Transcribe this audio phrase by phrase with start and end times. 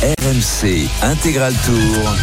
[0.00, 2.14] RMC Intégral Tour.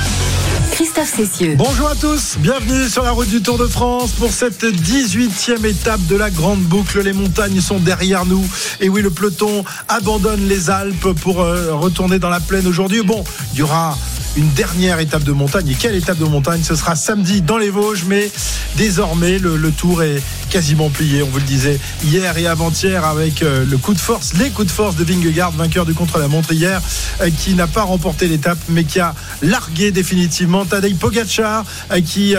[0.72, 1.56] Christophe Cessieux.
[1.58, 6.00] Bonjour à tous, bienvenue sur la route du Tour de France pour cette 18e étape
[6.08, 7.02] de la grande boucle.
[7.02, 8.46] Les montagnes sont derrière nous.
[8.80, 13.02] Et oui, le peloton abandonne les Alpes pour euh, retourner dans la plaine aujourd'hui.
[13.02, 13.98] Bon, il y aura
[14.36, 15.70] une dernière étape de montagne.
[15.70, 16.62] Et quelle étape de montagne?
[16.64, 18.30] Ce sera samedi dans les Vosges, mais
[18.78, 20.22] désormais le, le tour est
[20.56, 21.22] quasiment plié.
[21.22, 24.68] On vous le disait hier et avant-hier avec euh, le coup de force, les coups
[24.68, 26.82] de force de Vingegaard, vainqueur du contre-la-montre hier,
[27.22, 32.36] euh, qui n'a pas remporté l'étape, mais qui a largué définitivement Tadej Pogacar, euh, qui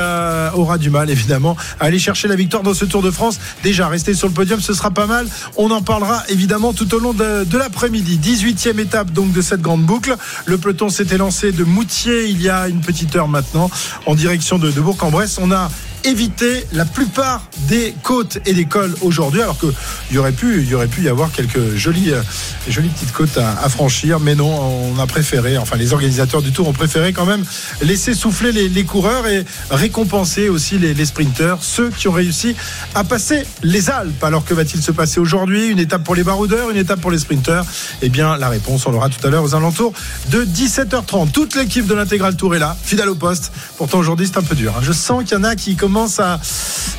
[0.54, 3.38] aura du mal évidemment à aller chercher la victoire dans ce Tour de France.
[3.62, 5.26] Déjà, rester sur le podium, ce sera pas mal.
[5.56, 8.18] On en parlera évidemment tout au long de, l'après-midi.
[8.22, 10.16] 18e étape donc de cette grande boucle.
[10.46, 11.64] Le peloton s'était lancé de
[12.06, 13.70] Il y a une petite heure maintenant
[14.06, 15.38] en direction de, de Bourg-en-Bresse.
[15.40, 15.70] On a
[16.04, 19.72] évité la plupart des côtes et des cols aujourd'hui, alors qu'il
[20.12, 22.22] y aurait pu, y aurait pu y avoir quelques jolies, euh,
[22.68, 26.68] jolies petites côtes à, franchir, mais non, on a préféré, enfin les organisateurs du Tour
[26.68, 27.44] ont préféré quand même
[27.82, 32.54] laisser souffler les, coureurs et récompenser aussi les, les, sprinteurs, ceux qui ont réussi
[32.94, 34.22] à passer les Alpes.
[34.22, 35.68] Alors que va-t-il se passer aujourd'hui?
[35.68, 37.64] Une étape pour les baroudeurs, une étape pour les sprinteurs?
[38.02, 39.92] Eh bien, la réponse, on l'aura tout à l'heure aux alentours
[40.30, 41.32] de 17h30.
[41.32, 43.52] Toute l'équipe de l'intégral Tour est là, fidèle au poste.
[43.76, 44.74] Pourtant aujourd'hui c'est un peu dur.
[44.76, 44.80] Hein.
[44.82, 46.40] Je sens qu'il y en a qui commencent à.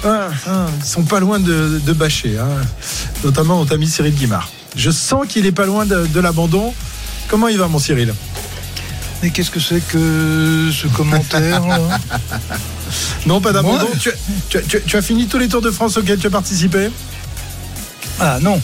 [0.06, 2.48] Ah, ah, ils sont pas loin de, de bâcher, hein.
[3.22, 4.50] notamment notre ami Cyril Guimard.
[4.78, 6.74] Je sens qu'il est pas loin de, de l'abandon.
[7.28, 8.14] Comment il va, mon Cyril?
[9.22, 11.62] Mais qu'est-ce que c'est que ce commentaire
[13.26, 13.88] Non, pas d'abandon.
[14.00, 14.10] Tu,
[14.50, 16.90] tu, tu, tu, as fini tous les Tours de France auxquels tu as participé?
[18.22, 18.62] Ah non.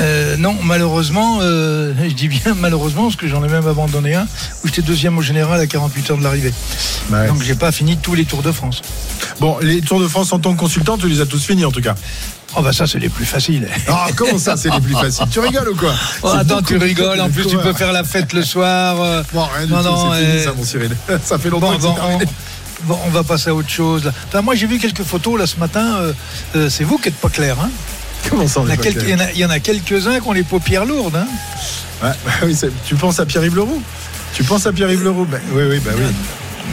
[0.00, 4.26] Euh, non, malheureusement, euh, je dis bien malheureusement, parce que j'en ai même abandonné un,
[4.64, 6.52] où j'étais deuxième au général à 48 heures de l'arrivée.
[7.10, 7.26] Ouais.
[7.28, 8.82] Donc j'ai pas fini tous les Tours de France.
[9.40, 11.72] Bon, les Tours de France en tant que consultant, tu les as tous finis en
[11.72, 11.94] tout cas.
[12.54, 13.66] Oh bah ça c'est les plus faciles.
[13.88, 15.24] Ah comment ça c'est les plus faciles?
[15.30, 15.94] Tu rigoles ou quoi?
[16.22, 17.20] Oh, Attends tu rigoles.
[17.20, 19.00] En plus tu peux faire la fête le soir.
[19.00, 19.22] Euh...
[19.32, 20.12] Bon rien du non, tout.
[20.12, 20.94] Fini ça mon Cyril.
[21.24, 24.04] Ça fait longtemps bon, que bon, c'est on, bon, on va passer à autre chose.
[24.04, 24.12] Là.
[24.28, 26.12] Enfin, moi j'ai vu quelques photos là ce matin.
[26.54, 27.56] Euh, c'est vous qui n'êtes pas clair.
[27.58, 27.70] Hein?
[28.30, 30.28] Comment ça, il, y quelques, il, y en a, il y en a quelques-uns qui
[30.28, 31.16] ont les paupières lourdes.
[31.16, 31.26] Hein
[32.02, 32.56] ouais, bah oui,
[32.86, 33.82] tu penses à Pierre-Yves Leroux?
[34.34, 35.26] Tu penses à Pierre-Yves Leroux?
[35.26, 36.04] Ben, Oui, oui, bah oui.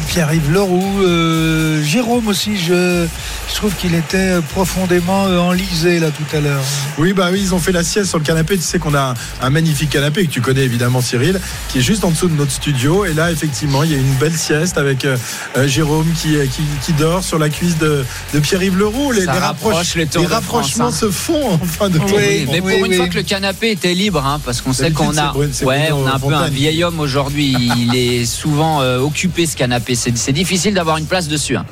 [0.07, 3.05] Pierre-Yves Leroux, euh, Jérôme aussi, je,
[3.49, 6.61] je trouve qu'il était profondément euh, enlisé là tout à l'heure.
[6.97, 8.57] Oui, bah oui, ils ont fait la sieste sur le canapé.
[8.57, 11.39] Tu sais qu'on a un, magnifique canapé que tu connais évidemment, Cyril,
[11.69, 13.05] qui est juste en dessous de notre studio.
[13.05, 15.17] Et là, effectivement, il y a une belle sieste avec euh,
[15.65, 19.11] Jérôme qui, qui, qui, dort sur la cuisse de, de Pierre-Yves Leroux.
[19.11, 21.07] Les, les, rapproche, les, les rapprochements France, hein.
[21.07, 23.71] se font en fin de oui, oui mais pour oui, une fois que le canapé
[23.71, 26.83] était libre, hein, parce qu'on sait qu'on a, ouais, on a un peu un vieil
[26.83, 27.55] homme aujourd'hui.
[27.77, 29.78] il est souvent euh, occupé ce canapé.
[29.95, 31.55] C'est difficile d'avoir une place dessus.
[31.55, 31.65] Hein.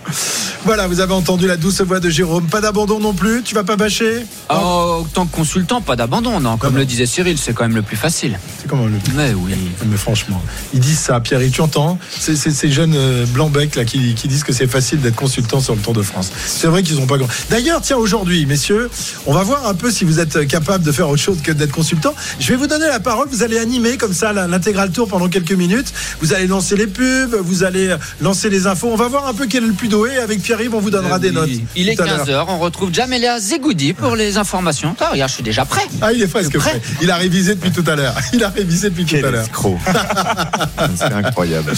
[0.66, 2.48] Voilà, vous avez entendu la douce voix de Jérôme.
[2.48, 3.42] Pas d'abandon non plus.
[3.44, 4.26] Tu vas pas bâcher?
[4.50, 6.58] Oh, En tant que consultant, pas d'abandon, non.
[6.58, 6.80] Comme non.
[6.80, 8.40] le disait Cyril, c'est quand même le plus facile.
[8.60, 9.54] C'est comment le plus Mais oui.
[9.86, 10.42] Mais franchement,
[10.74, 11.40] ils disent ça, Pierre.
[11.52, 15.16] Tu entends C'est ces jeunes euh, blancs-becs là qui, qui, disent que c'est facile d'être
[15.16, 16.32] consultant sur le Tour de France.
[16.46, 17.28] C'est vrai qu'ils ont pas grand.
[17.50, 18.90] D'ailleurs, tiens, aujourd'hui, messieurs,
[19.26, 21.72] on va voir un peu si vous êtes capable de faire autre chose que d'être
[21.72, 22.14] consultant.
[22.40, 23.28] Je vais vous donner la parole.
[23.30, 25.94] Vous allez animer comme ça l'intégral tour pendant quelques minutes.
[26.22, 28.90] Vous allez lancer les pubs, vous allez lancer les infos.
[28.92, 30.18] On va voir un peu quel est le plus doué.
[30.18, 31.50] Avec Pierre-Yves, on vous donnera euh, des notes.
[31.76, 32.46] Il est 15h.
[32.50, 34.96] On retrouve Jamelia Zegoudi pour les informations.
[35.00, 35.86] Ah, regarde, je suis déjà prêt.
[36.02, 36.80] Ah, il est presque prêt.
[36.80, 36.82] prêt.
[37.02, 38.16] Il a révisé depuis tout à l'heure.
[38.34, 39.46] Il a révisé depuis quel tout à l'heure.
[40.96, 41.74] C'est incroyable.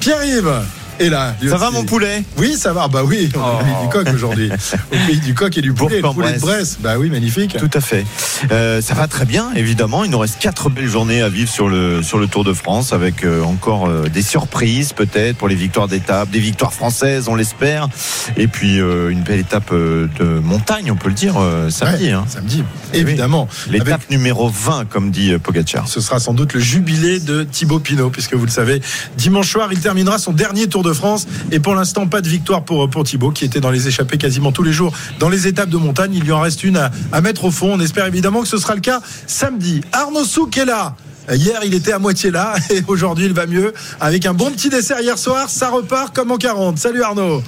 [0.00, 0.52] Pierre-Yves.
[0.98, 2.24] Et là, ça va mon poulet?
[2.38, 2.88] Oui, ça va.
[2.88, 3.60] Bah oui, on oh.
[3.60, 4.50] a mis du coq aujourd'hui.
[4.92, 6.78] Au pays du coq et du poulet, le poulet de Bresse.
[6.80, 7.56] Bah oui, magnifique.
[7.58, 8.06] Tout à fait.
[8.50, 10.04] Euh, ça va très bien, évidemment.
[10.04, 12.92] Il nous reste quatre belles journées à vivre sur le sur le Tour de France,
[12.92, 17.34] avec euh, encore euh, des surprises peut-être pour les victoires d'étape, des victoires françaises, on
[17.34, 17.88] l'espère,
[18.36, 21.34] et puis une belle étape de montagne, on peut le dire,
[21.68, 22.06] samedi.
[22.06, 22.24] Ouais, hein.
[22.28, 22.64] Samedi,
[22.94, 23.48] évidemment.
[23.66, 23.74] Oui.
[23.74, 24.10] L'étape avec...
[24.10, 25.88] numéro 20, comme dit Pogacar.
[25.88, 28.80] Ce sera sans doute le jubilé de Thibaut Pinot, puisque vous le savez,
[29.16, 31.26] dimanche soir, il terminera son dernier Tour de France.
[31.52, 34.52] Et pour l'instant, pas de victoire pour, pour Thibaut, qui était dans les échappées quasiment
[34.52, 36.14] tous les jours dans les étapes de montagne.
[36.14, 37.72] Il lui en reste une à, à mettre au fond.
[37.72, 39.82] On espère évidemment que ce sera le cas samedi.
[39.92, 40.96] Arnaud Souk est là.
[41.32, 43.72] Hier, il était à moitié là et aujourd'hui, il va mieux.
[44.00, 46.78] Avec un bon petit dessert hier soir, ça repart comme en 40.
[46.78, 47.42] Salut Arnaud.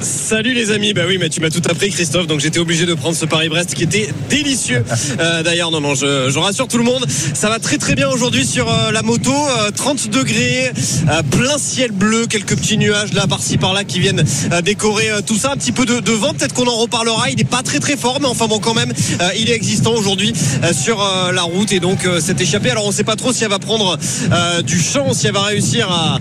[0.00, 2.94] Salut les amis, bah oui, mais tu m'as tout appris Christophe, donc j'étais obligé de
[2.94, 4.84] prendre ce Paris-Brest qui était délicieux.
[5.18, 7.04] Euh, D'ailleurs, non, non, je, je, rassure tout le monde,
[7.34, 10.70] ça va très très bien aujourd'hui sur euh, la moto, euh, 30 degrés,
[11.10, 14.22] euh, plein ciel bleu, quelques petits nuages là par-ci par-là qui viennent
[14.62, 17.28] décorer tout ça, un petit peu de, de vent, peut-être qu'on en reparlera.
[17.30, 18.92] Il n'est pas très très fort, mais enfin bon, quand même,
[19.36, 20.32] il est existant aujourd'hui
[20.72, 20.98] sur
[21.32, 22.70] la route et donc cette échappée.
[22.70, 23.98] Alors on ne sait pas trop si elle va prendre
[24.62, 26.18] du champ, si elle va réussir à,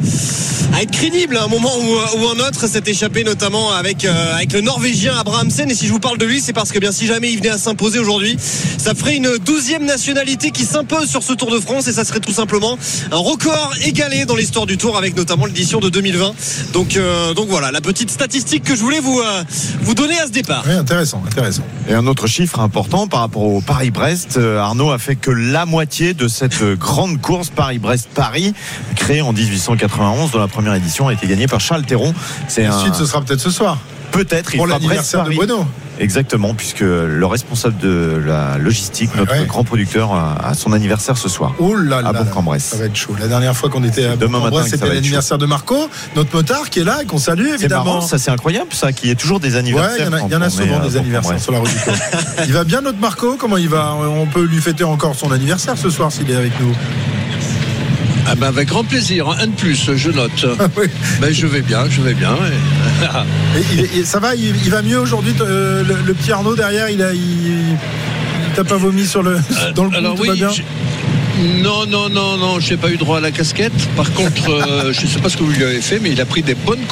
[0.75, 4.05] à être crédible à un moment ou, ou un autre, cette échappée notamment évidemment avec
[4.05, 5.69] avec le Norvégien Abrahamsen.
[5.69, 7.49] Et si je vous parle de lui, c'est parce que bien si jamais il venait
[7.49, 11.87] à s'imposer aujourd'hui, ça ferait une douzième nationalité qui s'impose sur ce Tour de France
[11.87, 12.77] et ça serait tout simplement
[13.11, 16.33] un record égalé dans l'histoire du Tour avec notamment l'édition de 2020.
[16.73, 16.97] Donc
[17.35, 19.21] donc voilà la petite statistique que je voulais vous
[19.81, 20.63] vous donner à ce départ.
[20.67, 21.63] Oui, intéressant, intéressant.
[21.87, 26.13] Et un autre chiffre important par rapport au Paris-Brest, Arnaud a fait que la moitié
[26.13, 28.53] de cette grande course Paris-Brest-Paris
[28.95, 32.13] créée en 1891 dont la première édition a été gagnée par Charles Théron.
[32.47, 33.58] C'est Ensuite, ce sera peut-être ce soir.
[34.11, 34.55] Peut-être.
[34.55, 35.67] Pour l'anniversaire de Bueno.
[35.99, 41.53] Exactement, puisque le responsable de la logistique, notre grand producteur, a son anniversaire ce soir.
[41.59, 43.15] Oh là là, à Ça va être chaud.
[43.19, 46.83] La dernière fois qu'on était à Bourg-en-Bresse, c'était l'anniversaire de Marco, notre motard qui est
[46.83, 47.83] là et qu'on salue évidemment.
[47.83, 50.09] Marrant, ça c'est incroyable, ça, qu'il y ait toujours des anniversaires.
[50.25, 51.75] il y en a, souvent des anniversaires sur la rue du
[52.45, 53.35] Il va bien notre Marco?
[53.37, 53.93] Comment il va?
[53.95, 56.73] On peut lui fêter encore son anniversaire ce soir s'il est avec nous.
[58.31, 60.45] Ah ben avec grand plaisir, un de plus, je note.
[60.59, 60.67] Ah
[61.19, 62.37] ben je vais bien, je vais bien.
[63.95, 64.05] Et...
[64.05, 65.33] ça va, il, va mieux aujourd'hui.
[65.41, 67.75] Euh, le, petit Arnaud derrière, il a, il,
[68.55, 70.51] t'a pas vomi sur le euh, dans le alors, oui, bien
[71.63, 73.73] non, non, non, non, j'ai pas eu droit à la casquette.
[73.95, 76.25] Par contre, euh, je sais pas ce que vous lui avez fait, mais il a
[76.25, 76.85] pris des bonnes,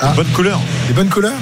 [0.00, 0.12] ah.
[0.14, 0.60] bonnes couleurs.
[0.88, 1.38] Des bonnes couleurs?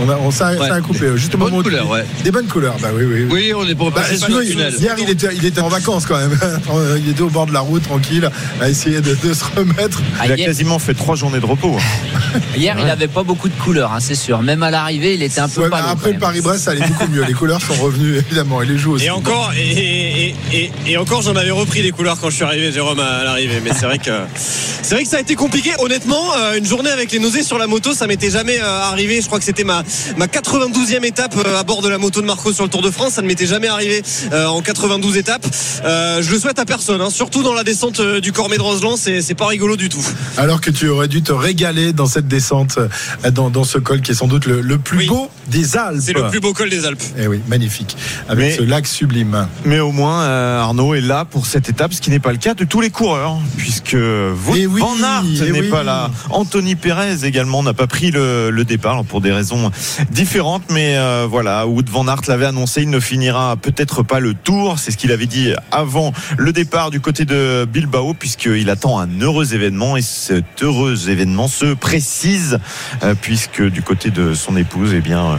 [0.00, 1.16] On a, on, ça, a coupé.
[1.16, 2.04] Juste au moment bonnes couleurs, ouais.
[2.24, 3.28] Des bonnes couleurs, bah oui, oui.
[3.30, 6.38] Oui, on est pour bah, Hier, il était, il était en vacances quand même.
[6.98, 8.30] il était au bord de la route, tranquille,
[8.60, 10.02] à essayer de, se remettre.
[10.18, 11.76] Ah, il a quasiment fait trois journées de repos.
[12.56, 14.42] Hier, il n'avait pas beaucoup de couleurs, hein, c'est sûr.
[14.42, 17.24] Même à l'arrivée, il était un peu ouais, Après le Paris-Brest, ça allait beaucoup mieux.
[17.24, 19.06] Les couleurs sont revenues, évidemment, et les joues aussi.
[19.06, 22.72] Et encore, et, et, et encore j'en avais repris des couleurs quand je suis arrivé,
[22.72, 23.60] Jérôme, à l'arrivée.
[23.62, 24.10] Mais c'est vrai que
[24.82, 25.70] c'est vrai que ça a été compliqué.
[25.78, 29.20] Honnêtement, euh, une journée avec les nausées sur la moto, ça m'était jamais euh, arrivé.
[29.20, 29.84] Je crois que c'était ma,
[30.16, 32.82] ma 80 92e étape euh, à bord de la moto de Marco sur le Tour
[32.82, 33.14] de France.
[33.14, 34.02] Ça ne m'était jamais arrivé
[34.32, 35.46] euh, en 92 étapes.
[35.84, 37.10] Euh, je le souhaite à personne, hein.
[37.10, 38.96] surtout dans la descente du Cormet de Roseland.
[38.96, 40.04] C'est pas rigolo du tout.
[40.36, 42.78] Alors que tu aurais dû te régaler dans cette descente,
[43.32, 46.00] dans, ce col qui est sans doute le, plus beau des Alpes.
[46.02, 47.02] C'est le plus beau col des Alpes.
[47.16, 47.96] Et eh oui, magnifique.
[48.28, 49.48] Avec ce lac sublime.
[49.64, 52.54] Mais au moins, Arnaud est là pour cette étape, ce qui n'est pas le cas
[52.54, 56.10] de tous les coureurs, puisque Wout eh Van Aert eh n'est pas là.
[56.30, 59.70] Anthony Perez également n'a pas pris le, le départ pour des raisons
[60.10, 64.34] différentes mais euh, voilà, Wood Van Aert l'avait annoncé, il ne finira peut-être pas le
[64.34, 64.78] tour.
[64.78, 69.20] C'est ce qu'il avait dit avant le départ du côté de Bilbao, puisqu'il attend un
[69.20, 72.58] heureux événement et cet heureux événement se précise,
[73.02, 75.36] euh, puisque du côté de son épouse, eh bien, euh,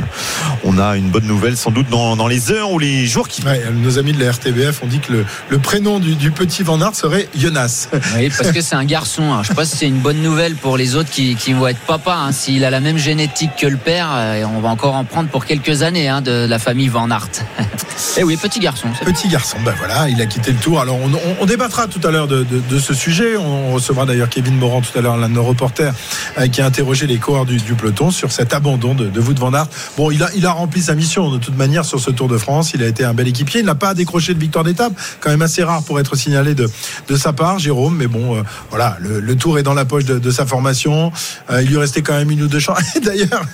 [0.64, 3.82] on a une bonne nouvelle sans doute dans, les heures ou les jours qui viennent.
[3.82, 7.28] nos amis de la RTBF ont dit que le, prénom du, petit Van Aert serait
[7.36, 7.90] Jonas.
[8.16, 9.34] Oui, parce que c'est un garçon.
[9.34, 9.42] Hein.
[9.44, 12.16] Je sais pas si c'est une bonne nouvelle pour les autres qui, vont être papa.
[12.16, 12.32] Hein.
[12.32, 14.10] S'il a la même génétique que le père,
[14.46, 17.30] on va encore en prendre pour quelques années hein, de la famille Van Aert.
[17.32, 18.88] Et eh oui, petit garçon.
[19.04, 20.80] Petit garçon, ben voilà, il a quitté le tour.
[20.80, 20.98] Alors
[21.40, 22.46] on, débattra tout à l'heure de,
[22.80, 23.38] ce sujet.
[23.38, 25.94] On recevra d'ailleurs Kevin Morand tout à l'heure, l'un de nos reporters,
[26.38, 29.54] euh, qui a interrogé les coureurs du, peloton sur cet abandon de, de Wout Van
[29.54, 29.68] Aert.
[29.98, 32.38] Bon, il a, il a rempli sa mission de toute manière sur ce Tour de
[32.38, 32.72] France.
[32.74, 33.62] Il a été un bel équipier.
[33.62, 36.70] Il n'a pas décroché de victoire d'étape, quand même assez rare pour être signalé de,
[37.08, 37.96] de sa part, Jérôme.
[37.98, 41.12] Mais bon, euh, voilà, le, Tour est dans la poche de, sa formation.
[41.50, 43.00] Euh, il lui restait quand même une ou deux chances.
[43.04, 43.46] D'ailleurs.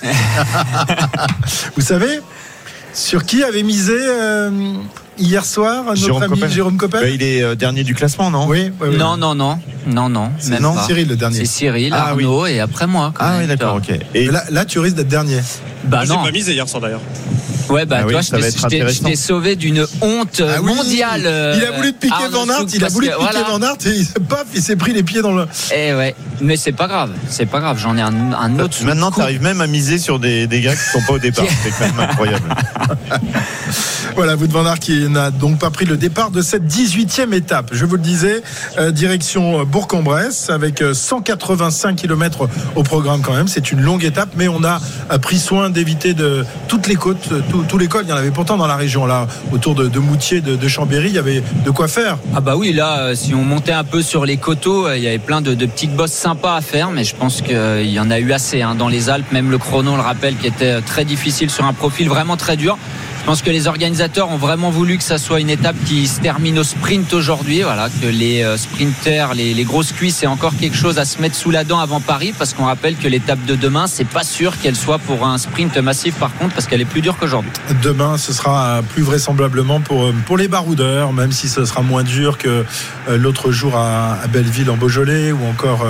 [1.76, 2.20] Vous savez
[2.94, 4.50] sur qui avait misé euh,
[5.18, 8.46] hier soir notre Jérôme ami Jérôme Coppel bah, Il est euh, dernier du classement, non
[8.46, 9.58] oui, Non, non, non.
[9.86, 10.30] Non, non.
[10.60, 11.38] non, Cyril le dernier.
[11.38, 13.12] C'est Cyril, ah, Arnaud et après moi.
[13.18, 13.90] ah oui, d'accord, ok.
[14.14, 15.40] Et là, là, tu risques d'être dernier.
[15.84, 16.22] Bah, non.
[16.22, 17.00] pas misé hier soir d'ailleurs.
[17.68, 21.20] Ouais, bah, ah toi, je t'ai sauvé d'une honte ah mondiale.
[21.56, 23.76] il a voulu te piquer euh, Van Aert, il a voulu te piquer Van Aert
[23.86, 25.46] et paf, il s'est pris les pieds dans le.
[25.74, 28.82] Eh ouais, mais c'est pas grave, c'est pas grave, j'en ai un, un autre.
[28.84, 31.44] Maintenant, tu arrives même à miser sur des, des gars qui sont pas au départ,
[31.62, 32.48] c'est quand même incroyable.
[34.18, 37.70] voilà, de Van Aert qui n'a donc pas pris le départ de cette 18e étape.
[37.70, 38.42] Je vous le disais,
[38.76, 43.46] euh, direction Bourg-en-Bresse avec 185 euh, km au programme quand même.
[43.46, 44.80] C'est une longue étape, mais on a
[45.18, 47.28] pris soin d'éviter de toutes les côtes,
[47.68, 50.68] tout, l'école, il y en avait pourtant dans la région, là, autour de, Moutier, de,
[50.68, 52.18] Chambéry, il y avait de quoi faire.
[52.34, 55.02] Ah bah oui, là, euh, si on montait un peu sur les coteaux, euh, il
[55.02, 58.10] y avait plein de, petites bosses sympas à faire, mais je pense qu'il y en
[58.10, 60.80] a eu assez hein, dans les Alpes, même le chrono, on le rappelle, qui était
[60.82, 62.76] très difficile sur un profil vraiment très dur.
[63.20, 66.20] Je pense que les organisateurs ont vraiment voulu que ça soit une étape qui se
[66.20, 67.62] termine au sprint aujourd'hui.
[67.62, 71.34] Voilà, que les euh, sprinters, les, grosses cuisses aient encore quelque chose à se mettre
[71.34, 74.58] sous la dent avant Paris, parce qu'on rappelle que l'étape de demain, c'est pas sûr
[74.58, 77.50] qu'elle soit pour un sprint massif par contre, parce qu'elle est plus dure qu'aujourd'hui.
[77.82, 82.04] Demain, ce sera plus vraisemblablement pour, euh, pour les baroudeurs, même si ce sera moins
[82.04, 82.64] dur que
[83.08, 85.86] euh, l'autre jour à, Belleville en Beaujolais ou encore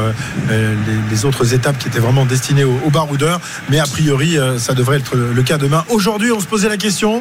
[0.49, 3.41] les, autres étapes qui étaient vraiment destinées aux baroudeurs.
[3.69, 5.85] Mais a priori, ça devrait être le cas demain.
[5.89, 7.18] Aujourd'hui, on se posait la question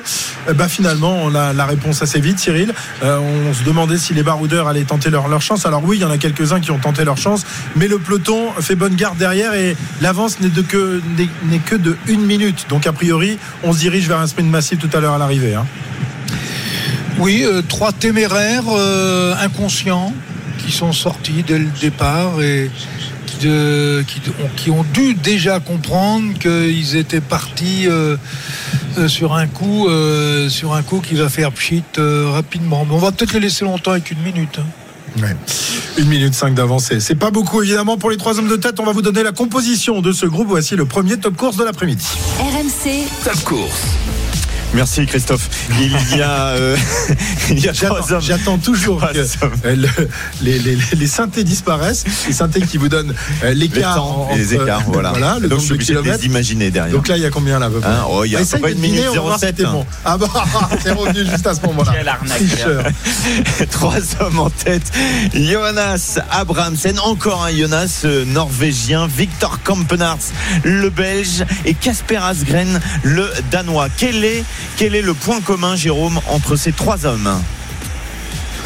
[0.55, 2.73] bah, Finalement, on a la réponse assez vite, Cyril.
[3.01, 5.65] on se demandait si les baroudeurs allaient tenter leur, leur chance.
[5.65, 8.51] Alors oui, il y en a quelques-uns qui ont tenté leur chance, mais le peloton
[8.59, 11.01] fait bonne garde derrière et l'avance n'est que,
[11.45, 12.65] n'est que de une minute.
[12.69, 15.55] Donc a priori, on se dirige vers un sprint massif tout à l'heure à l'arrivée.
[15.55, 15.65] Hein.
[17.19, 20.13] Oui, euh, trois téméraires euh, inconscients
[20.59, 22.69] qui sont sortis dès le départ et
[23.39, 28.17] qui, ont, dû déjà comprendre qu'ils étaient partis euh,
[29.07, 29.87] sur un coup,
[30.49, 32.85] sur un coup qui va faire pchit rapidement.
[32.89, 34.59] on va peut-être les laisser longtemps avec une minute.
[34.59, 34.65] Hein.
[35.97, 36.99] Une minute cinq d'avancée.
[36.99, 38.79] C'est pas beaucoup évidemment pour les trois hommes de tête.
[38.79, 40.47] On va vous donner la composition de ce groupe.
[40.47, 42.05] Voici le premier top course de l'après-midi.
[42.39, 43.81] RMC Top course.
[44.73, 45.49] Merci Christophe.
[45.79, 46.75] Il y a, euh,
[47.49, 47.73] il y a
[48.19, 49.17] J'attends toujours que
[49.65, 49.75] euh,
[50.41, 52.03] les, les, les, synthés disparaissent.
[52.27, 54.27] Les synthés qui vous donnent euh, l'écart.
[54.35, 55.11] Les écarts, voilà.
[55.11, 56.93] voilà le Donc je suis obligé de les imaginer derrière.
[56.93, 59.03] Donc là, il y a combien là hein, oh, Il y a pas une minute
[59.39, 59.61] 07.
[59.63, 59.85] Bon.
[60.03, 60.27] Ah bah,
[60.83, 61.93] c'est revenu juste à ce moment-là.
[61.95, 62.41] Quelle arnaque.
[63.71, 64.91] Trois hommes en tête.
[65.33, 69.07] Jonas Abramsen, encore un Jonas norvégien.
[69.07, 70.17] Victor Kampenarts,
[70.63, 71.45] le belge.
[71.65, 73.87] Et Casper Asgren, le danois.
[73.97, 74.43] Quel est
[74.77, 77.29] quel est le point commun, Jérôme, entre ces trois hommes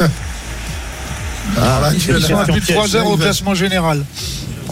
[1.56, 4.04] ah, sont plus de 3 heures au classement général.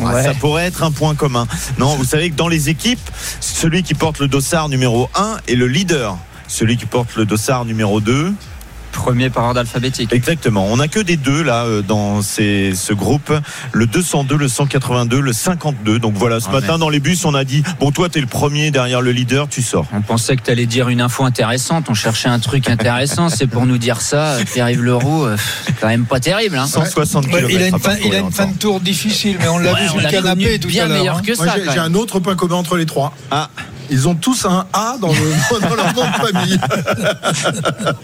[0.02, 1.46] Ah, ça pourrait être un point commun.
[1.78, 3.00] Non, vous savez que dans les équipes,
[3.40, 6.16] celui qui porte le dossard numéro 1 est le leader.
[6.48, 8.32] Celui qui porte le dossard numéro 2
[9.00, 10.12] Premier par ordre alphabétique.
[10.12, 10.66] Exactement.
[10.66, 13.33] On n'a que des deux là euh, dans ces, ce groupe.
[13.73, 15.99] Le 202, le 182, le 52.
[15.99, 18.21] Donc voilà, ce ah, matin dans les bus, on a dit bon, toi, tu es
[18.21, 19.87] le premier derrière le leader, tu sors.
[19.95, 21.87] On pensait que tu allais dire une info intéressante.
[21.88, 23.28] On cherchait un truc intéressant.
[23.30, 24.37] C'est pour nous dire ça.
[24.52, 26.59] Pierre-Yves Leroux, euh, c'est quand même pas terrible.
[26.59, 26.66] Hein.
[26.66, 27.49] 160 km.
[27.50, 29.87] il a une, fin, il a une fin de tour difficile, mais on l'a vu
[29.87, 30.99] sur le canapé tout bien à l'heure.
[30.99, 31.23] meilleur hein.
[31.25, 31.54] que ça.
[31.73, 33.14] J'ai un autre point commun entre les trois.
[33.30, 33.49] Ah.
[33.90, 36.61] Ils ont tous un A dans, le, dans leur nom de famille.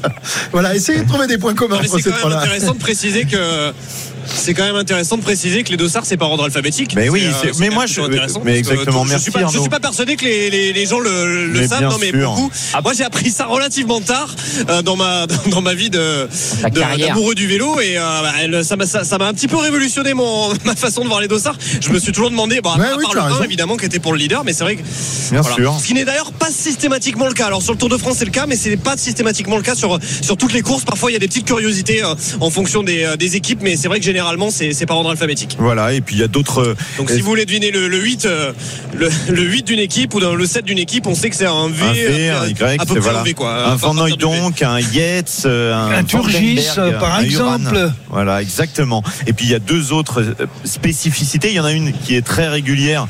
[0.53, 2.41] voilà, essayez de trouver des points communs entre ces trois-là.
[2.41, 3.73] C'est intéressant de préciser que
[4.27, 6.95] c'est quand même intéressant de préciser que les dossards c'est par ordre alphabétique.
[6.97, 8.01] Mais oui, euh, mais moi je
[8.45, 9.05] mais exactement.
[9.05, 9.25] Je, merci.
[9.25, 11.99] Suis pas, je suis pas persuadé que les, les, les gens le, le savent, non
[12.01, 12.51] mais beaucoup.
[12.73, 14.35] Ah, moi j'ai appris ça relativement tard
[14.69, 16.29] euh, dans ma dans ma vie de
[16.99, 20.75] d'amoureux du vélo et euh, ça m'a ça m'a un petit peu révolutionné mon ma
[20.75, 21.59] façon de voir les dossards.
[21.81, 24.19] Je me suis toujours demandé, bon, à part le 1 évidemment qui était pour le
[24.19, 24.83] leader, mais c'est vrai que
[25.31, 25.77] bien sûr.
[25.81, 27.47] Ce qui n'est d'ailleurs pas systématiquement le cas.
[27.47, 29.75] Alors sur le Tour de France c'est le cas, mais c'est pas systématiquement le cas
[29.75, 30.85] sur sur toutes les courses.
[30.85, 32.03] Parfois il y a des petites curiosités
[32.41, 35.57] en fonction des, des équipes, mais c'est vrai que généralement c'est par ordre alphabétique.
[35.59, 36.75] Voilà, et puis il y a d'autres.
[36.97, 38.53] Donc si vous voulez deviner le, 8, euh,
[38.95, 41.83] le, 8 d'une équipe ou le 7 d'une équipe, on sait que c'est un V,
[41.85, 43.67] un, v, un Y, à peu près un V quoi.
[43.67, 46.67] Un Van donc, un Yates, euh, un, un Turgis
[46.99, 47.93] par exemple.
[48.09, 49.03] Voilà, exactement.
[49.27, 51.49] Et puis il y a deux autres euh, spécificités.
[51.49, 53.07] Il y en a une qui est très régulière,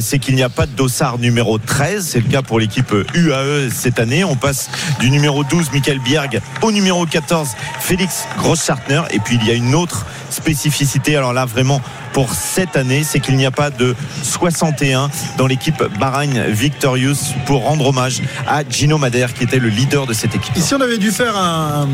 [0.00, 2.06] c'est qu'il n'y a pas de dossard numéro 13.
[2.06, 4.24] C'est le cas pour l'équipe UAE cette année.
[4.24, 7.48] On passe du numéro 12, Michael Bierg, au numéro 14,
[7.80, 9.02] Félix Grossartner.
[9.12, 10.49] Et puis il y a une autre spécificité,
[11.16, 11.80] alors là vraiment
[12.12, 17.62] pour cette année, c'est qu'il n'y a pas de 61 dans l'équipe Bahrain Victorious pour
[17.62, 20.56] rendre hommage à Gino Madère qui était le leader de cette équipe.
[20.56, 21.88] Et si on avait dû faire un,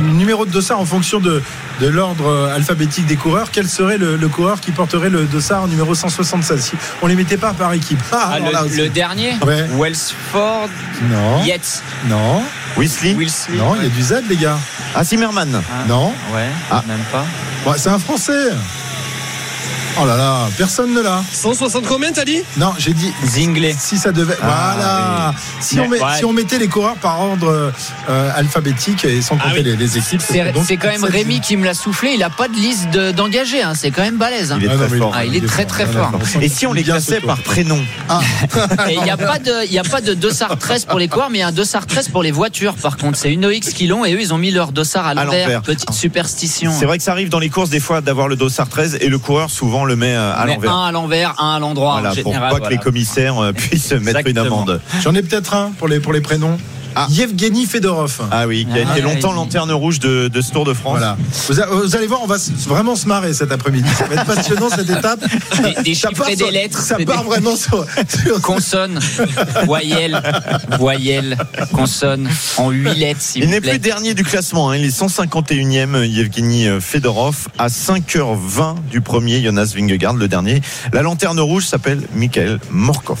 [0.00, 1.42] numéro de dossard en fonction de,
[1.80, 6.64] de l'ordre alphabétique des coureurs, quel serait le, coureur qui porterait le dossard numéro 176
[6.64, 7.98] si On les mettait pas par équipe.
[8.16, 9.34] Ah, ah, le, dernier
[9.76, 10.68] Wellsford
[11.10, 11.44] Non.
[11.44, 12.42] Yates Non.
[12.76, 13.14] Weasley
[13.56, 14.58] Non, il y a du Z, les gars.
[14.94, 15.84] Ah, Zimmerman ah.
[15.88, 16.08] Non.
[16.32, 16.82] Ouais, ah.
[16.86, 17.24] même pas.
[17.76, 18.50] c'est un Français.
[20.00, 21.22] Oh là là, personne ne l'a.
[21.32, 22.42] 160 combien t'as dit?
[22.56, 23.74] Non, j'ai dit Zingley.
[23.78, 24.36] Si ça devait.
[24.42, 25.34] Ah, voilà.
[25.60, 27.72] Si, on met, si, on mettait les coureurs par ordre
[28.08, 30.20] euh, alphabétique et sans ah compter les, équipes.
[30.20, 32.14] C'est quand même Rémi qui me l'a soufflé.
[32.14, 33.62] Il a pas de liste d'engagés.
[33.62, 33.74] Hein.
[33.76, 34.50] C'est quand même balèze.
[34.50, 34.58] Hein.
[34.60, 35.12] Il est très fort.
[35.14, 36.12] Ah, il est très très fort.
[36.40, 37.78] Et si on les classait par prénom
[38.90, 41.38] Il n'y a pas de, il a pas de dossard 13 pour les coureurs, mais
[41.38, 42.74] il y a un dossard 13 pour les voitures.
[42.74, 45.14] Par contre, c'est une OX qui l'ont et eux ils ont mis leur dossard à
[45.14, 45.62] l'envers.
[45.62, 46.72] Petite superstition.
[46.76, 49.08] C'est vrai que ça arrive dans les courses des fois d'avoir le dossard 13 et
[49.08, 50.72] le coureur souvent le met euh, à l'envers.
[50.72, 52.00] Un à l'envers, un à l'endroit.
[52.00, 54.80] Voilà, pour pas que les commissaires euh, puissent mettre une amende.
[55.02, 56.58] J'en ai peut-être un pour les, pour les prénoms.
[56.96, 57.06] Ah.
[57.10, 58.20] Yevgeny Fedorov.
[58.30, 60.98] Ah oui, qui a été ah, longtemps lanterne rouge de, ce Tour de France.
[60.98, 61.16] Voilà.
[61.70, 62.36] Vous, allez voir, on va
[62.66, 63.88] vraiment se marrer cet après-midi.
[63.96, 65.20] Ça va être passionnant cette étape.
[65.84, 66.80] Des, chiffres et des lettres.
[66.80, 67.84] Ça part vraiment sur,
[68.42, 68.98] Consonne,
[69.64, 70.20] voyelle,
[70.78, 71.36] voyelle,
[71.72, 73.20] consonne, en huit lettres.
[73.36, 74.70] Il n'est plus dernier du classement.
[74.70, 74.76] Hein.
[74.76, 80.60] Il est 151e, Yevgeny Fedorov, à 5h20 du premier, Jonas Vingegaard, le dernier.
[80.92, 83.18] La lanterne rouge s'appelle Michael Morkov.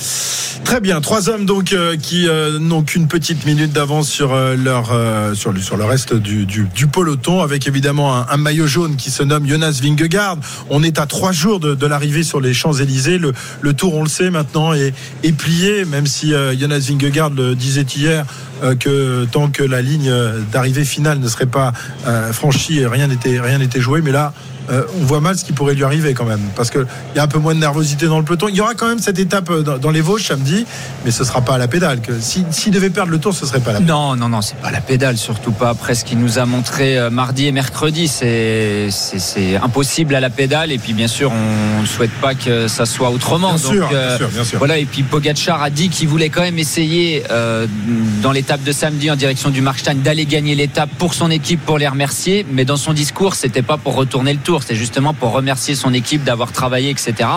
[0.64, 4.86] Très bien, trois hommes donc euh, qui euh, n'ont qu'une petite minute d'avance sur leur
[5.34, 9.48] sur, le, sur le reste du, peloton, avec évidemment un, maillot jaune qui se nomme
[9.48, 10.36] Jonas Vingegaard.
[10.70, 13.18] On est à trois jours de, l'arrivée sur les Champs Élysées.
[13.18, 14.92] Le, tour, on le sait maintenant, est,
[15.36, 18.24] plié, même si Jonas Vingegaard le disait hier
[18.80, 20.12] que tant que la ligne
[20.52, 21.72] d'arrivée finale ne serait pas
[22.32, 24.00] franchie, rien n'était rien n'était joué.
[24.02, 24.32] Mais là,
[24.70, 26.40] euh, on voit mal ce qui pourrait lui arriver quand même.
[26.56, 28.48] Parce qu'il y a un peu moins de nervosité dans le peloton.
[28.48, 30.64] Il y aura quand même cette étape euh, dans, les Vosges samedi,
[31.04, 32.00] mais ce ne sera pas à la pédale.
[32.20, 33.94] S'il devait perdre le tour, ce ne serait pas la pédale.
[33.94, 36.98] Non, non, non, c'est pas la pédale, surtout pas après ce qu'il nous a montré
[36.98, 38.08] euh, mardi et mercredi.
[38.08, 38.88] C'est
[39.62, 40.72] impossible à la pédale.
[40.72, 43.50] Et puis, bien sûr, on ne souhaite pas que ça soit autrement.
[43.50, 46.42] Bien, sûr, bien sûr, bien sûr, Voilà, et puis Pogacar a dit qu'il voulait quand
[46.42, 47.22] même essayer
[48.22, 51.78] dans l'étape de samedi en direction du Markstein d'aller gagner l'étape pour son équipe, pour
[51.78, 52.46] les remercier.
[52.50, 55.92] Mais dans son discours, c'était pas pour retourner le tour c'est justement pour remercier son
[55.92, 57.28] équipe d'avoir travaillé, etc.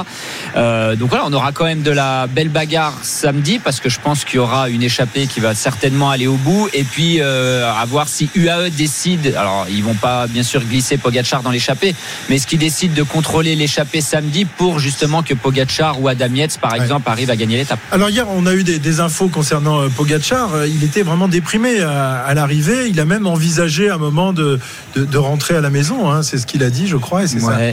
[0.56, 4.00] Euh, donc voilà, on aura quand même de la belle bagarre samedi parce que je
[4.00, 6.70] pense qu'il y aura une échappée qui va certainement aller au bout.
[6.74, 9.34] Et puis euh, à voir si UAE décide.
[9.38, 11.96] Alors ils vont pas bien sûr glisser Pogachar dans l'échappée,
[12.30, 16.60] mais est-ce qu'ils décident de contrôler l'échappée samedi pour justement que Pogachar ou Adam Yates
[16.60, 17.80] par exemple arrivent à gagner l'étape?
[17.92, 20.66] Alors hier on a eu des, infos concernant euh, Pogachar.
[20.66, 22.88] Il était vraiment déprimé à, l'arrivée.
[22.90, 24.60] Il a même envisagé un moment de,
[24.96, 26.12] de, rentrer à la maison.
[26.12, 26.24] Hein.
[26.24, 27.07] C'est ce qu'il a dit, je crois.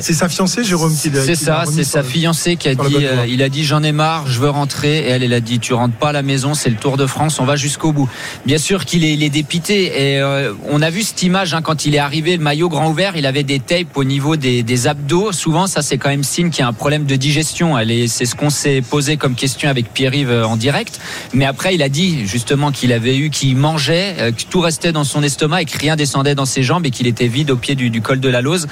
[0.00, 3.42] C'est sa fiancée, Jérôme, qui C'est ça, c'est sa fiancée qui a dit, euh, il
[3.42, 4.98] a dit j'en ai marre, je veux rentrer.
[4.98, 7.06] Et elle, elle a dit tu rentres pas à la maison, c'est le Tour de
[7.06, 8.08] France, on va jusqu'au bout.
[8.46, 10.12] Bien sûr qu'il est, dépité.
[10.14, 12.90] Et euh, on a vu cette image hein, quand il est arrivé, le maillot grand
[12.90, 15.32] ouvert, il avait des tapes au niveau des, abdos.
[15.32, 17.76] Souvent, ça c'est quand même signe qu'il y a un problème de digestion.
[18.06, 21.00] C'est ce qu'on s'est posé comme question avec Pierre-Yves euh, en direct.
[21.32, 25.04] Mais après, il a dit justement qu'il avait eu, qu'il mangeait, que tout restait dans
[25.04, 27.74] son estomac et que rien descendait dans ses jambes et qu'il était vide au pied
[27.74, 28.66] du, du col de la Lose.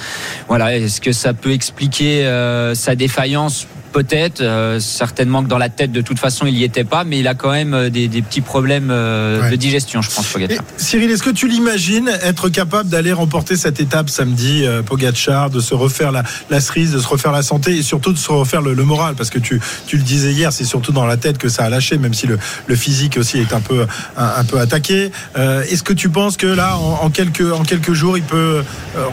[0.52, 5.68] Voilà, est-ce que ça peut expliquer euh, sa défaillance Peut-être, euh, certainement que dans la
[5.68, 8.08] tête, de toute façon, il n'y était pas, mais il a quand même euh, des,
[8.08, 10.64] petits problèmes euh, de digestion, je pense, Pogacar.
[10.78, 15.74] Cyril, est-ce que tu l'imagines être capable d'aller remporter cette étape samedi, Pogacar, de se
[15.74, 18.74] refaire la, la, cerise, de se refaire la santé et surtout de se refaire le,
[18.82, 19.14] moral?
[19.14, 21.68] Parce que tu, tu le disais hier, c'est surtout dans la tête que ça a
[21.68, 25.10] lâché, même si le, le physique aussi est un peu, un, peu attaqué.
[25.36, 28.62] est-ce que tu penses que là, en, quelques, en quelques jours, il peut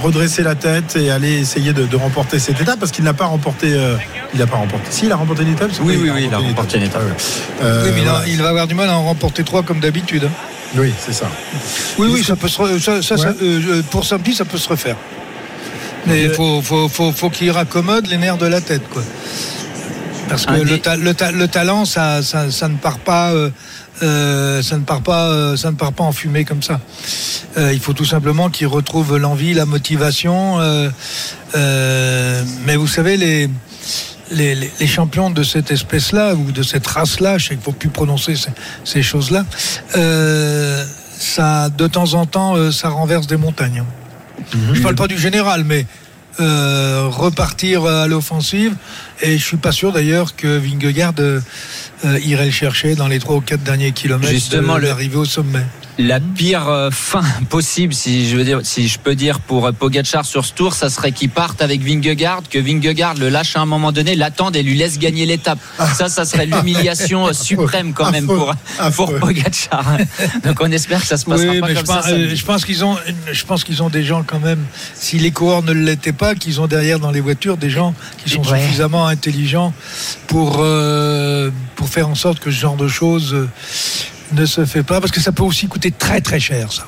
[0.01, 2.79] redresser la tête et aller essayer de, de remporter cette étape?
[2.79, 3.75] Parce qu'il n'a pas remporté.
[4.33, 6.37] il n'a pas remporté si, il a remporté une étape Oui, oui, oui, il a
[6.37, 7.01] remporté une étape.
[7.61, 10.29] Euh, oui, mais il, va avoir du mal à en remporter trois comme d'habitude.
[10.75, 11.27] Oui, c'est ça.
[11.97, 14.95] Oui, oui, ça peut se ça, ça, euh, euh, pour samedi, ça peut se refaire.
[16.05, 19.03] Mais il faut, faut, faut, faut qu'il raccommode les nerfs de la tête, quoi.
[20.29, 20.79] Parce que le,
[21.37, 23.33] le, talent, ça, ça, ça, ne part pas.
[24.01, 26.79] Euh, ça ne part pas, ça ne part pas en fumée comme ça.
[27.57, 30.59] Euh, il faut tout simplement qu'il retrouve l'envie, la motivation.
[30.59, 33.49] Euh, mais vous savez, les,
[34.31, 37.89] les, champions de cette espèce-là ou de cette race-là, je sais qu'il ne faut plus
[37.89, 38.35] prononcer
[38.83, 39.45] ces, choses-là,
[39.95, 40.83] euh,
[41.17, 43.83] ça, de temps en temps, euh, ça renverse des montagnes.
[44.53, 44.73] Mhm.
[44.73, 45.85] Je ne parle pas du général, mais
[46.39, 48.75] euh, repartir à l'offensive.
[49.21, 51.13] Et je suis pas sûr d'ailleurs que Vingegaard
[52.03, 55.65] irait le chercher dans les trois ou quatre derniers kilomètres Justement, l'arrivée au sommet
[55.99, 59.71] la pire euh, fin possible, si je veux dire, si je peux dire pour euh,
[59.73, 63.59] Pogacar sur ce tour, ça serait qu'il parte avec Vingegaard, que Vingegaard le lâche à
[63.59, 65.59] un moment donné, l'attende et lui laisse gagner l'étape.
[65.93, 68.55] Ça, ça serait l'humiliation euh, suprême quand même pour
[68.95, 69.97] pour Pogacar.
[70.45, 72.35] Donc on espère que ça se passera pas comme je pense, ça.
[72.35, 72.95] je pense qu'ils ont,
[73.31, 74.63] je pense qu'ils ont des gens quand même.
[74.95, 78.29] Si les coureurs ne l'étaient pas, qu'ils ont derrière dans les voitures des gens qui
[78.29, 79.73] sont suffisamment intelligents
[80.27, 80.63] pour
[81.75, 83.35] pour faire en sorte que ce genre de choses
[84.31, 86.85] ne se fait pas parce que ça peut aussi coûter très très cher ça.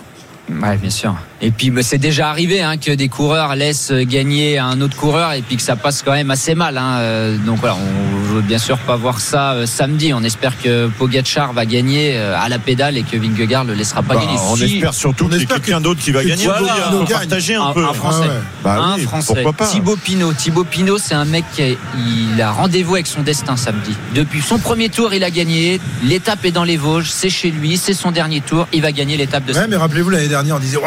[0.49, 1.15] Ouais, bien sûr.
[1.43, 5.34] Et puis bah, c'est déjà arrivé hein, que des coureurs laissent gagner un autre coureur
[5.34, 6.77] et puis que ça passe quand même assez mal.
[6.77, 6.97] Hein.
[6.99, 10.13] Euh, donc voilà, on veut bien sûr pas voir ça euh, samedi.
[10.13, 14.04] On espère que Pogacar va gagner euh, à la pédale et que Vingegaard le laissera
[14.04, 14.38] pas bah, gagner.
[14.49, 16.45] On espère surtout qu'il y ait quelqu'un d'autre qui va gagner.
[16.45, 16.75] Voilà,
[17.10, 17.86] partager un, peu.
[17.86, 18.30] Un Français.
[18.63, 19.43] Bah un Français.
[19.71, 20.34] Thibaut Pinot.
[20.34, 23.95] Thibaut Pinot, c'est un mec qui a, il a rendez-vous avec son destin samedi.
[24.13, 25.82] Depuis son premier tour, il a gagné.
[26.04, 27.10] L'étape est dans les Vosges.
[27.10, 27.77] C'est chez lui.
[27.77, 28.67] C'est son dernier tour.
[28.73, 29.54] Il va gagner l'étape de.
[29.54, 30.77] Ouais, mais rappelez-vous l'année dernière, on disait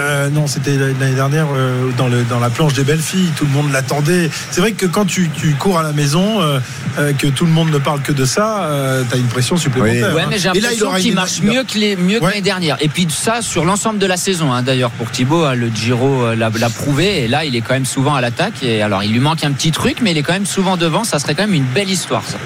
[0.00, 3.30] euh, non, c'était l'année dernière euh, dans, le, dans la planche des belles filles.
[3.36, 4.30] Tout le monde l'attendait.
[4.50, 7.78] C'est vrai que quand tu, cours à la maison, euh, que tout le monde ne
[7.78, 8.68] parle que de ça,
[9.08, 10.12] tu as une pression supplémentaire.
[10.14, 10.26] Oui, hein.
[10.30, 12.76] mais j'ai l'impression qu'il marche mieux que les mieux l'année dernière.
[12.80, 14.52] Et puis ça sur l'ensemble de la saison.
[14.52, 17.24] Hein, d'ailleurs, pour Thibaut, hein, le Giro l'a prouvé.
[17.24, 18.62] Et là, il est quand même souvent à l'attaque.
[18.62, 21.04] Et alors, il lui manque un petit truc, mais il est quand même souvent devant.
[21.04, 22.22] Ça serait quand même une belle histoire.
[22.26, 22.38] Ça.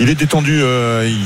[0.00, 0.62] Il est détendu,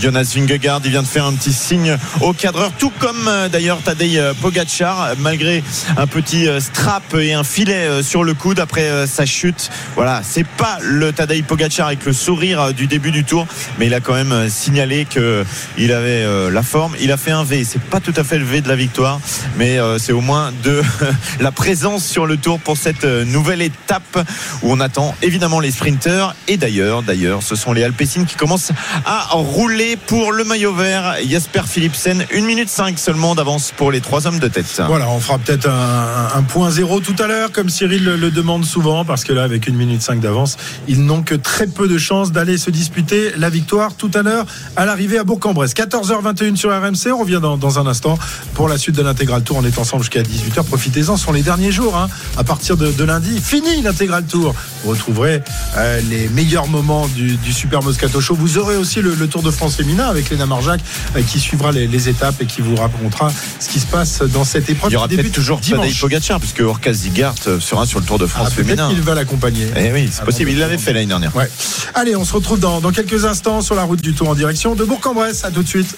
[0.01, 0.81] Jonas Vingegaard.
[0.85, 5.52] Il vient de faire un petit signe au cadreur, tout comme d'ailleurs Tadej Pogacar, malgré
[5.97, 9.71] un petit euh, strap et un filet euh, sur le coude après euh, sa chute.
[9.95, 13.47] Voilà, c'est pas le Tadej Pogacar avec le sourire du début du tour,
[13.79, 16.95] mais il a quand même signalé qu'il avait la forme.
[17.01, 17.65] Il a fait un V.
[17.65, 19.21] C'est pas tout à fait le V de la victoire,
[19.57, 20.83] mais c'est au moins de
[21.41, 24.19] la présence sur le tour pour cette nouvelle étape
[24.63, 26.35] où on attend évidemment les sprinteurs.
[26.49, 28.73] Et d'ailleurs, d'ailleurs, ce sont les Alpecin qui commencent
[29.05, 31.17] à rouler pour le maillot vert.
[31.29, 34.83] Jasper Philipsen, 1 minute 5 seulement d'avance pour les trois hommes de tête.
[34.87, 39.05] Voilà, on fera peut-être un, point zéro tout à l'heure, comme Cyril le, demande souvent,
[39.05, 40.57] parce que là, avec 1 minute 5 d'avance,
[40.89, 44.47] ils n'ont que très peu de chances d'aller se disputer la victoire tout à l'heure
[44.77, 45.75] à l'arrivée à Bourg-en-Bresse.
[45.75, 48.19] 14h21 sur RMC, on revient dans, un instant
[48.55, 49.57] pour la suite de l'intégral tour.
[49.59, 50.65] On est ensemble jusqu'à 18h.
[50.65, 51.97] Profitez-en, ce sont les derniers jours.
[51.97, 52.09] Hein.
[52.37, 54.55] À partir de, lundi, fini l'intégral tour.
[54.85, 55.43] Vous retrouverez
[55.77, 58.35] euh, les meilleurs moments du, Super Moscato Show.
[58.35, 60.81] Vous aurez aussi le, Tour de France féminin avec Léna Marjac
[61.17, 64.69] euh, qui suivra les, étapes et qui vous racontera ce qui se passe dans cette
[64.69, 64.91] épreuve.
[64.91, 68.19] Il y aura peut-être toujours Tadej Pogacar puisque Orkaz Zigart euh, sera sur le Tour
[68.19, 68.89] de France ah, féminin.
[68.93, 69.67] Il va l'accompagner.
[69.77, 70.51] Eh oui, c'est possible.
[70.51, 71.35] Il l'avait fait l'année dernière.
[71.35, 71.51] Ouais.
[71.95, 74.75] Allez, on se retrouve dans, dans quelques instants sur la route du Tour en direction
[74.75, 75.45] de Bourg-en-Bresse.
[75.45, 75.97] À tout de suite.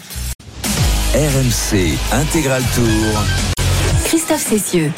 [1.14, 3.22] RMC Intégral Tour.
[4.04, 4.92] Christophe Cessieux.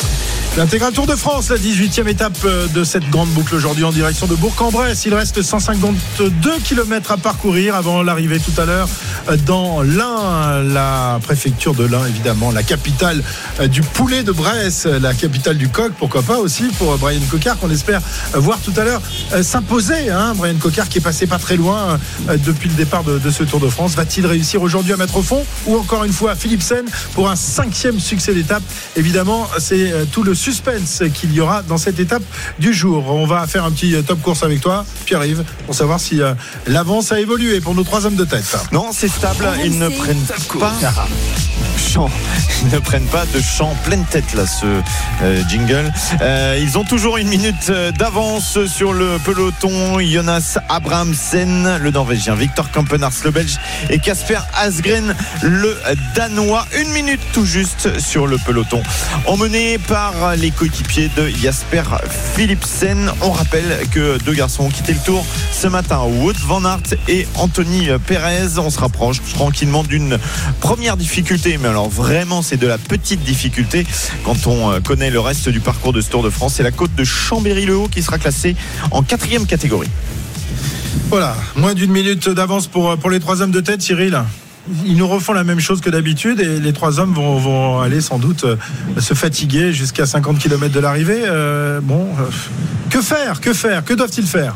[0.57, 4.27] L'intégral Tour de France, la 18e étape euh, de cette grande boucle aujourd'hui en direction
[4.27, 5.05] de Bourg-en-Bresse.
[5.05, 8.89] Il reste 152 km à parcourir avant l'arrivée tout à l'heure
[9.29, 13.23] euh, dans l'Ain, la préfecture de l'Ain évidemment, la capitale
[13.61, 17.59] euh, du poulet de Bresse, la capitale du coq, pourquoi pas aussi pour Brian Cocard
[17.59, 18.01] qu'on espère
[18.33, 19.03] voir tout à l'heure
[19.43, 20.09] s'imposer.
[20.09, 20.33] Hein.
[20.37, 21.99] Brian Cocard qui est passé pas très loin
[22.47, 23.95] depuis le départ de, ce Tour de France.
[23.95, 25.45] Va-t-il réussir aujourd'hui à mettre au fond?
[25.67, 28.63] Ou encore une fois Philipsen pour un cinquième succès d'étape?
[28.97, 32.23] Évidemment, c'est tout le suspense qu'il y aura dans cette étape
[32.61, 33.11] du jour.
[33.11, 36.35] On va faire un petit top course avec toi, Pierre-Yves, pour savoir si euh,
[36.69, 38.57] l'avance a évolué pour nos trois hommes de tête.
[38.71, 39.45] Non, c'est stable.
[39.65, 40.25] Ils ne prennent
[40.61, 40.73] pas
[41.77, 42.09] chant.
[42.63, 44.67] Ils ne prennent pas de chant pleine tête là, ce
[45.23, 45.93] euh, jingle.
[46.21, 49.99] Euh, ils ont toujours une minute d'avance sur le peloton.
[49.99, 53.57] Jonas Abrahamsen, le Norvégien, Victor Kampenars, le Belge,
[53.91, 55.77] et Casper Asgren, le
[56.15, 56.65] Danois.
[56.81, 58.81] Une minute tout juste sur le peloton.
[59.27, 61.83] Emmené par les coéquipiers de Jasper
[62.35, 63.11] Philipsen.
[63.23, 67.27] On rappelle que deux garçons ont quitté le tour ce matin, Wout Van Aert et
[67.35, 68.59] Anthony Perez.
[68.59, 70.19] On se rapproche tranquillement d'une
[70.61, 73.87] première difficulté, mais alors vraiment c'est de la petite difficulté
[74.25, 76.55] quand on connaît le reste du parcours de ce Tour de France.
[76.57, 78.57] C'est la côte de Chambéry-le-Haut qui sera classée
[78.91, 79.91] en quatrième catégorie.
[81.09, 84.23] Voilà, moins d'une minute d'avance pour, pour les trois hommes de tête, Cyril
[84.85, 88.19] ils nous refont la même chose que d'habitude et les trois hommes vont, aller sans
[88.19, 88.57] doute euh,
[88.99, 91.23] se fatiguer jusqu'à 50 km de l'arrivée.
[91.27, 92.25] Euh, bon, euh,
[92.91, 94.55] que faire Que faire Que doivent-ils faire?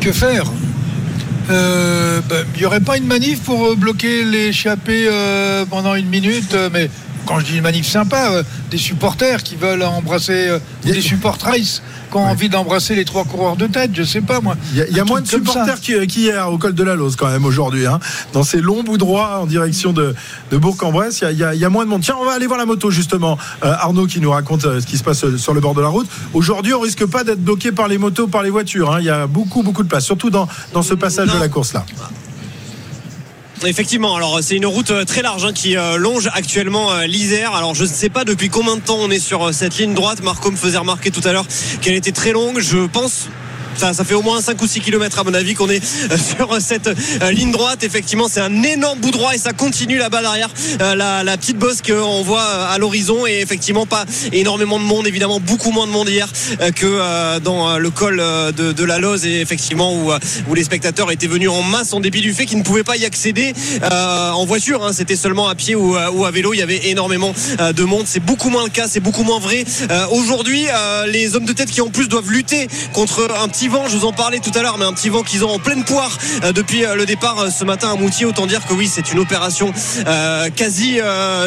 [0.00, 0.44] Que faire?
[1.48, 5.08] Ben, il n'y aurait pas une manif pour bloquer l'échappée
[5.70, 6.90] pendant une minute, mais
[7.24, 8.42] quand je dis une manif sympa,
[8.76, 13.66] des supporters qui veulent embrasser, des supportrices qui ont envie d'embrasser les trois coureurs de
[13.66, 14.54] tête, je sais pas moi.
[14.74, 17.86] Il y a, moins de supporters qu'hier au col de la Lose quand même aujourd'hui,
[17.86, 17.98] hein.
[18.34, 20.14] dans ces longs bouts droits en direction de,
[20.52, 22.02] Bourg-en-Bresse, il y, a, moins de monde.
[22.02, 23.38] Tiens, on va aller voir la moto justement.
[23.64, 25.80] Euh, Arnaud qui nous raconte euh, ce qui se passe euh, sur le bord de
[25.80, 26.06] la route.
[26.34, 28.92] Aujourd'hui, on risque pas d'être bloqué par les motos, par les voitures.
[28.92, 28.98] Hein.
[29.00, 31.72] Il y a beaucoup, beaucoup de place, surtout dans, dans ce passage de la course
[31.72, 31.86] là.
[33.64, 37.54] Effectivement, alors c'est une route euh, très large hein, qui euh, longe actuellement euh, l'Isère.
[37.54, 40.22] Alors je ne sais pas depuis combien de temps on est sur cette ligne droite.
[40.22, 41.46] Marco me faisait remarquer tout à l'heure
[41.80, 42.60] qu'elle était très longue.
[42.60, 43.28] Je pense
[43.78, 46.52] ça, fait au moins 5 ou 6 km à mon avis qu'on est euh, sur
[46.52, 47.84] euh, cette euh, ligne droite.
[47.84, 52.22] Effectivement, c'est un énorme bout droit et ça continue là-bas derrière la, petite bosse qu'on
[52.22, 56.28] voit à l'horizon et effectivement pas énormément de monde, évidemment beaucoup moins de monde hier
[56.74, 61.62] que dans le col de, la Loze et effectivement où, les spectateurs étaient venus en
[61.62, 64.82] masse en dépit du fait qu'ils ne pouvaient pas y accéder en voiture.
[64.82, 64.92] Hein.
[64.94, 66.54] C'était seulement à pied ou, à vélo.
[66.54, 68.04] Il y avait énormément de monde.
[68.06, 69.64] C'est beaucoup moins le cas, c'est beaucoup moins vrai.
[70.10, 70.66] Aujourd'hui,
[71.08, 74.04] les hommes de tête qui en plus doivent lutter contre un petit vent, je vous
[74.04, 76.52] en parlais tout à l'heure, mais un petit vent qu'ils ont en pleine poire euh,
[76.52, 78.26] depuis euh, le départ euh, ce matin à Moutier.
[78.26, 79.72] Autant dire que oui, c'est une opération
[80.56, 80.98] quasi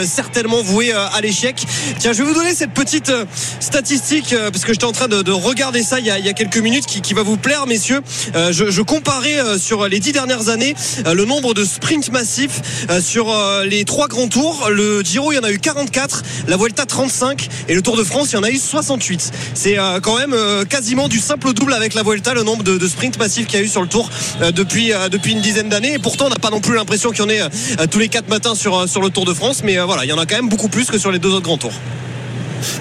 [0.06, 1.64] certainement vouée à l'échec.
[2.00, 3.12] Tiens, je vais vous donner cette petite
[3.60, 7.14] statistique parce que j'étais en train de, regarder ça il y, a, quelques minutes qui,
[7.14, 8.02] va vous plaire, messieurs.
[8.34, 12.62] je, comparais sur les dix dernières années le nombre de sprints massifs
[13.02, 14.70] sur les trois grands tours.
[14.70, 18.04] Le Giro, il y en a eu 44, la Vuelta 35 et le Tour de
[18.04, 19.32] France, il y en a eu 68.
[19.54, 20.36] C'est quand même
[20.68, 23.69] quasiment du simple double avec la le nombre de, sprints massifs qu'il y a eu
[23.69, 24.10] sur le tour
[24.41, 25.93] euh, depuis, euh, depuis une dizaine d'années.
[25.93, 28.10] Et pourtant, on n'a pas non plus l'impression qu'il y en ait euh, tous les
[28.10, 29.62] quatre matins sur, sur le Tour de France.
[29.63, 31.43] Mais voilà, il y en a quand même beaucoup plus que sur les deux autres
[31.43, 31.74] grands tours.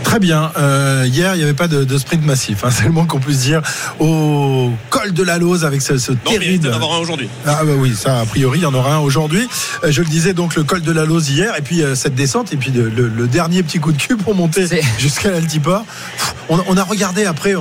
[0.05, 0.51] Très bien.
[1.05, 2.65] hier, il n'y avait pas de, sprint massif.
[2.65, 3.63] Hein, c'est le moins qu'on puisse dire.
[3.99, 6.67] Au col de la Lose avec ce, ce non, terrible.
[6.67, 7.29] Il y en avoir un aujourd'hui.
[7.47, 9.49] Ah bah oui, ça a priori, il y en aura un aujourd'hui.
[9.87, 12.57] je le disais donc le col de la Lose hier, et puis cette descente, et
[12.57, 14.67] puis le, dernier petit coup de cul pour monter
[14.99, 15.85] jusqu'à l'Altiport
[16.49, 17.55] on, a regardé après.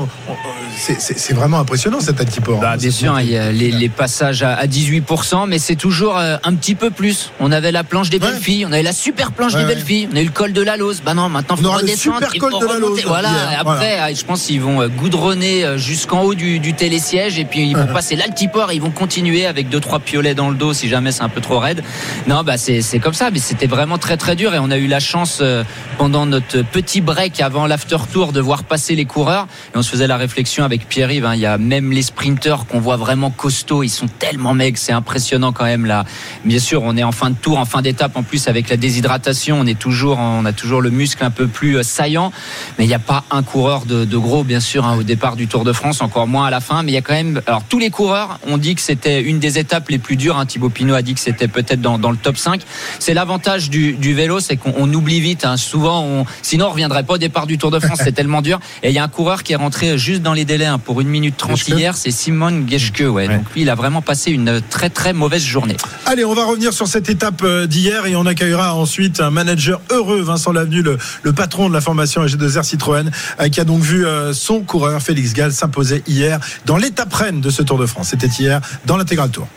[0.77, 2.60] C'est vraiment impressionnant cet altiport.
[2.60, 6.53] Bah, bien sûr, il y a les, passages à, 18%, mais c'est toujours euh, un
[6.56, 7.32] petit peu plus.
[7.39, 10.08] On avait la planche des belles filles, on avait la super planche des belles filles,
[10.12, 11.01] on a eu le col de la Lose.
[11.06, 12.07] Bah non, maintenant il faut redescendre.
[12.13, 13.08] Super de la.
[13.08, 17.88] Voilà, après, je pense qu'ils vont goudronner jusqu'en haut du, télésiège et puis ils vont
[17.88, 21.12] passer l'altiport et ils vont continuer avec deux trois piolets dans le dos si jamais
[21.12, 21.84] c'est un peu trop raide.
[22.28, 24.88] Non, bah c'est comme ça, mais c'était vraiment très très dur et on a eu
[24.88, 25.63] la chance euh,
[25.98, 29.89] pendant notre petit break avant l'after tour de voir passer les coureurs et on se
[29.89, 31.26] faisait la réflexion avec Pierre-Yves.
[31.26, 31.36] Hein.
[31.36, 34.91] il y a même les sprinteurs qu'on voit vraiment costauds, ils sont tellement maigres, c'est
[34.91, 36.06] impressionnant quand même là.
[36.46, 38.78] Bien sûr, on est en fin de tour, en fin d'étape en plus avec la
[38.78, 42.31] déshydratation, on est toujours, on a toujours le muscle un peu plus euh, saillant,
[42.77, 45.47] mais il n'y a pas un coureur de, gros bien sûr hein, au départ du
[45.47, 47.41] Tour de France, encore moins à la fin, mais il y a quand même.
[47.47, 50.38] Alors tous les coureurs ont dit que c'était une des étapes les plus dures.
[50.38, 50.45] Hein.
[50.45, 52.62] Thibaut Pinot a dit que c'était peut-être dans, le top 5.
[52.99, 55.45] C'est l'avantage du, vélo, c'est qu'on oublie vite.
[55.45, 55.57] Hein.
[55.57, 57.99] Souvent, on, sinon on reviendrait pas au départ du Tour de France.
[58.03, 58.60] c'est tellement dur.
[58.83, 61.01] Et il y a un coureur qui est rentré juste dans les délais hein, pour
[61.01, 61.95] une minute 30 hier.
[61.95, 63.03] C'est Simon Geschke.
[63.07, 63.27] Ouais.
[63.27, 65.77] Donc lui, il a vraiment passé une très très mauvaise journée.
[66.05, 69.81] Allez, on va revenir sur cette étape euh, d'hier et on accueillera ensuite un manager
[69.89, 74.06] heureux, Vincent Lavenu, le, patron de la formation AG2R Citroën, euh, qui a donc vu
[74.06, 78.10] euh, son coureur Félix Gall s'imposer hier dans l'étape reine de ce Tour de France.
[78.10, 79.47] C'était hier dans l'intégral tour.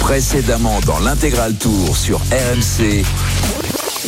[0.00, 3.02] Précédemment dans l'intégral tour sur RMC.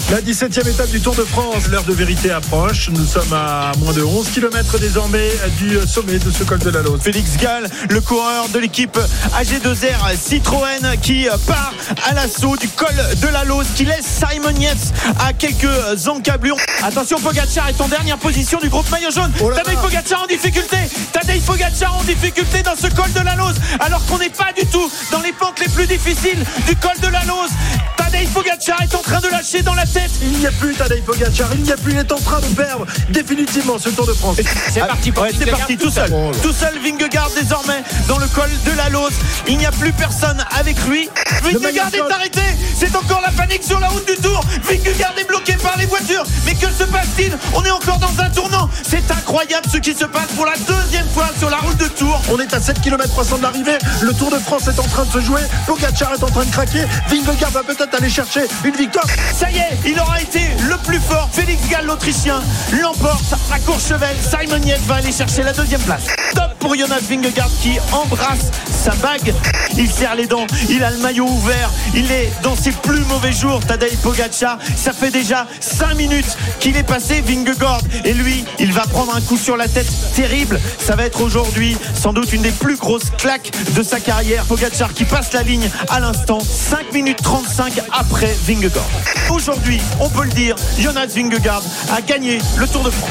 [0.09, 2.91] La 17e étape du Tour de France, l'heure de vérité approche.
[2.91, 6.81] Nous sommes à moins de 11 km désormais du sommet de ce col de la
[6.83, 7.01] Lose.
[7.03, 8.97] Félix Gall, le coureur de l'équipe
[9.37, 11.75] AG2R Citroën qui part
[12.09, 16.57] à l'assaut du col de la Lose, qui laisse Simon Yates à quelques encablures.
[16.85, 19.33] Attention, Pogacar est en dernière position du groupe maillot jaune.
[19.41, 20.77] Oh Tadej Pogacar en difficulté.
[21.13, 24.65] Tadej Pogacar en difficulté dans ce col de la Lose, alors qu'on n'est pas du
[24.67, 27.51] tout dans les pentes les plus difficiles du col de la Lose.
[27.97, 29.85] Tadej Pogacar est en train de lâcher dans la
[30.23, 32.47] il n'y a plus Tadej Pogacar, il n'y a plus, il est en train de
[32.55, 34.37] perdre définitivement ce Tour de France.
[34.73, 36.11] C'est parti, c'est parti tout seul.
[36.13, 39.15] Oh tout seul Vingegaard désormais dans le col de la Lose.
[39.47, 41.09] Il n'y a plus personne avec lui.
[41.43, 42.41] Vingegaard est arrêté.
[42.79, 44.41] C'est encore la panique sur la route du Tour.
[44.65, 46.25] Vingegaard est bloqué par les voitures.
[46.45, 47.37] Mais que se passe-t-il?
[47.55, 48.69] On est encore dans un tournant.
[48.83, 52.21] C'est incroyable ce qui se passe pour la deuxième fois sur la route de Tour.
[52.31, 53.79] On est à 7 km 300 de l'arrivée.
[54.03, 55.41] Le Tour de France est en train de se jouer.
[55.67, 56.85] Pogacar est en train de craquer.
[57.09, 59.07] Vingegaard va peut-être aller chercher une victoire.
[59.35, 61.29] Ça y est, il aura été le plus fort.
[61.33, 62.41] Félix Gall, l'Autrichien,
[62.81, 64.17] l'emporte à Courchevel.
[64.21, 66.07] Simon Yates va aller chercher la deuxième place.
[66.35, 69.33] Top pour Jonas Vingegaard qui embrasse sa bague.
[69.77, 73.33] Il serre les dents, il a le maillot ouvert, il est dans ses plus mauvais
[73.33, 73.61] jours.
[73.61, 78.83] Tadej Pogacar, ça fait déjà 5 minutes qu'il est passé Vingegaard et lui, il va
[78.83, 80.61] prendre un coup sur la tête terrible.
[80.79, 84.45] Ça va être aujourd'hui sans doute une des plus grosses claques de sa carrière.
[84.45, 88.89] Pogacar qui passe la ligne à l'instant, 5 minutes 35 après Vingegaard.
[89.31, 93.11] Aujourd'hui, on peut le dire, Jonas Vingegaard a gagné le Tour de France.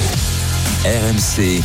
[0.86, 1.62] RMC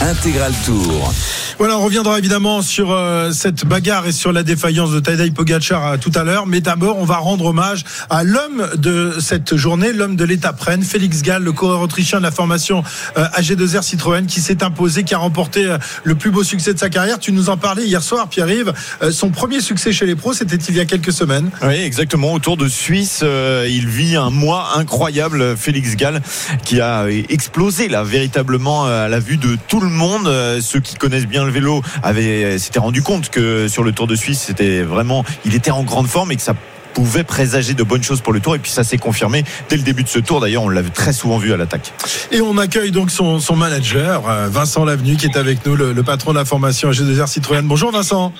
[0.00, 1.12] Intégral Tour.
[1.58, 5.86] Voilà, on reviendra évidemment sur euh, cette bagarre et sur la défaillance de Tadej Pogacar
[5.86, 6.46] euh, tout à l'heure.
[6.46, 10.82] Mais d'abord, on va rendre hommage à l'homme de cette journée, l'homme de l'étape reine,
[10.82, 12.82] Félix Gall, le coureur autrichien de la formation
[13.16, 16.90] euh, AG2R Citroën, qui s'est imposé, qui a remporté le plus beau succès de sa
[16.90, 17.20] carrière.
[17.20, 18.72] Tu nous en parlais hier soir, Pierre-Yves.
[19.12, 21.50] son premier succès chez les pros, c'était il y a quelques semaines.
[21.62, 22.32] Oui, exactement.
[22.32, 26.20] Autour de Suisse, il vit un mois incroyable, Félix Gall,
[26.64, 30.28] qui a explosé là, véritablement à la vue de tout le monde.
[30.60, 34.16] Ceux qui connaissent bien le vélo avait s'était rendu compte que sur le Tour de
[34.16, 36.54] Suisse, c'était vraiment, il était en grande forme et que ça
[36.94, 39.82] pouvait présager de bonnes choses pour le tour et puis ça s'est confirmé dès le
[39.82, 41.92] début de ce tour d'ailleurs on l'avait très souvent vu à l'attaque
[42.30, 46.32] et on accueille donc son, manager euh, Vincent Lavenu qui est avec nous le, patron
[46.32, 48.32] de la formation G2R Citroën bonjour Vincent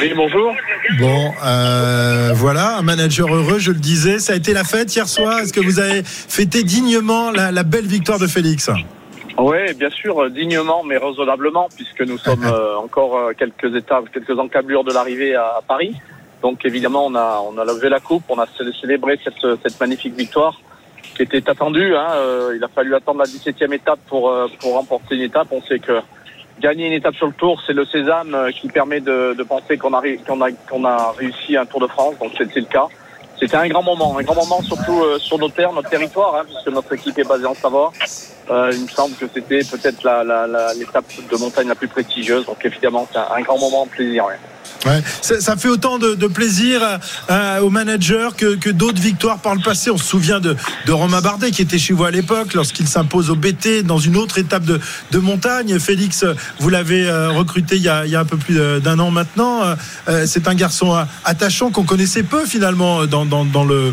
[0.00, 0.54] oui, bonjour.
[1.00, 4.20] Bon, euh, voilà, un manager heureux, je le disais.
[4.20, 5.40] Ça a été la fête hier soir.
[5.40, 8.70] Est-ce que vous avez fêté dignement la belle victoire de Félix?
[9.38, 14.06] Oui, bien sûr, euh, dignement, mais raisonnablement, puisque nous sommes euh, encore euh, quelques étapes,
[14.12, 15.96] quelques encablures de l'arrivée à Paris.
[16.42, 18.46] Donc évidemment, on a, on a levé la coupe, on a
[18.80, 20.60] célébré cette, cette magnifique victoire
[21.16, 21.96] qui était attendue.
[21.96, 22.08] Hein.
[22.54, 25.48] Il a fallu attendre la 17e étape pour, pour remporter une étape.
[25.50, 25.98] On sait que
[26.60, 29.92] gagner une étape sur le Tour, c'est le sésame qui permet de, de penser qu'on
[29.94, 32.16] a, qu'on a, qu'on a réussi un Tour de France.
[32.20, 32.86] Donc c'est le cas.
[33.40, 36.68] C'était un grand moment, un grand moment surtout sur nos terres, notre territoire, hein, puisque
[36.68, 37.92] notre équipe est basée en Savoie.
[38.50, 40.02] Euh, il me semble que c'était peut-être
[40.78, 42.46] l'étape de montagne la plus prestigieuse.
[42.46, 44.26] Donc évidemment, c'est un, grand moment de plaisir.
[45.22, 46.80] Ça, fait autant de, plaisir
[47.62, 49.90] aux managers que, d'autres victoires par le passé.
[49.90, 50.56] On se souvient de,
[50.88, 54.38] Romain Bardet qui était chez vous à l'époque lorsqu'il s'impose au BT dans une autre
[54.38, 55.78] étape de, montagne.
[55.78, 56.24] Félix,
[56.60, 59.62] vous l'avez recruté il y, a, un peu plus d'un an maintenant.
[60.26, 63.24] C'est un garçon attachant qu'on connaissait peu finalement dans,
[63.64, 63.92] le,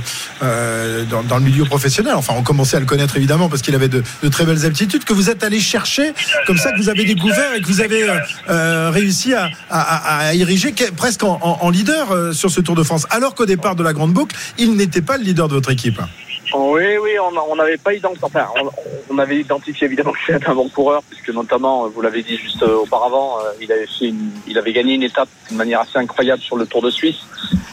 [1.42, 2.14] milieu professionnel.
[2.16, 5.14] Enfin, on commençait à le connaître évidemment parce qu'il avait de, très belles aptitudes que
[5.14, 6.14] vous êtes allé chercher,
[6.48, 8.06] comme ça que vous avez découvert et que vous avez
[8.48, 13.46] réussi à, à, ériger presque en, leader euh, sur ce Tour de France, alors qu'au
[13.46, 16.00] départ de la Grande Boucle, il n'était pas le leader de votre équipe.
[16.54, 18.48] Oui, oui, on n'avait pas identifié, enfin,
[19.10, 22.62] on, avait identifié évidemment que c'était un bon coureur, puisque notamment, vous l'avez dit juste
[22.64, 24.14] euh, auparavant, euh, il avait fait
[24.48, 27.20] il avait gagné une étape d'une manière assez incroyable sur le Tour de Suisse.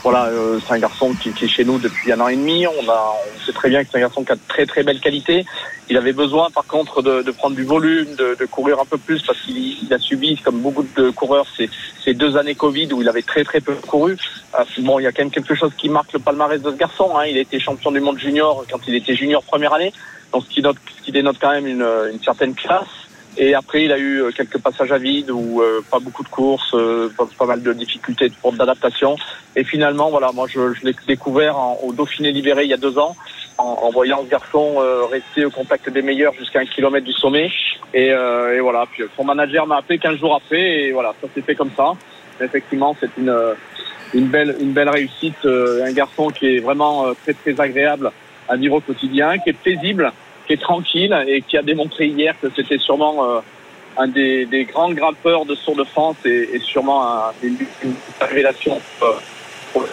[0.03, 0.31] Voilà,
[0.67, 2.67] c'est un garçon qui, est chez nous depuis un an et demi.
[2.67, 4.83] On, a, on sait très bien que c'est un garçon qui a de très très
[4.83, 5.45] belle qualité.
[5.89, 9.39] Il avait besoin, par contre, de, prendre du volume, de, courir un peu plus parce
[9.43, 13.45] qu'il a subi, comme beaucoup de coureurs, ces, deux années Covid où il avait très
[13.45, 14.17] très peu couru.
[14.59, 16.77] Euh, bon, il y a quand même quelque chose qui marque le palmarès de ce
[16.77, 17.17] garçon.
[17.17, 17.27] Hein.
[17.27, 19.93] Il a été champion du monde junior quand il était junior première année,
[20.33, 22.89] donc ce qui, note, ce qui dénote quand même une, une certaine classe.
[23.39, 26.29] Et après, il a eu euh, quelques passages à vide ou euh, pas beaucoup de
[26.29, 29.17] courses, euh, pas, mal de difficultés pour d'adaptation.
[29.57, 33.17] Et finalement, voilà, moi, je, l'ai découvert au Dauphiné libéré il y a deux ans,
[33.57, 34.79] en, voyant ce garçon
[35.11, 37.51] rester au contact des meilleurs jusqu'à un kilomètre du sommet.
[37.95, 41.43] Et, et voilà, puis son manager m'a appelé 15 jours après, et voilà, ça s'est
[41.43, 41.93] fait comme ça.
[42.41, 43.35] effectivement, c'est une
[44.15, 48.11] une belle une belle réussite, un garçon qui est vraiment très très agréable
[48.53, 50.13] à vivre au quotidien, qui est paisible
[50.47, 53.41] qui est tranquille et qui a démontré hier que c'était sûrement euh,
[53.97, 57.57] un des, grands grimpeurs de Tour de France et, sûrement un, une,
[58.21, 59.07] révélation euh,
[59.73, 59.87] pour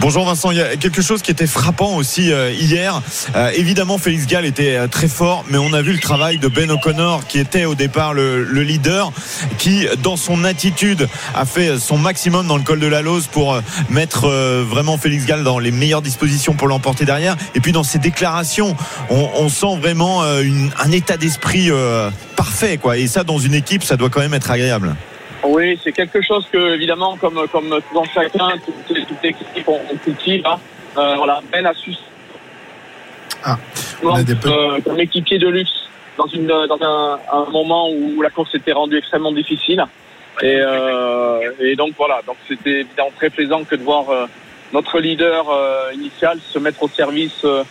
[0.00, 3.00] Bonjour Vincent, il y a quelque chose qui était frappant aussi euh, hier.
[3.34, 6.48] Euh, évidemment, Félix Gall était euh, très fort, mais on a vu le travail de
[6.48, 9.12] Ben O'Connor, qui était au départ le, leader,
[9.58, 13.60] qui, dans son attitude, a fait son maximum dans le col de la Lose pour
[13.88, 14.28] mettre
[14.62, 17.36] vraiment Félix Gall dans les meilleures dispositions pour l'emporter derrière.
[17.54, 18.76] Et puis dans ses déclarations,
[19.10, 21.70] on, sent vraiment un état d'esprit
[22.34, 22.96] parfait, quoi.
[22.98, 24.96] Et ça, dans une équipe, ça doit quand même être agréable.
[25.44, 30.42] Oui, c'est quelque chose que, évidemment, comme, comme dans chacun, toutes les équipes ont, cultive.
[30.46, 30.58] Hein.
[30.96, 31.92] Euh, voilà, Ben a su.
[33.44, 33.58] Ah,
[34.02, 38.20] on a des euh, comme équipier de luxe dans, une, dans un, un, moment où
[38.22, 39.84] la course était rendue extrêmement difficile.
[40.42, 44.26] Et, euh, et donc voilà, donc c'était évidemment très plaisant que de voir euh,
[44.72, 47.64] notre leader euh, initial se mettre au service euh,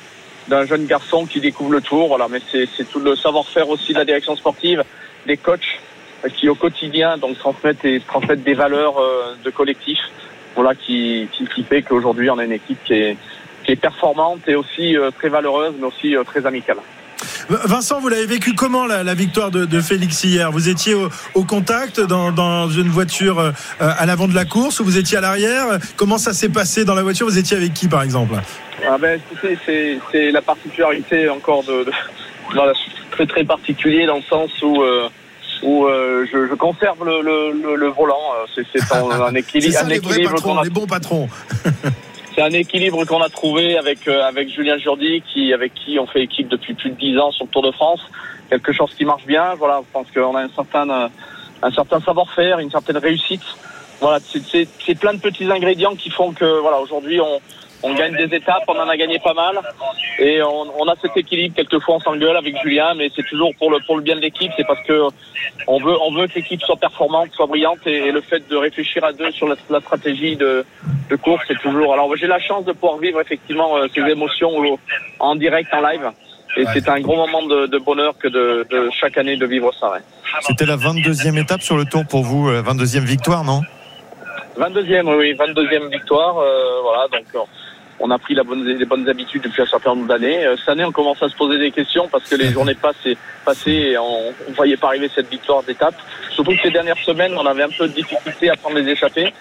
[0.47, 2.08] d'un jeune garçon qui découvre le tour.
[2.08, 4.84] Voilà, mais c'est tout le savoir-faire aussi de la direction sportive,
[5.28, 5.80] des coachs
[6.29, 9.99] qui au quotidien donc transmettent et transmettent des valeurs euh, de collectif.
[10.55, 13.17] Voilà qui, qui, qui fait qu'aujourd'hui on a une équipe qui est,
[13.63, 16.77] qui est performante et aussi euh, très valeureuse, mais aussi euh, très amicale.
[17.49, 20.51] Vincent, vous l'avez vécu comment la, la victoire de, de, Félix hier?
[20.51, 24.83] Vous étiez au, au contact dans, dans, une voiture à l'avant de la course ou
[24.83, 25.79] vous étiez à l'arrière?
[25.95, 27.27] Comment ça s'est passé dans la voiture?
[27.27, 28.35] Vous étiez avec qui par exemple?
[28.88, 29.19] Ah ben,
[29.65, 31.91] C'est la particularité encore de, de,
[33.11, 34.83] très très particulier dans le sens où
[35.63, 38.20] où euh, je, je, conserve le, le, le, volant.
[38.36, 40.63] Euh, c'est un, équilibre, un équilibre qu'on a.
[40.63, 41.30] Les bons patrons.
[42.36, 46.08] c'est un équilibre qu'on a trouvé avec euh, avec Julien Jourdi, qui avec qui on
[46.08, 48.02] fait équipe depuis plus de dix ans sur le Tour de France.
[48.50, 49.56] Quelque chose qui marche bien.
[49.56, 51.10] Voilà, je pense qu'on a un certain
[51.62, 53.44] un certain savoir-faire, une certaine réussite.
[54.02, 57.39] Voilà, c'est plein de petits ingrédients qui font que voilà aujourd'hui on
[57.86, 59.60] on gagne des étapes, on en a gagné pas mal.
[60.17, 61.56] Et on, a cet équilibre.
[61.56, 64.52] Quelquefois, on s'engueule avec Julien, mais c'est toujours pour le, pour le bien de l'équipe.
[64.58, 65.08] C'est parce que
[65.67, 67.86] on veut, on veut que l'équipe soit performante, soit brillante.
[67.86, 70.65] Et, le fait de réfléchir à deux sur la, stratégie de,
[71.10, 71.93] de course, c'est toujours.
[71.93, 74.52] Alors, j'ai la chance de pouvoir vivre effectivement euh, ces émotions
[75.19, 76.12] en direct, en live.
[76.58, 79.93] Et c'est un gros moment de, bonheur que de, chaque année de vivre ça.
[80.41, 83.62] C'était la 22e étape sur le tour pour vous, 22e euh, victoire, non?
[84.58, 86.38] 22e, oui, 22e victoire.
[86.38, 87.48] Euh, voilà, donc
[87.99, 90.45] on a pris la bonne, les bonnes habitudes depuis un certain nombre d'années.
[90.45, 93.17] Euh, cette année, on commence à se poser des questions parce que les journées passées,
[93.45, 95.95] passées et on ne voyait pas arriver cette victoire d'étape.
[96.31, 99.34] Surtout que ces dernières semaines, on avait un peu de difficulté à prendre les échappées.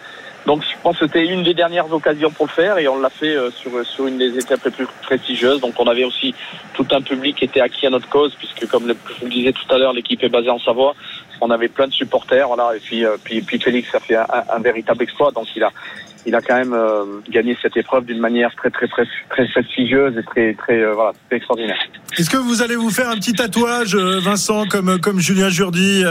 [0.47, 3.09] Donc je pense que c'était une des dernières occasions pour le faire et on l'a
[3.09, 5.61] fait euh, sur, sur une des étapes les plus prestigieuses.
[5.61, 6.35] Donc on avait aussi
[6.75, 9.53] tout un public qui était acquis à notre cause puisque comme je vous le disais
[9.53, 10.95] tout à l'heure, l'équipe est basée en Savoie.
[11.41, 12.77] On avait plein de supporters, voilà.
[12.77, 15.31] Et puis, euh, puis, puis Félix a fait un, un, véritable exploit.
[15.31, 15.71] Donc il a,
[16.27, 20.17] il a quand même euh, gagné cette épreuve d'une manière très très très très prestigieuse
[20.17, 21.79] et très très euh, voilà très extraordinaire.
[22.19, 26.03] Est-ce que vous allez vous faire un petit tatouage, euh, Vincent, comme comme Julien Jourdi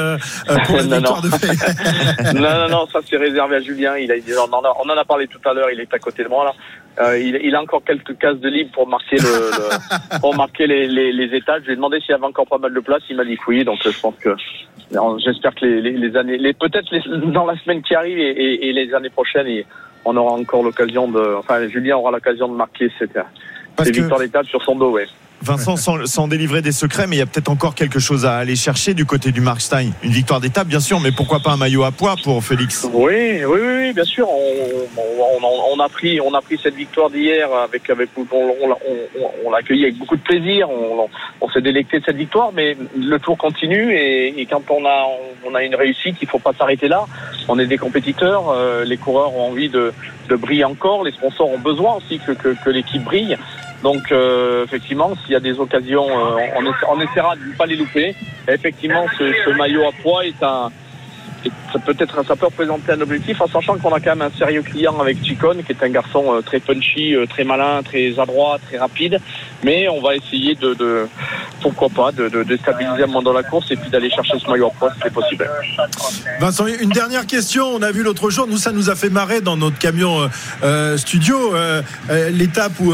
[0.66, 1.30] pour la victoire de
[2.40, 3.98] Non non non, ça c'est réservé à Julien.
[3.98, 4.16] Il a,
[4.48, 5.70] on, en a, on en a parlé tout à l'heure.
[5.72, 6.54] Il est à côté de moi là.
[7.00, 10.68] Euh, il, il, a encore quelques cases de libre pour marquer le, le pour marquer
[10.68, 11.62] les, les, les étages.
[11.62, 13.02] Je lui ai demandé s'il y avait encore pas mal de place.
[13.10, 13.64] Il m'a dit oui.
[13.64, 14.36] Donc je pense que
[15.18, 16.88] j'espère que les, les, les années, les peut-être
[17.32, 19.48] dans la semaine qui arrive et, et, et les années prochaines,
[20.06, 21.36] on aura encore l'occasion de.
[21.38, 23.18] Enfin, Julien aura l'occasion de marquer cette,
[23.78, 24.92] cette victoire d'étape sur son dos.
[24.92, 25.08] Ouais.
[25.44, 28.56] Vincent, sans, délivrer des secrets, mais il y a peut-être encore quelque chose à aller
[28.56, 29.92] chercher du côté du Markstein.
[30.02, 32.88] Une victoire d'étape, bien sûr, mais pourquoi pas un maillot à poids pour Félix?
[32.94, 34.26] Oui, oui, oui, bien sûr.
[34.30, 36.20] On, a pris,
[36.62, 40.70] cette victoire d'hier avec, avec, on, l'a avec beaucoup de plaisir.
[40.70, 45.76] On, s'est délecté de cette victoire, mais le tour continue et, quand on a, une
[45.76, 47.06] réussite, il faut pas s'arrêter là.
[47.50, 49.92] On est des compétiteurs, euh, les coureurs ont envie de,
[50.30, 53.38] briller encore, les sponsors ont besoin aussi que l'équipe brille.
[53.84, 56.40] Donc euh, effectivement, s'il y a des occasions, euh,
[56.90, 58.16] on, essaiera de ne pas les louper.
[58.48, 60.72] effectivement, ce, maillot à poids est un,
[61.74, 64.38] ça peut être ça peut représenter un objectif en sachant qu'on a quand même un
[64.38, 68.18] sérieux client avec Chicone qui est un garçon euh, très punchy, euh, très malin, très
[68.18, 69.20] adroit, très rapide.
[69.66, 71.08] Mais on va essayer de, de
[71.64, 74.48] pourquoi pas de, de déstabiliser un moment dans la course et puis d'aller chercher ce
[74.52, 75.50] maillot poids si c'est possible.
[76.40, 77.66] Vincent, une dernière question.
[77.74, 80.30] On a vu l'autre jour, nous ça nous a fait marrer dans notre camion
[80.64, 81.56] euh, studio
[82.32, 82.94] l'étape où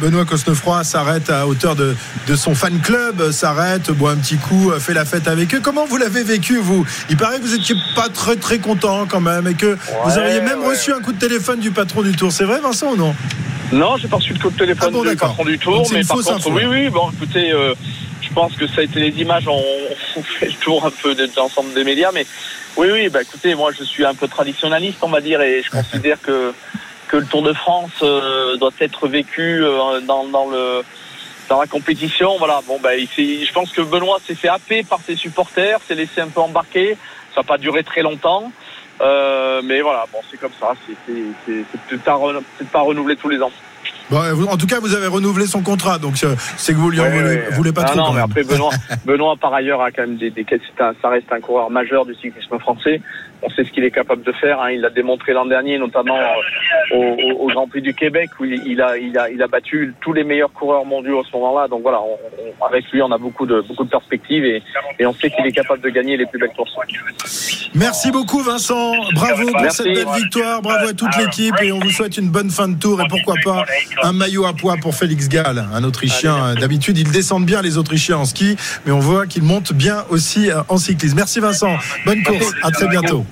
[0.00, 1.94] Benoît Cosnefroy s'arrête à hauteur de,
[2.26, 5.60] de son fan club, s'arrête, boit un petit coup, fait la fête avec eux.
[5.62, 6.84] Comment vous l'avez vécu vous?
[7.08, 7.62] Il paraît que vous êtes
[7.94, 11.18] pas très très content quand même et que vous auriez même reçu un coup de
[11.18, 12.32] téléphone du patron du Tour.
[12.32, 13.14] C'est vrai, Vincent, ou non?
[13.74, 16.18] Non, j'ai pas reçu de coup de téléphone ah du patron du Tour, mais par
[16.18, 17.52] contre, oui, oui, bon, écoutez.
[17.52, 17.74] Euh,
[18.22, 21.28] je pense que ça a été les images, on, fait le tour un peu de
[21.36, 22.26] l'ensemble des médias, mais
[22.76, 25.70] oui, oui, bah écoutez, moi je suis un peu traditionnaliste, on va dire, et je
[25.70, 26.52] considère que,
[27.08, 30.82] que le Tour de France euh, doit être vécu euh, dans, dans, le
[31.48, 32.36] dans la compétition.
[32.38, 36.20] Voilà, bon, bah, je pense que Benoît s'est fait happer par ses supporters, s'est laissé
[36.20, 36.96] un peu embarquer.
[37.34, 38.52] Ça n'a pas duré très longtemps.
[39.00, 40.72] Euh, mais voilà, bon, c'est comme ça.
[40.86, 41.16] C'est
[41.46, 42.02] peut-être
[42.72, 43.50] pas renouvelé tous les ans.
[44.10, 47.10] en tout cas, vous avez renouvelé son contrat, donc euh, c'est que vous lui en
[47.52, 47.96] voulez, pas ah trop.
[47.96, 48.70] Non, mais après, Benoît,
[49.04, 50.46] Benoît, par ailleurs, a quand même des, des
[50.78, 53.00] ça reste un coureur majeur du cyclisme français
[53.44, 54.60] on sait ce qu'il est capable de faire.
[54.60, 54.70] Hein.
[54.72, 58.96] Il l'a démontré l'an dernier, notamment euh, au, Grand Prix du Québec, où il, a,
[58.96, 61.68] il, a, il a battu tous les meilleurs coureurs mondiaux à ce moment-là.
[61.68, 62.00] Donc voilà,
[62.66, 64.62] avec lui, on a beaucoup de, beaucoup de perspectives et,
[64.98, 66.74] et on sait qu'il est capable de gagner les plus belles courses.
[67.74, 68.92] Merci beaucoup, Vincent.
[69.14, 70.62] Bravo pour cette belle victoire.
[70.62, 73.34] Bravo à toute l'équipe et on vous souhaite une bonne fin de tour et pourquoi
[73.44, 73.64] pas
[74.02, 76.54] un maillot à poids pour Félix Gall, un Autrichien.
[76.54, 80.48] D'habitude, ils descendent bien les Autrichiens en ski, mais on voit qu'ils montent bien aussi
[80.68, 81.16] en cyclisme.
[81.16, 81.76] Merci, Vincent.
[82.06, 82.52] Bonne course.
[82.62, 83.24] À très bientôt.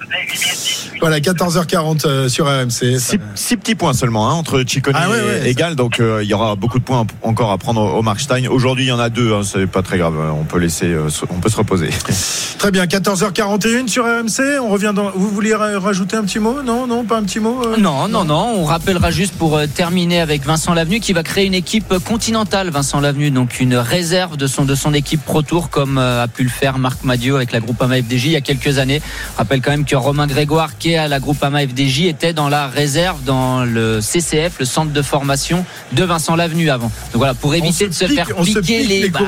[1.00, 2.98] Voilà, 14h40 euh, sur RMC.
[3.34, 5.08] Six, petits points seulement hein, entre Chicone ah
[5.44, 8.46] et, Gall, donc euh, il y aura beaucoup de points encore à prendre au Markstein.
[8.48, 10.14] Aujourd'hui, il y en a deux, hein, c'est pas très grave.
[10.38, 11.90] On peut laisser, euh, on peut se reposer.
[12.58, 14.60] Très bien, 14h41 sur RMC.
[14.60, 15.10] On revient dans.
[15.10, 16.62] Vous vouliez rajouter un petit mot?
[16.62, 20.44] Non, non, pas un petit mot non, non, non, On rappellera juste pour terminer avec
[20.44, 22.70] Vincent Lavenu qui va créer une équipe continentale.
[22.70, 26.44] Vincent Lavenu, donc une réserve de son de son équipe Pro Tour comme a pu
[26.44, 29.02] le faire Marc Madio avec la groupe AMA FDJ il y a quelques années.
[29.36, 32.68] rappelle quand même que Romain Grégoire, qui est à la Groupama FDJ, était dans la
[32.68, 36.90] réserve dans le CCF, le centre de formation de Vincent Lavenu avant.
[37.12, 39.20] Donc voilà, pour éviter de se faire piquer les, bah,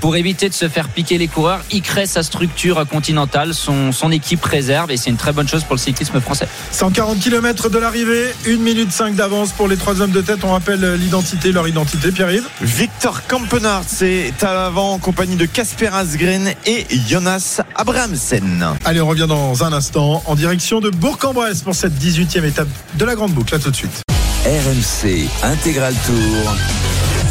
[0.00, 4.10] pour éviter de se faire piquer les coureurs, il crée sa structure continentale, son, son
[4.10, 6.48] équipe réserve, et c'est une très bonne chose pour le cyclisme français.
[6.72, 10.40] 140 km de l'arrivée, 1 minute 5 d'avance pour les trois hommes de tête.
[10.44, 12.48] On rappelle l'identité, leur identité, Pierre-Yves.
[12.60, 18.76] Victor Kampenhardt, c'est à l'avant en compagnie de Casper Asgren et Jonas Abramsen.
[18.84, 23.04] Allez, on revient dans un instant en direction de Bourg-en-Bresse pour cette 18e étape de
[23.04, 23.54] la Grande Boucle.
[23.54, 24.02] À tout de suite.
[24.44, 26.87] RMC Intégral Tour.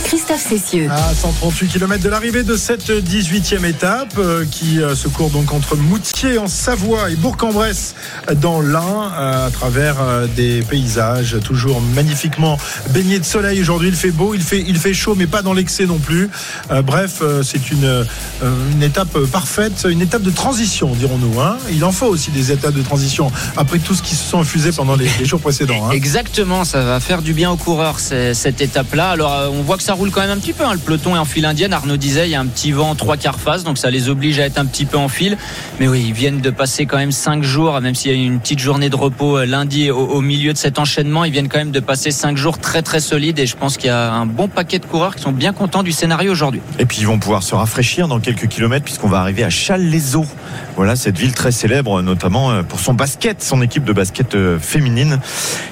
[0.08, 0.88] Christophe Cessieux.
[0.90, 5.52] À 138 km de l'arrivée de cette 18e étape euh, qui euh, se court donc
[5.52, 7.94] entre Moutier en Savoie et Bourg-en-Bresse
[8.38, 9.98] dans l'Ain euh, à travers
[10.34, 12.58] des paysages toujours magnifiquement
[12.92, 13.60] baignés de soleil.
[13.60, 16.30] Aujourd'hui, il fait beau, il fait, il fait chaud, mais pas dans l'excès non plus.
[16.86, 18.06] bref, c'est une,
[18.72, 21.42] une étape parfaite, une étape de transition, dirons-nous.
[21.42, 21.58] Hein.
[21.72, 24.72] Il en faut aussi des étapes de transition après tout ce qui se sont infusés
[24.72, 25.90] pendant les, jours précédents.
[25.90, 25.92] Hein.
[25.92, 29.10] Exactement, ça va faire du bien aux coureurs cette étape-là.
[29.10, 30.64] Alors, on voit que ça roule quand même un petit peu.
[30.64, 30.74] Hein.
[30.74, 31.74] Le peloton est en file indienne.
[31.74, 34.40] Arnaud disait, il y a un petit vent trois quarts face, donc ça les oblige
[34.40, 35.38] à être un petit peu en file.
[35.80, 38.26] Mais oui, ils viennent de passer quand même cinq jours, même s'il y a eu
[38.26, 41.26] une petite journée de repos euh, lundi au, milieu de cet enchaînement.
[41.26, 43.88] Ils viennent quand même de passer cinq jours très très solides et je pense qu'il
[43.88, 46.62] y a un bon paquet de coureurs qui sont bien contents du scénario aujourd'hui.
[46.80, 50.28] Et puis ils vont pouvoir se rafraîchir dans quelques kilomètres puisqu'on va arriver à Châles-les-Eaux.
[50.76, 54.60] Voilà, cette ville très célèbre, notamment euh, pour son basket, son équipe de basket euh,
[54.60, 55.20] féminine,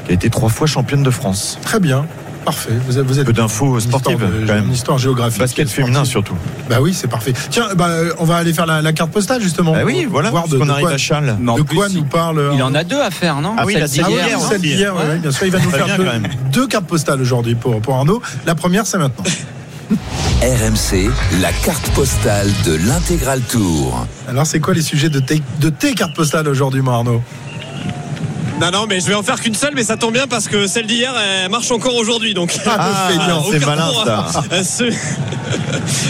[0.06, 1.60] qui a été trois fois championne de France.
[1.62, 2.06] Très bien.
[2.46, 2.72] Parfait.
[2.88, 4.66] Vous êtes, vous êtes Peu d'infos sportives, de- quand même.
[4.68, 5.40] Une histoire géographique.
[5.40, 6.36] Basket féminin surtout.
[6.70, 7.34] Bah oui, c'est parfait.
[7.50, 7.90] Tiens, bah,
[8.20, 9.74] on va aller faire la, la carte postale justement.
[9.74, 11.36] Bah oui, voilà, Voir de, qu'on de arrive quoi, à Charles.
[11.40, 12.52] De plus, quoi nous parle.
[12.54, 14.62] Il en euh, a deux à faire, non Ah oui, Celle la Ah hier, celle
[14.62, 15.18] d'hier, ouais, Ouais.
[15.18, 15.46] bien sûr.
[15.48, 16.22] Il va nous faire bien,
[16.52, 18.22] deux, cartes postales aujourd'hui pour, pour Arnaud.
[18.46, 19.24] La première, c'est maintenant.
[20.42, 21.10] RMC,
[21.42, 24.06] la carte postale de l'intégral tour.
[24.28, 27.22] Alors, c'est quoi les sujets de tes, de tes cartes postales aujourd'hui, moi, Arnaud?
[28.62, 30.66] Non, non, mais je vais en faire qu'une seule, mais ça tombe bien parce que
[30.66, 32.34] celle d'hier, elle marche encore aujourd'hui.
[32.34, 34.44] Donc, Ah, c'est carrefour, malin, ça.
[34.54, 34.94] euh, ce-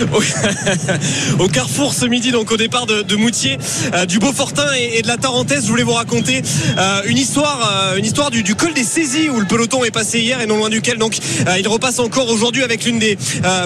[1.39, 1.47] au...
[1.47, 3.57] carrefour ce midi, donc au départ de, de Moutier,
[3.93, 6.43] euh, du Beaufortin et, et de la Tarentaise, je voulais vous raconter
[6.77, 9.91] euh, une histoire, euh, une histoire du, du col des saisies où le peloton est
[9.91, 11.17] passé hier et non loin duquel donc
[11.59, 13.17] il repasse encore aujourd'hui avec l'une des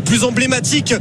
[0.05, 0.93] plus emblématiques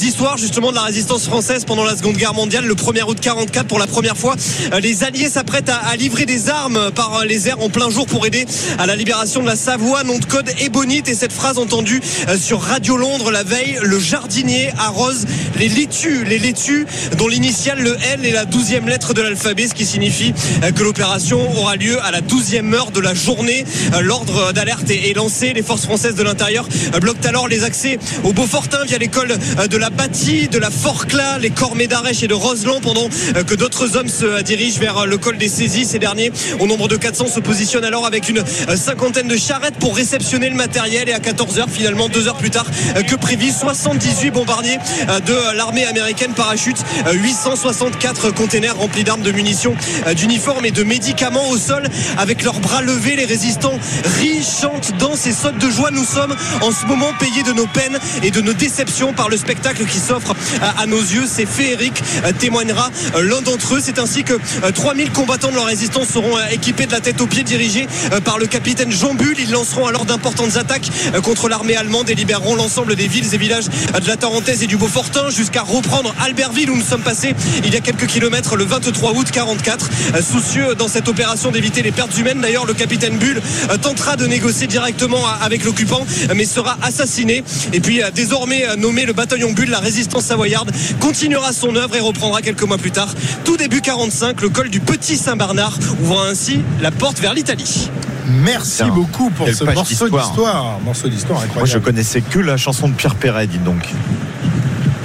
[0.00, 2.64] histoires justement de la résistance française pendant la Seconde Guerre mondiale.
[2.66, 4.34] Le 1er août 44, pour la première fois,
[4.82, 8.06] les Alliés s'apprêtent à, à livrer des armes par euh, les airs en plein jour
[8.06, 8.46] pour aider
[8.78, 10.04] à la libération de la Savoie.
[10.04, 13.98] Nom de code Ébonite et cette phrase entendue euh, sur Radio Londres la veille, le
[13.98, 15.26] jardinier arrose
[15.58, 16.86] les laitues, les laitues
[17.18, 20.82] dont l'initiale le L est la douzième lettre de l'alphabet, ce qui signifie euh, que
[20.82, 23.64] l'opération aura lieu à la douzième heure de la journée.
[24.00, 25.52] L'ordre d'alerte est lancé.
[25.52, 26.68] Les forces françaises de l'intérieur
[27.00, 29.36] bloquent alors les accès au Beaufortin via l'école
[29.68, 33.08] de la Bâtie, de la Forclaz, les Cormets d'Arèche et de Roseland, pendant
[33.46, 35.84] que d'autres hommes se dirigent vers le col des saisies.
[35.84, 39.74] Ces derniers, au nombre de 400, se positionnent alors avec une euh, cinquantaine de charrettes
[39.78, 41.10] pour réceptionner le matériel.
[41.10, 42.64] Et à 14h, finalement, deux heures plus tard
[42.96, 44.78] euh, que prévu, 78 bombardiers
[45.10, 49.76] euh, de l'armée américaine parachute, euh, 864 containers remplis d'armes, de munitions,
[50.16, 51.86] d'uniformes et de médicaments au sol.
[52.16, 53.78] Avec leurs bras levés, les résistants
[54.18, 55.90] rient, chantent, dansent et sautent de joie.
[55.90, 59.36] Nous sommes en ce moment payés de nos peines et de nos déceptions par le
[59.36, 60.34] spectacle qui s'offre
[60.78, 61.26] à, nos yeux.
[61.28, 62.02] C'est féerique,
[62.38, 62.90] témoignera
[63.20, 63.80] l'un d'entre eux.
[63.82, 67.26] C'est ainsi que euh, 3000 combattants de la résistance seront équipés de la tête aux
[67.26, 69.34] pieds, dirigés euh, par le capitaine Jean Bull.
[69.40, 73.36] Ils lanceront alors d'importantes attaques euh, contre l'armée allemande et libéreront l'ensemble des villes et
[73.36, 73.64] villages
[73.96, 77.34] euh, de la Tarentaise et du Beaufortin jusqu'à reprendre Albertville où nous sommes passés
[77.64, 79.90] il y a quelques kilomètres le 23 août 44.
[80.14, 83.42] Euh, Soucieux dans cette opération d'éviter les pertes humaines, d'ailleurs, le capitaine Bull
[83.82, 87.42] tentera de négocier directement avec l'occupant, mais sera assassiné.
[87.72, 90.70] Et puis, désormais nommé le bataillon Bull, la résistance savoyarde
[91.00, 93.12] continuera son œuvre et reprendra quelques mois plus tard,
[93.44, 97.88] tout début 45, le col du Petit Saint-Bernard, ouvrant ainsi la porte vers l'Italie.
[98.26, 100.78] Merci Tiens, beaucoup pour ce morceau d'histoire.
[100.84, 103.88] Morceau d'histoire Moi, je connaissais que la chanson de Pierre Perret, dites donc.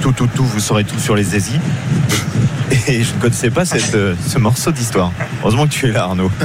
[0.02, 1.58] Tout, tout, tout, vous saurez tout sur les Aisies.
[2.90, 5.12] Et je ne connaissais pas cette, euh, ce morceau d'histoire.
[5.42, 6.30] Heureusement que tu es là, Arnaud.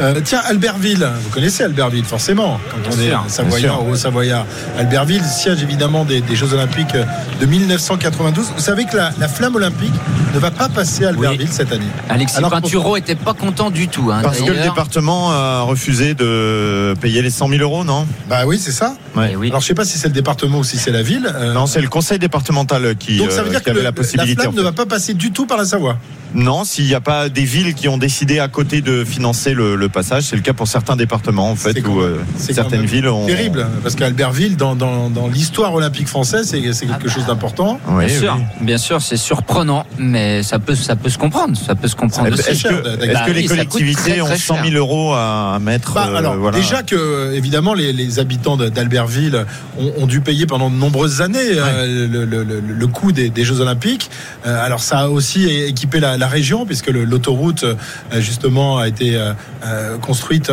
[0.00, 4.44] Euh, tiens, Albertville, vous connaissez Albertville forcément, quand on Bien est Savoyard ou Haut-Savoyard.
[4.78, 6.94] Albertville, siège évidemment des, des Jeux Olympiques
[7.40, 8.52] de 1992.
[8.56, 9.92] Vous savez que la, la flamme olympique
[10.34, 11.86] ne va pas passer à Albertville cette année.
[12.10, 14.10] Alexis Alors, Pinturo était pas content du tout.
[14.12, 18.06] hein, Parce que le département a refusé de payer les 100 000 euros, non?
[18.28, 18.96] Bah oui, c'est ça.
[19.16, 19.30] Ouais.
[19.32, 19.48] Eh oui.
[19.48, 21.30] Alors je sais pas si c'est le département ou si c'est la ville.
[21.34, 23.78] Euh, Non, c'est le conseil départemental qui, donc ça veut euh, dire qui que avait
[23.80, 24.42] le- la possibilité.
[24.42, 25.96] flamme en ne va pas passer du tout par la Savoie.
[26.34, 29.76] Non, s'il n'y a pas des villes qui ont décidé à côté de financer le,
[29.76, 33.26] le passage, c'est le cas pour certains départements en fait, où euh, certaines villes ont.
[33.26, 37.80] Terrible, parce qu'Albertville, dans, dans, dans l'histoire olympique française, c'est c'est quelque chose d'important.
[37.88, 38.66] Oui, Bien sûr, oui.
[38.66, 41.56] bien sûr, c'est surprenant, mais ça peut, ça peut se comprendre.
[41.56, 44.54] Ça peut se comprendre Est-ce que, Bah que les oui, collectivités très, ont très 100
[44.56, 44.64] cher.
[44.64, 46.58] 000 euros à mettre Bah, euh, alors, voilà.
[46.58, 49.44] déjà que, évidemment, les, les habitants d'Albertville
[49.78, 53.30] ont, ont dû payer pendant de nombreuses années euh, le, le- le- le coût des,
[53.30, 54.10] des Jeux Olympiques.
[54.46, 57.74] Euh, alors, ça a aussi équipé la, la région, puisque l'autoroute, euh,
[58.20, 59.32] justement, a été euh,
[59.64, 60.50] euh, construite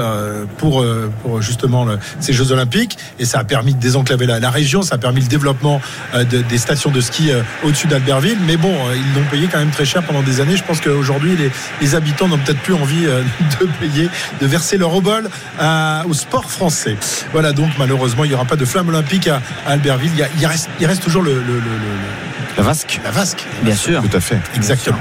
[0.57, 0.83] pour,
[1.21, 2.97] pour justement le- ces Jeux Olympiques.
[3.19, 5.81] Et ça a permis de désenclaver la, la région, ça a permis le développement
[6.15, 7.31] de- des stations de ski
[7.63, 8.37] au-dessus d'Albertville.
[8.45, 10.57] Mais bon, ils l'ont payé quand même très cher pendant des années.
[10.57, 11.51] Je pense qu'aujourd'hui, les,
[11.81, 13.03] les habitants n'ont peut-être plus envie
[13.61, 14.09] de payer,
[14.41, 16.97] de verser leur obol à- au sport français.
[17.31, 20.11] Voilà, donc malheureusement, il n'y aura pas de flamme olympique à, à Albertville.
[20.13, 23.11] Il, y a- il reste, il reste toujours le, le- le- le- La Vasque la
[23.11, 23.43] vasque.
[23.63, 24.01] Bien sûr.
[24.01, 24.39] Tout à fait.
[24.55, 24.99] Exactement.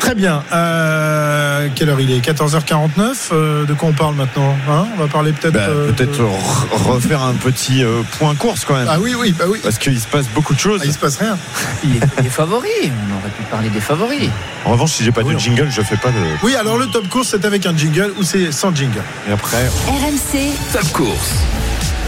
[0.00, 0.42] Très bien.
[0.52, 2.20] Euh, quelle heure il est?
[2.20, 3.14] 14h49.
[3.32, 4.86] Euh, de quoi on parle maintenant Hein?
[4.96, 5.52] On va parler peut-être.
[5.54, 8.86] Bah, euh, Peut-être de- refaire un petit euh, point course quand même.
[8.88, 9.58] Ah oui, oui, bah oui.
[9.62, 10.80] Parce qu'il se passe beaucoup de choses.
[10.82, 11.36] Ah, il se passe rien.
[11.84, 14.30] Les, les favoris, on aurait pu parler des favoris.
[14.64, 16.14] En revanche, si j'ai pas Oui, de jingle, je fais pas de.
[16.42, 19.02] Oui, alors le top course, c'est avec un jingle ou c'est sans jingle?
[19.28, 21.32] Et après, RMC, Top course.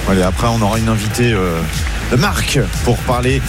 [0.09, 1.35] allez, après, on aura une invitée
[2.17, 3.41] marque pour parler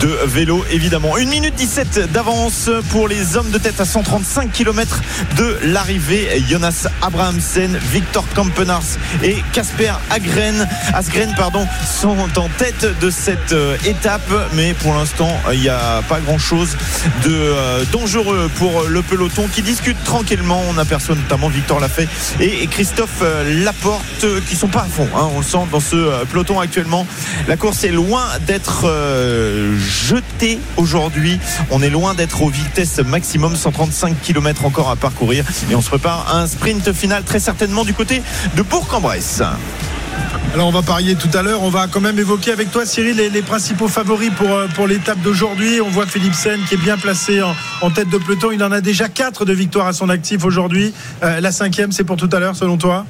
[0.00, 1.16] de vélo évidemment.
[1.16, 5.00] 1 minute 17 d'avance pour les hommes de tête à 135 km
[5.36, 6.42] de l'arrivée.
[6.48, 13.76] Jonas Abrahamsen, Victor Kampenars et Casper Agren, Asgren pardon, sont en tête de cette euh,
[13.84, 14.30] étape.
[14.54, 16.76] Mais pour l'instant, il n'y a pas grand chose
[17.24, 20.62] de euh, dangereux pour le peloton qui discute tranquillement.
[20.68, 22.08] On aperçoit notamment Victor Lafay
[22.40, 25.08] et Christophe euh, Laporte qui sont pas à fond.
[25.14, 25.28] Hein.
[25.34, 27.06] On le sent dans ce peloton actuellement.
[27.46, 28.07] La course est loin
[28.46, 28.86] d'être
[29.78, 31.38] jetée aujourd'hui.
[31.70, 35.44] On est loin d'être aux vitesses maximum, 135 km encore à parcourir.
[35.70, 38.22] Et on se prépare à un sprint final très certainement du côté
[38.56, 39.42] de Bourg-en-Bresse.
[40.54, 41.62] Alors on va parier tout à l'heure.
[41.62, 45.20] On va quand même évoquer avec toi, Cyril, les, principaux favoris pour, euh, pour l'étape
[45.20, 45.80] d'aujourd'hui.
[45.80, 48.50] On voit Philippe Sen qui est bien placé en, tête de peloton.
[48.50, 50.94] Il en a déjà 4 de victoires à son actif aujourd'hui.
[51.22, 53.04] Euh, la cinquième, c'est pour tout à l'heure, selon toi?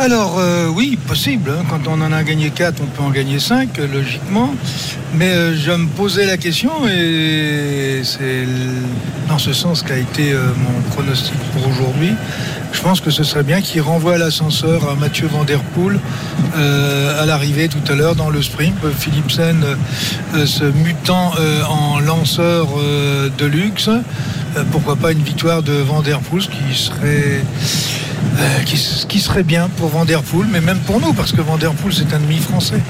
[0.00, 1.50] Alors euh, oui, possible.
[1.50, 1.64] Hein.
[1.68, 4.54] Quand on en a gagné 4, on peut en gagner 5, logiquement.
[5.14, 8.46] Mais je me posais la question et c'est
[9.28, 12.14] dans ce sens qu'a été mon pronostic pour aujourd'hui
[12.72, 15.44] je pense que ce serait bien qu'il renvoie l'ascenseur à Mathieu Van
[16.56, 18.74] euh, à l'arrivée tout à l'heure dans le sprint.
[18.98, 19.64] Philipsen
[20.34, 22.68] euh, se mutant euh, en lanceur
[23.36, 23.90] de luxe.
[24.70, 27.44] pourquoi pas une victoire de Van Der qui serait.
[28.66, 31.72] Qui, serait bien pour Van Der Poel, mais même pour nous, parce que Van Der
[31.72, 32.80] Poel, c'est un demi français.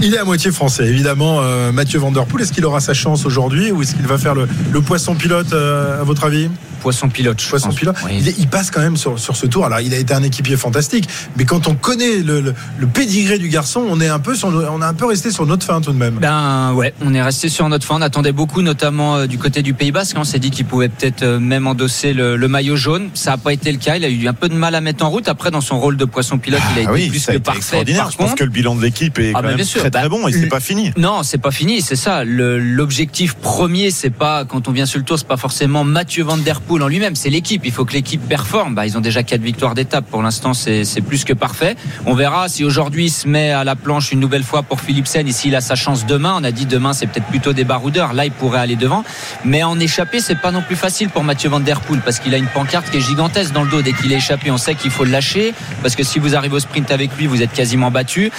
[0.00, 1.40] Il est à moitié français, évidemment,
[1.72, 2.42] Mathieu Van Der Poel.
[2.42, 5.52] Est-ce qu'il aura sa chance aujourd'hui ou est-ce qu'il va faire le, le poisson pilote,
[5.52, 6.48] à votre avis?
[6.80, 7.42] Poisson pilote.
[7.48, 7.96] Poisson pilote.
[8.10, 9.66] Il, passe quand même sur, ce tour.
[9.66, 12.54] Alors, il a été un équipier fantastique, mais quand on connaît le,
[12.92, 15.64] pédigré du garçon, on est un peu sur, on a un peu resté sur notre
[15.64, 16.14] fin tout de même.
[16.14, 17.96] Ben ouais, on est resté sur notre fin.
[17.96, 20.16] On attendait beaucoup, notamment euh, du côté du Pays Basque.
[20.18, 23.10] On s'est dit qu'il pouvait peut-être euh, même endosser le, maillot jaune.
[23.14, 23.96] Ça n'a pas été le cas.
[23.96, 25.28] Il a eu un peu de mal à mettre en route.
[25.28, 27.84] Après, dans son rôle de poisson pilote, il a ah été plus que parfait.
[27.96, 30.26] Par Je pense que le bilan de l'équipe est ah, quand même très, très bon
[30.28, 30.92] et c'est pas fini.
[30.96, 31.82] Non, c'est pas fini.
[31.82, 32.24] C'est ça.
[32.24, 36.36] L'objectif premier, c'est pas quand on vient sur le tour, c'est pas forcément Mathieu Van
[36.36, 37.16] Der En lui-même.
[37.16, 38.74] C'est l'équipe il faut que l'équipe performe.
[38.74, 40.04] Bah, ils ont déjà quatre victoires d'étape.
[40.10, 41.76] Pour l'instant, c'est plus que parfait.
[42.04, 45.26] On verra si aujourd'hui il se met à la planche une nouvelle fois pour Philipsen
[45.26, 46.34] et s'il a sa chance demain.
[46.36, 48.12] On a dit demain, c'est peut-être plutôt des baroudeurs.
[48.12, 49.02] Là, il pourrait aller devant.
[49.44, 52.34] Mais en échappé, c'est pas non plus facile pour Mathieu Van Der Poel parce qu'il
[52.34, 53.80] a une pancarte qui est gigantesque dans le dos.
[53.80, 56.56] Dès qu'il est échappé, on sait qu'il faut le lâcher parce que si vous arrivez
[56.56, 58.30] au sprint avec lui, vous êtes quasiment battu.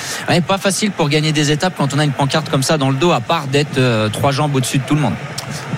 [0.47, 2.95] pas facile pour gagner des étapes quand on a une pancarte comme ça dans le
[2.95, 5.13] dos, à part d'être euh, trois jambes au-dessus de tout le monde.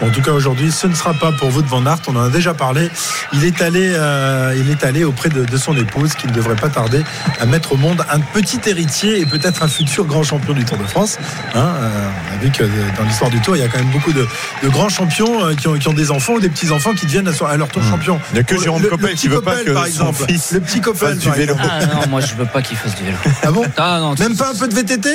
[0.01, 2.01] en tout cas, aujourd'hui, ce ne sera pas pour vous de Van Aert.
[2.49, 2.89] Parlé.
[3.33, 6.69] Il est allé euh, il est allé auprès de, son épouse qui ne devrait pas
[6.69, 7.03] tarder
[7.39, 10.77] à mettre au monde un petit héritier et peut-être un futur grand champion du Tour
[10.77, 11.17] de France.
[11.53, 12.63] Hein, euh, on a vu que
[12.97, 14.27] dans l'histoire du Tour, il y a quand même beaucoup de,
[14.65, 17.67] grands champions euh, qui, ont, des enfants ou des petits enfants qui deviennent à, leur
[17.67, 17.89] tour mmh.
[17.89, 18.19] champion.
[18.31, 21.17] Il n'y a que Jérôme Coppel qui veut pas que par exemple, le petit Coppel
[21.17, 21.55] du vélo.
[21.59, 23.17] Ah non, moi je veux pas qu'il fasse du vélo.
[23.43, 25.09] Ah bon ah, Même pas un peu de VTT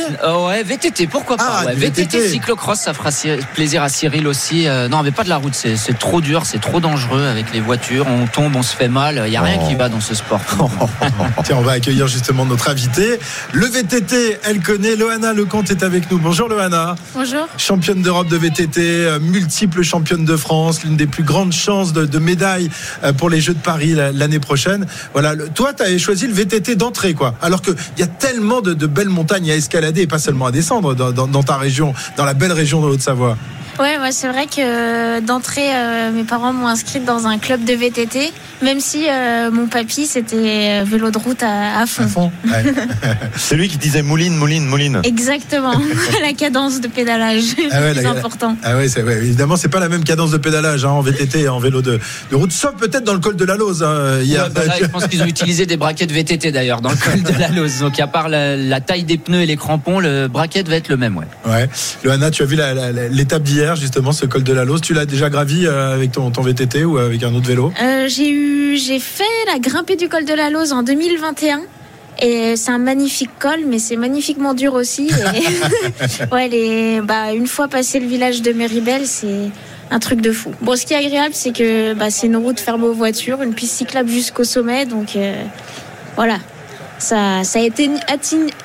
[0.46, 3.10] Ouais, VTT, pourquoi pas ah, VTT, cyclocross, ça fera
[3.54, 4.66] plaisir à Cyril aussi.
[4.90, 8.06] non, mais pas de la route, c'est trop dur, c'est trop dangereux avec les voitures.
[8.06, 9.22] On tombe, on se fait mal.
[9.26, 10.40] Il n'y a rien qui va dans ce sport.
[11.44, 13.18] Tiens, on va accueillir justement notre invité.
[13.52, 14.96] Le VTT, elle connaît.
[14.96, 16.18] Loana Lecomte est avec nous.
[16.18, 16.94] Bonjour Loana.
[17.14, 17.46] Bonjour.
[17.58, 22.18] Championne d'Europe de VTT, euh, multiple championne de France, l'une des plus grandes chances de,
[22.18, 22.70] médailles
[23.04, 24.86] euh, pour les Jeux de Paris l'année prochaine.
[25.12, 27.34] Voilà, toi, tu as choisi le VTT d'entrée, quoi.
[27.42, 30.94] Alors qu'il y a tellement de, belles montagnes à escalader et pas seulement à descendre
[30.94, 33.36] dans ta région, dans la belle région de Haute-Savoie.
[33.78, 37.74] Ouais, c'est vrai que euh, d'entrée, euh, mes parents m'ont inscrite dans un club de
[37.74, 42.30] VTT, même si euh, mon papy c'était vélo de route à, fond.
[43.36, 45.00] c'est lui qui disait mouline, mouline, mouline.
[45.04, 45.74] Exactement,
[46.22, 48.56] la cadence de pédalage, ah c'est important.
[48.62, 51.58] Ah ouais, évidemment, c'est pas la même cadence de pédalage hein, en VTT et en
[51.58, 52.00] vélo de,
[52.32, 53.82] route, sauf peut-être dans le col de la Lose.
[53.82, 54.20] Hein,
[54.54, 57.48] bah je pense qu'ils ont utilisé des braquettes VTT d'ailleurs dans le col de la
[57.48, 57.80] Lose.
[57.80, 60.96] Donc à part la, taille des pneus et les crampons, le braquette va être le
[60.96, 61.16] même.
[61.16, 61.26] Ouais.
[61.46, 61.68] Ouais.
[62.04, 62.56] Loana, tu as vu
[63.10, 64.80] l'étape d'hier justement, ce col de la Lose.
[64.80, 67.72] Tu l'as déjà gravi euh, avec ton, ton, VTT ou avec un autre vélo?
[67.82, 71.62] Euh, J'ai eu, j'ai fait la grimpée du col de la Lose en 2021.
[72.22, 75.10] Et c'est un magnifique col, mais c'est magnifiquement dur aussi.
[76.32, 79.50] ouais, les, bah, une fois passé le village de Méribel, c'est
[79.90, 80.52] un truc de fou.
[80.62, 83.54] Bon, ce qui est agréable, c'est que bah, c'est une route fermée aux voitures, une
[83.54, 85.34] piste cyclable jusqu'au sommet, donc euh,
[86.16, 86.38] voilà,
[86.98, 87.58] ça, ça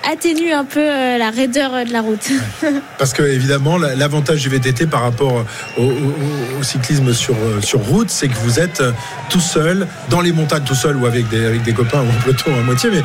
[0.04, 2.32] atténue un peu euh, la raideur de la route.
[2.98, 5.46] Parce que évidemment, l'avantage du VTT par rapport
[5.78, 8.92] au, cyclisme sur, euh, sur route, c'est que vous êtes euh,
[9.30, 12.64] tout seul, dans les montagnes tout seul ou avec des, copains ou en peloton à
[12.64, 13.04] moitié, mais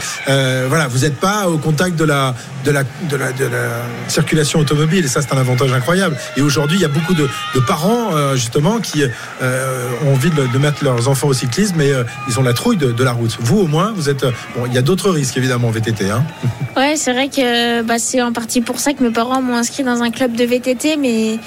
[0.68, 4.61] voilà, vous n'êtes pas au contact de la, de, la, de, la, de la circulation
[4.61, 6.16] automobile et ça c'est un avantage incroyable.
[6.37, 9.05] Et aujourd'hui, il y a beaucoup de, de parents justement qui
[9.43, 11.93] ont envie de, mettre leurs enfants au cyclisme mais
[12.29, 13.37] ils ont la trouille de, la route.
[13.41, 14.24] Vous au moins, vous êtes...
[14.57, 16.11] Bon, il y a d'autres risque évidemment VTT.
[16.11, 16.25] Hein.
[16.77, 19.83] Ouais, c'est vrai que bah, c'est en partie pour ça que mes parents m'ont inscrit
[19.83, 21.39] dans un club de VTT, mais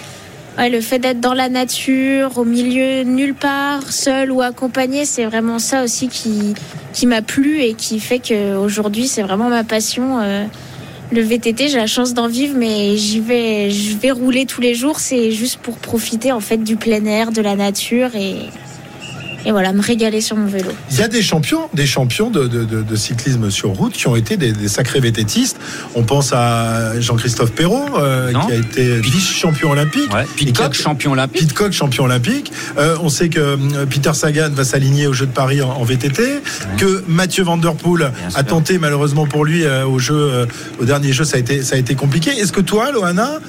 [0.68, 5.60] le fait d'être dans la nature, au milieu nulle part, seul ou accompagné, c'est vraiment
[5.60, 6.54] ça aussi qui,
[6.92, 10.20] qui m'a plu et qui fait qu'aujourd'hui c'est vraiment ma passion.
[10.20, 10.46] Euh,
[11.12, 14.76] le VTT, j'ai la chance d'en vivre, mais j'y vais, je vais rouler tous les
[14.76, 15.00] jours.
[15.00, 18.36] C'est juste pour profiter en fait du plein air, de la nature et
[19.46, 20.72] et voilà, me régaler sur mon vélo.
[20.92, 24.16] Il y a des champions, des champions de, de, de, cyclisme sur route qui ont
[24.16, 25.58] été des, des sacrés vététistes.
[25.96, 30.14] On pense à Jean-Christophe Perrault, euh, qui a été vice-champion olympique.
[30.14, 31.42] Ouais, Pitcock, champion olympique.
[31.42, 32.52] Pitcock, champion olympique.
[32.78, 36.42] Euh, on sait que euh, Peter Sagan va s'aligner aux Jeux de Paris en, VTT,
[36.78, 40.48] que Mathieu Van Der Poel a tenté malheureusement pour lui euh, au jeu,
[40.80, 42.32] au dernier jeu, ça a été, ça a été compliqué.
[42.32, 43.40] Est-ce que toi, Loana,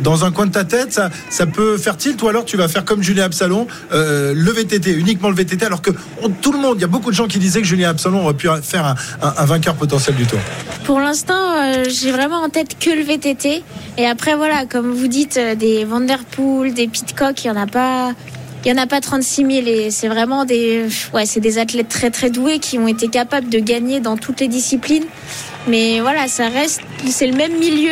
[0.00, 2.68] dans un coin de ta tête, ça, ça peut faire tilt ou alors tu vas
[2.68, 5.90] faire comme Julien Absalon, euh, le VTT, uniquement le VTT, alors que
[6.42, 8.34] tout le monde, il y a beaucoup de gens qui disaient que Julien Absalon aurait
[8.34, 10.38] pu faire un, vainqueur potentiel du tour.
[10.84, 13.62] Pour l'instant, euh, j'ai vraiment en tête que le VTT.
[13.98, 17.66] Et après, voilà, comme vous dites, euh, des Vanderpool, des Pitcock, il n'y en a
[17.66, 18.12] pas.
[18.64, 22.10] Il en a pas 36 000 et c'est vraiment des, ouais, c'est des athlètes très
[22.10, 25.04] très doués qui ont été capables de gagner dans toutes les disciplines.
[25.68, 27.90] Mais voilà, ça reste, c'est le même milieu.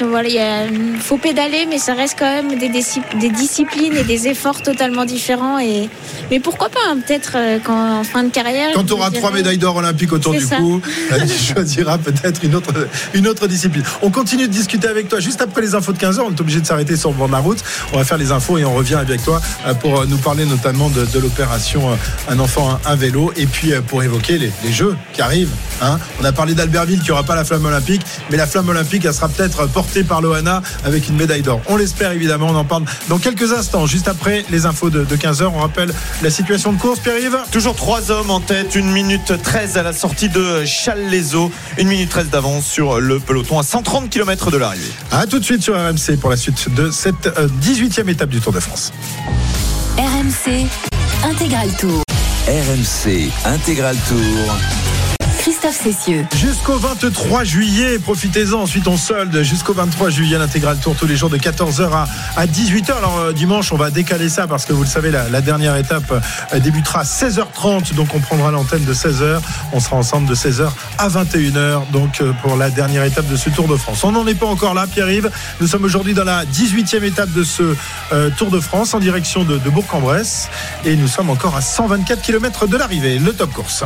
[0.00, 4.62] Voilà, il faut pédaler, mais ça reste quand même des, des, disciplines et des efforts
[4.62, 5.58] totalement différents.
[5.58, 5.90] Et
[6.30, 8.70] mais pourquoi pas hein, Peut-être euh, qu'en en fin de carrière.
[8.74, 10.80] Quand tu auras trois médailles d'or olympiques autour du cou,
[11.12, 12.72] euh, tu choisiras peut-être une autre,
[13.12, 13.82] une autre discipline.
[14.00, 16.40] On continue de discuter avec toi juste après les infos de 15 h On est
[16.40, 17.62] obligé de s'arrêter sur le bord de la route.
[17.92, 20.88] On va faire les infos et on revient avec toi euh, pour nous parler notamment
[20.88, 21.90] de, de l'opération
[22.28, 25.52] Un enfant, un, vélo, et puis pour évoquer les, les jeux qui arrivent.
[25.82, 25.98] Hein.
[26.20, 29.04] On a parlé d'Albertville qu'il n'y aura pas la flamme olympique, mais la flamme olympique,
[29.04, 31.60] elle sera peut-être portée par Loana avec une médaille d'or.
[31.68, 35.50] On l'espère évidemment, on en parle dans quelques instants, juste après les infos de, 15h.
[35.54, 35.92] On rappelle
[36.22, 37.36] la situation de course, Pierre-Yves?
[37.50, 42.10] Toujours trois hommes en tête, 1 minute 13 à la sortie de Challes-les-Eaux, 1 minute
[42.10, 44.90] 13 d'avance sur le peloton à 130 km de l'arrivée.
[45.10, 47.28] A tout de suite sur RMC pour la suite de cette
[47.62, 48.92] 18e étape du Tour de France.
[49.98, 50.66] RMC
[51.24, 52.02] Intégral Tour.
[52.48, 54.91] RMC Intégral Tour.
[55.42, 56.24] Christophe Cessieux.
[56.36, 58.60] Jusqu'au 23 juillet, profitez-en.
[58.60, 62.92] Ensuite, on solde jusqu'au 23 juillet l'intégral tour tous les jours de 14h à, 18h.
[62.96, 66.12] Alors, euh, dimanche, on va décaler ça parce que vous le savez, la, dernière étape
[66.12, 67.92] euh, débutera à 16h30.
[67.94, 69.40] Donc, on prendra l'antenne de 16h.
[69.72, 70.68] On sera ensemble de 16h
[70.98, 71.90] à 21h.
[71.90, 74.04] Donc, euh, pour la dernière étape de ce Tour de France.
[74.04, 75.28] On n'en est pas encore là, Pierre-Yves.
[75.60, 77.74] Nous sommes aujourd'hui dans la 18e étape de ce
[78.36, 80.50] Tour de France en direction de, de Bourg-en-Bresse.
[80.84, 83.18] Et nous sommes encore à 124 km de l'arrivée.
[83.18, 83.82] Le top course.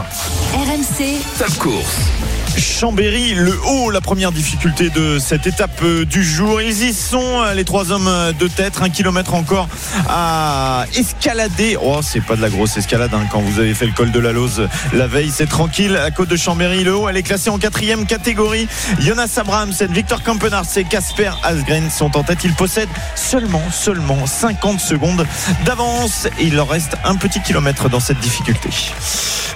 [0.52, 2.45] RMC course.
[2.56, 6.60] Chambéry, le haut, la première difficulté de cette étape euh, du jour.
[6.60, 9.68] Ils y sont, euh, les trois hommes de tête, un kilomètre encore
[10.08, 11.76] à escalader.
[11.80, 14.20] Oh, c'est pas de la grosse escalade hein, quand vous avez fait le col de
[14.20, 15.92] la Lose la veille, c'est tranquille.
[15.92, 18.68] La côte de Chambéry, le haut, elle est classée en quatrième catégorie.
[19.00, 22.44] Jonas Abrahamsen, Victor Kampenard et Casper Asgren sont en tête.
[22.44, 25.26] Ils possèdent seulement, seulement 50 secondes
[25.64, 28.68] d'avance il leur reste un petit kilomètre dans cette difficulté.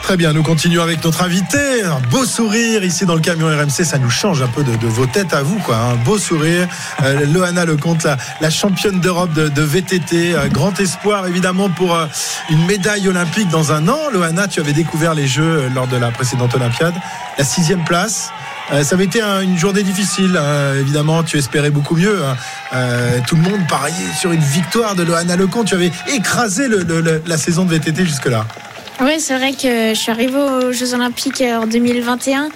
[0.03, 1.85] Très bien, nous continuons avec notre invité.
[1.85, 5.07] Un beau sourire ici dans le camion RMC, ça nous change un peu de, vos
[5.07, 5.77] têtes à vous, quoi.
[5.77, 6.67] Un beau sourire.
[7.05, 8.05] Euh, Loana Lecomte,
[8.41, 12.07] la, championne d'Europe de, VTT, euh, grand espoir évidemment pour euh,
[12.51, 14.11] une médaille olympique dans un an.
[14.13, 16.95] Loana, tu avais découvert les Jeux lors de la précédente Olympiade,
[17.39, 18.31] la sixième place.
[18.83, 20.39] ça avait été une journée difficile,
[20.81, 21.23] évidemment.
[21.23, 22.19] Tu espérais beaucoup mieux.
[22.25, 23.21] Hein.
[23.27, 25.69] tout le monde pariait sur une victoire de Loana Lecomte.
[25.69, 26.67] Tu avais écrasé
[27.27, 28.47] la saison de VTT jusque-là.
[29.01, 32.49] Oui, c'est vrai que je suis arrivée aux Jeux Olympiques en 2021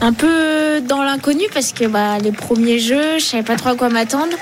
[0.00, 3.74] un peu dans l'inconnu parce que bah, les premiers jeux, je savais pas trop à
[3.74, 4.36] quoi m'attendre.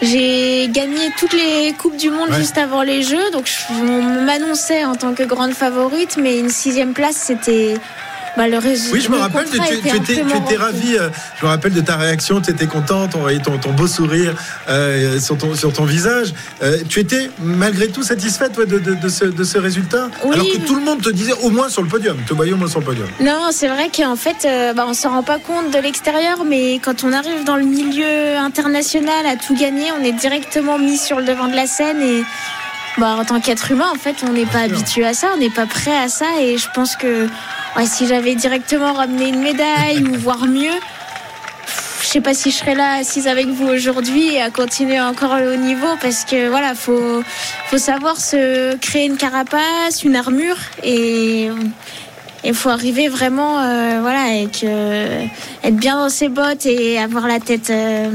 [0.00, 4.94] J'ai gagné toutes les coupes du monde juste avant les Jeux, donc on m'annonçait en
[4.94, 7.74] tant que grande favorite, mais une sixième place, c'était
[8.38, 8.44] bah,
[8.92, 10.96] oui, je me rappelle, tu, étais, ravi.
[10.96, 11.08] Euh,
[11.40, 14.32] je me rappelle de ta réaction, tu étais contente, on voyait ton, beau sourire
[14.68, 16.32] euh, sur, ton, sur ton visage.
[16.62, 20.08] Euh, tu étais malgré tout satisfaite de, ce, résultat?
[20.22, 22.56] Alors que tout le monde te disait au moins sur le podium, te voyais au
[22.56, 23.08] moins sur le podium.
[23.20, 26.74] Non, c'est vrai qu'en fait, bah, on ne s'en rend pas compte de l'extérieur, mais
[26.74, 31.18] quand on arrive dans le milieu international à tout gagner, on est directement mis sur
[31.18, 32.22] le devant de la scène et.
[32.98, 35.50] Bah, en tant qu'être humain, en fait, on n'est pas habitué à ça, on n'est
[35.50, 37.28] pas prêt à ça, et je pense que
[37.86, 40.78] si j'avais directement ramené une médaille ou voire mieux,
[42.02, 45.32] je sais pas si je serais là assise avec vous aujourd'hui et à continuer encore
[45.32, 47.22] au haut niveau parce que voilà, faut
[47.66, 51.50] faut savoir se créer une carapace, une armure et
[52.44, 57.40] il faut arriver vraiment euh, voilà avec être bien dans ses bottes et avoir la
[57.40, 58.10] tête euh,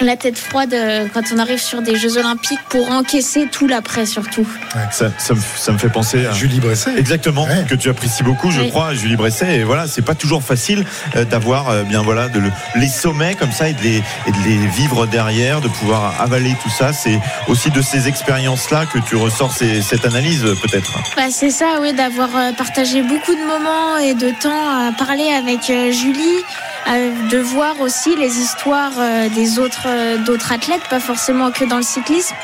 [0.00, 4.06] la tête froide euh, quand on arrive sur des Jeux Olympiques pour encaisser tout l'après
[4.06, 4.46] surtout.
[4.90, 6.96] Ça, ça me, ça me fait penser à Julie Bresset.
[6.96, 7.64] Exactement, Ouais.
[7.68, 9.56] que tu apprécies beaucoup, je crois, Julie Bresset.
[9.58, 10.84] Et voilà, c'est pas toujours facile
[11.16, 13.96] euh, d'avoir euh, bien voilà de le- les sommets comme ça et de, les,
[14.26, 16.92] et de les vivre derrière, de pouvoir avaler tout ça.
[16.92, 17.18] C'est
[17.48, 20.92] aussi de ces expériences-là que tu ressors ces- cette analyse peut-être.
[21.16, 25.60] Bah, c'est ça, oui, d'avoir partagé beaucoup de moments et de temps à parler avec
[25.92, 26.42] Julie,
[26.86, 31.76] de voir aussi les histoires euh, des autres, euh, d'autres athlètes, pas forcément que dans
[31.76, 32.34] le cyclisme.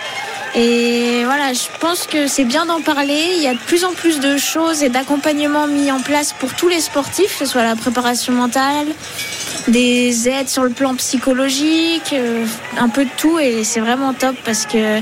[0.54, 3.20] Et voilà, je pense que c'est bien d'en parler.
[3.36, 6.54] Il y a de plus en plus de choses et d'accompagnements mis en place pour
[6.54, 8.86] tous les sportifs, que ce soit la préparation mentale,
[9.66, 12.46] des aides sur le plan psychologique, euh,
[12.78, 13.38] un peu de tout.
[13.40, 15.00] Et c'est vraiment top parce que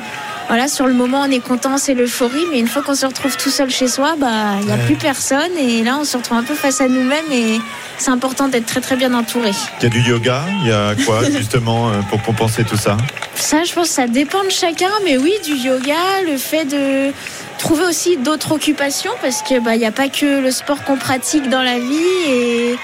[0.49, 3.37] voilà, sur le moment, on est content, c'est l'euphorie, mais une fois qu'on se retrouve
[3.37, 4.29] tout seul chez soi, bah,
[4.61, 4.85] il n'y a Ouais.
[4.85, 7.59] plus personne, et là, on se retrouve un peu face à nous-mêmes, et
[7.99, 9.53] c'est important d'être très très bien entouré.
[9.81, 12.97] Il y a du yoga, il y a quoi justement euh, pour compenser tout ça?
[13.35, 15.95] Ça, je pense, que ça dépend de chacun, mais oui, du yoga,
[16.27, 17.13] le fait de
[17.59, 20.97] trouver aussi d'autres occupations, parce que bah, il n'y a pas que le sport qu'on
[20.97, 22.77] pratique dans la vie, et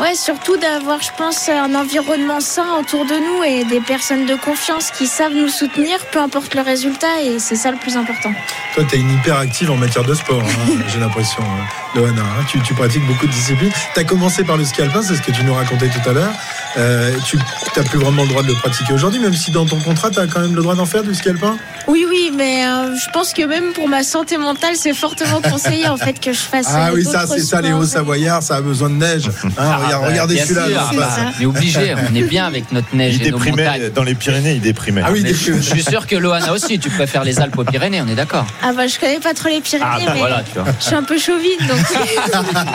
[0.00, 4.34] ouais, surtout d'avoir, je pense, un environnement sain autour de nous et des personnes de
[4.34, 8.30] confiance qui savent nous soutenir, peu importe le résultat, et c'est ça le plus important.
[8.74, 12.22] Toi, tu es une hyper active en matière de sport, hein, j'ai l'impression, euh, Loana.
[12.22, 12.44] hein.
[12.48, 13.72] Tu, tu pratiques beaucoup de disciplines.
[13.94, 16.12] Tu as commencé par le ski alpin, c'est ce que tu nous racontais tout à
[16.12, 16.32] l'heure.
[16.76, 17.38] Euh, tu
[17.76, 20.18] n'as plus vraiment le droit de le pratiquer aujourd'hui, même si dans ton contrat, tu
[20.18, 21.56] as quand même le droit d'en faire du ski alpin?
[21.86, 25.88] Oui, oui, mais euh, je pense que même pour ma santé mentale, c'est fortement conseillé
[25.88, 26.66] en fait que je fasse.
[26.68, 27.80] Ah euh, oui, ça, c'est ça, les sports.
[27.80, 29.28] hauts savoyards, ça a besoin de neige.
[29.28, 30.90] Hein, Ah, regarde, bah, regardez celui-là.
[30.92, 31.32] ça.
[31.38, 33.90] On est obligé, on est bien avec notre neige Il et nos montagnes.
[33.94, 35.02] dans les Pyrénées, il déprimait.
[35.04, 37.58] Ah oui, Mais des- je, je suis sûr que Loana aussi, tu préfères les Alpes
[37.58, 38.46] aux Pyrénées, on est d'accord.
[38.62, 40.68] Ah bah je connais pas trop les Pyrénées, Ah bah mais voilà, tu vois.
[40.80, 41.78] je suis un peu chauvine donc.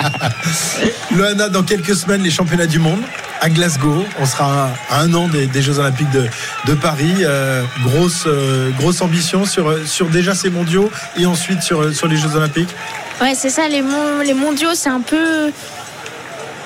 [1.15, 2.99] Loana, dans quelques semaines, les championnats du monde
[3.41, 4.05] à Glasgow.
[4.19, 6.25] On sera à un an des, des Jeux Olympiques de,
[6.67, 7.13] de Paris.
[7.21, 12.17] Euh, grosse, euh, grosse ambition sur, sur déjà ces mondiaux et ensuite sur, sur les
[12.17, 12.69] Jeux Olympiques.
[13.21, 15.51] Ouais, c'est ça, les, mon- les mondiaux, c'est un peu.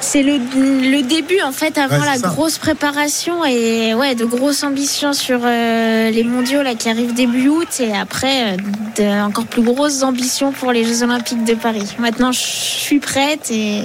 [0.01, 2.27] C'est le, le début en fait avant Ouais, la ça.
[2.27, 7.47] grosse préparation et ouais de grosses ambitions sur euh, les mondiaux là qui arrivent début
[7.49, 8.57] août et après euh,
[8.97, 11.95] de encore plus grosses ambitions pour les Jeux Olympiques de Paris.
[11.97, 13.81] Maintenant je suis prête et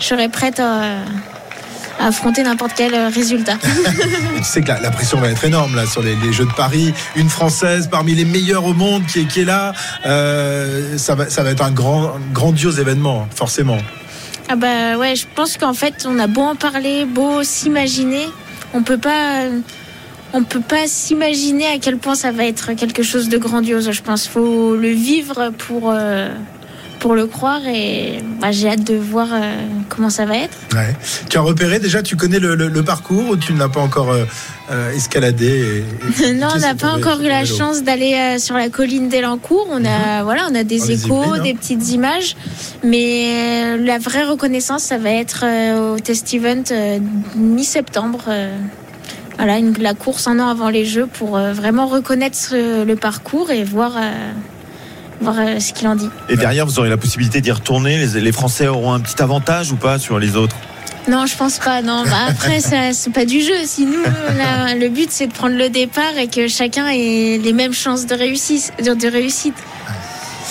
[0.00, 0.80] je serai prête à,
[2.00, 3.54] à affronter n'importe quel euh, résultat.
[4.38, 6.52] Tu sais que la, la pression va être énorme là sur les, les Jeux de
[6.54, 6.92] Paris.
[7.16, 9.72] Une Française parmi les meilleures au monde qui est, qui est là.
[10.06, 13.78] Euh, ça, va, ça va être un grand, grandiose événement, forcément.
[14.52, 18.26] Ah bah ouais, je pense qu'en fait, on a beau en parler, beau s'imaginer,
[18.74, 19.44] on peut pas,
[20.32, 23.92] on peut pas s'imaginer à quel point ça va être quelque chose de grandiose.
[23.92, 26.30] Je pense faut le vivre pour euh,
[27.00, 29.56] pour le croire et bah, j'ai hâte de voir euh,
[29.88, 30.56] comment ça va être.
[30.74, 30.94] Ouais.
[31.28, 33.80] Tu as repéré déjà, tu connais le, le- le parcours ou tu ne l'as pas
[33.80, 34.24] encore euh,
[34.70, 35.84] euh, escaladé
[36.20, 39.08] et- et non, on n'a pas encore eu la chance d'aller euh, sur la colline
[39.08, 39.66] d'Elancourt.
[39.70, 41.42] On a, voilà, on a des échos, hein.
[41.42, 42.36] des petites images,
[42.84, 45.44] mais la vraie reconnaissance, ça va être
[45.94, 46.62] au test event
[47.34, 48.24] mi-septembre.
[49.38, 53.50] voilà, une- la course un an avant les Jeux pour vraiment reconnaître ce- le parcours
[53.50, 53.92] et voir,
[55.20, 56.08] voir ce qu'il en dit.
[56.28, 57.98] Et derrière, vous aurez la possibilité d'y retourner.
[57.98, 60.56] Les, les Français auront un petit avantage ou pas sur les autres?
[61.08, 61.82] Non, je pense pas.
[61.82, 63.54] Non, bah après, ça, c'est pas du jeu.
[63.64, 67.72] Si nous, le but, c'est de prendre le départ et que chacun ait les mêmes
[67.72, 68.72] chances de réussite.
[68.84, 69.56] De, de réussite.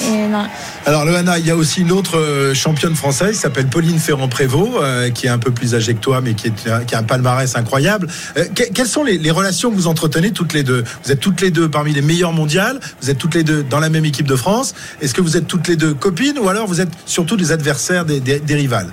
[0.04, 0.46] Et non.
[0.86, 4.82] Alors, Loana, il y a aussi une autre euh, championne française qui s'appelle Pauline Ferrand-Prévot,
[4.82, 8.08] euh, qui est un peu plus âgée que toi, mais qui, a un palmarès incroyable.
[8.38, 10.84] Euh, que- quelles sont les, relations que vous entretenez toutes les deux?
[11.04, 13.80] Vous êtes toutes les deux parmi les meilleures mondiales, vous êtes toutes les deux dans
[13.80, 14.74] la même équipe de France.
[15.02, 18.06] Est-ce que vous êtes toutes les deux copines ou alors vous êtes surtout des adversaires,
[18.06, 18.90] des, rivales?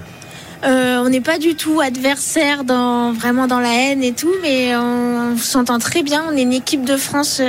[0.65, 5.37] On n'est pas du tout adversaires dans vraiment dans la haine et tout, mais on
[5.39, 6.25] s'entend très bien.
[6.29, 7.41] On est une équipe de France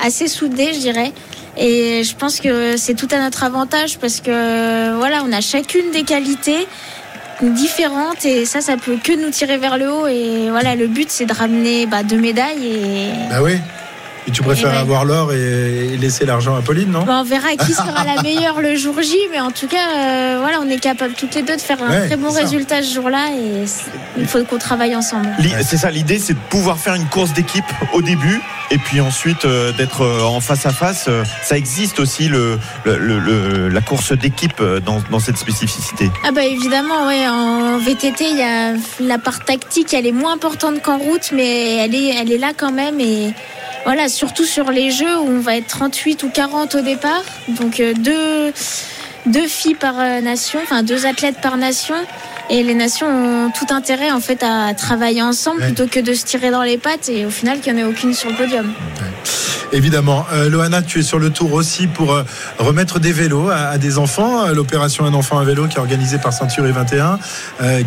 [0.00, 1.12] assez soudée, je dirais.
[1.56, 5.90] Et je pense que c'est tout à notre avantage parce que voilà, on a chacune
[5.92, 6.66] des qualités
[7.42, 10.06] différentes et ça, ça peut que nous tirer vers le haut.
[10.06, 13.58] Et voilà, le but, c'est de ramener bah, deux médailles et Bah oui.
[14.28, 14.76] Et tu préfères ouais.
[14.76, 18.60] avoir l'or et, laisser l'argent à Pauline, non Bah, on verra qui sera la meilleure
[18.60, 21.56] le jour J, mais en tout cas, euh, voilà, on est capable toutes les deux
[21.56, 23.64] de faire un Ouais, très bon résultat ce jour-là et
[24.16, 25.28] il faut qu'on travaille ensemble.
[25.64, 27.64] C'est ça, l'idée, c'est de pouvoir faire une course d'équipe
[27.94, 31.06] au début et puis ensuite euh, d'être euh, en face à face.
[31.08, 36.10] Euh, Ça existe aussi le, le- le- le- la course d'équipe dans, dans cette spécificité.
[36.24, 40.32] Ah bah évidemment, ouais, en VTT, il y a la part tactique, elle est moins
[40.34, 43.34] importante qu'en route, mais elle est, elle est là quand même et
[43.84, 47.80] voilà, surtout sur les jeux où on va être 38 ou 40 au départ, donc
[47.80, 48.52] euh, deux,
[49.26, 51.94] deux filles par euh, nation, enfin deux athlètes par nation.
[52.50, 56.24] Et les nations ont tout intérêt en fait à travailler ensemble plutôt que de se
[56.24, 58.74] tirer dans les pattes et au final qu'il n'y en ait aucune sur le podium.
[59.72, 60.26] Évidemment.
[60.32, 62.24] Euh, tu es sur le tour aussi pour euh,
[62.58, 64.44] remettre des vélos à, des enfants.
[64.44, 67.18] Euh, l'opération Un enfant, un vélo qui est organisée par Ceinture et 21,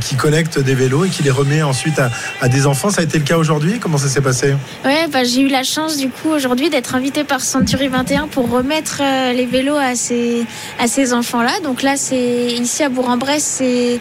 [0.02, 2.00] qui collecte des vélos et qui les remet ensuite
[2.42, 2.90] à, des enfants.
[2.90, 3.80] Ça a été le cas aujourd'hui?
[3.80, 4.56] Comment ça s'est passé?
[4.84, 8.50] Ouais, bah, j'ai eu la chance du coup aujourd'hui d'être invitée par Century 21 pour
[8.50, 9.02] remettre
[9.34, 10.46] les vélos à ces,
[10.80, 11.60] à ces enfants-là.
[11.64, 14.00] Donc là, c'est ici à Bourg-en-Bresse, c'est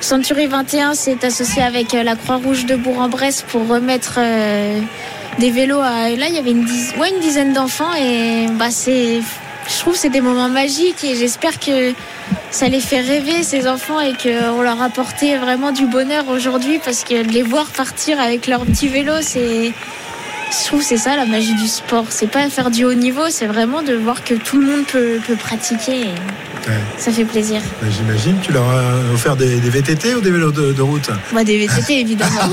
[0.00, 4.18] Century 21 s'est associé avec la Croix-Rouge de Bourg-en-Bresse pour remettre
[5.38, 5.80] des vélos.
[5.80, 6.10] À...
[6.10, 6.64] Là, il y avait une,
[7.20, 9.20] dizaine d'enfants et bah, c'est,
[9.68, 11.92] je trouve que c'est des moments magiques et j'espère que
[12.50, 16.80] ça les fait rêver ces enfants et qu'on leur a apporté vraiment du bonheur aujourd'hui
[16.84, 19.72] parce que les voir partir avec leur petit vélo, c'est
[20.52, 22.06] je trouve c'est ça la magie du sport.
[22.10, 25.18] C'est pas faire du haut niveau, c'est vraiment de voir que tout le monde peut,
[25.26, 26.06] peut pratiquer.
[26.96, 27.60] Ça fait plaisir.
[27.80, 28.36] Bah, j'imagine.
[28.40, 31.10] Tu leur as offert des, VTT ou des vélos de, route?
[31.32, 32.40] Bah, Des VTT, évidemment.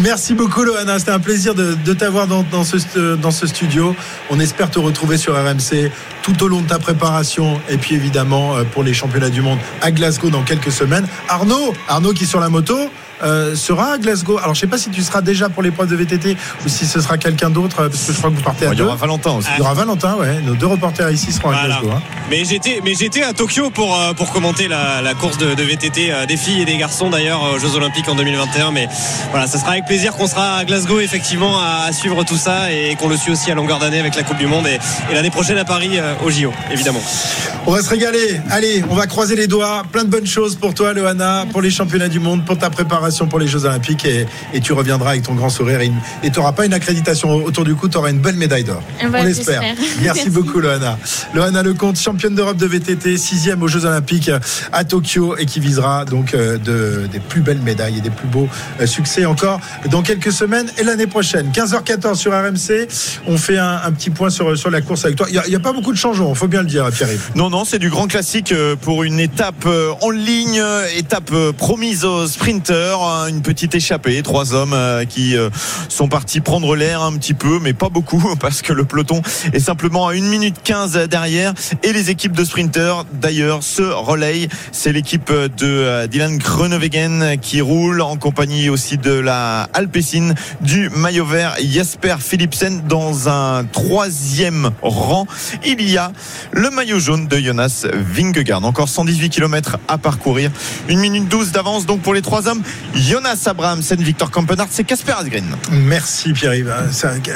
[0.00, 0.98] Merci beaucoup, Loana.
[0.98, 3.96] C'était un plaisir de, t'avoir dans, ce, dans ce studio.
[4.30, 5.90] On espère te retrouver sur RMC
[6.22, 9.58] tout au long de ta préparation et puis évidemment euh, pour les championnats du monde
[9.80, 11.08] à Glasgow dans quelques semaines.
[11.28, 12.90] Arnaud, Arnaud qui est sur la moto.
[13.22, 14.38] Euh, sera à Glasgow.
[14.38, 17.00] Alors je sais pas si tu seras déjà pour l'épreuve de VTT ou si ce
[17.00, 19.32] sera quelqu'un d'autre parce que je crois que vous partez à Il y aura Valentin
[19.32, 19.48] aussi.
[19.56, 20.40] Il y aura Valentin, ouais.
[20.42, 21.90] Nos deux reporters ici seront à Glasgow.
[21.90, 22.02] Hein.
[22.30, 26.26] Mais j'étais, mais j'étais à Tokyo pour euh, pour commenter la, course de, VTT euh,
[26.26, 28.70] des filles et des garçons d'ailleurs aux Jeux Olympiques en 2021.
[28.70, 28.88] Mais
[29.30, 32.94] voilà, ce sera avec plaisir qu'on sera à Glasgow effectivement à, suivre tout ça et
[32.96, 34.78] qu'on le suit aussi à longueur d'année avec la Coupe du Monde et,
[35.12, 37.02] l'année prochaine à Paris au JO évidemment.
[37.66, 38.40] On va se régaler.
[38.50, 39.82] Allez, on va croiser les doigts.
[39.90, 43.07] Plein de bonnes choses pour toi, Loana, pour les championnats du monde, pour ta préparation
[43.28, 44.26] pour les Jeux Olympiques et,
[44.60, 45.90] tu reviendras avec ton grand sourire et
[46.30, 48.82] tu n'auras pas une accréditation autour du cou, tu auras une belle médaille d'or.
[49.02, 49.62] On l'espère.
[50.02, 50.98] Merci, beaucoup, Loana.
[51.34, 54.30] Loana Lecomte, championne d'Europe de VTT, sixième aux Jeux Olympiques
[54.72, 58.48] à Tokyo et qui visera donc euh, des plus belles médailles et des plus beaux
[58.80, 61.50] euh, succès encore dans quelques semaines et l'année prochaine.
[61.50, 62.88] 15h14 sur RMC.
[63.26, 65.26] On fait un, petit point sur, sur la course avec toi.
[65.30, 67.30] Il n'y a, pas beaucoup de changements, il faut bien le dire, Pierre-Yves.
[67.34, 69.66] Non, non, c'est du grand classique euh, pour une étape
[70.00, 70.62] en ligne,
[70.96, 72.97] étape promise aux sprinters.
[73.06, 74.22] Hein, une petite échappé.
[74.22, 75.50] Trois hommes euh, qui euh,
[75.88, 79.22] sont partis prendre l'air un petit peu, mais pas beaucoup, parce que le peloton
[79.52, 81.54] est simplement à 1 minute 15 derrière.
[81.82, 84.48] Et les équipes de sprinters, d'ailleurs, se relayent.
[84.72, 90.90] C'est l'équipe de euh, Dylan Groenewegen qui roule en compagnie aussi de la Alpecin du
[90.90, 95.26] maillot vert Jasper Philipsen dans un troisième rang.
[95.64, 96.12] Il y a
[96.52, 98.64] le maillot jaune de Jonas Vingegaard.
[98.64, 100.50] Encore 118 km à parcourir.
[100.90, 102.62] 1 minute 12 d'avance donc pour les trois hommes.
[102.94, 105.44] Jonas Abrahamsen, Victor Campenard, c'est Casper Asgreen.
[105.70, 106.72] Merci Pierre-Yves.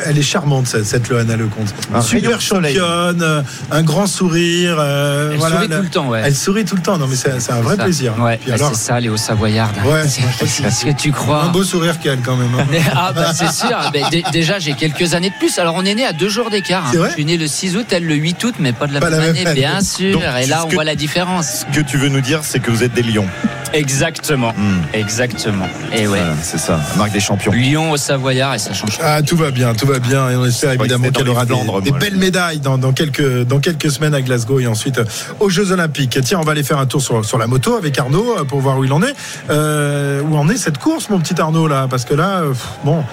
[0.06, 1.74] Elle est charmante cette, cette Loana Lecomte.
[1.94, 4.76] Un Super championne, euh, un grand sourire.
[4.78, 6.22] Euh, elle sourit tout le temps, ouais.
[6.24, 6.98] Elle sourit tout le temps.
[6.98, 8.14] Non mais c'est un vrai plaisir.
[8.18, 9.70] Ouais, bah, c'est ça, Léo Savoyard.
[9.84, 11.44] Ouais, c'est ce que tu crois.
[11.44, 12.54] Un beau sourire qu'elle quand même.
[12.58, 12.66] Hein.
[12.94, 13.78] ah bah c'est sûr.
[13.92, 15.58] Bah, déjà j'ai quelques années de plus.
[15.58, 16.86] Alors on est né à deux jours d'écart.
[16.86, 17.06] Hein.
[17.08, 19.22] Je suis né le 6 août, elle le 8 août, mais pas de la même
[19.22, 20.20] année, bien sûr.
[20.36, 21.64] Et là on voit la différence.
[21.72, 23.28] Ce que tu veux nous dire, c'est que vous êtes des lions.
[23.72, 24.52] Exactement.
[24.52, 24.82] Hmm.
[24.92, 25.68] Exactement.
[25.94, 26.18] Et ouais.
[26.42, 27.52] c'est ça, marque des champions.
[27.52, 28.98] Lyon au Savoyard et ça change.
[29.02, 30.30] Ah, tout va bien, tout va bien.
[30.30, 34.20] Et on espère évidemment qu'elle aura des, belles médailles dans, quelques, dans quelques semaines à
[34.20, 35.04] Glasgow et ensuite euh,
[35.40, 36.18] aux Jeux Olympiques.
[36.22, 38.60] Tiens, on va aller faire un tour sur, sur la moto avec Arnaud euh, pour
[38.60, 39.14] voir où il en est.
[39.50, 41.86] Euh, où en est cette course, mon petit Arnaud, là?
[41.88, 42.42] Parce que là,
[42.84, 43.04] bon,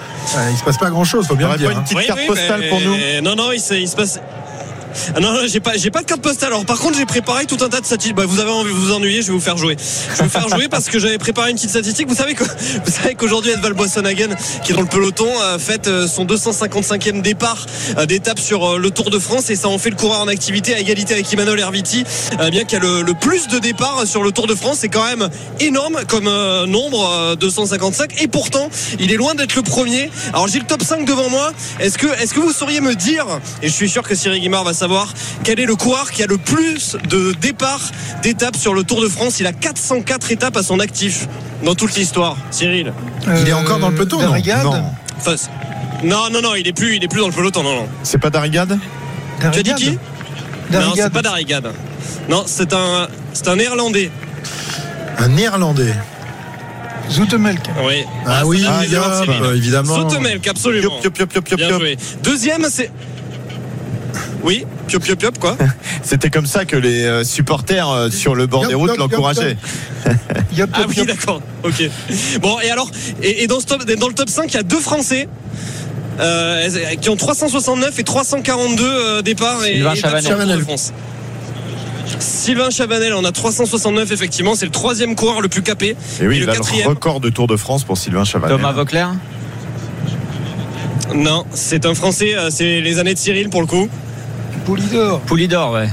[0.50, 1.68] il se passe pas grand chose, faut bien le dire.
[1.68, 1.82] Pas une hein.
[1.82, 4.20] petite carte postale pour nous Non, non, il se passe.
[5.14, 6.48] Ah non, j'ai pas, j'ai pas de carte postale.
[6.48, 8.16] Alors par contre, j'ai préparé tout un tas de statistiques.
[8.16, 9.76] Bah, vous avez envie de vous ennuyer, je vais vous faire jouer.
[9.78, 12.08] Je vais vous faire jouer parce que j'avais préparé une petite statistique.
[12.08, 12.44] Vous savez que,
[12.84, 14.28] vous savez qu'aujourd'hui, Edval Boissonhagen,
[14.64, 17.66] qui est dans le peloton, a fait euh, son 255e départ
[17.98, 20.28] euh, d'étape sur euh, le Tour de France et ça en fait le coureur en
[20.28, 22.04] activité à égalité avec Emmanuel Herviti,
[22.50, 24.78] bien qu'il y a le, plus de départs sur le Tour de France.
[24.80, 25.28] C'est quand même
[25.60, 26.30] énorme comme
[26.66, 28.22] nombre, 255.
[28.22, 30.10] Et pourtant, il est loin d'être le premier.
[30.32, 31.52] Alors j'ai le top 5 devant moi.
[31.78, 33.26] Est-ce que, est-ce que vous sauriez me dire,
[33.62, 35.12] et je suis sûr que Cyril Guimard va savoir
[35.44, 37.90] quel est le coureur qui a le plus de départs
[38.22, 39.38] d'étapes sur le Tour de France.
[39.38, 41.28] Il a 404 étapes à son actif
[41.62, 42.36] dans toute l'histoire.
[42.50, 42.92] Cyril.
[43.26, 44.32] il est encore dans le peloton, non,
[46.02, 47.88] non, non, non, il est plus, il est plus dans le peloton, non, non.
[48.02, 48.78] C'est pas Darigade
[49.38, 49.98] Tu as dit qui
[50.72, 51.72] Non, c'est pas Darigade.
[52.30, 54.10] Non, c'est un, c'est un néerlandais.
[55.18, 55.94] Un néerlandais.
[57.10, 57.60] Zoutemelk.
[57.84, 58.04] Oui.
[58.24, 58.64] Ah, ah oui,
[59.54, 59.96] évidemment.
[59.96, 61.00] Zoutemelk, absolument.
[61.56, 61.98] Bien joué.
[62.22, 62.90] Deuxième, c'est
[64.42, 65.56] oui, piop piop piop quoi.
[66.02, 69.56] C'était comme ça que les euh, supporters euh, sur le bord des routes l'encourageaient.
[70.06, 70.10] ah
[70.88, 71.40] oui, d'accord.
[71.62, 71.88] Ok.
[72.40, 72.90] Bon, et alors,
[73.22, 75.28] et, dans, dans, le top 5, il y a deux Français.
[76.18, 76.68] Euh,
[77.00, 80.60] qui ont 369 et 342 départs et, Chavanel.
[80.60, 80.92] France.
[82.18, 84.54] Sylvain Chabanel en a 369 effectivement.
[84.54, 85.96] C'est le troisième coureur le plus capé.
[86.20, 86.88] Et oui, Et il le a le quatrième.
[86.88, 88.58] record de Tour de France pour Sylvain Chavanel.
[88.58, 89.14] Thomas Vauclair?
[91.14, 92.34] Non, c'est un Français.
[92.50, 93.88] C'est les années de Cyril pour le coup.
[94.64, 95.20] Poulidor.
[95.20, 95.88] Poulidor, ouais.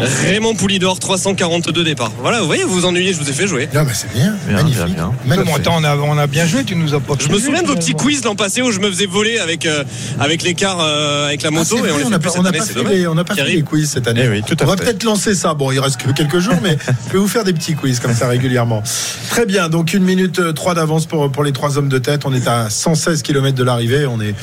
[0.00, 2.12] Raymond Poulidor, 342 départs.
[2.20, 3.68] Voilà, vous voyez, vous vous ennuyez, je vous ai fait jouer.
[3.74, 4.34] Non, mais c'est bien.
[4.46, 4.94] Bien, magnifique.
[4.94, 5.10] bien,
[5.54, 7.66] attends, on a, on a bien joué, tu nous as pas Je me souviens de
[7.66, 9.82] vos petits quiz l'an passé où je me faisais voler avec, euh,
[10.20, 12.60] avec l'écart euh, avec la Ah, moto c'est et on n'a plus pas, on année,
[12.60, 14.22] fait les, on pas fait les quiz cette année.
[14.24, 15.54] Eh oui, tout à on va peut-être lancer ça.
[15.54, 16.76] Bon, il reste que quelques jours, mais
[17.08, 18.82] je vais vous faire des petits quiz comme ça régulièrement.
[19.30, 19.68] Très bien.
[19.68, 22.22] Donc une minute euh, trois d'avance pour pour les trois hommes de tête.
[22.24, 24.06] On est à 116 km de l'arrivée.
[24.06, 24.34] On est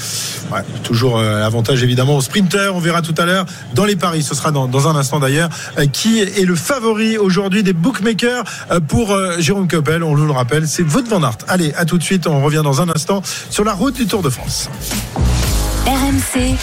[0.52, 2.76] ouais, toujours euh, avantage évidemment au sprinter.
[2.76, 4.24] On verra tout à l'heure dans les paris.
[4.24, 5.45] Ce sera dans, dans un instant d'ailleurs.
[5.78, 10.26] Euh, qui est le favori aujourd'hui des bookmakers euh, pour euh, Jérôme Coppel On vous
[10.26, 11.38] le rappelle, c'est Wout van Aert.
[11.48, 12.28] Allez, à tout de suite.
[12.28, 14.70] On revient dans un instant sur la route du Tour de France.
[15.86, 16.56] RMC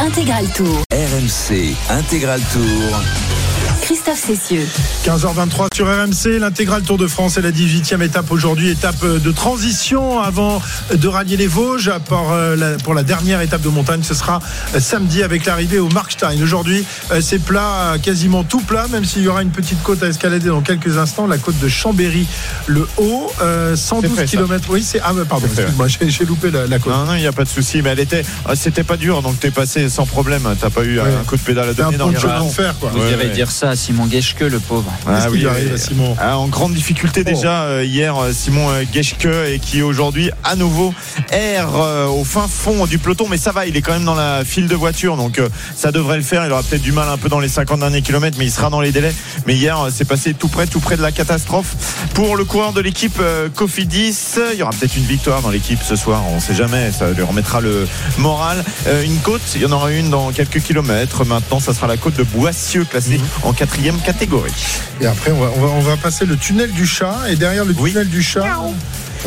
[0.00, 0.82] Intégral Tour.
[0.92, 3.43] RMC Intégral Tour.
[3.84, 4.66] Christophe Cessieux.
[5.04, 10.20] 15h23 sur RMC, l'intégral Tour de France est la 18e étape aujourd'hui, étape de transition
[10.20, 10.62] avant
[10.94, 11.92] de rallier les Vosges.
[12.06, 14.40] Pour la, pour la dernière étape de montagne, ce sera
[14.78, 16.40] samedi avec l'arrivée au Markstein.
[16.42, 16.82] Aujourd'hui,
[17.12, 20.48] euh, c'est plat, quasiment tout plat, même s'il y aura une petite côte à escalader
[20.48, 22.26] dans quelques instants, la côte de Chambéry,
[22.66, 24.42] le haut, euh, 112 C'est fait, ça.
[24.42, 24.64] km.
[24.70, 26.92] Oui, c'est ah pardon, excuse-moi, j'ai j'ai loupé la, la côte.
[26.94, 28.24] Non, non, il n'y a pas de souci, mais elle était,
[28.54, 30.42] c'était pas dur, donc t'es passé sans problème.
[30.58, 31.02] T'as pas eu Ouais.
[31.20, 32.90] un coup de pédale à donner dans le fer, quoi.
[32.94, 33.32] Vous Ouais, irez ouais.
[33.34, 34.88] dire ça à Simon Gueschke, le pauvre.
[35.28, 36.16] Qui lui arrive à Simon?
[36.20, 40.54] Ah, en grande difficulté déjà euh, hier, euh, Simon euh, Geschke, et qui aujourd'hui à
[40.54, 40.94] nouveau
[41.32, 44.14] erre euh, au fin fond du peloton, mais ça va, il est quand même dans
[44.14, 46.46] la file de voiture, donc euh, ça devrait le faire.
[46.46, 48.70] Il aura peut-être du mal un peu dans les 50 derniers kilomètres, mais il sera
[48.70, 49.12] dans les délais.
[49.46, 51.74] Mais hier, euh, c'est passé tout près, tout près de la catastrophe
[52.14, 54.36] pour le coureur de l'équipe euh, Cofidis.
[54.52, 57.22] Il y aura peut-être une victoire dans l'équipe ce soir, on sait jamais, ça lui
[57.22, 58.62] remettra le moral.
[58.86, 61.24] Euh, une côte, il y en aura une dans quelques kilomètres.
[61.24, 64.52] Maintenant, ça sera la côte de Boissieu, classée en quatrième catégorie.
[65.00, 67.16] Et après, on va, on va, on va passer le tunnel du chat.
[67.30, 68.60] Et derrière le tunnel du chat,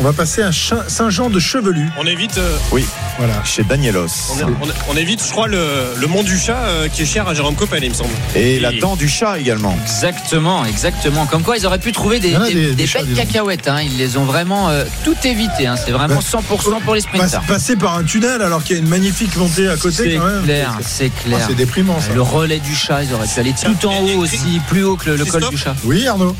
[0.00, 1.88] on va passer à Saint-Jean de Chevelu.
[1.98, 2.84] On évite, euh, Oui,
[3.18, 3.42] Voilà.
[3.44, 4.06] chez Danielos.
[4.30, 5.58] on, on- on évite, je crois, le,
[5.96, 8.10] le mont du chat euh, qui est cher à Jérôme Coppel, il me semble.
[8.36, 9.76] Et la dent du chat également.
[9.82, 11.26] Exactement, exactement.
[11.26, 13.26] Comme quoi, ils auraient pu trouver des, des- des- des des chats, belles dis donc.
[13.26, 13.68] cacahuètes.
[13.68, 13.80] hein.
[13.82, 15.66] Ils les ont vraiment euh, tout évité.
[15.66, 15.74] hein.
[15.76, 17.42] C'est vraiment Bah, 100% pour les sprinters.
[17.42, 20.24] passer par un tunnel alors qu'il y a une magnifique montée à côté C'est quand
[20.26, 20.42] même.
[20.44, 21.38] clair, c'est Ah, clair.
[21.48, 22.12] c'est déprimant ça.
[22.14, 25.10] Le relais du chat, ils auraient pu aller tout en haut aussi, plus haut que
[25.10, 25.74] le, le col du chat.
[25.84, 26.36] Oui, Arnaud.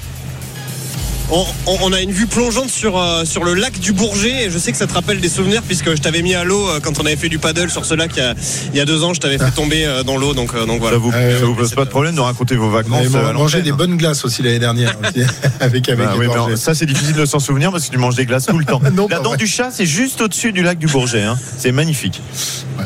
[1.31, 4.51] On, on- on a une vue plongeante sur, euh, sur le lac du Bourget et
[4.51, 6.81] je sais que ça te rappelle des souvenirs puisque je t'avais mis à l'eau euh,
[6.81, 8.35] quand on avait fait du paddle sur ce lac il y a,
[8.73, 9.13] il y a deux ans.
[9.13, 10.97] Je t'avais fait tomber euh, dans l'eau donc, euh, donc Ça voilà.
[10.97, 13.33] vous, Euh, ça vous pose pas de problème de raconter vos On vacances euh, à
[13.35, 15.23] mangé des l'antenne bonnes glaces aussi l'année dernière aussi,
[15.61, 18.17] avec avec Ah oui, mais ça c'est difficile de s'en souvenir parce que tu manges
[18.17, 18.81] des glaces tout le temps.
[18.93, 19.37] Non, la dent vrai.
[19.39, 21.23] du chat, c'est juste au-dessus du lac du Bourget.
[21.23, 21.39] hein.
[21.59, 22.23] C'est magnifique.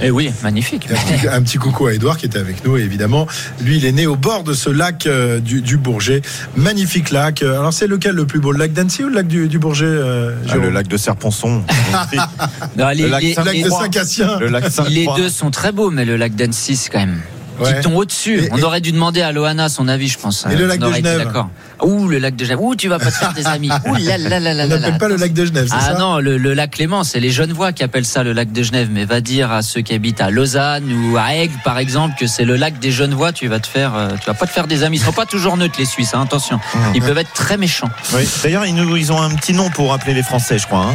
[0.00, 0.88] Et Eh oui, magnifique.
[0.90, 3.26] Et Un petit, un petit coucou à Edouard qui était avec nous, évidemment.
[3.60, 6.22] Lui, il est né au bord de ce lac euh, du, du Bourget.
[6.56, 7.42] Magnifique lac.
[7.42, 9.58] Euh, Alors, c'est lequel le plus beau Le lac d'Annecy ou le lac du, du
[9.58, 11.62] Bourget euh, Ah, le lac de Serponçon.
[12.76, 14.38] Non, les- Le lac les- Saint- Le lac les- de Saint-Cassien.
[14.38, 17.20] le lac les deux sont très beaux, mais le lac d'Annecy, c'est quand même.
[17.62, 17.86] Ouais.
[17.94, 18.44] Au-dessus.
[18.44, 20.46] Et- On aurait dû demander à Loana son avis, je pense.
[20.50, 21.18] Et le Euh, lac on de Genève.
[21.24, 21.50] D'accord.
[21.82, 22.58] Ouh, le lac de Genève.
[22.60, 23.68] Ouh, tu vas pas te faire des amis.
[23.86, 25.94] Ouh là là là là On n'appelle pas le lac de Genève, c'est Ah ça
[25.98, 28.88] non, le, le lac Clément, c'est les Genevois qui appellent ça le lac de Genève.
[28.90, 32.26] Mais va dire à ceux qui habitent à Lausanne ou à Aigle, par exemple, que
[32.26, 34.66] c'est le lac des Genevois, tu vas te faire, euh, tu vas pas te faire
[34.66, 34.96] des amis.
[34.98, 36.58] Ils sont pas toujours neutres, les Suisses, hein, attention.
[36.94, 37.90] Ils peuvent être très méchants.
[38.14, 38.28] Oui.
[38.42, 40.86] D'ailleurs, ils, nous- ils ont un petit nom pour appeler les Français, je crois.
[40.86, 40.94] hein.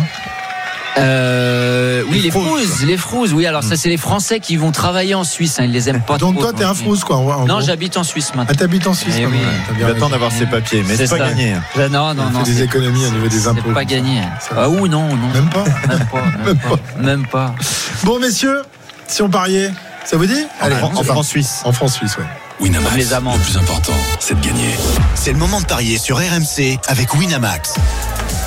[0.98, 3.34] Euh, oui, Les Frouzes, les Frouzes.
[3.34, 5.60] Oui, alors ça, c'est les Français qui vont travailler en Suisse.
[5.60, 6.43] hein, ils les aiment pas Donc, trop.
[6.43, 7.18] toi, t'es un frousse, quoi.
[7.18, 7.62] en- Non, gros.
[7.62, 8.56] j'habite en Suisse Ah, maintenant.
[8.56, 9.38] t'habites en Suisse, Eh quand oui.
[9.38, 9.45] même.
[9.68, 10.10] T'as Il bien attend raison.
[10.10, 11.30] d'avoir ses papiers, mais C'est c'est pas ça.
[11.30, 11.56] gagné.
[11.78, 12.39] Euh, Non, non, On non.
[12.45, 13.62] fait des c'est- économies au niveau des impôts.
[13.68, 14.22] C'est pas gagné.
[14.39, 14.62] Ça va.
[14.64, 15.28] Ah ou non, non.
[15.34, 16.22] Même pas Même pas.
[16.45, 17.02] Même pas.
[17.02, 17.56] Même pas.
[18.04, 18.62] Bon, messieurs,
[19.08, 19.72] si on pariait,
[20.06, 20.45] ça vous dit?
[20.62, 21.04] Allez, En, on en.
[21.04, 21.62] France-Suisse.
[21.64, 22.26] En France-Suisse, ouais.
[22.60, 23.38] Winamax, les amendes.
[23.38, 24.72] le plus important, c'est de gagner.
[25.16, 27.76] C'est le moment de parier sur RMC avec Winamax.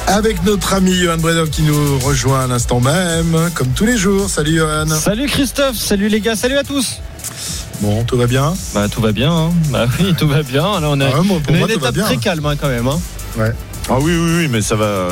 [0.08, 4.28] Avec notre ami Johan Bredov qui nous rejoint à l'instant même, comme tous les jours.
[4.28, 4.86] Salut Johan.
[4.88, 7.00] Salut Christophe, salut les gars, salut à tous.
[7.80, 9.50] Bon, tout va bien Bah tout va bien, hein.
[9.70, 10.80] bah oui tout va bien.
[10.80, 12.56] Là on a, Ah ouais, moi, pour on a moi, une étape très calme hein,
[12.61, 12.88] quand même.
[12.88, 13.00] Hein.
[13.88, 15.08] Ah oui, oui, oui, mais ça va.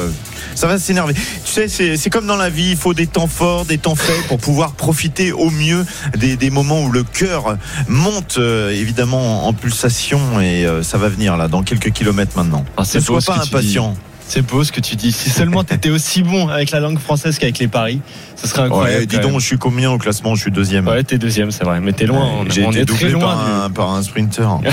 [0.59, 1.14] Ça va s'énerver.
[1.14, 1.20] Tu
[1.52, 4.24] sais, c'est c'est comme dans la vie, il faut des temps forts, des temps faibles
[4.26, 5.86] pour pouvoir profiter au mieux
[6.16, 7.56] des, des moments où le cœur
[7.86, 12.64] monte euh, évidemment en pulsation et euh, ça va venir là dans quelques kilomètres maintenant.
[12.76, 13.94] Ah, c'est ne sois pas impatient.
[14.26, 15.12] C'est beau ce que tu dis.
[15.12, 18.00] Si seulement tu étais aussi bon avec la langue française qu'avec les paris,
[18.34, 19.00] ce serait incroyable.
[19.02, 20.34] Ouais, dis donc, je suis combien au classement?
[20.34, 20.86] Je suis deuxième.
[20.88, 22.26] Ouais, t'es deuxième, c'est vrai, mais t'es loin.
[22.40, 23.20] on, J'ai on été est très doublé loin.
[23.20, 24.48] par un, par un sprinter.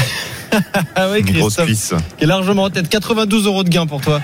[0.96, 1.94] Ah ouais, Une grosse Christophe, pisse.
[2.18, 2.88] qui est largement en tête.
[2.88, 4.22] 92 euros de gain pour toi.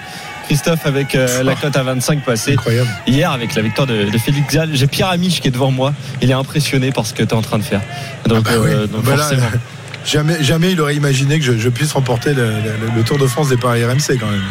[0.52, 2.52] Christophe avec euh, la cote à 25 passée.
[2.54, 2.90] Incroyable.
[3.08, 5.94] Hier avec la victoire de, de Félix Gall, j'ai Pierre Amiche qui est devant moi.
[6.22, 7.80] Il est impressionné par ce que tu es en train de faire.
[8.28, 8.70] Donc, Ah bah oui.
[8.74, 9.30] euh, donc Bah là,
[10.06, 13.28] jamais, jamais il aurait imaginé que je, je puisse remporter le, le- le Tour de
[13.28, 14.42] France des Paris RMC quand même.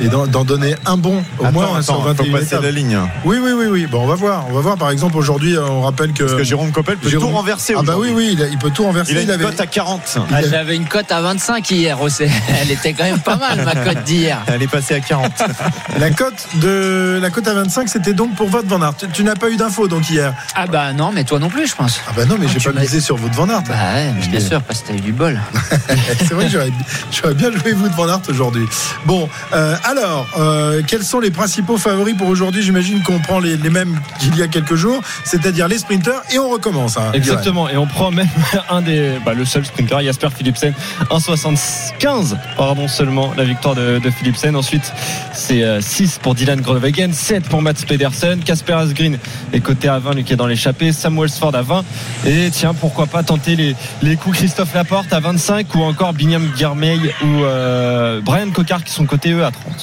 [0.00, 2.62] Et d'en donner un bon au Attends, moins attends, sur faut 21 passer étapes.
[2.62, 2.98] la ligne.
[3.24, 3.86] Oui, oui, oui, oui.
[3.86, 4.44] Bon, on va voir.
[4.50, 4.76] On va voir.
[4.76, 6.24] Par exemple, aujourd'hui, euh, on rappelle que.
[6.24, 8.58] Parce que Jérôme Coppel peut Jérôme- tout renverser Ah bah oui, oui, il, a- il
[8.58, 9.12] peut tout renverser.
[9.12, 10.18] Il a une avait- cote à 40.
[10.32, 12.24] Ah, J'avais une cote à 25 hier aussi.
[12.60, 14.38] Elle était quand même pas mal, ma cote d'hier.
[14.48, 15.30] Elle est passée à 40.
[15.98, 18.96] La cote de la cote à 25, c'était donc pour Wout van Aert.
[18.96, 20.34] Tu, tu n'as pas eu d'infos donc hier.
[20.56, 22.00] Ah bah non, mais toi non plus, je pense.
[22.08, 23.62] Ah bah non, mais Ah, j'ai pas misé sur Wout van Aert.
[23.62, 25.38] Bah ouais, mais bien sûr, parce que t'as eu du bol.
[26.18, 28.66] C'est vrai que j'aurais, bien joué Wout van Aert aujourd'hui.
[29.06, 33.56] Bon, euh, alors, euh, quels sont les principaux favoris pour aujourd'hui J'imagine qu'on prend les,
[33.56, 36.96] mêmes qu'il y a quelques jours, c'est-à-dire les sprinters, et on recommence.
[36.96, 38.28] hein, Exactement, et on prend même
[38.70, 40.72] un des, bah, le seul sprinter, Jasper Philipsen,
[41.10, 44.56] 1,75 pardon seulement la victoire de, de Philipsen.
[44.56, 44.92] Ensuite,
[45.32, 49.18] c'est euh, 6 pour Dylan Groenewegen, 7 pour Mats Pedersen, Casper Asgreen
[49.52, 51.84] est coté à 20, lui qui est dans l'échappée, Samuel Sford à 20,
[52.26, 56.50] et tiens, pourquoi pas tenter les, les coups Christophe Laporte à 25 ou encore Binyam
[56.56, 59.73] Guermeil ou euh, Brian Cocard qui sont cotés eux à 30.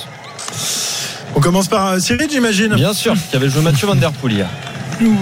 [1.36, 2.76] On commence par euh, Cyril, j'imagine.
[2.76, 4.48] Bien sûr, qui avait joué Mathieu Van Der Poel hier.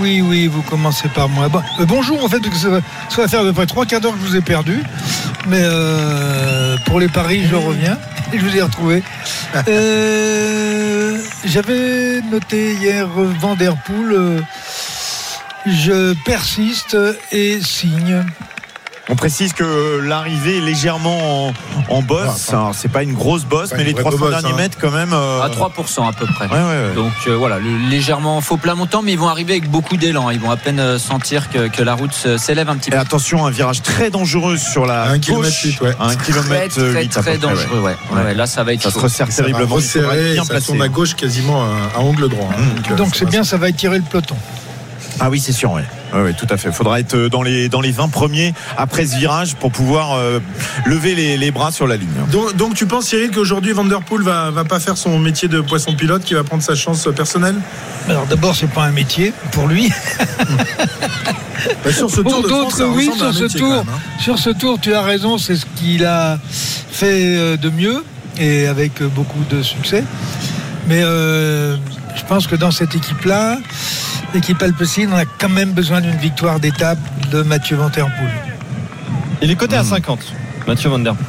[0.01, 1.47] Oui, oui, vous commencez par moi.
[1.47, 3.65] Bon, euh, bonjour, en fait, parce que ça va, ça va faire à peu près
[3.65, 4.83] trois quarts d'heure que je vous ai perdu.
[5.47, 7.97] Mais euh, pour les paris, je reviens
[8.33, 9.03] et je vous ai retrouvé.
[9.67, 14.11] Euh, J'avais noté hier Van Der Poel.
[14.11, 14.41] euh,
[15.65, 16.95] je persiste
[17.31, 18.23] et signe.
[19.11, 21.53] On précise que l'arrivée est légèrement en,
[21.89, 22.49] en bosse.
[22.49, 24.55] Ah, Alors, c'est pas une grosse bosse, mais les vraie trois cents bosse, derniers hein.
[24.57, 25.13] mètres, quand même.
[25.13, 26.45] euh, À 3% à peu près.
[26.45, 26.59] Ouais, ouais,
[26.89, 26.93] ouais.
[26.95, 30.29] Donc euh, voilà, le- légèrement faux plat montant, mais ils vont arriver avec beaucoup d'élan.
[30.29, 32.99] Ils vont à peine euh, sentir que, que la route s'élève un petit Et peu.
[32.99, 35.21] attention, un virage très dangereux sur la Un gauche.
[35.25, 35.95] kilomètre huit, ouais.
[35.99, 37.37] Un Très kilomètre très très peu près, ouais.
[37.39, 37.79] dangereux.
[37.81, 37.95] Ouais.
[38.11, 39.77] Ouais, ouais, là, ça va être Ça se resserre Ça va terriblement.
[39.79, 40.67] être resserrer, bien ça placé.
[40.67, 42.49] tourne à gauche quasiment à, à angle droit.
[42.55, 42.61] hein.
[42.61, 42.91] Mmh.
[42.91, 44.35] euh, Donc ça c'est va- bien, ça va étirer le peloton.
[45.19, 45.81] Ah oui, c'est sûr, oui.
[46.13, 46.69] Oui, oui, tout à fait.
[46.69, 50.39] Il faudra être dans les, dans les 20 premiers après ce virage pour pouvoir euh,
[50.85, 52.07] lever les, les bras sur la ligne.
[52.31, 55.47] Donc, donc tu penses, Cyril, qu'aujourd'hui Van Der Poel va, va pas faire son métier
[55.47, 57.55] de poisson pilote, qui va prendre sa chance personnelle?
[58.07, 59.91] Alors d'abord, c'est pas un métier pour lui.
[61.83, 63.57] Bah, Sur ce Pour Tour de France, d'autres, ça oui, ressemble à un sur ce
[63.57, 63.69] tour.
[63.69, 64.21] même, hein.
[64.21, 66.39] Sur ce tour, tu as raison, c'est ce qu'il a
[66.89, 68.03] fait euh, de mieux
[68.39, 70.05] et avec euh, beaucoup de succès.
[70.87, 71.75] Mais euh,
[72.15, 73.57] je pense que dans cette équipe-là,
[74.33, 76.99] l'équipe Alpecin, on a quand même besoin d'une victoire d'étape
[77.31, 78.29] de Mathieu Van Der Poel.
[79.41, 80.19] Il est coté à 50,
[80.67, 81.25] Mathieu Van Der Poel.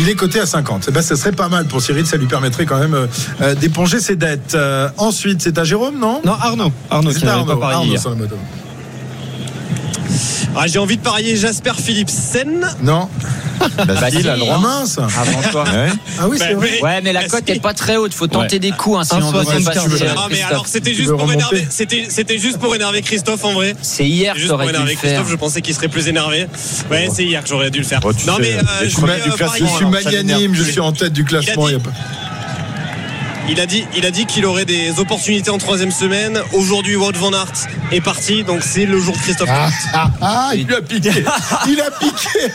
[0.00, 0.86] Il est coté à 50.
[0.88, 3.06] Eh ben, ce serait pas mal pour Cyril, ça lui permettrait quand même euh,
[3.40, 4.52] euh, d'éponger ses dettes.
[4.54, 6.20] Euh, ensuite, c'est à Jérôme, non?
[6.24, 6.72] Non, Arnaud.
[6.88, 8.00] Arnaud C'est à pas Arnaud, parié Arnaud hier.
[8.00, 8.36] sur la moto.
[10.56, 12.64] Ah, J'ai envie de parier Jasper Philipsen.
[12.80, 13.08] Non.
[13.86, 14.28] Basile si.
[14.28, 14.58] a le droit.
[14.58, 15.64] mince Avant toi.
[15.64, 15.88] Ouais.
[16.18, 16.70] Ah oui, c'est Bah, vrai.
[16.72, 17.52] mais- Ouais, mais la Bah, cote si.
[17.52, 18.14] n'est pas très haute.
[18.14, 18.58] Faut tenter Ouais.
[18.60, 19.88] des coups hein, si on veut 75.
[19.88, 20.04] dépasser.
[20.04, 20.50] Euh, Ah mais Christophe.
[20.52, 24.04] alors c'était juste pour remonter énerver c'était c'était juste pour énerver Christophe en vrai C'est
[24.06, 25.10] hier que juste pour t'aurais dû le énerver faire.
[25.12, 26.46] Christophe je pensais qu'il serait plus énervé
[26.90, 28.88] ouais c'est hier que j'aurais dû le faire Oh, tu non sais, mais euh, les
[28.90, 31.12] je premiers vais, du euh, classement, Je suis alors, ça magnanime, je suis en tête
[31.12, 31.68] du classement.
[31.68, 32.27] Il a il dit- y a pas-
[33.48, 37.12] il a dit il a dit qu'il aurait des opportunités en troisième semaine aujourd'hui Wout
[37.16, 37.52] van Aert
[37.92, 41.10] est parti donc c'est le jour de Christophe Ah, ah, ah, il lui a piqué.
[41.68, 42.52] Il a piqué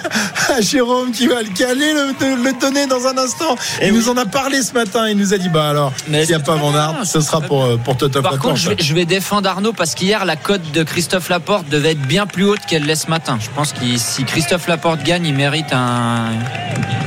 [0.55, 3.55] à Jérôme qui va le caler, le, le donner dans un instant.
[3.81, 3.97] Eh il oui.
[3.99, 5.07] nous en a parlé ce matin.
[5.09, 7.41] Il nous a dit bah alors, s'il n'y a c'est pas Van Aert, ce sera
[7.41, 10.35] pour, euh, pour Toto Par contre, je vais, je vais défendre Arnaud parce qu'hier, la
[10.35, 13.37] cote de Christophe Laporte devait être bien plus haute qu'elle l'est ce matin.
[13.41, 16.25] Je pense que si Christophe Laporte gagne, il mérite un,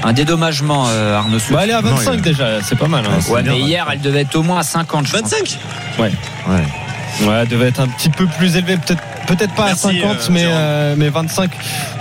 [0.05, 1.53] un dédommagement, euh, Arnaud Souk.
[1.53, 3.05] Bah, elle est à Non, 25 il- déjà, c'est pas mal.
[3.07, 3.19] hein.
[3.31, 3.76] Ouais, mais ouais.
[3.77, 5.21] Hier, elle devait être au moins à 50, je pense.
[5.23, 5.59] 25
[5.99, 6.11] Ouais.
[6.49, 7.27] Ouais.
[7.27, 10.05] Ouais, elle devait être un petit peu plus élevée, peut-être peut-être pas Merci, à 50,
[10.05, 10.55] euh, mais, Jérôme.
[10.57, 11.51] euh, mais 25,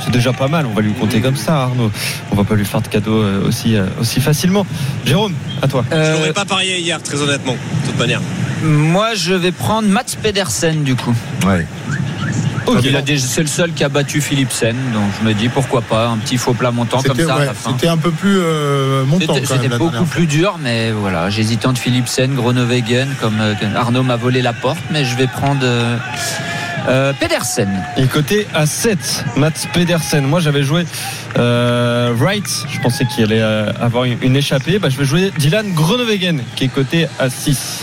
[0.03, 0.65] c'est déjà pas mal.
[0.65, 1.91] On va lui compter comme ça, Arnaud.
[2.31, 4.65] On va pas lui faire de cadeau euh, aussi, aussi facilement.
[5.05, 5.83] Jérôme, à toi.
[5.89, 8.21] je n'aurais pas parié hier très honnêtement de toute manière
[8.63, 11.13] moi, je vais prendre Mats Pedersen, du coup.
[11.45, 11.67] Ouais.
[13.17, 16.37] C'est le seul qui a battu Philipsen, donc je me dis pourquoi pas un petit
[16.37, 17.71] faux plat montant comme C'était ça à la fin.
[17.71, 22.33] c'était un peu plus euh, montant C'était beaucoup plus dur, mais voilà, j'hésite entre Philipsen,
[22.35, 25.97] Groenewegen, comme euh, Arnaud m'a volé la porte, mais je vais prendre euh,
[26.87, 27.69] euh, Pedersen.
[27.97, 30.23] Et côté à 7, Mats Pedersen.
[30.25, 30.85] Moi, j'avais joué
[31.37, 32.47] euh, Wright.
[32.69, 34.77] Je pensais qu'il allait euh, avoir une, une échappée.
[34.79, 37.81] Bah, je vais jouer Dylan Groenewegen, qui est coté à 6.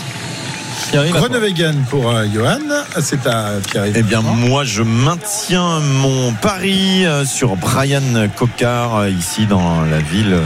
[0.93, 1.05] Toi.
[1.11, 2.59] Groenewegen pour euh, Johan.
[3.01, 3.85] C'est à Pierre.
[3.95, 8.01] Eh bien, moi, je maintiens mon pari euh, sur Brian
[8.35, 10.37] Cocard, euh, ici dans la ville,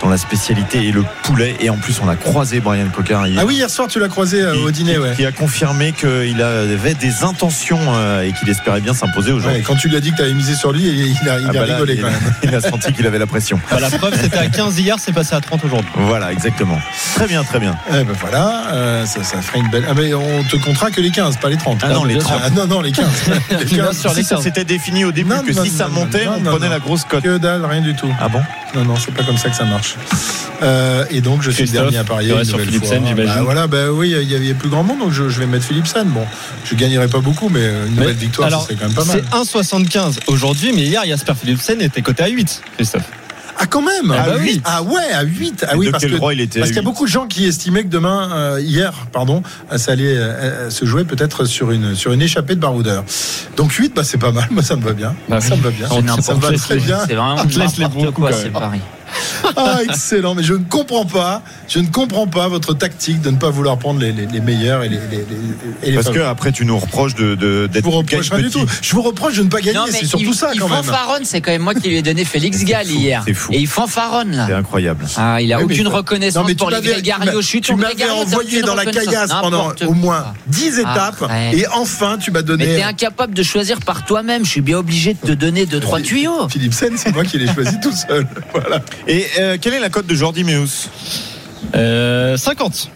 [0.00, 1.56] dont la spécialité est le poulet.
[1.60, 3.40] Et en plus, on a croisé Brian Cocard hier.
[3.42, 5.14] Ah oui, hier soir tu l'as croisé euh, au dîner, qui, ouais.
[5.16, 9.62] qui a confirmé qu'il avait des intentions euh, et qu'il espérait bien s'imposer Ouais, aujourd'hui.
[9.62, 11.46] Quand tu lui as dit que tu avais misé sur lui, il, il a, il
[11.48, 12.32] Ah bah là, rigolé il, quand même.
[12.44, 13.58] il a senti qu'il avait la pression.
[13.70, 15.90] Bah, la preuve, c'était à 15 hier, c'est passé à 30 aujourd'hui.
[15.96, 16.78] Voilà, exactement.
[17.16, 17.76] Très bien, très bien.
[17.88, 19.86] Eh ben voilà, euh, ça, ça ferait une belle.
[19.88, 21.78] Ah, mais on te comptera que les 15, pas les 30.
[21.82, 22.40] Ah non, les 30.
[22.44, 23.06] Ah, non, non, les 15.
[23.58, 24.06] Les 15.
[24.14, 26.40] Si ça s'était défini au début Non, que non, si ça non, montait, non, on
[26.40, 26.72] non, prenait non.
[26.72, 27.22] la grosse cote.
[27.22, 28.12] Que dalle, rien du tout.
[28.20, 28.40] Ah bon
[28.74, 29.96] Non, non, c'est pas comme ça que ça marche.
[30.62, 32.32] Euh, et donc, je suis le Christophe, dernier à parier.
[32.34, 33.34] une sur Philipsen, j'imagine.
[33.34, 35.64] Bah, voilà, bah oui, il y avait plus grand monde, donc je, je vais mettre
[35.64, 36.06] Philipsen.
[36.08, 36.24] Bon,
[36.64, 39.22] je gagnerai pas beaucoup, mais une nouvelle Mais- victoire, serait quand même pas mal.
[39.24, 43.04] C'est 1,75 aujourd'hui, mais hier, Jasper Philipsen était coté à 8, Christophe.
[43.60, 44.54] Ah, quand même Ah à bah oui.
[44.54, 46.80] 8 Ah ouais, à 8 Ah oui, parce qu'il y a 8?
[46.84, 50.70] beaucoup de gens qui estimaient que demain, euh, hier, pardon, euh, ça allait euh, euh,
[50.70, 53.04] se jouer peut-être sur une, sur une échappée de baroudeur.
[53.56, 55.14] Donc 8, bah, c'est pas mal, moi ça me va bien.
[55.28, 55.58] Bah ça oui.
[55.58, 55.88] me va bien.
[55.88, 56.98] C'est Ça me va très bien.
[57.06, 58.80] C'est vraiment n'importe quoi, c'est même.
[59.56, 63.36] Ah, excellent, mais je ne comprends pas, je ne comprends pas votre tactique de ne
[63.36, 65.24] pas vouloir prendre les, les, les meilleurs et les, les, les-
[65.82, 68.38] et les Parce que après, tu nous reproches de, de, je d'être vous reproche pas
[68.40, 68.64] du tout.
[68.82, 70.68] Je vous reproche de ne pas gagner, Non, mais c'est surtout il, ça il quand
[70.68, 70.82] même.
[70.84, 73.22] fanfaronne, c'est quand même moi qui lui ai donné Félix Gall fou, hier.
[73.26, 73.52] c'est fou.
[73.52, 74.58] Et il fanfaronne C'est là.
[74.58, 75.06] incroyable.
[75.16, 77.64] Ah, il a Oui, mais- aucune reconnaissance Non, mais tu pour les Grégario chute.
[77.64, 82.40] tu m'avais envoyé dans la caillasse pendant au moins 10 étapes et enfin tu m'as
[82.40, 82.64] Mais donné.
[82.66, 84.44] t'es incapable de choisir par toi-même.
[84.44, 86.48] Je suis bien obligé de te donner deux trois tuyaux.
[86.48, 88.26] Philippe Sen, c'est moi qui l'ai choisi tout seul.
[88.52, 88.80] Voilà.
[89.06, 90.88] Et euh, quelle est la cote de Jordi Meus
[91.74, 92.90] Euh, 50.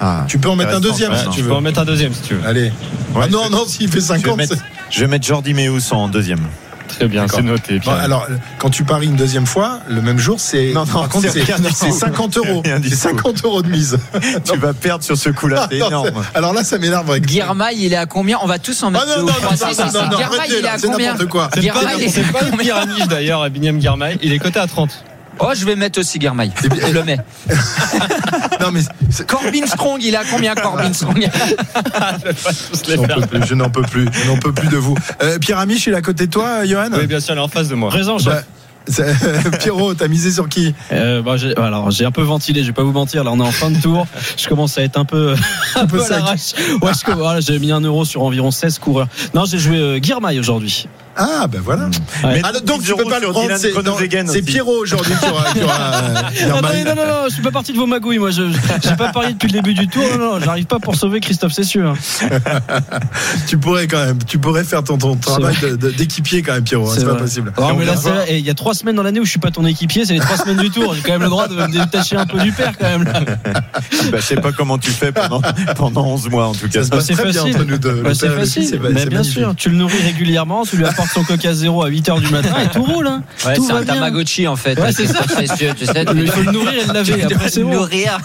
[0.00, 1.48] ah, Tu peux en mettre un deuxième si tu tu veux.
[1.48, 2.46] peux en mettre un deuxième si tu veux.
[2.46, 2.72] Allez.
[3.14, 4.36] Ouais, ah non, je- non, s'il fait Je vais, 50.
[4.36, 4.60] mettre, c'est-
[4.90, 6.40] je vais mettre Jordi Meus en deuxième.
[6.88, 7.78] Très bien, c'est noté.
[7.78, 8.26] Bon, alors,
[8.58, 10.72] quand tu paries une deuxième fois, le même jour, c'est.
[10.74, 11.96] Non, non, par contre, c'est c'est rien du c'est tout.
[11.98, 12.62] 50 euros.
[12.64, 13.00] C'est rien du C'est tout.
[13.16, 13.96] 50 euros de mise.
[14.44, 16.24] tu vas perdre sur ce coup-là, c'est Ah, non, énorme.
[16.34, 17.08] Alors là, ça m'énerve.
[17.08, 18.38] avec- Guirmail, il est à combien?
[18.42, 19.32] On va tous en mettre Ah non, non, non,
[20.10, 21.12] non, Guirmail, il est à c'est combien?
[21.12, 21.48] n'importe quoi.
[21.54, 22.56] C'est pas, combien?
[22.58, 24.18] pyramide d'ailleurs, Biniam Guirmail.
[24.22, 24.90] Il est coté à 30.
[25.40, 26.52] Oh, je vais mettre aussi Guirmail.
[26.62, 27.18] Je le mets.
[28.60, 28.82] Non, mais
[29.26, 31.26] Corbin Strong, il est à combien Corbin Strong
[33.48, 34.94] je n'en peux plus, je n'en peux plus de vous.
[35.22, 37.42] Euh, Pierre Amiche, il est à côté de toi, Johan Oui, bien sûr, elle est
[37.42, 37.88] en face de moi.
[37.88, 38.34] Présent, chef.
[38.34, 38.42] Bah,
[39.60, 40.74] Pierrot, t'as misé sur qui?
[40.92, 43.24] Euh, bah, j'ai, alors j'ai un peu ventilé, je vais pas vous mentir.
[43.24, 44.06] Là, on est en fin de tour.
[44.36, 45.34] Je commence à être un peu,
[45.74, 46.16] un peu peu à sec.
[46.16, 46.52] l'arrache.
[46.82, 49.08] Ouais, je, voilà, j'ai mis un euro sur environ 16 coureurs.
[49.34, 50.88] Non, j'ai joué euh, Guirmail aujourd'hui.
[51.22, 51.84] Ah, ben voilà.
[52.24, 52.34] Ouais.
[52.34, 53.94] Mais Ah, donc, tu peux pas le prendre, c'est non.
[54.42, 56.14] Pierrot aujourd'hui qui aura, qui aura, euh,
[56.58, 58.18] Attendez, non, non, non, je suis pas parti de vos magouilles.
[58.18, 58.42] Moi, je,
[58.82, 60.02] j'ai pas parié depuis le début du tour.
[60.18, 61.94] Non, non, j'arrive pas pour sauver Christophe, c'est sûr.
[63.46, 66.64] Tu pourrais quand même, tu pourrais faire ton, ton travail de- de- d'équipier quand même,
[66.64, 66.88] Pierrot.
[66.88, 67.20] hein, C'est pas vrai.
[67.22, 67.52] possible.
[67.78, 69.66] Mais là, c'est il y a trois semaines dans l'année où je suis pas ton
[69.66, 70.94] équipier, c'est les trois semaines du tour.
[70.94, 73.04] J'ai quand même le droit de me détacher un peu du père quand même.
[73.04, 73.20] Là.
[74.10, 75.40] Bah, je sais pas comment tu fais pendant,
[75.76, 76.80] pendant 11 mois en tout cas.
[76.80, 77.56] Ça se passe c'est très bien facile.
[77.56, 78.02] entre nous deux.
[78.02, 78.80] Bah, c'est facile.
[78.92, 82.20] Mais bien sûr, tu le nourris régulièrement, tu lui apportes son coca zéro à 8h
[82.20, 83.06] du matin et tout roule.
[83.06, 83.22] Hein.
[83.44, 83.94] Ouais, tout c'est un bien.
[83.94, 84.78] Tamagotchi en fait.
[84.78, 85.22] Ouais, c'est ça.
[85.22, 86.04] Précieux, tu sais.
[86.14, 87.22] Il faut le nourrir et le laver.
[87.34, 87.72] Après, c'est bon.
[87.74, 88.18] Nourrir.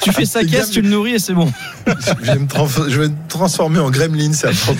[0.00, 1.50] Tu fais sa caisse, tu le nourris et c'est bon.
[1.86, 4.76] Je vais me transfor- je vais me transformer en gremlin, c'est affreux.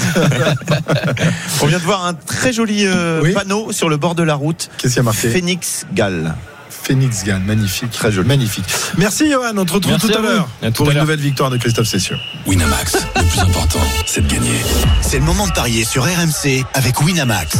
[1.62, 3.32] On vient de voir un très joli euh, Oui.
[3.32, 4.68] panneau sur le bord de la route.
[4.78, 5.28] Qu'est-ce qu'il y a marqué?
[5.30, 6.34] Phoenix Gall.
[6.82, 7.90] Phoenix Gall, magnifique.
[7.92, 8.26] Très joli.
[8.28, 8.64] Magnifique.
[8.98, 11.04] Merci Johan, on te retrouve Merci tout à, l'heure pour à une l'heure.
[11.04, 12.18] nouvelle victoire de Christophe Cessieux.
[12.46, 14.60] Winamax, le plus important, c'est de gagner.
[15.00, 17.56] C'est le moment de parier sur RMC avec Winamax.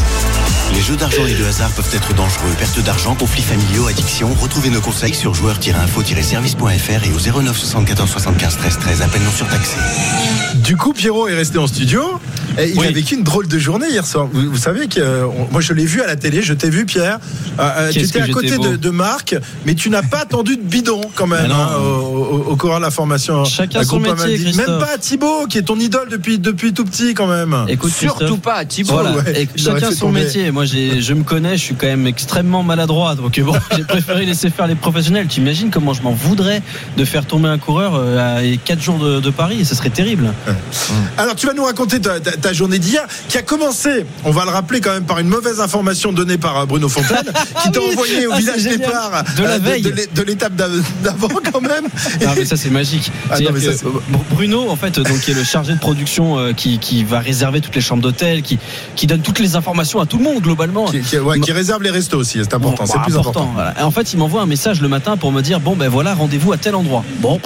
[0.74, 2.50] Les jeux d'argent et de hasard peuvent être dangereux.
[2.58, 4.28] Perte d'argent, conflits familiaux, addiction.
[4.40, 9.02] Retrouvez nos conseils sur joueurs-info-service.fr et au 09 74 75 13 13.
[9.02, 9.76] Appel non surtaxé.
[10.56, 12.02] Du coup, Pierrot est resté en studio.
[12.58, 12.86] Et il Oui.
[12.86, 14.28] a vécu une drôle de journée hier soir.
[14.30, 16.84] Vous, vous savez que euh, moi je l'ai vu à la télé, je t'ai vu
[16.84, 17.18] Pierre.
[17.58, 19.34] Euh, euh, tu étais à côté de, Marc,
[19.64, 22.82] mais tu n'as pas attendu de bidon quand même hein, au, au- au courant de
[22.82, 23.44] la formation.
[23.46, 24.52] Chacun Un son métier.
[24.52, 27.56] Même pas Thibaut qui est ton idole depuis, depuis tout petit quand même.
[27.68, 28.92] Écoute, Surtout Christophe, pas, Thibaut.
[28.92, 30.24] Voilà, ouais, chacun son tomber.
[30.24, 30.50] métier.
[30.50, 33.14] Moi, j'ai, je me connais, je suis quand même extrêmement maladroit.
[33.14, 35.26] Donc, bon, j'ai préféré laisser faire les professionnels.
[35.28, 36.62] Tu imagines comment je m'en voudrais
[36.96, 39.64] de faire tomber un coureur euh, à 4 jours de, de Paris?
[39.64, 40.32] Ce serait terrible.
[41.18, 44.44] Alors tu vas nous raconter ta, ta- ta journée d'hier qui a commencé, on va
[44.44, 47.32] le rappeler quand même par une mauvaise information donnée par euh, Bruno Fontaine
[47.62, 47.86] qui t'a oui.
[47.92, 49.82] envoyé au Ah, village départ De la euh, veille.
[49.82, 51.84] de l'étape d'av- d'avant quand même.
[52.22, 53.10] Non, mais ça, c'est magique.
[53.30, 53.90] Ah, non, ça, euh,
[54.30, 57.60] Bruno, en fait, donc, qui est le chargé de production euh, qui, qui va réserver
[57.60, 58.58] toutes les chambres d'hôtel, qui,
[58.96, 60.84] qui donne toutes les informations à tout le monde, globalement.
[60.86, 63.50] Qui, qui- ouais, qui réserve les restos aussi, c'est important, Bon, c'est bah, plus important.
[63.54, 63.74] voilà.
[63.78, 66.14] Et En fait, il m'envoie un message le matin pour me dire bon ben voilà,
[66.14, 67.04] rendez-vous à tel endroit.
[67.20, 67.40] Bon.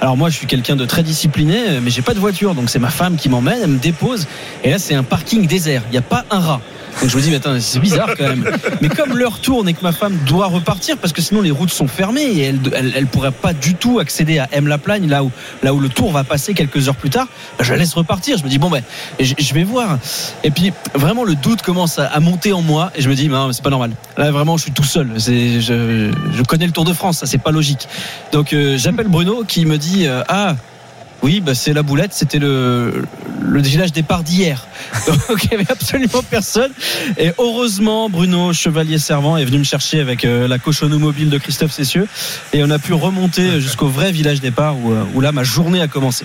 [0.00, 2.78] Alors moi, je suis quelqu'un de très discipliné, mais j'ai pas de voiture, donc c'est
[2.78, 4.26] ma femme qui m'emmène, elle me dépose,
[4.62, 5.82] et là c'est un parking désert.
[5.88, 6.60] Il n'y a pas un rat.
[7.00, 8.50] Donc je me dis, mais attends, c'est bizarre quand même.
[8.80, 11.70] Mais comme l'heure tourne et que ma femme doit repartir, parce que sinon les routes
[11.70, 12.60] sont fermées et elle,
[12.94, 15.30] elle, pourrait pas du tout accéder à M la Plagne, là où,
[15.62, 17.26] là où le tour va passer quelques heures plus tard,
[17.58, 18.38] bah, je la laisse repartir.
[18.38, 18.82] Je me dis, bon ben,
[19.20, 19.98] je, vais voir.
[20.42, 23.36] Et puis vraiment le doute commence à, monter en moi et je me dis, mais
[23.52, 23.92] c'est pas normal.
[24.16, 25.10] Là vraiment, je suis tout seul.
[25.16, 27.88] Je connais le Tour de France, ça c'est pas logique.
[28.32, 30.56] Donc euh, j'appelle Bruno qui me dit, euh, ah.
[31.26, 33.02] Oui, bah c'est la boulette, c'était le,
[33.42, 34.64] le village départ d'hier.
[35.08, 36.70] Donc il n'y avait absolument personne.
[37.18, 41.38] Et heureusement, Bruno Chevalier Servant est venu me chercher avec euh, la cochonneau mobile de
[41.38, 42.06] Christophe Cessieux.
[42.52, 45.80] Et on a pu remonter jusqu'au vrai village départ où, euh, où là ma journée
[45.80, 46.24] a commencé.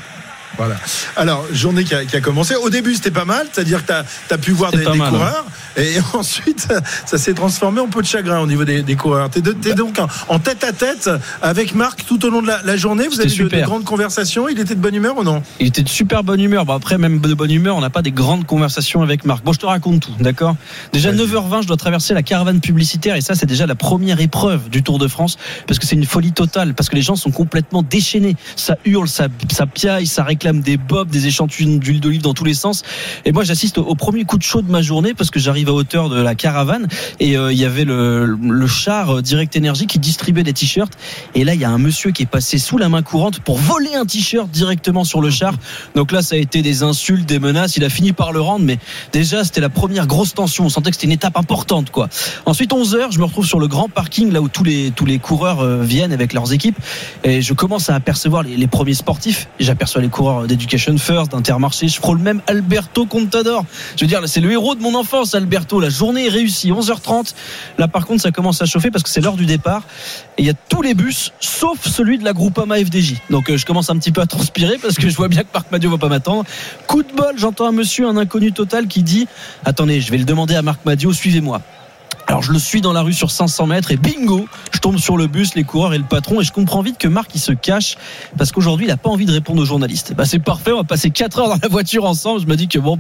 [0.57, 0.75] Voilà.
[1.15, 2.53] Alors, journée qui a, qui a commencé.
[2.53, 3.93] Au début, c'était pas mal, c'est-à-dire que
[4.27, 5.45] tu as, pu voir des, mal, coureurs.
[5.77, 6.67] Et ensuite,
[7.05, 9.29] ça s'est transformé en peu de chagrin au niveau des, des coureurs.
[9.29, 11.09] Tu es, donc en, en tête à tête
[11.41, 13.07] avec Marc tout au long de la, la journée.
[13.07, 14.47] Vous avez eu de, de grandes conversations.
[14.49, 15.43] Il était de bonne humeur ou non?
[15.59, 16.65] Il était de super bonne humeur.
[16.65, 19.43] Bon, après, même de bonne humeur, on n'a pas des grandes conversations avec Marc.
[19.43, 20.55] Bon, je te raconte tout, d'accord?
[20.93, 24.69] Déjà, 9h20, je dois traverser la caravane publicitaire et ça, c'est déjà la première épreuve
[24.69, 25.37] du Tour de France
[25.67, 28.35] parce que c'est une folie totale, parce que les gens sont complètement déchaînés.
[28.55, 32.45] Ça hurle, ça, ça piaille, ça réclame des bobs, des échantillons d'huile d'olive dans tous
[32.45, 32.83] les sens.
[33.25, 35.60] Et moi, j'assiste au, au premier coup de chaud de ma journée parce que j'arrive
[35.69, 36.87] à hauteur de la caravane
[37.19, 40.93] et euh, il y avait le, le char euh, Direct Energy qui distribuait des t-shirts.
[41.35, 43.57] Et là, il y a un monsieur qui est passé sous la main courante pour
[43.57, 45.53] voler un t-shirt directement sur le char.
[45.95, 47.77] Donc là, ça a été des insultes, des menaces.
[47.77, 48.79] Il a fini par le rendre, mais
[49.11, 50.65] déjà, c'était la première grosse tension.
[50.65, 52.09] On sentait que c'était une étape importante, quoi.
[52.45, 55.05] Ensuite, 11 heures, je me retrouve sur le grand parking, là où tous les tous
[55.05, 56.77] les coureurs euh, viennent avec leurs équipes,
[57.23, 59.47] et je commence à apercevoir les, premiers sportifs.
[59.59, 61.87] J'aperçois les coureurs d'Education First, d'Intermarché.
[61.87, 63.65] Je frôle même Alberto Contador.
[63.95, 65.50] Je veux dire, c'est le héros de mon enfance, Alberto.
[65.79, 66.71] La journée est réussie.
[66.71, 67.33] 11h30.
[67.77, 69.83] Là, par contre, ça commence à chauffer parce que c'est l'heure du départ.
[70.37, 73.15] Et il y a tous les bus, sauf celui de la Groupama FDJ.
[73.29, 75.49] Donc, euh, je commence un petit peu à transpirer parce que je vois bien que
[75.53, 76.45] Marc Madio va pas m'attendre.
[76.87, 79.27] Coup de bol, j'entends un monsieur, un inconnu total, qui dit
[79.65, 81.61] Attendez, je vais le demander à Marc Madio, suivez-moi.
[82.31, 85.17] Alors je le suis dans la rue sur 500 mètres et bingo, je tombe sur
[85.17, 87.51] le bus, les coureurs et le patron et je comprends vite que Marc il se
[87.51, 87.97] cache
[88.37, 90.13] parce qu'aujourd'hui il a pas envie de répondre aux journalistes.
[90.15, 92.39] Bah c'est parfait, on va passer 4 heures dans la voiture ensemble.
[92.39, 92.97] Je me dis que bon,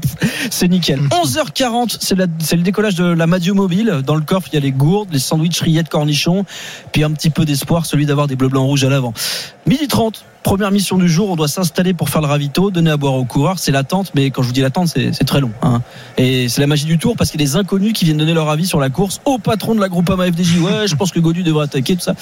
[0.49, 0.99] c'est nickel.
[1.23, 4.01] 11h40, c'est la- c'est le décollage de la Madio Mobile.
[4.05, 6.43] Dans le coffre il y a les gourdes, les sandwichs rillettes cornichons,
[6.91, 9.13] puis un petit peu d'espoir, celui d'avoir des bleus blancs rouges à l'avant.
[9.65, 10.25] Midi 30.
[10.43, 13.25] Première mission du jour, on doit s'installer pour faire le ravito, donner à boire aux
[13.25, 13.59] coureurs.
[13.59, 15.51] C'est l'attente, mais quand je vous dis l'attente, c'est très long.
[15.61, 15.81] hein.
[16.17, 18.33] Et c'est la magie du tour parce qu'il y a des inconnus qui viennent donner
[18.33, 20.57] leur avis sur la course au patron de la Groupama FDJ.
[20.59, 22.15] Ouais, je pense que Godu devrait attaquer, tout ça.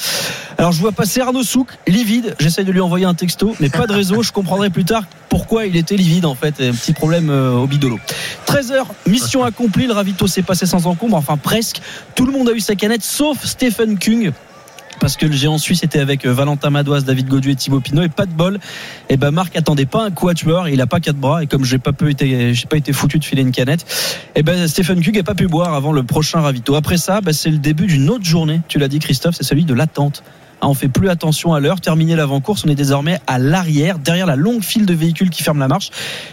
[0.57, 2.35] Alors je vois passer Arnaud Souk, livide.
[2.39, 4.21] J'essaye de lui envoyer un texto, mais pas de réseau.
[4.21, 6.55] Je comprendrai plus tard pourquoi il était livide en fait.
[6.59, 7.99] Un petit problème euh, au bidolo.
[8.47, 9.87] 13h, mission accomplie.
[9.87, 11.81] Le ravito s'est passé sans encombre, enfin presque.
[12.15, 14.33] Tout le monde a eu sa canette, sauf Stephen Kung
[14.99, 18.03] parce que le géant suisse était avec euh, Valentin Madoise, David Godu et Thibaut Pinot
[18.03, 18.59] et pas de bol.
[19.09, 21.79] Et ben Marc attendait pas un quatuor, il a pas quatre bras et comme j'ai
[21.79, 23.85] pas été j'ai pas été foutu de filer une canette,
[24.35, 26.75] et ben Stephen Kug a pas pu boire avant le prochain ravito.
[26.75, 28.61] Après ça, ben, c'est le début d'une autre journée.
[28.67, 30.23] Tu l'as dit Christophe, c'est celui de l'attente.
[30.61, 31.79] On fait plus attention à l'heure.
[31.79, 35.59] Terminé l'avant-course, on est désormais à l'arrière, derrière la longue file de véhicules qui ferment
[35.61, 35.89] la marche.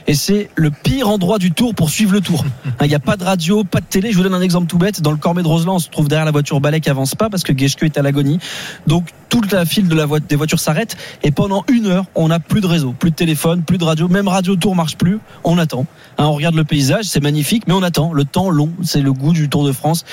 [0.08, 2.44] Et c'est le pire endroit du tour pour suivre le tour.
[2.82, 4.10] Il n'y a pas de radio, pas de télé.
[4.10, 5.00] Je vous donne un exemple tout bête.
[5.00, 7.30] Dans le Cormet de Roseland, on se trouve derrière la voiture balai qui avance pas
[7.30, 8.38] parce que Geschke est à l'agonie.
[8.86, 12.28] Donc toute la file de la vo- des voitures s'arrête et pendant une heure, on
[12.28, 14.08] n'a plus de réseau, plus de téléphone, plus de radio.
[14.08, 15.18] Même Radio Tour marche plus.
[15.44, 15.86] On attend.
[16.18, 18.12] Hein, on regarde le paysage, c'est magnifique, mais on attend.
[18.12, 20.04] Le temps long, c'est le goût du Tour de France.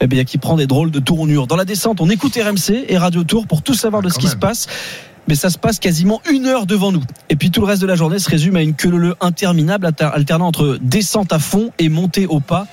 [0.00, 1.46] Eh bien, qui prend des drôles de tournures.
[1.46, 4.26] Dans la descente, on écoute RMC et Radio Tour pour tout savoir de ce qui
[4.28, 4.66] se passe.
[5.28, 7.02] Mais ça se passe quasiment une heure devant nous.
[7.30, 9.86] Et puis tout le reste de la journée se résume à une queue leu interminable,
[9.86, 12.68] alter- alternant entre descente à fond et montée au pas.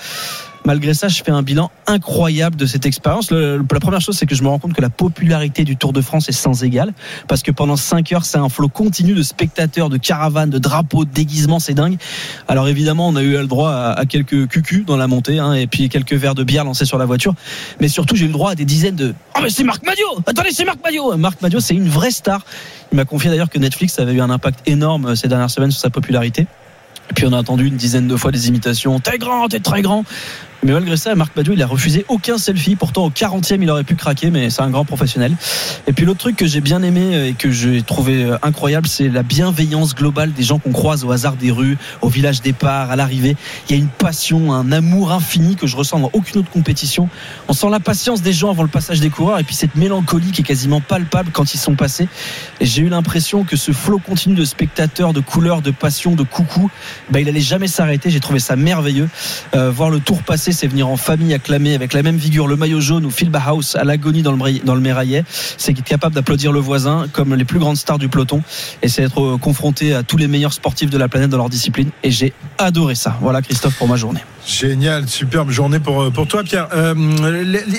[0.66, 3.32] Malgré ça, je fais un bilan incroyable de cette expérience.
[3.32, 6.02] La première chose, c'est que je me rends compte que la popularité du Tour de
[6.02, 6.94] France est sans égal.
[7.28, 11.06] Parce que pendant 5 heures, c'est un flot continu de spectateurs, de caravanes, de drapeaux,
[11.06, 11.98] de déguisements, c'est dingue.
[12.48, 15.54] Alors évidemment, on a eu le droit à, à quelques cucus dans la montée, hein,
[15.54, 17.36] et puis quelques verres de bière lancés sur la voiture.
[17.82, 20.06] Mais surtout, j'ai eu le droit à des dizaines de Oh, mais c'est Marc Madio
[20.26, 22.46] Attendez, c'est Marc Madio Marc Madio, c'est une vraie star.
[22.92, 25.72] Il m'a confié d'ailleurs que Netflix avait eu un impact énorme euh, ces dernières semaines
[25.72, 26.48] sur sa popularité.
[27.10, 29.00] Et puis on a entendu une dizaine de fois des imitations.
[29.00, 30.06] T'es grand, t'es très grand.
[30.64, 32.76] Mais malgré ça, Marc Badio, il a refusé aucun selfie.
[32.76, 35.36] Pourtant, au 40e, il aurait pu craquer, mais c'est un grand professionnel.
[35.88, 39.10] Et puis l'autre truc que j'ai bien aimé et que j'ai trouvé euh, incroyable, c'est
[39.10, 42.96] la bienveillance globale des gens qu'on croise au hasard des rues, au village départ, à
[42.96, 43.36] l'arrivée.
[43.68, 47.10] Il y a une passion, un amour infini que je ressens dans aucune autre compétition.
[47.50, 50.32] On sent la patience des gens avant le passage des coureurs et puis cette mélancolie
[50.32, 52.08] qui est quasiment palpable quand ils sont passés.
[52.62, 56.24] Et j'ai eu l'impression que ce flot continu de spectateurs, de couleurs, de passion, de
[56.24, 56.70] coucou,
[57.10, 58.10] bah, il allait jamais s'arrêter.
[58.10, 59.10] J'ai trouvé ça merveilleux.
[59.56, 62.56] Euh, voir le tour passer, c'est venir en famille acclamer avec la même vigueur le
[62.56, 65.24] maillot jaune ou Phil Bauhaus à l'agonie dans le, dans le Méraillet.
[65.58, 68.42] C'est être capable d'applaudir le voisin comme les plus grandes stars du peloton.
[68.82, 71.50] Et c'est être euh, confronté à tous les meilleurs sportifs de la planète dans leur
[71.50, 71.90] discipline.
[72.04, 73.18] Et j'ai adoré ça.
[73.22, 74.22] Voilà Christophe pour ma journée.
[74.46, 76.68] Génial, superbe journée pour, pour toi, Pierre.
[76.74, 76.94] Euh,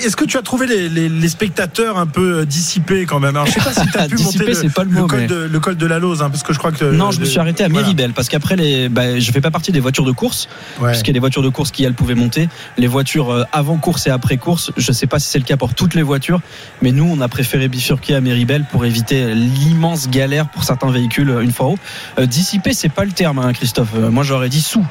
[0.03, 3.35] Est-ce que tu as trouvé les, les- les spectateurs un peu euh, dissipés quand même?
[3.35, 5.19] Alors, Je sais pas si tu as pu Dissipés, monter c'est pas le mot, col
[5.21, 6.85] mais- de, le col de la Lose, hein, parce que je crois que.
[6.85, 7.83] Non, je me le- suis arrêté à voilà.
[7.83, 10.47] Méribel parce qu'après les, bah, je fais pas partie des voitures de course,
[10.81, 10.89] Ouais.
[10.89, 12.49] puisqu'il y a des voitures de course qui elles pouvaient monter.
[12.79, 15.57] Les voitures euh, avant course et après course, je sais pas si c'est le cas
[15.57, 16.41] pour toutes les voitures,
[16.81, 21.29] mais nous on a préféré bifurquer à Méribel pour éviter l'immense galère pour certains véhicules
[21.29, 21.77] euh, une fois haut.
[22.17, 23.89] Euh, dissiper, c'est pas le terme, hein, Christophe.
[23.95, 24.85] Euh, moi j'aurais dit sous.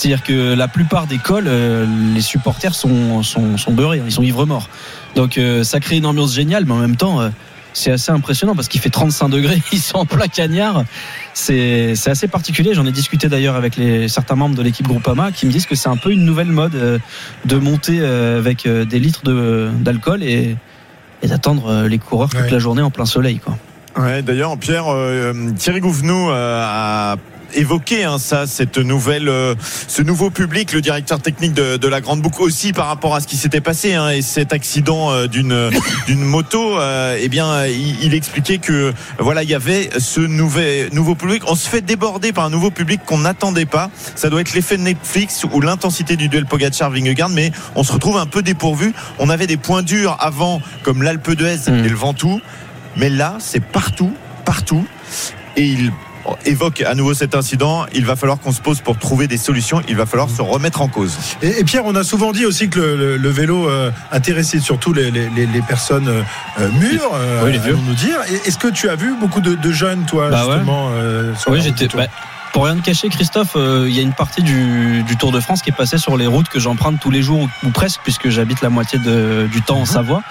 [0.00, 4.12] C'est-à-dire que la plupart des cols, euh, les supporters sont, sont, sont beurrés, hein, ils
[4.12, 4.70] sont ivres morts.
[5.14, 7.20] Donc euh, ça crée une ambiance géniale, mais en même temps.
[7.20, 7.28] euh,
[7.74, 10.84] c'est assez impressionnant parce qu'il fait 35 degrés, ils sont en plein cagnard.
[11.34, 12.72] C'est assez particulier.
[12.72, 15.74] J'en ai discuté d'ailleurs avec les, certains membres de l'équipe Groupama qui me disent que
[15.76, 17.00] c'est un peu une nouvelle mode
[17.44, 20.56] de monter avec des litres de- d'alcool et,
[21.22, 22.50] et d'attendre les coureurs toute Ouais.
[22.50, 23.38] la journée en plein soleil.
[23.38, 23.56] Quoi.
[23.98, 27.16] Ouais, d'ailleurs, Pierre, euh, Thierry Gouvenou euh, a
[27.54, 29.54] évoqué hein, ça, cette nouvelle, euh,
[29.88, 33.20] ce nouveau public, le directeur technique de, de la Grande Boucle aussi par rapport à
[33.20, 35.70] ce qui s'était passé hein, et cet accident euh, d'une
[36.06, 36.78] d'une moto.
[36.78, 41.42] euh, eh bien, il, il expliquait que voilà, il y avait ce nouvel nouveau public.
[41.46, 43.90] On se fait déborder par un nouveau public qu'on n'attendait pas.
[44.16, 48.16] Ça doit être l'effet de Netflix ou l'intensité du duel Pogacar-Vingegaard, mais on se retrouve
[48.16, 48.92] un peu dépourvu.
[49.18, 51.84] On avait des points durs avant, comme l'Alpe d'Huez Mm.
[51.84, 52.40] et le Ventoux.
[52.96, 54.12] Mais là, c'est partout,
[54.44, 54.84] partout.
[55.56, 55.92] Et il
[56.44, 57.86] évoque à nouveau cet incident.
[57.94, 59.82] Il va falloir qu'on se pose pour trouver des solutions.
[59.88, 61.16] Il va falloir se remettre en cause.
[61.42, 64.60] Et, et Pierre, on a souvent dit aussi que le, le- le vélo euh, intéressait
[64.60, 66.22] surtout les, les- les- les personnes euh,
[66.60, 67.76] euh, mûres, euh, Oui, les vieux.
[67.86, 68.18] nous dire.
[68.46, 70.52] Est-ce que tu as vu beaucoup de, de jeunes, toi, Bah ouais.
[70.52, 71.88] justement euh, sur Oui, j'étais.
[71.96, 72.04] bah,
[72.52, 75.38] pour rien te cacher, Christophe, euh, il y a une partie du, du Tour de
[75.38, 78.00] France qui est passée sur les routes que j'emprunte tous les jours ou, ou presque,
[78.02, 80.22] puisque j'habite la moitié de- du temps en Savoie.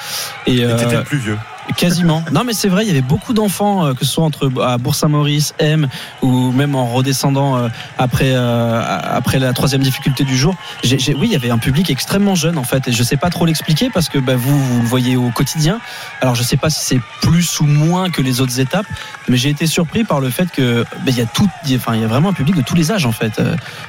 [0.45, 1.37] Et, Et euh, t'étais le plus vieux.
[1.77, 2.23] Quasiment.
[2.31, 4.77] Non, mais c'est vrai, il y avait beaucoup d'enfants, euh, que ce soit entre à
[4.77, 5.87] Bourg-Saint-Maurice, M,
[6.21, 7.67] ou même en redescendant euh,
[7.97, 10.55] après euh, après la troisième difficulté du jour.
[10.83, 13.17] J'ai, j'ai- oui, il y avait un public extrêmement jeune en fait, et je sais
[13.17, 15.79] pas trop l'expliquer parce que bah, vous vous le voyez au quotidien.
[16.21, 18.87] Alors je sais pas si c'est plus ou moins que les autres étapes,
[19.27, 22.01] mais j'ai été surpris par le fait que bah, il y a tout, enfin il
[22.01, 23.39] y a vraiment un public de tous les âges en fait.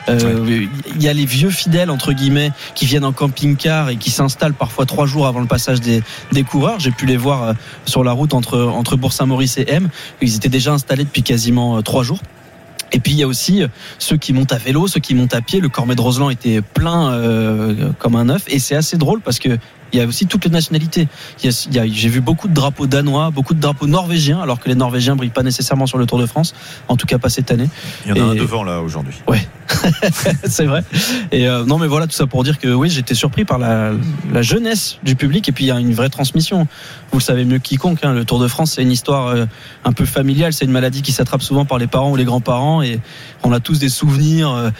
[0.09, 0.69] Il
[1.03, 4.87] y a les vieux fidèles entre guillemets qui viennent en camping-car et qui s'installent parfois
[4.87, 6.03] trois jours avant le passage des,
[6.33, 6.79] des coureurs.
[6.81, 9.89] J'ai pu les voir sur la route entre entre Bourg-Saint-Maurice et M.
[10.21, 12.21] Ils étaient déjà installés depuis quasiment euh, trois jours.
[12.93, 13.69] Et puis il y a aussi euh,
[13.99, 15.61] ceux qui montent à vélo, ceux qui montent à pied.
[15.61, 18.45] Le Cormet de Roseland était plein euh, comme un œuf.
[18.49, 19.59] Et c'est assez drôle parce que
[19.93, 21.09] il y a aussi toutes les nationalités.
[21.43, 25.31] J'ai vu beaucoup de drapeaux danois, beaucoup de drapeaux norvégiens, alors que les Norvégiens brillent
[25.31, 26.55] pas nécessairement sur le Tour de France,
[26.89, 27.69] en tout cas pas cette année.
[28.07, 29.15] Il y en a un devant là aujourd'hui.
[29.29, 29.47] Ouais,
[30.45, 30.85] c'est vrai.
[31.33, 33.93] Et euh, non, mais voilà tout ça pour dire que oui, j'étais surpris par la,
[34.33, 36.67] la jeunesse du public et puis il y a une vraie transmission.
[37.13, 38.05] Vous le savez mieux que quiconque.
[38.05, 39.47] hein, le Tour de France, c'est une histoire euh,
[39.85, 40.53] un peu familiale.
[40.53, 43.01] C'est une maladie qui s'attrape souvent par les parents ou les grands-parents et
[43.43, 44.71] on a tous des souvenirs euh,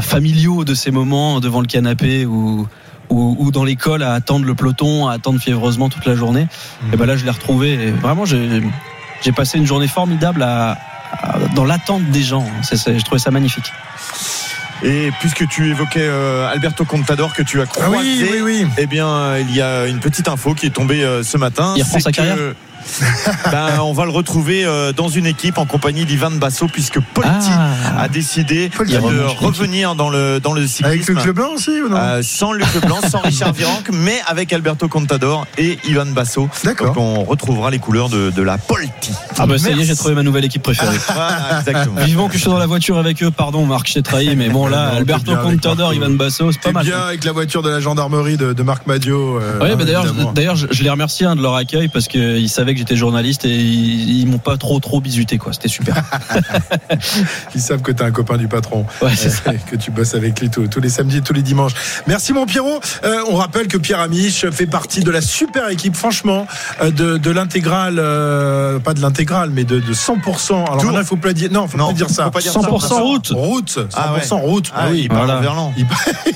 [0.00, 2.66] familiaux de ces moments devant le canapé ou
[3.14, 6.46] ou, ou dans l'école à attendre le peloton, à attendre fiévreusement toute la journée.
[6.92, 7.72] Et ben là, je l'ai retrouvé.
[7.74, 10.72] Et vraiment, j'ai passé une journée formidable à,
[11.12, 12.46] à- dans l'attente des gens.
[12.70, 13.72] Je trouvais ça magnifique.
[14.82, 18.66] Et puisque tu évoquais euh, Alberto Contador que tu as Ah croisé, oui, oui, oui.
[18.76, 21.72] eh bien, euh, il y a une petite info qui est tombée euh, ce matin.
[21.76, 22.36] Il reprend C'est sa que, carrière?
[23.50, 27.30] ben, on va le retrouver euh, dans une équipe en compagnie d'Ivan Basso puisque Polti
[27.50, 28.02] Ah.
[28.02, 28.94] a décidé Polti.
[28.94, 28.98] de
[29.38, 30.86] revenir dans le dans le cyclisme.
[30.86, 34.52] Avec Luc Leblanc aussi ou non Euh, sans Luc Leblanc, sans Richard Virenque, mais avec
[34.52, 36.48] Alberto Contador et Ivan Basso.
[36.64, 36.88] D'accord.
[36.88, 39.12] Donc on retrouvera les couleurs de, de la Polti.
[39.38, 40.96] Ah bah ça y est, j'ai trouvé ma nouvelle équipe préférée.
[41.14, 42.00] Voilà, exactement.
[42.04, 44.48] Vivement que je suis dans la voiture avec eux, pardon Marc, je t'ai trahi, mais
[44.48, 45.94] bon là, Non, t'es Alberto Contador.
[45.94, 46.84] Ivan Basso, c'est pas mal.
[46.84, 49.38] bien avec la voiture de la gendarmerie de, de Marc Madio.
[49.38, 50.32] euh, Oui, bah d'ailleurs, évidemment.
[50.32, 53.44] d'ailleurs, je, je les remercie hein, de leur accueil parce qu'ils savaient que j'étais journaliste
[53.44, 55.52] et ils, ils m'ont pas trop trop bisuté quoi.
[55.52, 55.96] C'était super.
[57.54, 58.86] Ils savent que t'es un copain du patron.
[59.02, 59.50] Ouais, c'est ça.
[59.50, 61.72] Euh, que tu bosses avec lui tous, tous les samedis, tous les dimanches.
[62.06, 62.80] Merci mon Pierrot.
[63.04, 66.46] Euh, on rappelle que Pierre Amiche fait partie de la super équipe, franchement,
[66.82, 70.52] euh, de, de l'intégrale, euh, pas de l'intégrale, mais de, de 100%.
[70.64, 72.24] Alors il faut pas dire, non, faut Non, pas dire ça.
[72.24, 72.60] faut pas dire ça.
[72.60, 73.28] 100% route.
[73.34, 74.40] Route, 100% Ah ouais.
[74.40, 74.70] route.
[74.74, 75.00] Ah, oui.
[75.02, 75.38] il parle voilà.
[75.38, 75.74] en verlan.
[75.76, 75.86] Il-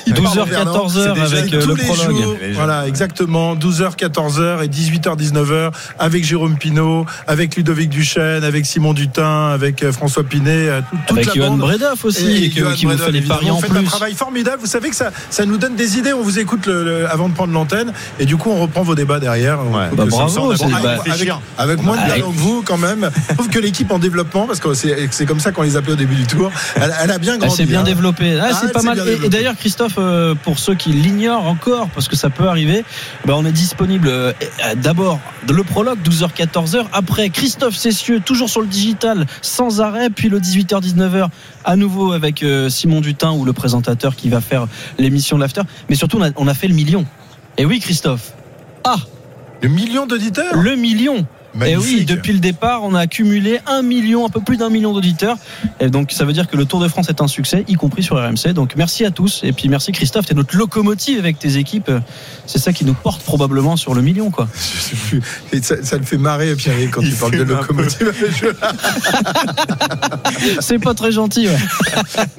[0.06, 0.72] il part 12h, en Verlan.
[0.88, 2.22] 14h C'est déjà avec euh, tous le les prologue.
[2.22, 2.36] jours.
[2.54, 3.54] Voilà, exactement.
[3.56, 9.82] 12h, 14h et 18h, 19h avec Jérôme Pinault, avec Ludovic Duchesne, avec Simon Dutin, avec
[9.82, 11.60] euh, François Pinet, euh, tout- toute Avec la Johan bande.
[11.60, 13.74] Bredoff aussi, et que- Johan qui vous Bredoff, fait les paris en Vous faites un
[13.76, 13.84] plus.
[13.86, 14.58] travail formidable.
[14.60, 16.12] Vous savez que ça, ça nous donne des idées.
[16.12, 18.94] On vous écoute le- le- avant de prendre l'antenne et du coup on reprend vos
[18.94, 19.58] débats derrière.
[19.66, 19.88] Ouais.
[19.92, 22.36] Bah, bravo, ça, on a c'est- bon, bah, avec, avec moins de Avec- talent que
[22.38, 23.10] vous quand même.
[23.30, 25.96] Je trouve que l'équipe en développement, parce que c'est comme ça qu'on les appelait au
[25.96, 27.56] début du tour, elle, elle a bien Elle grandi.
[27.56, 27.84] s'est bien hein.
[27.84, 28.38] développée.
[28.40, 29.02] Ah, Ah, c'est elle pas mal.
[29.24, 32.84] Et- d'ailleurs, Christophe, euh, pour ceux qui l'ignorent encore, parce que ça peut arriver,
[33.24, 34.32] bah, on est disponible euh,
[34.76, 36.86] d'abord le prologue 12h-14h.
[36.92, 40.10] Après, Christophe Cessieux, toujours sur le digital, sans arrêt.
[40.10, 41.28] Puis le 18h-19h,
[41.64, 44.66] à nouveau avec euh, Simon Dutin ou le présentateur qui va faire
[44.98, 45.62] l'émission de l'after.
[45.88, 47.06] Mais surtout, on a, on a fait le million.
[47.56, 48.32] Et oui, Christophe.
[48.84, 48.96] Ah,
[49.62, 50.56] Le million d'auditeurs?
[50.56, 51.26] le million.
[51.54, 52.08] Et oui, Magnifique.
[52.08, 55.36] depuis le départ, on a accumulé un million, un peu plus d'un million d'auditeurs.
[55.80, 58.02] Et donc, ça veut dire que le Tour de France est un succès, y compris
[58.02, 58.52] sur RMC.
[58.52, 59.40] Donc, merci à tous.
[59.42, 61.90] Et puis, merci Christophe, t'es notre locomotive avec tes équipes.
[62.46, 64.46] C'est ça qui nous porte probablement sur le million, quoi.
[64.54, 65.22] Je sais plus.
[65.52, 68.12] Et ça, ça le fait marrer, Pierre, quand Il tu parles de locomotive.
[70.60, 71.56] C'est pas très gentil, ouais.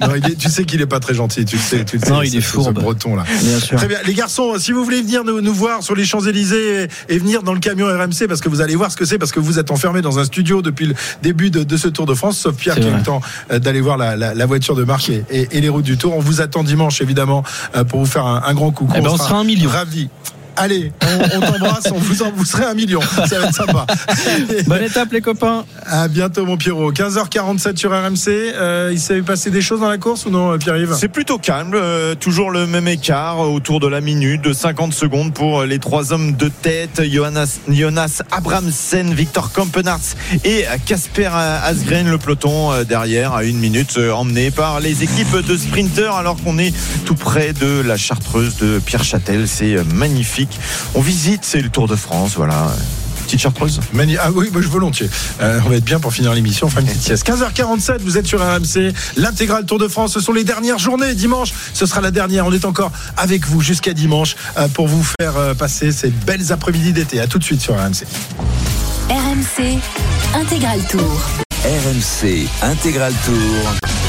[0.00, 1.84] non, il est- tu sais qu'il est pas très gentil, tu le sais.
[1.84, 2.74] Tu le sais Non, il est ce- ce fourbe.
[2.80, 3.24] breton là.
[3.42, 3.76] Bien sûr.
[3.76, 7.18] Très bien, les garçons, si vous voulez venir nous, nous voir sur les Champs-Élysées et
[7.18, 9.40] venir dans le camion RMC, parce que vous allez voir ce que c'est parce que
[9.40, 12.36] vous êtes enfermé dans un studio depuis le début de, de ce Tour de France,
[12.36, 14.84] sauf Pierre qui a eu le temps euh, d'aller voir la, la- la voiture de
[14.84, 16.14] marque et, et- et les routes du Tour.
[16.14, 17.42] On vous attend dimanche évidemment
[17.76, 18.92] euh, pour vous faire un, un grand coucou.
[18.94, 19.70] Eh ben, on sera un million.
[19.70, 20.10] Ravis.
[20.56, 23.00] Allez, on, on t'embrasse, on vous, en- vous serez un million.
[23.28, 23.86] Ça va être sympa.
[24.66, 25.64] Bonne étape, les copains.
[25.86, 26.92] À bientôt, mon Pierrot.
[26.92, 28.28] 15h47 sur RMC.
[28.28, 31.72] Euh, il s'est passé des choses dans la course ou non, Pierre-Yves C'est plutôt calme,
[31.74, 35.66] euh, toujours le même écart euh, autour de la minute de 50 secondes pour euh,
[35.66, 40.00] les trois hommes de tête, Jonas, Jonas Abramsen, Victor Kampenarts
[40.44, 45.02] et euh, Casper Asgren, le peloton euh, derrière à une minute euh, emmené par les
[45.02, 46.74] équipes de sprinters alors qu'on est
[47.06, 49.46] tout près de la chartreuse de Pierre Châtel.
[49.48, 49.84] C'est euh,
[50.40, 50.60] magnifique.
[50.94, 52.68] On visite, c'est le Tour de France, voilà.
[53.24, 55.08] Petite chartreuse Mani- Ah oui, bah, je volontiers.
[55.40, 56.66] Euh, on va être bien pour finir l'émission.
[56.66, 57.24] On fera une petite sieste.
[57.28, 58.92] 15h47, vous êtes sur RMC.
[59.16, 61.14] L'intégral Tour de France, ce sont les dernières journées.
[61.14, 62.46] Dimanche, ce sera la dernière.
[62.46, 66.50] On est encore avec vous jusqu'à dimanche euh, pour vous faire euh, passer ces belles
[66.52, 67.20] après-midi d'été.
[67.20, 68.04] À tout de suite sur RMC.
[69.10, 69.78] RMC
[70.34, 71.20] Intégral Tour.
[71.64, 73.99] RMC Intégral Tour.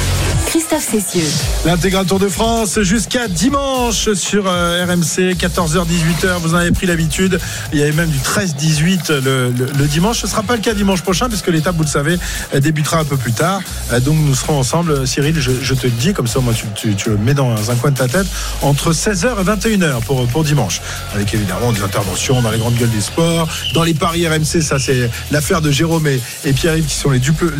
[0.51, 1.23] Christophe Cessieux.
[1.65, 6.39] L'intégral Tour de France jusqu'à dimanche sur euh, RMC, 14h, 18h.
[6.41, 7.39] Vous en avez pris l'habitude.
[7.71, 10.19] Il y avait même du 13-18 le, le- dimanche.
[10.19, 12.19] Ce ne sera pas le cas dimanche prochain puisque l'étape, vous le savez,
[12.53, 13.61] euh, débutera un peu plus tard.
[13.93, 16.87] Euh, Donc nous serons ensemble, euh, Cyril, je, te le dis, comme ça moi tu,
[17.09, 18.27] le mets dans un coin de ta tête,
[18.61, 19.43] entre 16h et
[19.77, 20.81] 21h pour, pour dimanche.
[21.15, 23.47] Avec évidemment des interventions dans les grandes gueules du sport.
[23.73, 26.19] Dans les paris RMC, ça c'est l'affaire de Jérôme et,
[26.51, 27.19] Pierre-Yves qui sont les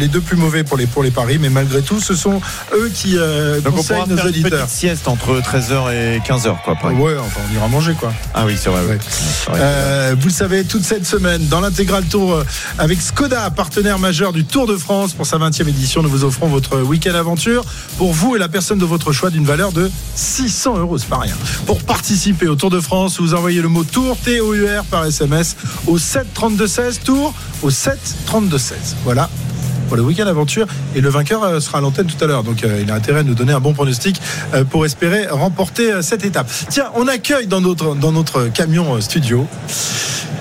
[0.10, 1.38] deux plus mauvais pour les, pour les paris.
[1.40, 2.42] Mais malgré tout, ce sont
[2.76, 4.66] eux qui euh, Donc on conseillent pourra nos faire une auditeurs.
[4.66, 6.74] petite sieste entre 13h et 15h quoi.
[6.74, 6.94] après.
[6.94, 8.12] Ouais, enfin, on ira manger quoi.
[8.34, 8.82] Ah oui, c'est vrai.
[8.86, 8.98] Ouais.
[9.56, 12.44] Euh, vous le savez, toute cette semaine, dans l'intégral tour euh,
[12.78, 16.48] avec Skoda, partenaire majeur du Tour de France pour sa 20e édition, nous vous offrons
[16.48, 17.64] votre week-end aventure
[17.98, 21.20] pour vous et la personne de votre choix d'une valeur de 600 euros, c'est pas
[21.20, 21.36] rien.
[21.66, 25.56] Pour participer au Tour de France, vous envoyez le mot Tour, T-O-U-R par SMS
[25.88, 28.78] au 7 32 16, Tour au 7 32 16.
[29.04, 29.30] Voilà
[29.92, 32.44] pour le week-end aventure et le vainqueur euh, sera à l'antenne tout à l'heure.
[32.44, 34.22] Donc euh, il a intérêt à nous donner un bon pronostic
[34.54, 36.50] euh, pour espérer remporter cette étape.
[36.70, 39.46] Tiens on accueille dans notre, dans notre camion studio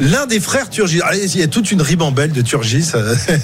[0.01, 1.03] l'un des frères Turgis.
[1.03, 2.93] Allez, il y a toute une ribambelle de Turgis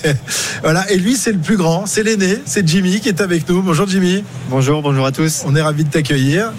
[0.62, 0.89] voilà.
[0.93, 3.61] Et lui c'est le plus grand c'est l'aîné c'est Jimmy qui est avec nous.
[3.61, 4.23] Bonjour Jimmy.
[4.49, 5.43] Bonjour, bonjour à tous.
[5.45, 6.53] on est ravi de t'accueillir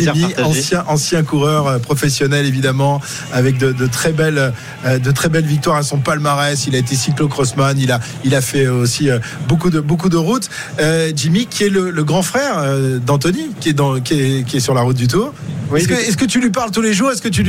[0.00, 0.42] Partagé.
[0.42, 3.00] ancien, ancien coureur euh, professionnel évidemment,
[3.32, 4.52] avec de, de très belles,
[4.84, 6.66] euh, de très belles victoires à son palmarès.
[6.66, 10.16] Il a été cyclo-crossman, il a, il a fait aussi euh, beaucoup de, beaucoup de
[10.16, 10.48] routes.
[10.80, 12.64] Euh, Jimmy, qui est le, le grand frère
[13.04, 15.32] d'Anthony, qui est dans, qui est, qui est sur la route du Tour.
[15.70, 17.10] Oui, est-ce, que, tout- est-ce que tu lui parles tous les jours?
[17.10, 17.42] Est-ce que tu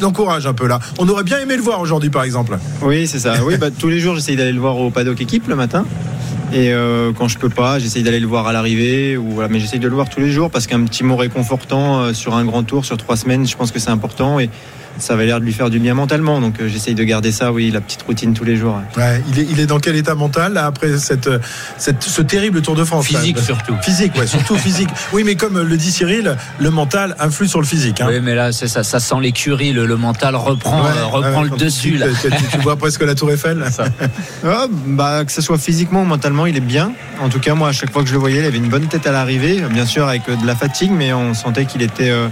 [0.00, 0.80] l'encourages un peu là?
[0.98, 2.58] On aurait bien aimé le voir aujourd'hui, par exemple.
[2.82, 3.34] Oui, c'est ça.
[3.44, 5.84] Oui, bah, tous les jours, j'essaye d'aller le voir au paddock équipe le matin.
[6.52, 9.16] Et euh, quand je peux pas, j'essaye d'aller le voir à l'arrivée.
[9.16, 12.00] Ou voilà, mais j'essaye de le voir tous les jours parce qu'un petit mot réconfortant
[12.00, 14.38] euh, sur un grand tour, sur trois semaines, je pense que c'est important.
[14.38, 14.48] Et
[14.98, 16.40] ça avait l'air de lui faire du bien mentalement.
[16.40, 18.80] Donc euh, j'essaye de garder ça, oui, la petite routine tous les jours.
[18.96, 21.28] Ouais, il, est, il est dans quel état mental là, après cette,
[21.78, 23.74] cette, ce terrible Tour de France Physique là surtout.
[23.82, 24.88] Physique, ouais, surtout physique.
[25.12, 28.00] Oui, mais comme le dit Cyril, le mental influe sur le physique.
[28.00, 28.06] Hein.
[28.08, 31.42] Oui, mais là, c'est ça, ça sent l'écurie, le, le mental reprend, Ouais, euh, reprend
[31.42, 31.96] ouais, le tu dessus.
[31.96, 32.06] Là.
[32.20, 33.64] tu, tu vois presque la Tour Eiffel.
[34.44, 36.92] Ah, bah, que ce soit physiquement ou mentalement, il est bien.
[37.20, 38.86] En tout cas, moi, à chaque fois que je le voyais, il avait une bonne
[38.86, 39.60] tête à l'arrivée.
[39.70, 42.10] Bien sûr, avec euh, de la fatigue, mais on sentait qu'il était.
[42.10, 42.28] euh,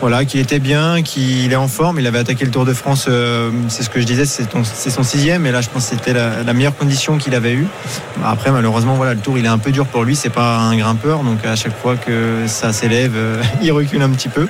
[0.00, 1.98] voilà, qu'il était bien, qu'il est en forme.
[2.00, 4.64] Il avait attaqué le Tour de France, euh, c'est ce que je disais, c'est ton-
[4.64, 5.44] c'est son sixième.
[5.46, 7.66] Et là, je pense que c'était la, la meilleure condition qu'il avait eue.
[8.24, 10.16] Après, malheureusement, voilà, le Tour, il est un peu dur pour lui.
[10.16, 14.10] C'est pas un grimpeur, donc à chaque fois que ça s'élève, euh, il recule un
[14.10, 14.48] petit peu.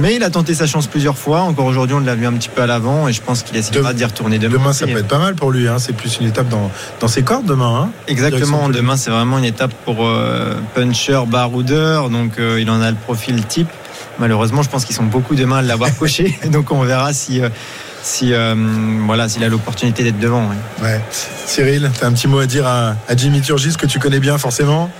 [0.00, 1.40] Mais il a tenté sa chance plusieurs fois.
[1.40, 3.92] Encore aujourd'hui, on l'a vu un petit peu à l'avant, et je pense qu'il essaiera
[3.92, 4.58] d'y retourner demain.
[4.58, 5.66] Demain, ça peut être pas mal pour lui.
[5.66, 5.78] Hein.
[5.80, 7.80] C'est plus une étape dans, dans ses cordes demain.
[7.82, 7.90] Hein.
[8.06, 12.90] Exactement, demain c'est vraiment une étape pour euh, puncher, baroudeur, donc euh, il en a
[12.92, 13.66] le profil type.
[14.18, 17.48] Malheureusement, je pense qu'ils sont beaucoup demain à l'avoir coché, donc on verra si, euh,
[18.02, 18.54] si euh,
[19.06, 20.48] voilà, s'il a l'opportunité d'être devant.
[20.48, 20.56] ouais.
[20.84, 21.00] Ouais.
[21.46, 24.20] Cyril, tu as un petit mot à dire à, à Jimmy Turgis que tu connais
[24.20, 24.90] bien forcément?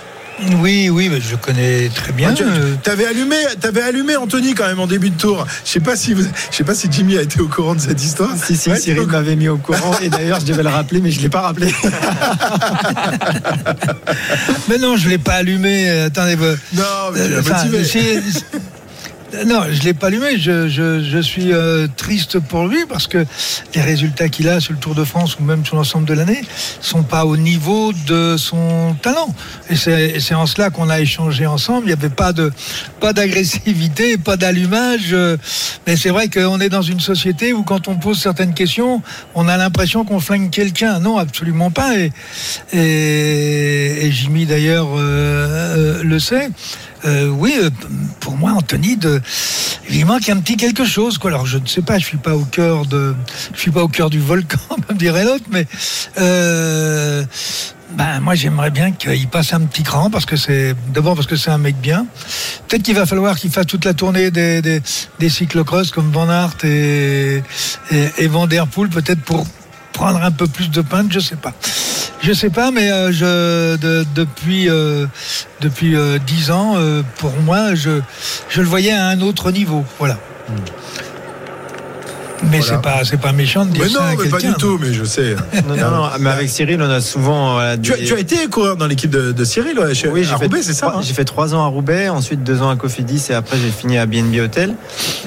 [0.61, 2.29] Oui, oui, mais je connais très bien.
[2.31, 5.45] Ah, tu euh, avais allumé, t'avais allumé Anthony quand même en début de tour.
[5.65, 7.81] Je sais pas si vous, je sais pas si Jimmy a été au courant de
[7.81, 8.29] cette histoire.
[8.41, 11.11] Si, si, Ouais, Cyril m'avait mis au courant, et d'ailleurs je devais le rappeler, mais
[11.11, 11.73] je ne l'ai pas rappelé.
[14.69, 15.89] Mais non, je ne l'ai pas allumé.
[15.89, 16.83] Attendez, Non,
[17.13, 18.21] mais tu l'as motivé.
[19.45, 20.37] Non, je ne l'ai pas allumé.
[20.39, 23.25] Je, je- je suis euh, triste pour lui parce que
[23.75, 26.41] les résultats qu'il a sur le Tour de France ou même sur l'ensemble de l'année
[26.81, 29.33] sont pas au niveau de son talent.
[29.69, 31.83] Et c'est en cela qu'on a échangé ensemble.
[31.83, 32.33] Il n'y avait pas
[32.99, 35.15] pas d'agressivité, pas d'allumage.
[35.85, 39.01] Mais c'est vrai qu'on est dans une société où quand on pose certaines questions,
[39.35, 40.99] on a l'impression qu'on flingue quelqu'un.
[40.99, 41.95] Non, absolument pas.
[41.97, 42.11] Et,
[42.73, 46.49] et, et Jimmy d'ailleurs euh, euh, le sait.
[47.05, 47.69] Euh, oui, euh,
[48.19, 49.21] pour moi, Anthony, de,
[49.89, 51.19] il manque un petit quelque chose.
[51.23, 54.09] Alors je ne sais pas, je suis pas au cœur je suis pas au cœur
[54.09, 55.65] du volcan, comme dirait l'autre, mais
[56.19, 57.23] euh,
[57.91, 61.35] ben, moi j'aimerais bien qu'il passe un petit cran parce que c'est d'abord parce que
[61.35, 62.05] c'est un mec bien.
[62.67, 64.81] Peut-être qu'il va falloir qu'il fasse toute la tournée des, des,
[65.19, 67.41] des cyclocross comme Van Aert et,
[68.17, 69.45] et Van Der Poel, peut-être pour
[69.99, 71.51] prendre un peu plus de pinte, je sais pas.
[72.21, 75.07] Je sais pas, mais euh, je, de, depuis euh,
[75.59, 76.77] depuis euh, dix ans,
[77.17, 77.99] pour moi, je,
[78.47, 79.83] je le voyais à un autre niveau.
[79.97, 80.17] Voilà.
[82.43, 82.63] Mais Voilà.
[82.63, 84.77] c'est pas c'est pas méchant de dire Mais ça non, à mais pas du tout,
[84.81, 85.35] mais je sais.
[85.67, 87.53] Non, non, non, mais avec Cyril, on a souvent.
[87.53, 90.21] voilà, Tu, as, tu as été coureur dans l'équipe de, de Cyril ouais, chez, Oui,
[90.21, 92.43] à j'ai fait, Roubaix, c'est ça trois- hein J'ai fait trois ans à Roubaix, ensuite
[92.43, 94.73] deux ans à Cofidis et après j'ai fini à BNB Hotel.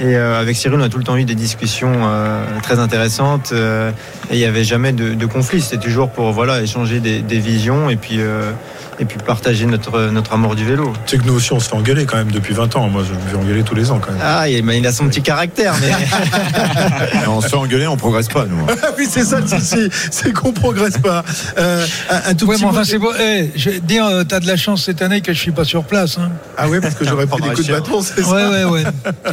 [0.01, 3.51] Et euh, avec Cyril, on a tout le temps eu des discussions euh, très intéressantes
[3.53, 3.91] euh,
[4.31, 5.61] et il n'y avait jamais de, de conflit.
[5.61, 8.53] C'était toujours pour voilà échanger des, des visions et puis euh,
[8.99, 10.93] et puis partager notre notre amour du vélo.
[11.07, 12.89] Tu sais que nous aussi, on se fait engueuler quand même depuis 20 ans.
[12.89, 14.21] Moi, je me fais engueuler tous les ans quand même.
[14.23, 15.93] Ah, il, il a son petit caractère, mais
[17.29, 18.57] on se fait engueuler, on progresse pas, nous.
[18.99, 21.25] oui, c'est ça le souci, c'est qu'on progresse pas.
[21.59, 21.85] Euh,
[22.27, 23.13] un, tout Ouais, petit mais enfin, c'est beau.
[23.21, 25.53] Eh, je vais te dire, euh, t'as de la chance cette année que je suis
[25.53, 26.19] pas sur place.
[26.19, 26.31] Hein.
[26.57, 28.85] Ah ouais, parce que j'aurais pris des coups de bâton, c'est Ouais, ça ouais, ouais.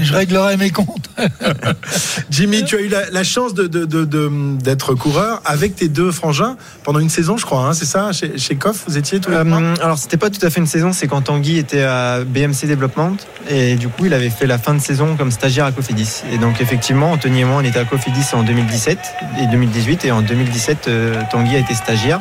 [0.01, 1.09] Je réglerai mes comptes.
[2.29, 5.87] Jimmy, tu as eu la, la chance de- de- de- de- d'être coureur avec tes
[5.87, 7.61] deux frangins pendant une saison, je crois.
[7.67, 10.29] hein, c'est ça chez, chez Koff, vous étiez tous les trois Euh, alors c'était pas
[10.29, 13.15] tout à fait une saison, c'est quand Tanguy était à BMC Development
[13.49, 16.23] et du coup il avait fait la fin de saison comme stagiaire à Cofidis.
[16.31, 18.99] Et donc effectivement Anthony et moi on était à Cofidis en 2017
[19.41, 22.19] et 2018 et en 2017 euh, Tanguy a été stagiaire.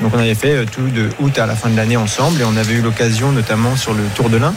[0.00, 2.44] Donc on avait fait euh, tout de août à la fin de l'année ensemble et
[2.44, 4.52] on avait eu l'occasion notamment sur le Tour de l'Ain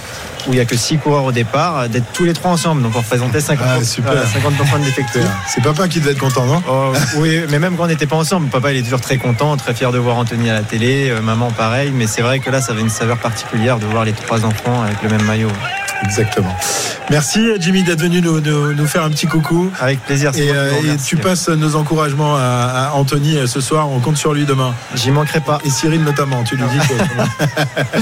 [0.47, 2.81] où il y a que six coureurs au départ euh, d'être tous les trois ensemble.
[2.81, 4.11] Donc on représentait 50%, Ah, super.
[4.13, 5.21] euh, 50% de l'effectif.
[5.47, 8.15] C'est papa qui devait être content, non Oh, oui, mais même quand on n'était pas
[8.17, 11.09] ensemble, papa il est toujours très content, très fier de voir Anthony à la télé,
[11.09, 14.05] euh, maman pareil, mais c'est vrai que là ça avait une saveur particulière de voir
[14.05, 15.51] les trois enfants avec le même maillot.
[16.03, 16.55] Exactement.
[17.09, 19.69] Merci Jimmy d'être venu nous, nous- nous faire un petit coucou.
[19.80, 20.31] Avec plaisir.
[20.34, 23.89] c'est Et, euh, et tu passes nos encouragements à, à Anthony euh, ce soir.
[23.89, 24.73] On compte sur lui demain.
[24.95, 25.59] J'y manquerai pas.
[25.65, 26.43] Et Cyril notamment.
[26.43, 26.93] Tu lui dis que.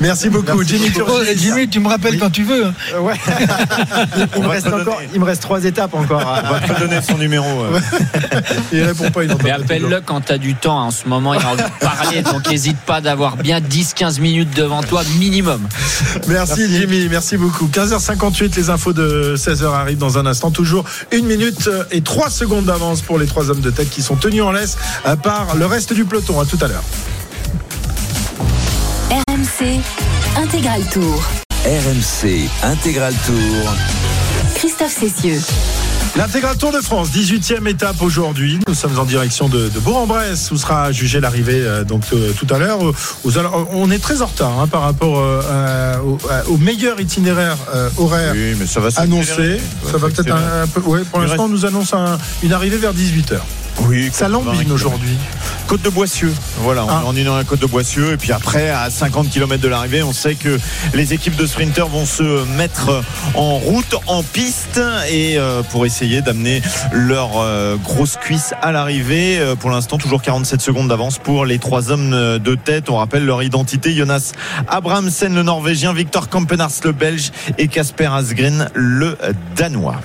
[0.00, 0.90] Merci beaucoup, Merci Jimmy.
[0.90, 1.10] beaucoup.
[1.14, 2.66] Oh, Jimmy, tu me rappelles quand tu veux.
[2.66, 2.74] hein.
[2.94, 3.14] Euh, ouais.
[4.36, 6.20] il, me reste encore, il me reste trois étapes encore.
[6.44, 7.46] On va te donner son numéro.
[7.64, 7.80] euh.
[8.72, 9.24] Il répond pas.
[9.24, 10.78] Il Mais appelle-le quand t'as du temps.
[10.86, 14.54] En ce moment, il a envie de parler, donc n'hésite pas d'avoir bien 10-15 minutes
[14.56, 15.66] devant toi minimum.
[16.28, 17.66] Merci, Jimmy, merci beaucoup.
[17.66, 20.50] 15h58, les infos de 16h arrivent dans un instant.
[20.50, 24.16] Toujours une minute et trois secondes d'avance pour les trois hommes de tête qui sont
[24.16, 24.76] tenus en laisse
[25.06, 26.40] euh, par le reste du peloton.
[26.40, 26.84] À tout à l'heure.
[29.28, 29.80] RMC
[30.36, 31.22] Intégral Tour.
[31.64, 33.74] RMC Intégral Tour.
[34.54, 35.40] Christophe Cessieux.
[36.14, 38.58] L'intégral Tour de France, 18e étape aujourd'hui.
[38.68, 42.46] Nous sommes en direction de, de Bourg-en-Bresse où sera jugée l'arrivée euh, donc euh, tout
[42.54, 42.78] à l'heure.
[43.70, 45.96] On est très en retard hein, par rapport euh,
[46.48, 47.56] au, meilleur itinéraire
[47.96, 49.58] horaire Oui, mais ça va annoncé.
[49.90, 50.80] Ça va peut-être un, un peu.
[50.80, 53.38] Ouais, pour l'instant, on nous annonce un- une arrivée vers 18h.
[53.80, 55.16] Oui, Ça lambine aujourd'hui.
[55.66, 56.32] Côte de Boissieux.
[56.58, 57.12] Voilà, on, Ah.
[57.16, 58.12] est dans la côte de Boissieux.
[58.12, 60.58] Et puis après, à 50 km de l'arrivée, on sait que
[60.94, 63.02] les équipes de sprinters vont se mettre
[63.34, 64.80] en route, en piste,
[65.10, 66.62] et euh, pour essayer d'amener
[66.92, 69.38] leur euh, grosse cuisse à l'arrivée.
[69.38, 72.90] Euh, pour l'instant, toujours 47 secondes d'avance pour les trois hommes euh, de tête.
[72.90, 74.32] On rappelle leur identité Jonas
[74.68, 79.16] Abrahamsen, le Norvégien, Victor Kampenars, le Belge, et Casper Asgreen, le
[79.56, 79.96] Danois.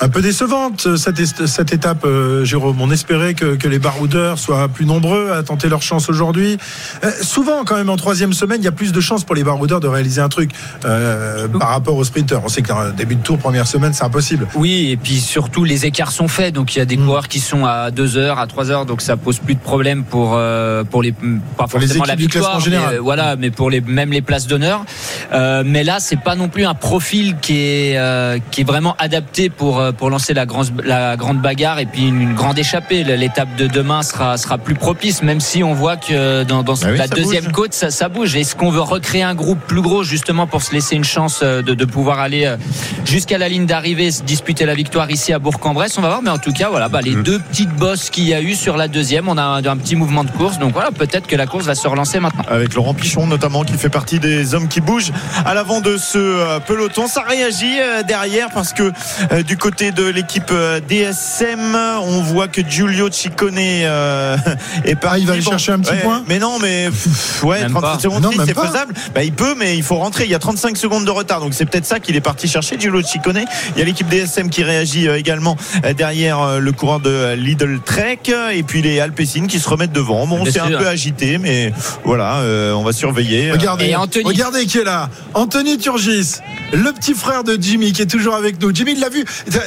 [0.00, 2.80] Un peu décevante cette, étape, euh, Jérôme.
[2.82, 6.58] On espérait que, que les baroudeurs soient plus nombreux à tenter leur chance aujourd'hui.
[7.04, 9.44] Euh, souvent, quand même, en troisième semaine, il y a plus de chances pour les
[9.44, 10.50] baroudeurs de réaliser un truc
[10.84, 12.42] euh, par rapport aux sprinteurs.
[12.44, 14.48] On sait qu'un début de tour, première semaine, c'est impossible.
[14.56, 17.38] Oui, et puis surtout les écarts sont faits, donc il y a des coureurs qui
[17.38, 20.82] sont à 2 heures, à 3 heures, donc ça pose plus de problème pour euh,
[20.82, 24.22] pour les pas Pour les forcément la victoire, mais, voilà, mais pour les même les
[24.22, 24.84] places d'honneur.
[25.32, 29.80] Mais là, c'est pas non plus un profil qui est qui est vraiment adapté pour
[29.96, 32.95] pour lancer la grande la grande bagarre et puis une, une grande échappée.
[33.04, 36.88] L'étape de demain sera sera plus propice, même si on voit que dans, dans Ah
[36.90, 37.52] oui, la deuxième bouge.
[37.52, 38.36] côte, ça, ça bouge.
[38.36, 41.62] Est-ce qu'on veut recréer un groupe plus gros justement pour se laisser une chance euh,
[41.62, 42.56] de, de pouvoir aller euh,
[43.04, 45.96] jusqu'à la ligne d'arrivée, se disputer la victoire ici à Bourg-en-Bresse?
[45.98, 48.34] On va voir, mais en tout cas, voilà, bah, les deux petites bosses qu'il y
[48.34, 50.90] a eu sur la deuxième, on a un, un petit mouvement de course, donc voilà,
[50.90, 52.44] peut-être que la course va se relancer maintenant.
[52.48, 55.12] avec Laurent Pichon notamment qui fait partie des hommes qui bougent
[55.44, 57.06] à l'avant de ce euh, peloton.
[57.06, 58.92] Ça réagit euh, derrière parce que
[59.32, 64.36] euh, du côté de l'équipe euh, DSM, on voit que Giulio Ciccone euh,
[64.84, 65.16] est parti.
[65.16, 67.60] Ah, il va aller Bon, chercher un petit ouais, point Mais non, mais pff, ouais,
[67.62, 67.98] Même 37 pas.
[68.00, 68.66] secondes, Non, c'est pas.
[68.66, 68.94] faisable.
[69.14, 70.24] Bah, il peut, mais il faut rentrer.
[70.24, 72.76] Il y a 35 secondes de retard, donc c'est peut-être ça qu'il est parti chercher,
[72.78, 73.44] Giulio Ciccone.
[73.74, 77.34] Il y a l'équipe DSM qui réagit euh, également euh, derrière euh, le coureur de
[77.34, 78.18] Lidl Trek,
[78.52, 80.26] et puis les Alpecin qui se remettent devant.
[80.26, 81.72] Bon, Bien c'est un peu agité, mais
[82.04, 83.52] voilà, euh, on va surveiller.
[83.52, 84.24] Regardez, Et Anthony.
[84.24, 85.08] regardez qui est là.
[85.34, 86.36] Anthony Turgis,
[86.72, 88.74] le petit frère de Jimmy qui est toujours avec nous.
[88.74, 89.24] Jimmy, il l'a vu.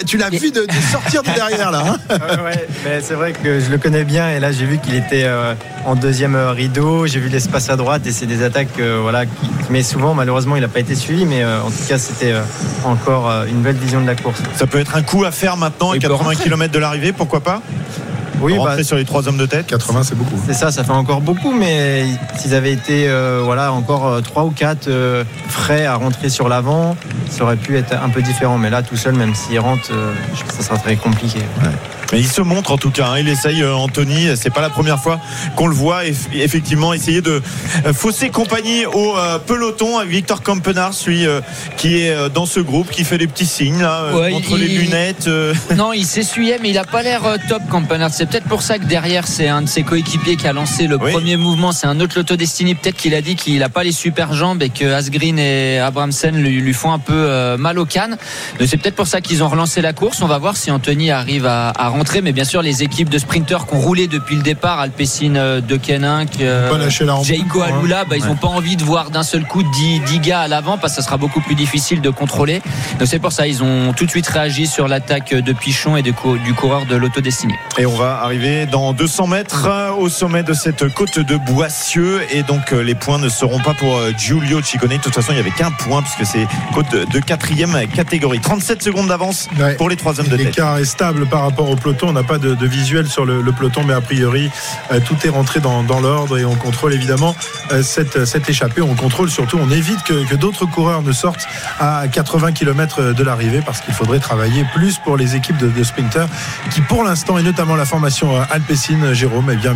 [0.08, 1.84] Tu l'as vu de, de sortir de derrière là.
[1.86, 4.77] hein Ouais, ouais, mais c'est vrai que je le connais bien et là j'ai vu
[4.77, 8.80] qu'il était euh, en deuxième rideau, j'ai vu l'espace à droite et c'est des attaques
[8.80, 11.88] euh, voilà, qui, mais souvent malheureusement il n'a pas été suivi mais euh, en tout
[11.88, 12.44] cas c'était euh,
[12.86, 14.44] encore euh, une belle vision de la course.
[14.53, 16.44] Ça peut être un coup à faire maintenant à Il peut 80 rentrer.
[16.44, 17.64] km de l'arrivée, pourquoi pas?
[18.41, 19.65] Oui, Rentrer bah, sur les trois hommes de tête.
[19.65, 20.40] 80, c'est beaucoup.
[20.45, 22.06] c'est ça, ça fait encore beaucoup mais
[22.38, 26.95] s'ils avaient été euh, voilà, encore trois ou quatre euh, frais à rentrer sur l'avant,
[27.27, 30.14] ça aurait pu être un peu différent mais là tout seul même s'il rentre, euh,
[30.48, 31.40] ça sera très compliqué.
[32.11, 33.07] Mais il se montre en tout cas.
[33.10, 33.19] hein.
[33.19, 34.30] Il essaye, euh, Anthony.
[34.36, 35.19] C'est pas la première fois
[35.56, 36.03] qu'on le voit.
[36.06, 37.41] eff- Effectivement, essayer de
[37.86, 41.41] euh, fausser compagnie au euh, peloton avec Victor Campenard, celui euh,
[41.77, 44.57] qui est euh, dans ce groupe, qui fait des petits signes là, euh, Ouais, entre
[44.57, 45.30] les lunettes.
[45.76, 48.11] Non, il s'essuyait, mais il a pas l'air top, Campanard.
[48.14, 50.98] C'est peut-être pour ça que derrière, c'est un de ses coéquipiers qui a lancé le
[50.98, 51.11] Oui.
[51.11, 51.72] premier mouvement.
[51.72, 52.76] C'est un autre Lotto Destiny.
[52.76, 56.36] Peut-être qu'il a dit qu'il a pas les super jambes et que Asgreen et Abramsen
[56.36, 58.18] lui, lui font un peu euh, mal aux cannes.
[58.65, 60.22] C'est peut-être pour ça qu'ils ont relancé la course.
[60.22, 62.22] On va voir si Anthony arrive à, à rentrer.
[62.22, 65.62] Mais bien sûr, les équipes de sprinteurs qui ont roulé depuis le départ, Alpecin euh,
[65.62, 66.30] de Keninck,
[67.72, 67.78] Hein.
[67.80, 70.48] Alula, bah, ils n'ont pas envie de voir d'un seul coup 10, 10 gars à
[70.48, 72.62] l'avant parce que ça sera beaucoup plus difficile de contrôler.
[73.00, 76.02] Donc c'est pour ça ils ont tout de suite réagi sur l'attaque de Pichon et
[76.02, 77.56] du, cou- du coureur de l'Auto Destiné.
[77.78, 82.22] Et on va arriver dans 200 mètres euh, au sommet de cette côte de Boissieu.
[82.32, 84.90] Et donc euh, les points ne seront pas pour Giulio Ciccone.
[84.90, 88.40] De toute façon, il n'y avait qu'un point puisque c'est côte de- de quatrième catégorie.
[88.40, 89.76] 37 secondes d'avance Ouais.
[89.76, 90.46] pour les trois hommes de tête.
[90.48, 91.89] L'écart est stable par rapport au peloton.
[92.03, 94.49] On n'a pas de, de visuel sur le, peloton, mais a priori,
[94.91, 97.36] euh, tout est rentré dans, l'ordre et on contrôle évidemment
[97.72, 98.82] euh, cette, cette échappée.
[98.82, 101.48] On contrôle surtout, on évite que, d'autres coureurs ne sortent
[101.80, 105.84] à 80 km de l'arrivée parce qu'il faudrait travailler plus pour les équipes de, de
[105.84, 106.28] sprinters
[106.72, 109.76] qui, pour l'instant, et notamment la formation euh, Alpecin, Jérôme, eh bien,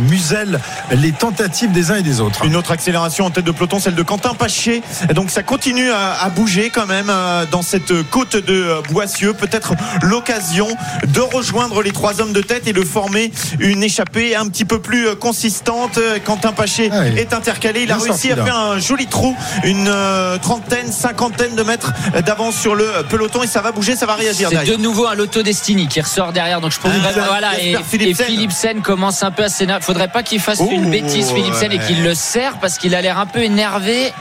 [0.92, 2.44] les tentatives des uns et des autres.
[2.44, 4.82] Une autre accélération en tête de peloton, celle de Quentin Pachier.
[5.14, 9.32] Donc ça continue à, bouger quand même euh, dans cette côte de euh, Boissieu.
[9.32, 10.68] Peut-être l'occasion
[11.06, 14.80] de rejoindre les trois hommes de tête et de former une échappée un petit peu
[14.80, 15.98] plus euh, consistante.
[15.98, 17.18] Euh, Quentin Pachier Ah oui.
[17.18, 17.82] est intercalé.
[17.82, 18.44] Il a Bien réussi sorti, à là.
[18.44, 21.92] faire un joli trou, une euh, trentaine, cinquantaine de mètres
[22.24, 24.76] d'avance sur le peloton et ça va bouger, ça va réagir C'est derrière.
[24.76, 26.60] de nouveau un Lotto Destiny qui ressort derrière.
[26.60, 27.60] Donc je pense Ah, vraiment, voilà.
[27.60, 28.26] Et, et Philipsen.
[28.26, 29.84] Philipsen commence un peu à s'énerver.
[29.84, 31.84] Faudrait pas qu'il fasse une bêtise Philipsen et ouais.
[31.86, 34.12] qu'il le serre parce qu'il a l'air un peu énervé.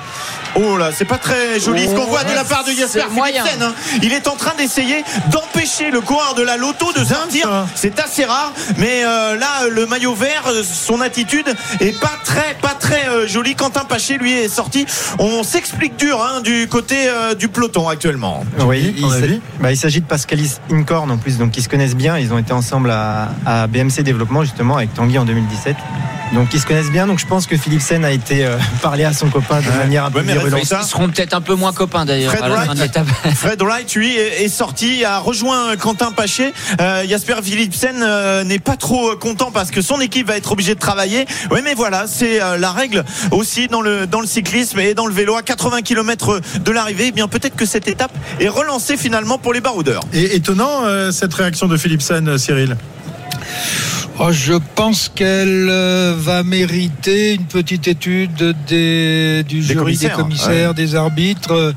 [0.56, 3.06] Oh là, c'est pas très joli ce qu'on Oh, voit de la part de Jasper.
[3.12, 3.64] Philipsen.
[3.64, 3.74] hein.
[4.04, 7.66] Il est en train d'essayer d'empêcher le coureur de la loto de sortir.
[7.76, 11.48] C'est assez rare, mais euh, là, le maillot vert, euh, son attitude
[11.80, 13.56] est pas très, pas très euh, jolie.
[13.56, 14.86] Quentin Paché, lui, est sorti.
[15.20, 18.46] On s'explique dur hein, du côté euh, du peloton actuellement.
[18.60, 22.18] Oui, il, bah, il s'agit de Pascalis Incorn en plus, donc ils se connaissent bien.
[22.18, 25.76] Ils ont été ensemble à, à BMC Développement justement avec Tanguy en 2017.
[26.34, 27.06] Donc ils se connaissent bien.
[27.08, 30.12] Donc je pense que Philipsen a été euh, parlé à son copain de manière un
[30.12, 30.62] peu Ouais, virulente.
[30.64, 33.36] Ils seront peut-être un peu moins copains d'ailleurs Fred Wright.
[33.36, 36.54] Fred Wright, lui, est est sorti, a rejoint Quentin Paché.
[36.80, 40.74] Euh, Jasper Philipsen euh, n'est pas trop content parce que son équipe va être obligée
[40.74, 41.28] de travailler.
[41.52, 45.36] Oui, mais voilà, c'est euh, la règle aussi dans le cyclisme et dans le vélo
[45.36, 47.06] à 80 km de l'arrivée.
[47.10, 50.02] Eh bien, peut-être que cette étape est relancée finalement pour les baroudeurs.
[50.14, 52.76] Et étonnant euh, cette réaction de Philipsen, Cyril.
[54.20, 60.24] Oh, je pense qu'elle euh, va mériter une petite étude des, du jury commissaires, des
[60.24, 61.74] commissaires, des arbitres, euh,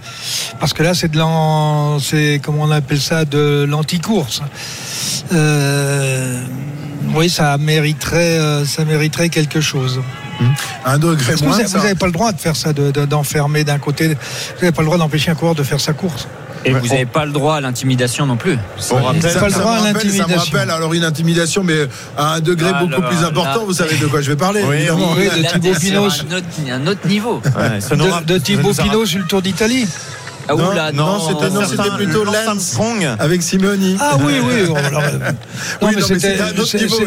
[0.60, 4.42] parce que là c'est de l'an, c'est comment on appelle ça, de l'anticourse.
[5.32, 6.42] Euh,
[7.14, 10.00] oui, ça mériterait, euh, ça mériterait quelque chose.
[10.84, 11.56] Un degré moins.
[11.62, 14.08] vous ça- n'avez pas le droit de faire ça, de- de- d'enfermer d'un côté.
[14.08, 14.14] Vous
[14.60, 16.28] n'avez pas le droit d'empêcher un coureur de faire sa course.
[16.66, 18.58] Et vous n'avez pas le droit à l'intimidation non plus.
[18.90, 20.52] On rappelle- Ça, pas le ça droit me rappelle, ça me l'intimidation.
[20.52, 21.86] rappelle alors une intimidation, mais
[22.16, 23.28] à un degré Ah, beaucoup plus là.
[23.28, 23.64] important.
[23.64, 25.12] Vous savez de quoi je vais parler, Oui, évidemment.
[25.16, 26.04] oui, de Thibaut Pinot.
[26.04, 27.40] Un autre, un autre niveau.
[27.44, 29.86] Ouais, De, de Thibaut Pinot sur le Tour d'Italie.
[30.48, 32.36] Ah, Non, oula, non, c'était- non, certain c'était plutôt Lance.
[32.46, 33.08] Armstrong.
[33.18, 33.96] Avec Simeoni.
[34.00, 34.72] Ah oui, oui.
[35.82, 35.94] Oui,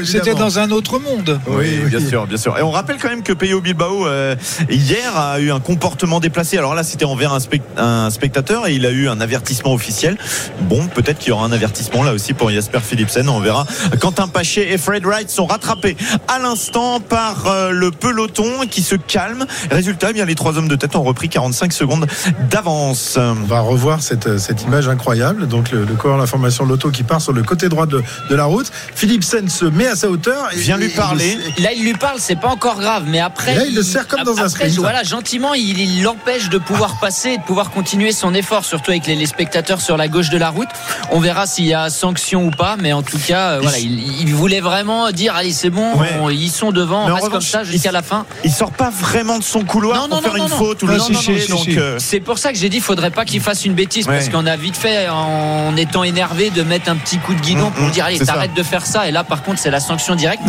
[0.06, 1.40] c'était dans un autre monde.
[1.48, 2.58] Oui, bien sûr, bien sûr.
[2.58, 4.36] Et on rappelle quand même que Peyo Bilbao euh,
[4.70, 6.58] hier a eu un comportement déplacé.
[6.58, 7.34] Alors là, c'était envers
[7.78, 10.18] un spectateur et il a eu un avertissement officiel.
[10.62, 13.28] Bon, peut-être qu'il y aura un avertissement là aussi pour Jasper Philipsen.
[13.30, 13.66] On verra.
[14.00, 15.96] Quentin Paché et Fred Wright sont rattrapés
[16.28, 19.46] à l'instant par euh, le peloton qui se calme.
[19.72, 22.08] Résultat, eh bien les trois hommes de tête ont repris 45 secondes
[22.50, 23.18] d'avance.
[23.42, 25.48] On va revoir cette, cette image incroyable.
[25.48, 28.46] Donc le, le coureur l'information l'auto qui part sur le côté droit de, de la
[28.46, 28.72] route.
[28.96, 30.50] Philipsen se met à sa hauteur.
[30.54, 31.38] Et, Viens lui et- parler.
[31.60, 33.56] Là, il lui parle, c'est pas encore grave, mais après.
[33.56, 34.76] Là, il le serre comme dans un sprint.
[34.78, 38.92] Voilà, gentiment, il il l'empêche de pouvoir passer, et de pouvoir continuer son effort, surtout
[38.92, 40.68] avec les, les spectateurs sur la gauche de la route.
[41.12, 44.22] On verra s'il y a sanction ou pas, mais en tout cas, euh, voilà, il,
[44.22, 46.08] il voulait vraiment dire allez, c'est bon, Ouais.
[46.22, 48.26] on- ils sont devant, Mais on reste comme ça jusqu'à la fin.
[48.44, 50.84] Il sort pas vraiment de son couloir Non, pour non, faire non, une non, faute
[50.84, 51.78] ou le donc, si.
[51.78, 54.16] euh, C'est pour ça que j'ai dit, faudrait pas qu'il fasse une bêtise, Ouais.
[54.16, 57.70] parce qu'on a vite fait, en étant énervé, de mettre un petit coup de guidon
[57.70, 59.08] Mm, pour mm, dire allez, t'arrêtes de faire ça.
[59.08, 60.42] Et là, par contre, c'est la sanction directe.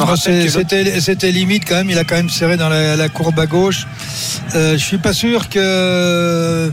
[1.00, 1.90] C'était limite quand même.
[1.90, 3.86] Il a quand même serré dans la, la courbe à gauche.
[4.54, 6.72] Euh, je suis pas sûr que,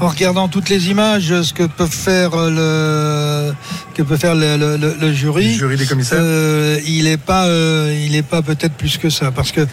[0.00, 3.52] en regardant toutes les images, ce que peut faire le
[3.94, 6.18] que peut faire le, le- le- le jury, Le jury des commissaires.
[6.20, 9.66] euh, il est pas, euh, il est pas peut-être plus que ça, parce que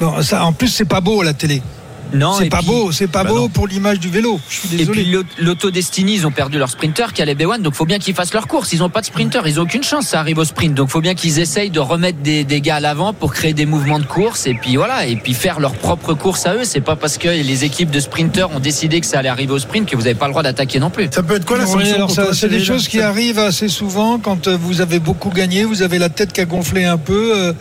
[0.00, 1.62] bon, ça, en plus c'est pas beau la télé.
[2.12, 3.48] Non, c'est et pas puis- beau, c'est pas Bah beau non.
[3.48, 4.40] pour l'image du vélo.
[4.48, 5.02] Je suis Et désolé.
[5.02, 7.98] puis l'Aut- l'Auto Destiny, ils ont perdu leur sprinter qui allait B1, donc faut bien
[7.98, 8.72] qu'ils fassent leur course.
[8.72, 10.74] Ils ont pas de sprinter, ils ont aucune chance, ça arrive au sprint.
[10.74, 13.66] Donc faut bien qu'ils essayent de remettre des, des gars à l'avant pour créer des
[13.66, 16.64] mouvements de course et puis voilà, et puis faire leur propre course à eux.
[16.64, 19.58] C'est pas parce que les équipes de sprinters ont décidé que ça allait arriver au
[19.58, 21.08] sprint que vous avez pas le droit d'attaquer non plus.
[21.12, 24.48] Ça peut être quoi la Oui, sanction c'est des choses qui arrivent assez souvent quand
[24.48, 27.52] euh, vous avez beaucoup gagné, vous avez la tête qui a gonflé un peu euh,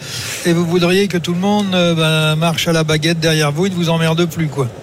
[0.46, 3.66] et vous voudriez que tout le monde euh, ben, marche à la baguette derrière vous,
[3.68, 4.68] il ne vous emmerde plus quoi.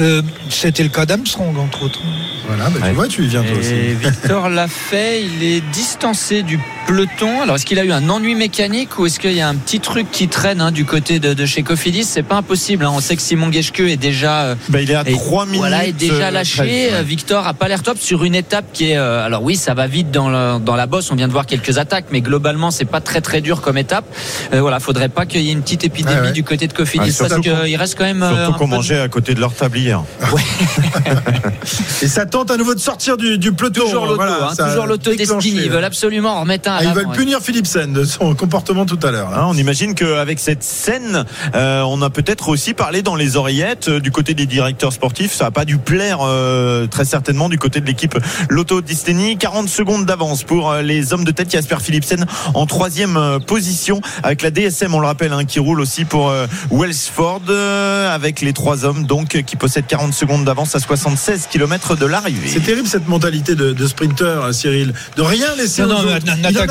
[0.00, 2.00] Euh, C'était le cas d'Armstrong entre autres.
[2.46, 2.92] Voilà, bah, tu Ouais.
[2.92, 3.74] vois, tu y viens toi aussi.
[3.74, 7.42] Et Victor l'a fait, il est distancé du peloton.
[7.42, 9.78] Alors est-ce qu'il a eu un ennui mécanique ou est-ce qu'il y a un petit
[9.78, 12.04] truc qui traîne hein, du côté de, de chez Cofidis?
[12.04, 12.84] C'est pas impossible.
[12.86, 12.90] hein.
[12.94, 15.58] On sait que Simon Geschke est déjà euh, bah, il est à Et 3 minutes.
[15.60, 16.56] Voilà, est déjà euh, lâché.
[16.56, 16.88] 13, ouais.
[16.94, 18.96] Euh, Victor a pas l'air top sur une étape qui est.
[18.96, 21.10] euh, alors oui, ça va vite dans, le- dans la bosse.
[21.12, 24.06] On vient de voir quelques attaques, mais globalement, c'est pas très très dur comme étape.
[24.54, 26.32] Euh, voilà, faudrait pas qu'il y ait une petite épidémie Ouais, ouais.
[26.32, 28.24] du côté de Cofidis Ouais, parce qu'il reste quand même.
[28.26, 30.02] Surtout qu'on de- mangeait à côté de leur table hier.
[32.02, 33.82] Et ça tente à nouveau de sortir du, du peloton.
[33.82, 35.10] Toujours l'auto, Voilà, hein, toujours l'auto.
[35.12, 36.77] Ils veulent absolument en remettre un.
[36.78, 37.16] Ah, ils veulent ouais.
[37.16, 39.30] punir Philipsen de son comportement tout à l'heure.
[39.36, 41.24] Hein, on imagine qu'avec cette scène,
[41.54, 45.32] euh, on a peut-être aussi parlé dans les oreillettes euh, du côté des directeurs sportifs.
[45.34, 48.16] Ça n'a pas dû plaire euh, très certainement du côté de l'équipe
[48.48, 49.36] Lotto Distini.
[49.36, 54.00] 40 secondes d'avance pour euh, les hommes de tête Jasper Philipsen en troisième euh, position
[54.22, 58.40] avec la DSM, on le rappelle, hein, qui roule aussi pour euh, Wellsford euh, avec
[58.40, 62.48] les trois hommes donc euh, qui possèdent 40 secondes d'avance à 76 km de l'arrivée.
[62.48, 64.92] C'est terrible cette mentalité de, de sprinter, hein, Cyril.
[65.16, 66.08] De rien laisser Non, aux non,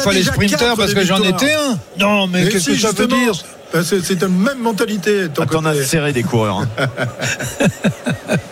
[0.04, 1.78] pas les sprinters parce que j'en étais un.
[2.00, 3.34] Non, mais, Mais qu'est-ce si, que ça veut dire
[3.74, 5.24] Bah, C'est la même mentalité.
[5.24, 6.60] Attends, on a serré des coureurs.
[6.80, 6.88] hein.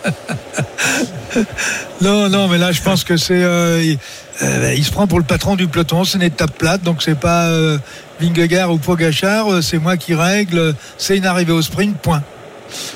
[2.00, 3.42] Non, non, mais là, je pense que c'est.
[3.42, 3.98] euh, il,
[4.42, 6.04] euh, il se prend pour le patron du peloton.
[6.04, 7.78] C'est une étape plate, donc c'est pas euh,
[8.20, 9.50] Vingegaard ou Pogachar.
[9.52, 10.74] euh, C'est moi qui règle.
[10.98, 11.96] C'est une arrivée au sprint.
[11.98, 12.22] Point.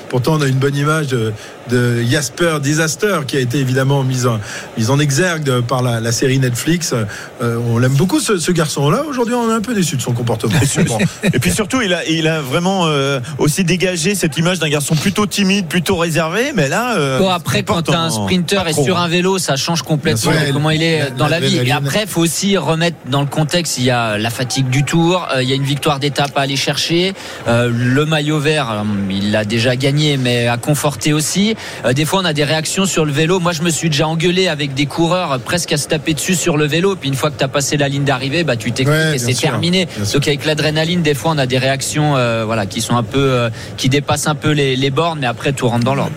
[0.09, 1.33] Pourtant, on a une bonne image de,
[1.71, 4.39] de Jasper Disaster qui a été évidemment mise en,
[4.77, 6.93] mise en exergue par la, la série Netflix.
[7.41, 9.03] Euh, on l'aime beaucoup ce, ce garçon-là.
[9.09, 10.53] Aujourd'hui, on est un peu déçu de son comportement.
[11.23, 14.95] Et puis surtout, il a, il a vraiment euh, aussi dégagé cette image d'un garçon
[14.95, 16.51] plutôt timide, plutôt réservé.
[16.55, 19.03] Mais là, euh, Bon, après, quand un sprinter est sur hein.
[19.03, 21.57] un vélo, ça change complètement comment il est La- dans la vie.
[21.57, 24.83] Et après, il faut aussi remettre dans le contexte, il y a la fatigue du
[24.83, 27.13] tour, euh, il y a une victoire d'étape à aller chercher.
[27.47, 31.55] Euh, le maillot vert, euh, il l'a déjà gagné, mais à conforter aussi.
[31.85, 33.39] Euh, des fois, on a des réactions sur le vélo.
[33.39, 36.35] Moi, je me suis déjà engueulé avec des coureurs euh, presque à se taper dessus
[36.35, 36.95] sur le vélo.
[36.95, 39.19] Puis une fois que tu as passé la ligne d'arrivée, bah, tu t'expliques Ouais, et
[39.19, 39.87] c'est terminé.
[40.13, 43.49] Donc avec l'adrénaline, des fois, on a des réactions euh, voilà, qui sont un peu,
[43.77, 46.11] qui dépassent un peu les, les bornes, mais après, tout rentre dans l'ordre.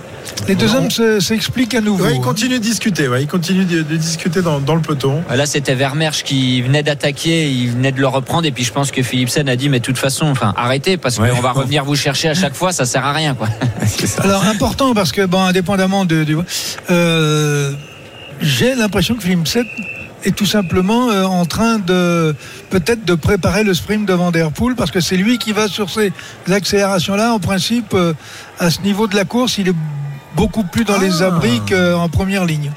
[0.49, 2.05] Les deux hommes se- s'expliquent à nouveau.
[2.05, 3.09] Ouais, il continue de discuter.
[3.09, 5.23] Ouais, il continue de, de discuter dans, dans le peloton.
[5.35, 8.91] Là, c'était Vermersch qui venait d'attaquer, il venait de le reprendre, et puis je pense
[8.91, 11.31] que Philipsen a dit, mais de toute façon, enfin, arrêtez, parce Ouais.
[11.31, 13.49] qu'on va revenir vous chercher à chaque fois, ça sert à rien, quoi.
[14.19, 16.37] Alors important parce que bon, indépendamment de, du-
[16.91, 17.73] euh,
[18.41, 19.65] j'ai l'impression que Philipsen
[20.25, 22.35] est tout simplement euh, en train de
[22.71, 26.13] peut-être de préparer le sprint devant Vanderpool parce que c'est lui qui va sur ces
[26.51, 27.33] accélérations-là.
[27.35, 28.15] En principe, euh,
[28.59, 29.75] à ce niveau de la course, il est
[30.35, 31.27] beaucoup plus dans les Ah.
[31.27, 32.73] abris qu'en première ligne.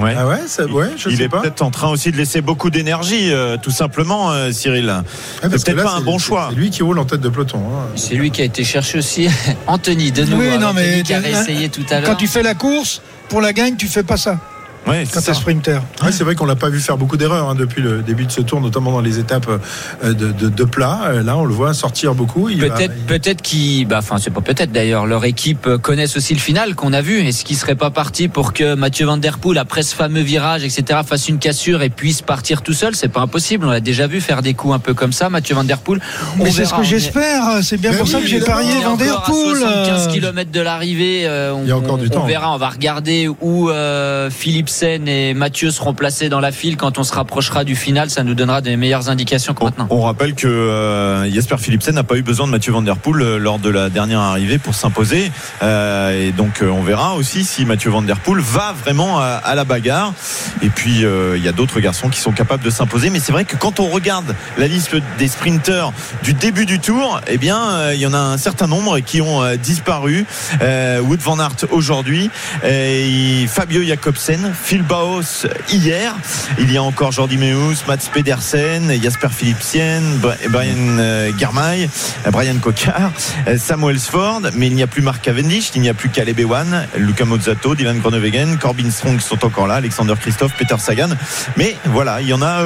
[0.00, 0.14] Ouais.
[0.16, 2.70] Ah ouais, ça, ouais, je il sais est peut-être en train aussi de laisser beaucoup
[2.70, 4.86] d'énergie, euh, tout simplement, euh, Cyril.
[4.86, 6.48] Ouais, c'est peut-être pas un bon choix.
[6.50, 7.58] C'est lui qui roule en tête de peloton.
[7.58, 7.86] hein.
[7.96, 9.28] C'est lui qui a été cherché aussi.
[9.66, 10.42] Anthony, de nouveau.
[10.42, 13.40] Oui, non, Anthony mais qui avait essayé tout à Quand tu fais la course pour
[13.40, 14.38] la gagne, tu fais pas ça.
[14.86, 15.82] Ouais, quand c'est sprinter.
[16.02, 18.32] Ouais, c'est vrai qu'on l'a pas vu faire beaucoup d'erreurs hein, depuis le début de
[18.32, 21.00] ce tour, notamment dans les étapes euh, de, de, de plat.
[21.06, 22.48] Euh, Là, on le voit sortir beaucoup.
[22.48, 26.40] Il Peut-être, peut-être qu'ils, bah, enfin, c'est pas peut-être d'ailleurs, leur équipe connaisse aussi le
[26.40, 27.20] final qu'on a vu.
[27.20, 30.64] Est-ce qu'ils seraient pas partis pour que Mathieu Van Der Poel, après ce fameux virage,
[30.64, 32.96] etc., fasse une cassure et puisse partir tout seul?
[32.96, 33.66] C'est pas impossible.
[33.66, 36.00] On l'a déjà vu faire des coups un peu comme ça, Mathieu Van Der Poel.
[36.38, 37.42] On Mais c'est ce verra, que on j'espère.
[37.62, 39.58] C'est bien Mais pour oui, ça que j'ai parié on Van Der Poel.
[39.58, 41.26] 75 euh, km de l'arrivée.
[41.26, 42.26] euh, on, Il y a encore du on temps.
[42.26, 44.30] verra, on va regarder où euh,
[44.70, 48.08] Philipsen et Mathieu seront placés dans la file quand on se rapprochera du final.
[48.08, 49.88] Ça nous donnera des meilleures indications que maintenant.
[49.90, 53.20] On rappelle que euh, Jasper Philipsen n'a pas eu besoin de Mathieu Van Der Poel
[53.20, 55.32] euh, lors de la dernière arrivée pour s'imposer.
[55.62, 59.24] Euh, et donc euh, on verra aussi si Mathieu Van Der Poel va vraiment à,
[59.24, 60.14] à la bagarre.
[60.62, 63.10] Et puis il y a d'autres garçons qui sont capables de s'imposer.
[63.10, 65.92] Mais c'est vrai que quand on regarde la liste des sprinteurs
[66.22, 69.42] du début du tour, eh bien il y en a un certain nombre qui ont
[69.56, 70.26] disparu.
[70.60, 72.30] Wood Van Aert aujourd'hui,
[72.64, 76.14] et Fabio Jacobsen, Phil Baos hier.
[76.58, 81.88] Il y a encore Jordi Meus, Mats Pedersen, Jasper Philipsen, Bra- Brian euh, Germay,
[82.26, 83.12] euh, Brian Cocard,
[83.48, 86.38] euh, Samuel Ford, mais il n'y a plus Mark Cavendish, il n'y a plus Caleb
[86.38, 91.10] Ewan, Luca Mozzato, Dylan Groenewegen, Corbin Strong sont encore là, Alexander Christophe, Peter Sagan.
[91.56, 92.62] Mais voilà, il y en a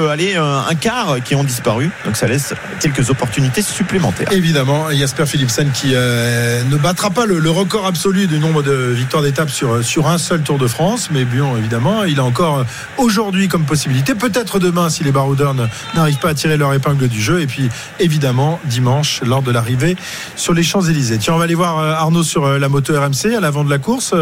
[0.68, 4.32] un quart qui ont disparu, donc ça laisse quelques opportunités supplémentaires.
[4.32, 9.50] Évidemment, Jasper Philipsen qui ne battra pas le, record absolu du nombre de victoires d'étapes
[9.50, 12.64] sur, sur un seul Tour de France, mais bien évidemment, il a encore euh,
[12.98, 15.54] aujourd'hui comme possibilité, peut-être demain si les baroudeurs
[15.94, 17.68] n'arrivent pas à tirer leur épingle du jeu, et puis
[18.00, 19.96] évidemment dimanche lors de l'arrivée
[20.36, 21.18] sur les Champs-Élysées.
[21.18, 23.70] Tiens, on va aller voir euh, Arnaud sur euh, la moto RMC à l'avant de
[23.70, 24.14] la course.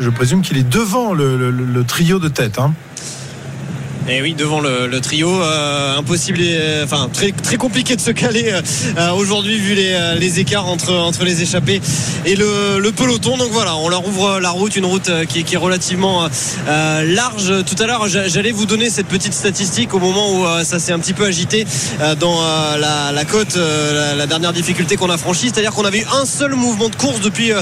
[0.00, 2.58] Je présume qu'il est devant le trio de tête.
[2.58, 2.74] hein.
[4.06, 8.02] Et oui, devant le, le trio, euh, impossible, et, euh, enfin très très compliqué de
[8.02, 8.60] se caler euh,
[8.98, 11.80] euh, aujourd'hui vu les, euh, les écarts entre entre les échappés
[12.26, 13.38] et le, le peloton.
[13.38, 16.28] Donc voilà, on leur ouvre la route, une route qui, qui est relativement
[16.68, 17.64] euh, large.
[17.64, 20.92] Tout à l'heure, j'a- j'allais vous donner cette petite statistique au moment où ça s'est
[20.92, 21.66] un petit peu agité
[22.20, 22.42] dans
[22.78, 26.26] la, la côte, la, la dernière difficulté qu'on a franchie, c'est-à-dire qu'on avait eu un
[26.26, 27.52] seul mouvement de course depuis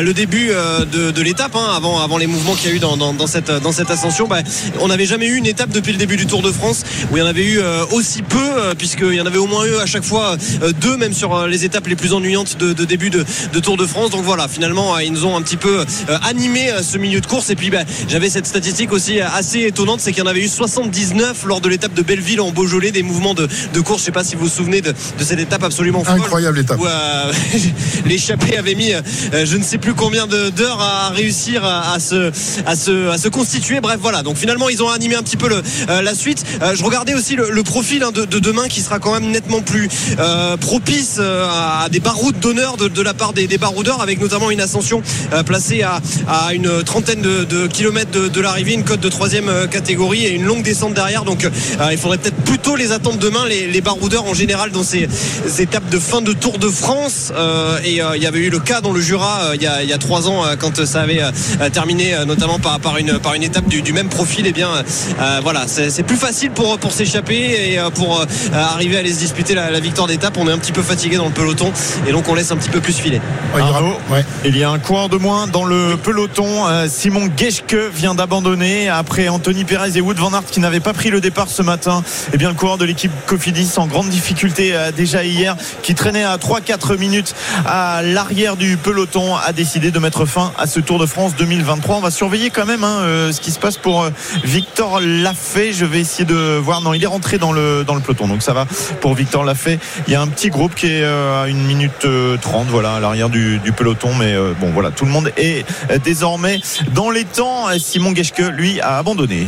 [0.00, 2.96] le début de, de l'étape, hein, avant avant les mouvements qu'il y a eu dans,
[2.96, 4.26] dans, dans cette dans cette ascension.
[4.26, 4.38] Bah,
[4.80, 7.20] on n'avait jamais eu une étape depuis le début du Tour de France où il
[7.20, 9.76] y en avait eu euh, aussi peu, euh, puisqu'il y en avait au moins eu
[9.76, 13.10] à chaque fois euh, deux, même sur les étapes les plus ennuyantes de, de début
[13.10, 14.10] de, de Tour de France.
[14.10, 15.84] Donc voilà, finalement, ils nous ont un petit peu
[16.22, 17.50] animé ce milieu de course.
[17.50, 20.48] Et puis, bah, j'avais cette statistique aussi assez étonnante, c'est qu'il y en avait eu
[20.48, 24.00] 79 lors de l'étape de Belleville en Beaujolais, des mouvements de, de course.
[24.00, 26.20] Je sais pas si vous vous souvenez de, de cette étape absolument folle.
[26.20, 26.80] Incroyable étape.
[26.80, 27.32] Où, euh,
[28.06, 29.00] l'échappé avait mis euh,
[29.44, 32.32] je ne sais plus combien d'heures à réussir à, à se,
[32.66, 33.80] à, se, à se constituer.
[33.80, 34.22] Bref, voilà.
[34.22, 36.44] Donc finalement, ils ont animé un petit peu le, la suite.
[36.62, 39.30] Euh, je regardais aussi le, le profil hein, de, de demain qui sera quand même
[39.30, 39.88] nettement plus
[40.18, 41.46] euh, propice euh,
[41.84, 45.02] à des baroutes d'honneur de, de la part des, des baroudeurs, avec notamment une ascension
[45.32, 49.48] euh, placée à, à une trentaine de, de kilomètres de, l'arrivée, une cote de troisième
[49.48, 51.24] euh, catégorie et une longue descente derrière.
[51.24, 51.50] Donc euh,
[51.90, 55.08] il faudrait peut-être plutôt les attendre demain, les, les baroudeurs en général dans ces,
[55.46, 57.32] ces étapes de fin de Tour de France.
[57.34, 59.88] Euh, et euh, il y avait eu le cas dans le Jura euh, il y,
[59.88, 63.18] y a trois ans euh, quand ça avait euh, terminé euh, notamment par, par, une,
[63.18, 64.46] par une étape du, du même profil.
[64.46, 68.98] Et bien euh, voilà, c'est plus facile pour, pour s'échapper et euh, pour euh, arriver
[68.98, 70.36] à les disputer la, la victoire d'étape.
[70.36, 71.72] On est un petit peu fatigué dans le peloton
[72.06, 73.20] et donc on laisse un petit peu plus filer.
[73.54, 73.96] Arnaud,
[74.44, 76.66] Il y a un coureur de moins dans le peloton.
[76.68, 80.92] Euh, Simon Geschke vient d'abandonner après Anthony Perez et Wood Van Aert qui n'avaient pas
[80.92, 82.02] pris le départ ce matin.
[82.32, 86.24] Et bien le coureur de l'équipe Cofidis en grande difficulté euh, déjà hier, qui traînait
[86.24, 87.34] à 3-4 minutes
[87.66, 91.96] à l'arrière du peloton, a décidé de mettre fin à ce Tour de France 2023.
[91.96, 94.10] On va surveiller quand même hein, euh, ce qui se passe pour euh,
[94.44, 95.61] Victor Lafay.
[95.70, 96.80] Je vais essayer de voir.
[96.80, 98.66] Non, il est rentré dans le dans le peloton, donc ça va
[99.00, 99.78] pour Victor Lafay.
[100.08, 102.94] Il y a un petit groupe qui est euh, à une minute euh, 30, voilà,
[102.94, 104.12] à l'arrière du, peloton.
[104.18, 106.60] Mais euh, bon, voilà, tout le monde est euh, désormais
[106.94, 107.66] dans les temps.
[107.78, 109.46] Simon Geschke, lui, a abandonné.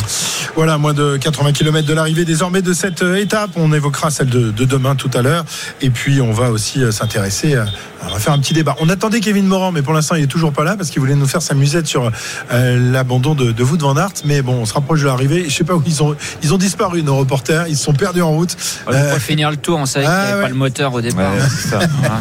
[0.57, 3.51] Voilà, moins de 80 km de l'arrivée désormais de cette euh, étape.
[3.57, 5.45] On évoquera celle de, de demain tout à l'heure.
[5.81, 7.57] Et puis, on va aussi euh, s'intéresser,
[8.07, 8.77] on va faire un petit débat.
[8.81, 11.15] On attendait Kevin Morand, mais pour l'instant, il est toujours pas là parce qu'il voulait
[11.15, 12.11] nous faire sa musette sur
[12.53, 14.13] euh, l'abandon de, de van Aert.
[14.25, 15.47] Mais bon, on se rapproche de l'arrivée.
[15.49, 16.03] Je sais pas où ils
[16.43, 17.67] ils ont disparu, nos reporters.
[17.69, 18.57] Ils se sont perdus en route.
[18.85, 20.43] Pour Euh, finir le tour, on savait qu'il n'y ah, avait ouais.
[20.43, 21.33] pas le moteur au départ.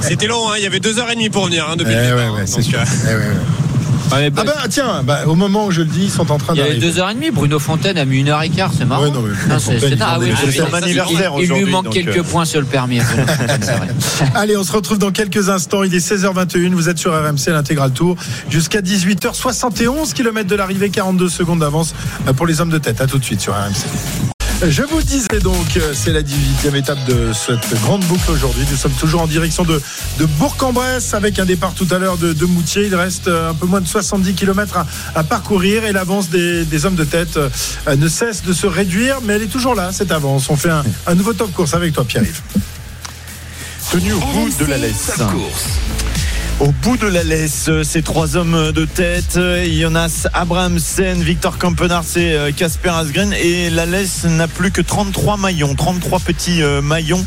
[0.01, 1.97] C'était long, hein, il y avait deux heures et demie pour venir hein, depuis eh
[1.97, 2.17] le départ.
[2.17, 2.79] ouais, hein, ouais, c'est donc, sûr.
[2.79, 3.62] euh, Eh
[4.11, 4.17] ouais.
[4.17, 6.53] Ouais, Ah bah tiens, bah, au moment où je le dis, ils sont en train
[6.53, 6.87] Il y avait d'arriver.
[6.91, 7.31] deux heures et demie.
[7.31, 9.03] Bruno Fontaine a mis une heure et quart, c'est marrant.
[9.03, 11.65] Ouais, non, mais Bruno Non, c'est- c'est- ah oui, c'est son anniversaire il- Il lui
[11.71, 12.23] manque donc, quelques euh.
[12.23, 12.99] points sur le permis.
[12.99, 13.87] Bruno Fontaine, c'est vrai.
[14.35, 15.83] Allez, on se retrouve dans quelques instants.
[15.83, 16.73] Il est 16h21.
[16.73, 18.15] Vous êtes sur RMC, l'intégral tour.
[18.49, 21.93] Jusqu'à 18h71 km de l'arrivée, 42 secondes d'avance
[22.27, 23.01] euh, pour les hommes de tête.
[23.01, 24.32] À tout de suite sur RMC.
[24.69, 28.63] Je vous disais donc, euh, c'est la 18e étape de cette grande boucle aujourd'hui.
[28.71, 29.81] Nous sommes toujours en direction de,
[30.37, 32.85] Bourg-en-Bresse avec un départ tout à l'heure de, de, Moutier.
[32.85, 34.85] Il reste euh, un peu moins de 70 km
[35.15, 37.49] à, parcourir et l'avance des, hommes de tête euh,
[37.97, 40.49] ne cesse de se réduire, mais elle est toujours là, cette avance.
[40.49, 42.41] On fait un, nouveau top course avec toi, Pierre-Yves.
[43.91, 45.11] Tenu au bout de la laisse.
[46.63, 49.37] Au bout de la laisse, ces trois hommes de tête,
[49.67, 53.33] Jonas Abrahamsen, Victor Kampenars et Casper Asgren.
[53.33, 57.25] Et la laisse n'a plus que 33 maillons, 33 petits maillons.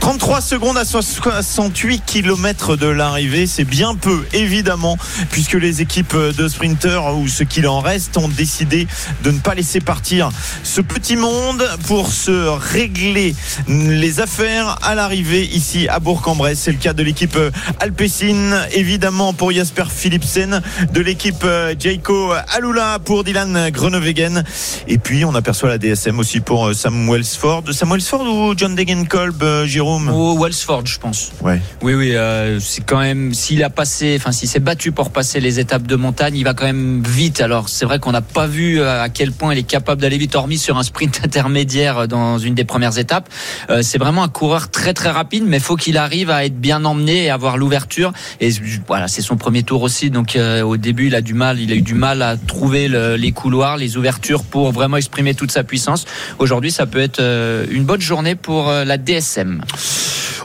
[0.00, 4.96] 33 secondes à 68 km de l'arrivée, c'est bien peu évidemment,
[5.30, 8.86] puisque les équipes de sprinters ou ce qu'il en reste ont décidé
[9.24, 10.30] de ne pas laisser partir
[10.62, 13.34] ce petit monde pour se régler
[13.68, 16.60] les affaires à l'arrivée ici à Bourg-en-Bresse.
[16.60, 17.38] C'est le cas de l'équipe
[17.78, 21.44] Alpecin, évidemment pour Jasper Philipsen, de l'équipe
[21.78, 24.44] Jaco Alula pour Dylan Groenewegen.
[24.88, 27.64] Et puis on aperçoit la DSM aussi pour Sam Wellsford.
[27.72, 30.08] Sam Wellsford ou John Degenkolb, Jérôme?
[30.08, 31.32] Au Wellsford, je pense.
[31.42, 31.60] Ouais.
[31.82, 32.14] Oui, oui.
[32.14, 35.86] Euh, c'est quand même s'il a passé, enfin s'il s'est battu pour passer les étapes
[35.86, 37.40] de montagne, il va quand même vite.
[37.40, 40.34] Alors c'est vrai qu'on n'a pas vu à quel point il est capable d'aller vite,
[40.34, 43.28] hormis sur un sprint intermédiaire dans une des premières étapes.
[43.70, 46.84] Euh, c'est vraiment un coureur très très rapide, mais faut qu'il arrive à être bien
[46.84, 48.12] emmené et avoir l'ouverture.
[48.40, 48.49] Et
[48.86, 50.10] voilà, c'est son premier tour aussi.
[50.10, 52.88] Donc euh, au début, il a du mal, il a eu du mal à trouver
[52.88, 56.04] le, les couloirs, les ouvertures pour vraiment exprimer toute sa puissance.
[56.38, 59.62] Aujourd'hui, ça peut être euh, une bonne journée pour euh, la DSM.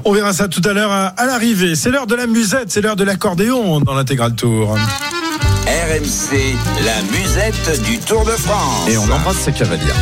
[0.03, 1.75] On verra ça tout à l'heure à l'arrivée.
[1.75, 4.77] C'est l'heure de la musette, c'est l'heure de l'accordéon dans l'intégral tour.
[5.65, 6.55] RMC,
[6.85, 8.87] la musette du Tour de France.
[8.87, 9.95] Et on embrasse sa cavalière.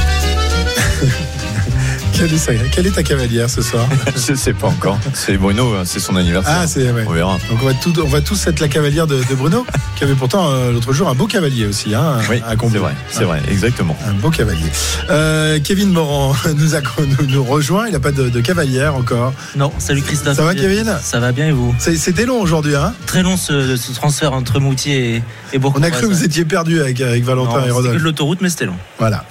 [2.13, 4.99] Quelle est, sa, quelle est, ta cavalière ce soir Je sais pas encore.
[5.13, 6.59] C'est Bruno, c'est son anniversaire.
[6.61, 7.05] Ah, c'est ouais.
[7.07, 7.37] On verra.
[7.49, 9.65] Donc on va, tout, on va tous être la cavalière de, de Bruno,
[9.95, 11.95] qui avait pourtant euh, l'autre jour un beau cavalier aussi.
[11.95, 12.41] Hein, oui,
[12.71, 13.97] c'est vrai, c'est vrai, exactement.
[14.07, 14.69] Un beau cavalier.
[15.09, 17.87] Euh, Kevin Morand nous, a, nous, nous rejoint.
[17.87, 19.33] Il n'a pas de, de, cavalière encore.
[19.55, 20.37] Non, salut Christophe.
[20.37, 20.95] Ça va Kevin?
[21.01, 21.73] Ça va bien et vous?
[21.79, 22.75] C'était long aujourd'hui.
[22.75, 22.93] Hein?
[23.07, 25.23] Très long ce, ce, transfert entre Moutier et,
[25.53, 25.73] et Bourg.
[25.75, 27.93] On a cru que vous étiez perdu avec, avec Valentin non, et Rodolphe.
[27.93, 28.77] C'était de l'autoroute, mais c'était long.
[28.99, 29.25] Voilà.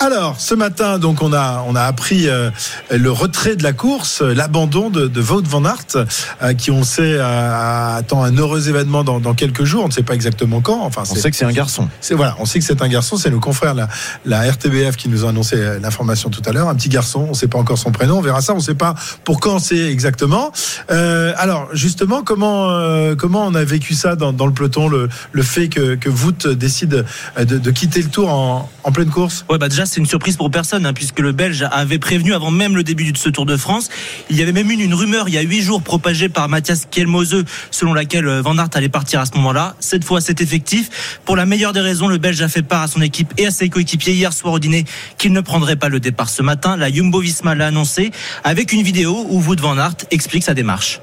[0.00, 2.50] Alors, ce matin, donc, on a, on a appris euh,
[2.90, 6.06] le retrait de la course, l'abandon de, de Wout van Aert,
[6.42, 9.84] euh, qui on sait euh, attend un heureux événement dans, dans, quelques jours.
[9.84, 10.82] On ne sait pas exactement quand.
[10.82, 11.88] Enfin, on sait que c'est un garçon.
[12.00, 13.16] C'est voilà, on sait que c'est un garçon.
[13.16, 13.88] C'est nos confrères la,
[14.24, 16.68] la RTBF qui nous a annoncé l'information tout à l'heure.
[16.68, 17.24] Un petit garçon.
[17.26, 18.18] On ne sait pas encore son prénom.
[18.18, 18.52] On verra ça.
[18.52, 18.94] On ne sait pas
[19.24, 20.52] pour quand c'est exactement.
[20.90, 25.08] Euh, alors, justement, comment euh, comment on a vécu ça dans, dans le peloton, le,
[25.32, 27.04] le fait que, que Wout décide
[27.38, 29.44] de, de, quitter le Tour en, en pleine course?
[29.50, 31.98] Ouais, bah déjà c'est une surprise pour personne, hein, puisque le Belge avait
[32.34, 33.88] avant même le début de ce Tour de France.
[34.30, 37.44] Il y avait même une, rumeur il y a huit jours propagée par Mathias Kelmose
[37.70, 39.76] selon laquelle Van Aert allait partir à ce moment-là.
[39.80, 41.20] Cette fois, c'est effectif.
[41.24, 43.50] Pour la meilleure des raisons, le Belge a fait part à son équipe et à
[43.50, 44.84] ses coéquipiers hier soir au dîner
[45.16, 46.76] qu'il ne prendrait pas le départ ce matin.
[46.76, 48.10] La Jumbo-Visma l'a annoncé
[48.44, 51.00] avec une vidéo où Wout Van Aert explique sa démarche.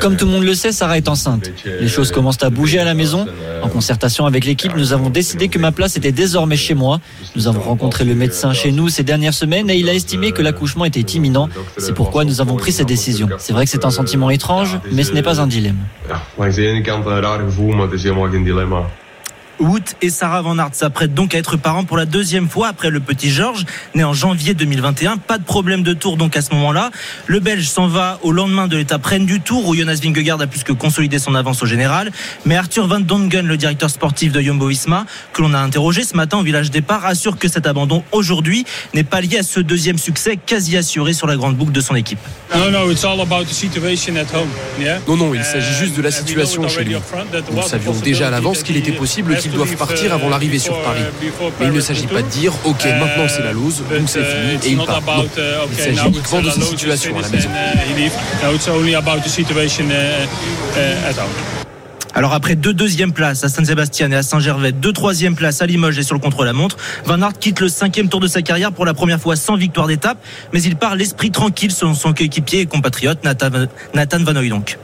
[0.00, 1.50] Comme tout le monde le sait, Sarah est enceinte.
[1.80, 3.26] Les choses commencent à bouger à la maison.
[3.62, 7.00] En concertation avec l'équipe, nous avons décidé que ma place était désormais chez moi.
[7.36, 10.42] Nous avons rencontré le médecin chez nous ces dernières semaines et il a estimé que
[10.42, 11.48] l'accouchement était imminent.
[11.78, 13.28] C'est pourquoi nous avons pris cette décision.
[13.38, 15.78] C'est vrai que c'est un sentiment étrange, mais ce n'est pas un dilemme.
[19.60, 22.90] Wout et Sarah Van Aert s'apprêtent donc à être parents pour la deuxième fois après
[22.90, 23.64] le petit Georges,
[23.94, 25.16] né en janvier 2021.
[25.16, 26.90] Pas de problème de tour donc à ce moment-là.
[27.26, 30.46] Le Belge s'en va au lendemain de l'étape reine du tour où Jonas Vingegaard a
[30.46, 32.10] plus que consolidé son avance au général.
[32.44, 36.16] Mais Arthur Van Dongen, le directeur sportif de Jumbo Visma, que l'on a interrogé ce
[36.16, 39.98] matin au village départ, assure que cet abandon aujourd'hui n'est pas lié à ce deuxième
[39.98, 42.18] succès quasi assuré sur la grande boucle de son équipe.
[45.08, 46.96] Non, non, il s'agit juste de la situation chez lui.
[47.52, 51.02] Nous savions déjà à l'avance qu'il était possible qu'ils doivent partir avant l'arrivée sur Paris.
[51.60, 54.54] Mais il ne s'agit pas de dire ok maintenant c'est la loose, donc c'est fini
[54.64, 55.02] et il part.
[55.18, 55.24] Non,
[55.70, 57.48] il s'agit uniquement de cette situation à la maison.
[62.16, 65.98] Alors après deux deuxièmes places à Saint-Sébastien et à Saint-Gervais, deux troisièmes places à Limoges
[65.98, 68.94] et sur le contre-la-montre, Van Aert quitte le cinquième tour de sa carrière pour la
[68.94, 70.18] première fois sans victoire d'étape,
[70.52, 73.50] mais il part l'esprit tranquille selon son coéquipier et compatriote Nathan,
[73.94, 74.78] Nathan Van donc.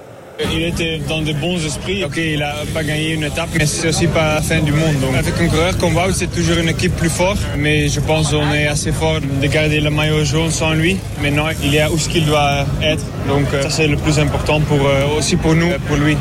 [0.53, 2.05] Il était dans de bons esprits.
[2.05, 4.99] Ok, il n'a pas gagné une étape, mais c'est aussi pas la fin du monde.
[5.01, 7.39] Donc, avec un coureur comme Wout, c'est toujours une équipe plus forte.
[7.57, 10.97] Mais je pense qu'on est assez fort de garder le maillot jaune sans lui.
[11.23, 13.05] Maintenant, il est où ce qu'il doit être.
[13.29, 14.81] Donc, ça, c'est le plus important pour,
[15.17, 16.17] aussi pour nous, pour lui.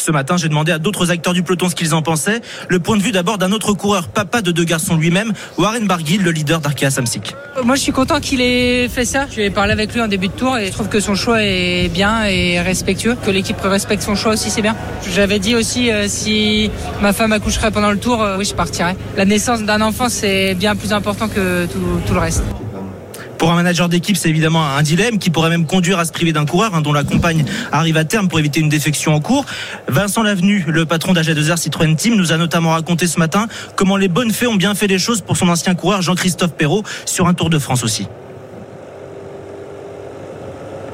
[0.00, 2.40] Ce matin, j'ai demandé à d'autres acteurs du peloton ce qu'ils en pensaient.
[2.68, 6.22] Le point de vue d'abord d'un autre coureur, papa de deux garçons lui-même, Warren Barguil,
[6.22, 7.34] le leader d'Arkea Samsic.
[7.64, 9.26] Moi, je suis content qu'il ait fait ça.
[9.30, 11.88] J'ai parlé avec lui en début de tour et je trouve que son choix est
[11.92, 13.16] bien et respectueux.
[13.24, 14.76] Que l'équipe respecte son choix aussi, c'est bien.
[15.14, 16.70] J'avais dit aussi, euh, si
[17.02, 18.96] ma femme accoucherait pendant le tour, euh, oui, je partirais.
[19.16, 22.42] La naissance d'un enfant, c'est bien plus important que tout le reste.
[23.38, 26.32] Pour un manager d'équipe, c'est évidemment un dilemme qui pourrait même conduire à se priver
[26.32, 29.44] d'un coureur hein, dont la compagne arrive à terme pour éviter une défection en cours.
[29.86, 33.46] Vincent Lavenu, le patron d'AG2R Citroën Team, nous a notamment raconté ce matin
[33.76, 36.82] comment les bonnes fées ont bien fait les choses pour son ancien coureur Jean-Christophe Perrault
[37.04, 38.08] sur un Tour de France aussi.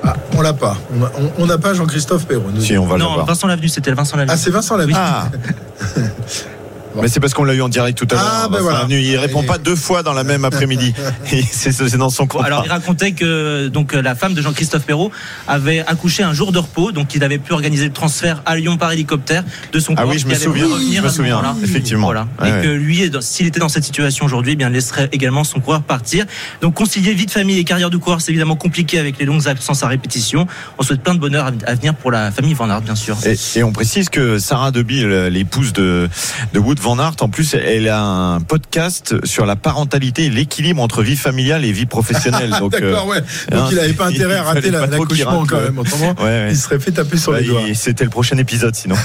[0.06, 0.76] Ah, on l'a pas.
[1.38, 2.50] On n'a pas Jean-Christophe Perrault.
[2.52, 2.60] nous.
[2.60, 3.24] Si, on va non.
[3.24, 4.32] Vincent Lavenu, c'était le Vincent Lavenu.
[4.32, 4.94] Ah, c'est Vincent Lavenu.
[4.96, 5.30] Ah.
[7.00, 8.40] Mais c'est parce qu'on l'a eu en direct tout à l'heure.
[8.44, 8.86] Ah, ben voilà.
[8.88, 10.94] Il répond pas deux fois dans la même après-midi.
[11.50, 12.46] C'est dans son contrat.
[12.46, 15.10] Alors il racontait que donc la femme de Jean-Christophe Perrault
[15.48, 18.76] avait accouché un jour de repos, donc il avait pu organiser le transfert à Lyon
[18.76, 20.66] par hélicoptère de son Ah corps oui, je me souviens.
[20.92, 22.06] Je me souviens, effectivement.
[22.06, 22.26] Voilà.
[22.44, 22.62] Et ouais.
[22.62, 26.26] que lui, s'il était dans cette situation aujourd'hui, eh bien laisserait également son coureur partir.
[26.60, 29.48] Donc concilier vie de famille et carrière de coureur, c'est évidemment compliqué avec les longues
[29.48, 30.46] absences à répétition.
[30.78, 33.16] On souhaite plein de bonheur à venir pour la famille Van Aert, bien sûr.
[33.26, 36.08] Et, et on précise que Sarah Debil, l'épouse de,
[36.52, 40.82] de Wood Van Aert, en plus, elle a un podcast sur la parentalité et l'équilibre
[40.82, 42.50] entre vie familiale et vie professionnelle.
[42.60, 43.22] Donc, D'accord, euh, ouais.
[43.52, 45.78] hein, Donc il n'avait pas intérêt à rater l'accouchement quand même.
[45.78, 46.48] Autrement, Ouais, ouais.
[46.50, 47.62] il serait fait taper sur Bah, les doigts.
[47.72, 48.96] C'était le prochain épisode, sinon.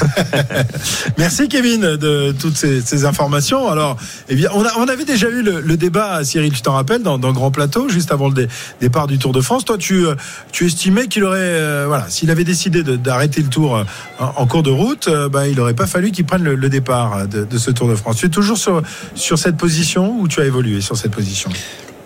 [1.17, 3.69] Merci Kevin de toutes ces, ces informations.
[3.69, 3.95] Alors,
[4.27, 7.01] eh bien, on, a- on avait déjà eu le, le débat, Cyril, tu t'en rappelles,
[7.03, 8.47] dans, dans Grand Plateau, juste avant le dé-
[8.81, 9.63] départ du Tour de France.
[9.63, 10.15] Toi, tu, euh,
[10.51, 13.85] tu estimais qu'il aurait, euh, voilà, s'il avait décidé d'arrêter le Tour
[14.19, 16.67] en, en cours de route, euh, bah, il n'aurait pas fallu qu'il prenne le, le
[16.69, 18.17] départ de, de ce Tour de France.
[18.17, 18.81] Tu es toujours sur,
[19.15, 21.49] sur cette position ou tu as évolué sur cette position?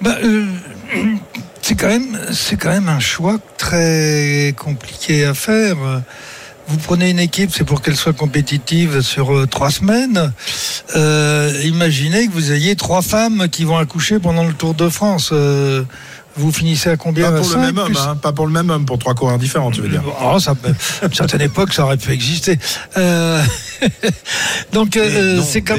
[0.02, 0.46] Bah, euh,
[1.62, 2.20] c'est quand même,
[2.60, 5.78] quand même un choix très compliqué à faire.
[6.68, 10.32] Vous prenez une équipe, c'est pour qu'elle soit compétitive sur euh, trois semaines.
[10.96, 15.34] Euh, imaginez que vous ayez trois femmes qui vont accoucher pendant le Tour de France.
[16.36, 18.86] Vous finissez à combien Pas pour le même homme, hein, pas pour le même homme,
[18.86, 20.04] pour trois coureurs différents, tu veux dire.
[20.22, 20.56] Oh, ça,
[21.02, 22.58] à une certaine époque, ça aurait pu exister.
[22.98, 23.44] Euh,
[24.74, 25.76] donc, euh, c'est quand,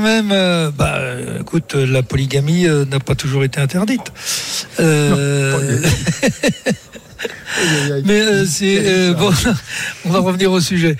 [0.00, 0.30] même.
[0.32, 0.98] euh, bah,
[1.40, 4.12] écoute, la polygamie n'a pas toujours été interdite.
[8.04, 9.30] Mais c'est bon.
[10.06, 10.96] On va revenir au sujet.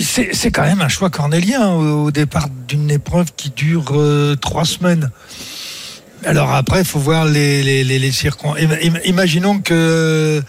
[0.00, 3.92] C'est quand même un choix cornélien au, au départ d'une épreuve qui dure
[4.40, 5.10] trois semaines.
[6.24, 8.60] Alors après, il faut voir les, les, circonstances.
[9.04, 10.42] Imaginons que euh,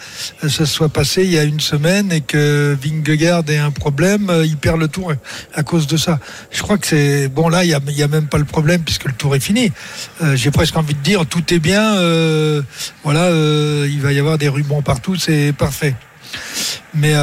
[0.48, 4.46] ça soit passé il y a une semaine et que Vingegaard ait un problème, euh,
[4.46, 5.14] il perd le tour
[5.54, 6.20] à cause de ça.
[6.52, 9.14] Je crois que c'est bon là, il y a, même pas le problème puisque le
[9.14, 9.72] tour est fini.
[10.24, 11.94] Euh, J'ai presque envie de dire tout est bien.
[13.04, 13.30] voilà,
[13.86, 15.96] il va y avoir des rubans partout, c'est parfait.
[16.96, 17.14] Mais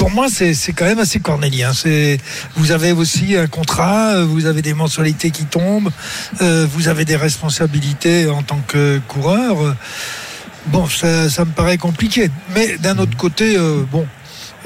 [0.00, 1.72] pour moi, c'est quand même assez cornélien.
[2.56, 5.90] Vous avez aussi un contrat, euh, vous avez des mensualités qui tombent,
[6.40, 9.76] euh, vous avez des responsabilités en tant que coureur.
[10.68, 12.30] Bon, ça, ça me paraît compliqué.
[12.54, 14.06] Mais d'un autre côté, euh, bon.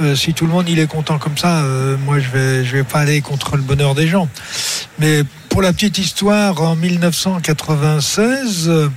[0.01, 2.77] euh, si tout le monde il est content comme ça, euh, moi je vais je
[2.77, 4.29] vais pas aller contre le bonheur des gens.
[5.01, 8.89] Mais pour la petite histoire, en 1996 euh,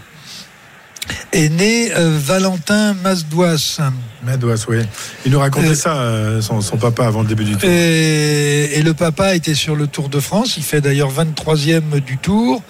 [1.34, 3.79] est né euh, Valentin Masdouas.
[4.23, 4.77] Madouas, oui.
[5.25, 7.69] Il nous racontait Euh, ça, euh, son, son papa, avant le début du Tour.
[7.69, 10.57] Et, et le papa était sur le Tour de France.
[10.57, 12.61] Il fait d'ailleurs 23e du Tour.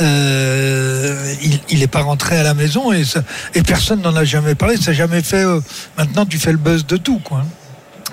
[0.00, 1.34] Euh,
[1.70, 3.22] il n'est pas rentré à la maison et, ça-
[3.54, 4.76] et personne n'en a jamais parlé.
[4.76, 5.44] Ça n'a jamais fait.
[5.44, 5.60] euh,
[5.98, 7.44] maintenant, tu fais le buzz de tout, quoi.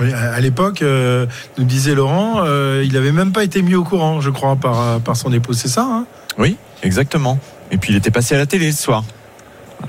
[0.01, 1.25] Oui, à l'époque, euh,
[1.57, 5.01] nous disait Laurent, euh, il avait même pas été mis au courant, je crois, par,
[5.01, 5.57] par son épouse.
[5.57, 6.05] C'est ça hein?
[6.37, 7.37] Oui, exactement.
[7.69, 9.03] Et puis il était passé à la télé ce soir.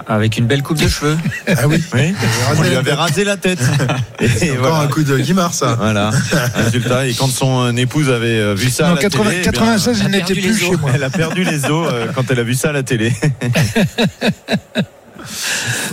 [0.06, 1.16] Avec une belle coupe de cheveux.
[1.46, 1.82] Ah oui.
[1.94, 2.14] Oui,
[2.56, 3.60] on lui avait rasé la tête.
[4.40, 5.74] Et Encore un coup de Guimard, ça.
[5.78, 6.10] Voilà.
[6.54, 9.36] Résultat, et quand son euh, épouse avait euh, vu ça Non, à la 80 télé,
[9.38, 10.90] eh bien, 96, il elle a n'était perdu plus les chez moi.
[10.94, 13.12] elle a perdu les os euh, quand elle a vu ça à la télé.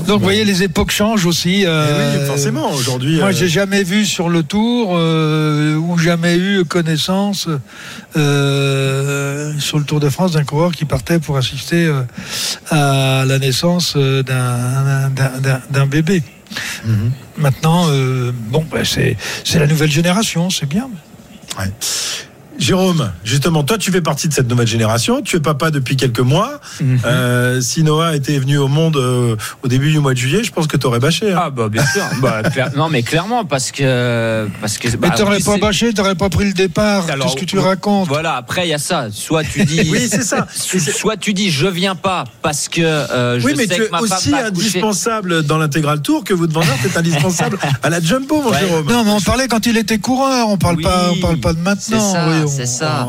[0.08, 1.62] Donc, vous voyez, les époques changent aussi.
[1.62, 3.18] Eh euh, oui, forcément, aujourd'hui.
[3.18, 7.48] Moi, euh, j'ai jamais vu sur le tour euh, ou jamais eu connaissance
[8.16, 12.02] euh, sur le Tour de France d'un coureur qui partait pour assister euh,
[12.70, 16.24] à la naissance euh, d'un- bébé.
[16.86, 17.12] Mhm.
[17.38, 20.90] Maintenant, euh, bon, bah, c'est c'est la nouvelle génération, c'est bien.
[21.60, 21.72] ouais.
[22.60, 25.22] Jérôme, justement, toi, tu fais partie de cette nouvelle génération.
[25.22, 26.60] Tu es papa depuis quelques mois.
[26.82, 27.00] Mhm.
[27.06, 30.52] Euh, si Noah était venu au monde euh, au début du mois de juillet, je
[30.52, 31.32] pense que tu aurais bâché.
[31.34, 31.40] hein.
[31.46, 32.04] Ah bah bien sûr.
[32.22, 34.88] Bah, clair- Non mais clairement parce que parce que.
[34.90, 37.06] Mais bah, t'aurais pas bâché, t'aurais pas pris le départ.
[37.10, 39.08] Alors, Qu'est-ce que tu racontes Voilà, après il y a ça.
[39.12, 39.88] Soit tu dis.
[39.92, 40.48] Oui, c'est ça.
[40.54, 43.88] Soit tu dis je viens pas parce que euh, je oui, mais sais tu que
[43.88, 47.90] es ma aussi indispensable dans l'intégral tour que vous de Van Aert est indispensable à
[47.90, 48.86] la jumbo, mon Jérôme.
[48.90, 50.50] Non, mais on parlait quand il était coureur.
[50.50, 52.14] On parle pas, on parle pas de maintenant.
[52.14, 53.07] Ça, Oui, c'est ça.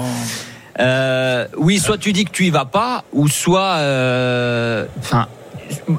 [0.80, 4.86] Euh, oui, soit tu dis que tu y vas pas, ou soit, euh,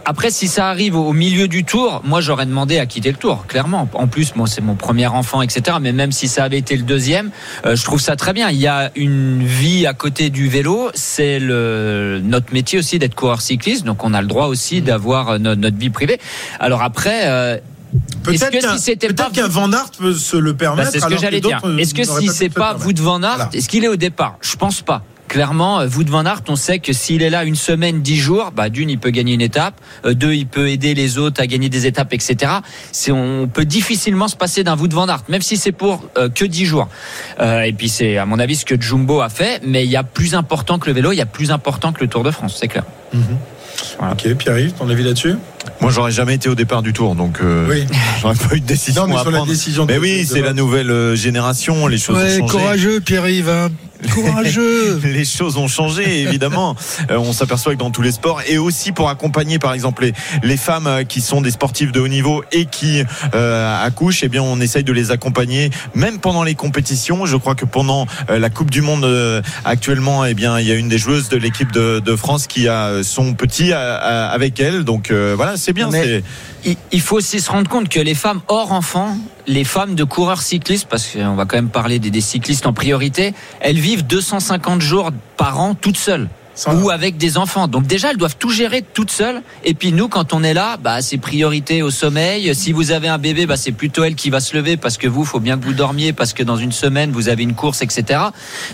[0.05, 3.45] après, si ça arrive au milieu du tour, moi j'aurais demandé à quitter le tour,
[3.47, 3.87] clairement.
[3.93, 5.77] En plus, moi c'est mon premier enfant, etc.
[5.81, 7.31] Mais même si ça avait été le deuxième,
[7.65, 8.49] euh, je trouve ça très bien.
[8.49, 10.89] Il y a une vie à côté du vélo.
[10.93, 15.29] C'est le notre métier aussi d'être coureur cycliste, donc on a le droit aussi d'avoir
[15.29, 16.19] euh, notre, notre vie privée.
[16.59, 17.61] Alors après.
[17.93, 20.91] Euh, est-ce Peut-être que qu'un si pas qu'un Van Aert peut se le bah, permettre.
[20.91, 21.61] c'est ce que j'allais dire.
[21.77, 23.49] Est-ce que si c'est pas vous de Van Aert, Voilà.
[23.53, 24.37] est-ce qu'il est au départ?
[24.41, 25.03] Je pense pas.
[25.27, 28.51] Clairement, vous de Van Aert, on sait que s'il est là une semaine, dix jours,
[28.51, 31.45] bah d'une, il peut gagner une étape, euh, deux, il peut aider les autres à
[31.45, 32.51] gagner des étapes, etc.
[32.91, 36.03] C'est, on peut difficilement se passer d'un vous de Van Aert, même si c'est pour
[36.17, 36.87] euh, que dix jours.
[37.39, 39.61] Euh, et puis c'est, à mon avis, ce que Jumbo a fait.
[39.63, 42.01] Mais il y a plus important que le vélo, il y a plus important que
[42.01, 42.85] le Tour de France, c'est clair.
[44.11, 45.35] Ok, Pierre-Yves, ton avis là-dessus?
[45.81, 47.85] Moi, j'aurais jamais été au départ du tour, donc euh, Oui.
[48.21, 49.51] j'aurais pas eu de décision Non, mais à sur la prendre.
[49.51, 52.57] décision de- mais oui, c'est la nouvelle euh, génération, les choses Ouais, ont changé.
[52.59, 53.49] courageux, Pierre-Yves.
[53.49, 53.69] hein.
[54.13, 54.99] Courageux.
[55.03, 56.75] les choses ont changé, évidemment.
[57.11, 60.13] Euh, on s'aperçoit que dans tous les sports, et aussi pour accompagner, par exemple, les,
[60.43, 63.03] les femmes euh, qui sont des sportives de haut niveau et qui
[63.33, 67.25] euh, accouchent, eh bien, on essaye de les accompagner, même pendant les compétitions.
[67.25, 70.71] Je crois que pendant euh, la Coupe du Monde euh, actuellement, eh bien, il y
[70.71, 74.27] a une des joueuses de l'équipe de, de France qui a son petit à- à-
[74.29, 74.83] avec elle.
[74.83, 75.89] Donc euh, voilà, c'est bien.
[75.89, 76.23] Mais c'est-
[76.65, 79.15] il- faut aussi se rendre compte que les femmes hors enfants,
[79.47, 82.73] les femmes de coureurs cyclistes, parce qu'on va quand même parler des, des cyclistes en
[82.73, 86.29] priorité, elles vivent 250 jours par an toutes seules.
[86.67, 87.67] Ou avec des enfants.
[87.67, 89.41] Donc déjà, elles doivent tout gérer toutes seules.
[89.63, 92.53] Et puis nous, quand on est là, bah, c'est priorité au sommeil.
[92.55, 95.07] Si vous avez un bébé, bah, c'est plutôt elle qui va se lever parce que
[95.07, 97.81] vous, faut bien que vous dormiez parce que dans une semaine, vous avez une course,
[97.81, 98.19] etc.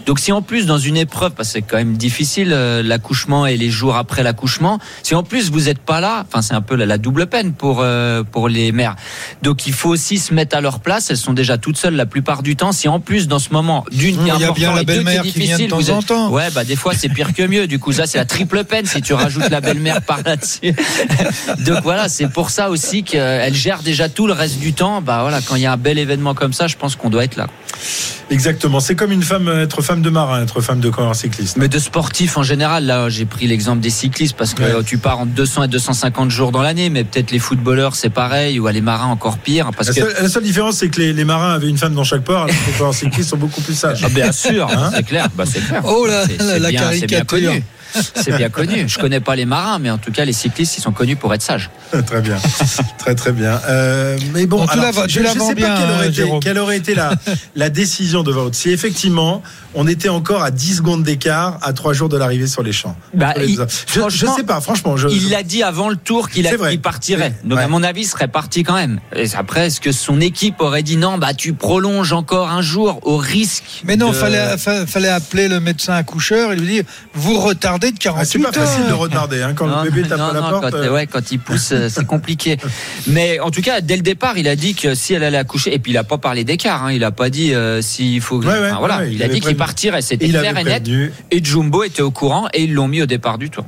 [0.06, 3.45] Donc si en plus, dans une épreuve, parce que c'est quand même difficile, euh, l'accouchement
[3.45, 6.62] et les jours après l'accouchement, si en plus vous n'êtes pas là, enfin c'est un
[6.62, 8.95] peu la, la double peine pour, euh, pour les mères.
[9.44, 11.10] Donc il faut aussi se mettre à leur place.
[11.12, 12.72] Elles sont déjà toutes seules la plupart du temps.
[12.72, 14.74] Si en plus, dans ce moment, d'une, Mmh, qui est il y a important bien
[14.74, 16.30] la et deux, qui est belle-mère qui vient de difficile, temps vous en êtes- temps.
[16.32, 17.68] Ouais, bah des fois c'est pire que mieux.
[17.76, 20.74] Du coup, ça c'est la triple peine si tu rajoutes la belle-mère par là-dessus.
[21.66, 25.02] Donc voilà, c'est pour ça aussi qu'elle gère déjà tout le reste du temps.
[25.02, 27.26] Bah voilà, quand il y a un bel événement comme ça, je pense qu'on doit
[27.26, 27.48] être là.
[28.32, 28.80] Exactement.
[28.80, 31.58] C'est comme une femme, être femme de marin, être femme de coureur cycliste.
[31.58, 34.84] Mais de sportifs en général, là j'ai pris l'exemple des cyclistes parce que Ouais.
[34.86, 38.58] tu pars en 200 et 250 jours dans l'année, mais peut-être les footballeurs c'est pareil
[38.60, 41.02] ou à les marins encore pire parce La que seule, la seule différence, c'est que
[41.02, 43.38] les, les marins avaient une femme dans chaque port, alors que les coureurs cyclistes sont
[43.38, 44.00] beaucoup plus sages.
[44.04, 45.82] Ah, bien sûr, Hein c'est clair, bah, c'est clair.
[45.86, 46.24] Oh là,
[46.58, 47.54] la- bien caricature.
[48.16, 48.88] C'est bien connu.
[48.88, 51.34] Je connais pas les marins, mais en tout cas les cyclistes ils sont connus pour
[51.34, 51.70] être sages.
[52.06, 52.38] Très bien,
[52.98, 53.60] très très bien.
[53.70, 56.40] Euh, mais bon, alors, tu je ne sais bien, pas quelle aurait été, Jérôme.
[56.42, 57.14] quelle aurait été la,
[57.56, 58.54] la décision de Wout.
[58.54, 59.42] Si effectivement
[59.78, 62.96] on était encore à 10 secondes d'écart à 3 jours de l'arrivée sur les champs.
[63.14, 63.64] Bah, les il- je,
[63.94, 64.96] je franchement, sais pas, franchement.
[64.98, 66.48] Je, Il l'a dit avant le tour qu'il
[66.82, 67.34] partirait.
[67.44, 67.50] Oui.
[67.50, 67.64] Donc Ouais.
[67.66, 69.00] à mon avis, il serait parti quand même.
[69.16, 73.00] Et après, est-ce que son équipe aurait dit non, bah tu prolonges encore un jour
[73.04, 76.84] au risque Mais non, de- fallait, fa- fallait appeler le médecin accoucheur et lui dire
[77.14, 80.07] vous retardez de 48 Ah, c'est pas facile de retarder hein, quand Non, le bébé
[80.07, 80.72] tape non, à la non, porte.
[80.72, 82.57] Quand, euh, ouais, quand il pousse, euh, c'est compliqué.
[83.07, 85.74] Mais en tout cas, dès le départ, il a dit que si elle allait accoucher,
[85.74, 88.40] et puis il a pas parlé d'écart, hein, il a pas dit euh, s'il faut.
[88.40, 90.02] Ouais, ouais, enfin, voilà, ouais, il il, a dit qu'il partirait.
[90.02, 90.84] C'était clair et net.
[91.32, 93.66] Et Jumbo était au courant et ils l'ont mis au départ du tour.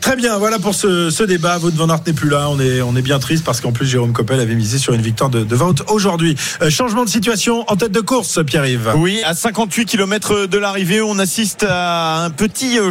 [0.00, 1.58] Très bien, voilà pour ce, ce débat.
[1.58, 2.50] Wout van Aert n'est plus là.
[2.50, 5.00] On est, on est bien triste parce qu'en plus, Jérôme Coppel avait misé sur une
[5.00, 6.36] victoire de, de Wout aujourd'hui.
[6.60, 8.92] Euh, changement de situation en tête de course, Pierre-Yves.
[8.96, 12.90] Oui, à 58 km de l'arrivée, on assiste à un petit euh,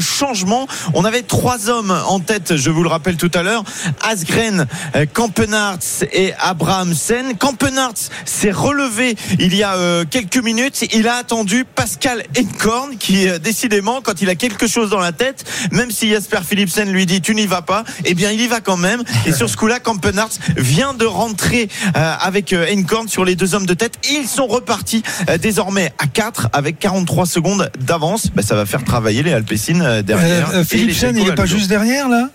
[0.93, 3.63] On avait trois hommes en tête, je vous le rappelle tout à l'heure.
[4.01, 7.35] Asgren, euh, Kampenarts et Abrahamsen.
[7.37, 10.85] Kampenarts s'est relevé il y a euh, quelques minutes.
[10.93, 15.11] Il a attendu Pascal Enkorn qui, euh, décidément, quand il a quelque chose dans la
[15.11, 18.47] tête, même si Jasper Philipsen lui dit tu n'y vas pas, eh bien il y
[18.47, 19.03] va quand même.
[19.25, 23.73] Et sur ce coup-là, Kampenarts vient de rentrer avec Enkorn sur les deux hommes de
[23.73, 23.97] tête.
[24.11, 25.03] Ils sont repartis
[25.39, 28.27] désormais à 4 avec 43 secondes d'avance.
[28.35, 30.01] Ben, ça va faire travailler les Alpecin euh,
[30.39, 30.49] derrière.
[30.49, 32.29] Euh, euh, Et Philipsen, les il est pas juste derrière là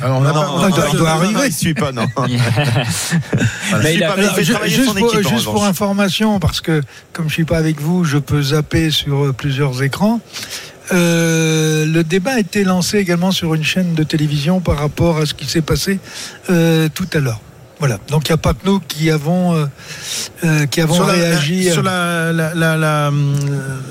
[0.00, 1.22] Alors, on Non, a non, pas- non, on a non, pas- il doit non, non,
[1.24, 1.40] arriver.
[1.46, 2.06] Il suit pas, non.
[2.28, 2.40] Il
[3.84, 4.04] il
[4.66, 5.68] il juste son pour, équipe, en juste pour revanche.
[5.70, 6.80] information, parce que
[7.12, 10.20] comme je suis pas avec vous, je peux zapper sur euh, plusieurs écrans.
[10.92, 15.26] Euh, le débat a été lancé également sur une chaîne de télévision par rapport à
[15.26, 15.98] ce qui s'est passé
[16.50, 17.40] euh, tout à l'heure.
[17.82, 17.98] Voilà.
[18.10, 19.66] Donc il n'y a pas que nous qui avons, euh,
[20.44, 21.68] euh, qui avons sur la- réagi.
[21.68, 23.10] sur la, la- la- la-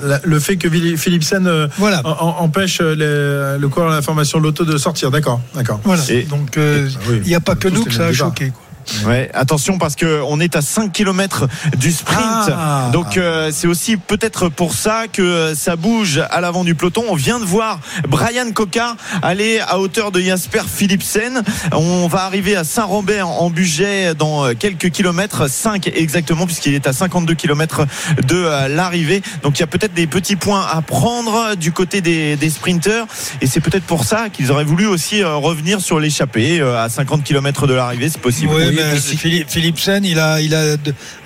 [0.02, 0.66] la- le fait que
[0.96, 2.00] Philipsen euh, Voilà.
[2.04, 5.10] en- en- empêche le, le coureur de la formation de l'auto de sortir.
[5.10, 5.78] D'accord, d'accord.
[5.84, 6.02] Voilà.
[6.08, 6.88] Et- Donc euh,
[7.22, 8.48] il n'y a pas que nous que ça a choqué.
[8.48, 8.61] quoi.
[9.04, 12.20] Ouais, attention parce que on est à 5 km du sprint.
[12.22, 12.90] Ah.
[12.92, 17.04] Donc euh, c'est aussi peut-être pour ça que ça bouge à l'avant du peloton.
[17.08, 21.42] On vient de voir Brian Coca aller à hauteur de Jasper Philipsen.
[21.72, 26.92] On va arriver à Saint-Robert en budget dans quelques kilomètres, 5 exactement puisqu'il est à
[26.92, 27.86] 52 km
[28.26, 29.22] de euh, l'arrivée.
[29.42, 33.06] Donc il y a peut-être des petits points à prendre du côté des, des sprinteurs
[33.40, 36.88] et c'est peut-être pour ça qu'ils auraient voulu aussi euh, revenir sur l'échappée euh, à
[36.88, 38.52] 50 km de l'arrivée, c'est possible.
[38.74, 38.96] Mais.
[38.98, 40.76] Philippe, Philipsen, il a, il a,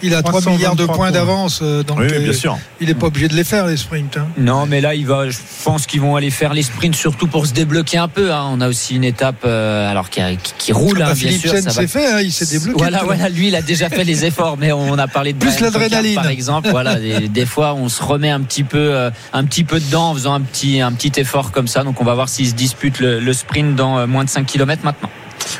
[0.03, 1.11] il a 3 milliards de 323 points points.
[1.11, 2.59] d'avance, euh, donc Oui, bien euh, sûr.
[2.81, 4.17] il n'est pas obligé de les faire les sprints.
[4.17, 4.27] hein.
[4.39, 7.47] Non, mais là, il va, je pense qu'ils vont aller faire les sprints surtout pour
[7.47, 8.33] se débloquer un peu.
[8.33, 8.45] hein.
[8.53, 11.29] On a aussi une étape, euh, alors qui, qui- qui roule, hein, bien sûr.
[11.31, 12.79] Philipsen ça va- s'est fait, hein, il s'est débloqué.
[12.79, 16.15] Voilà, lui, il a déjà fait les efforts, mais on a parlé de Plus l'adrénaline.
[16.17, 16.69] par exemple.
[16.71, 20.11] Voilà, des, des fois, on se remet un petit peu, euh, un petit peu dedans
[20.11, 21.85] en faisant un petit, un petit effort comme ça.
[21.85, 24.83] Donc, on va voir s'il se dispute le, le sprint dans moins de 5 km
[24.85, 25.11] maintenant.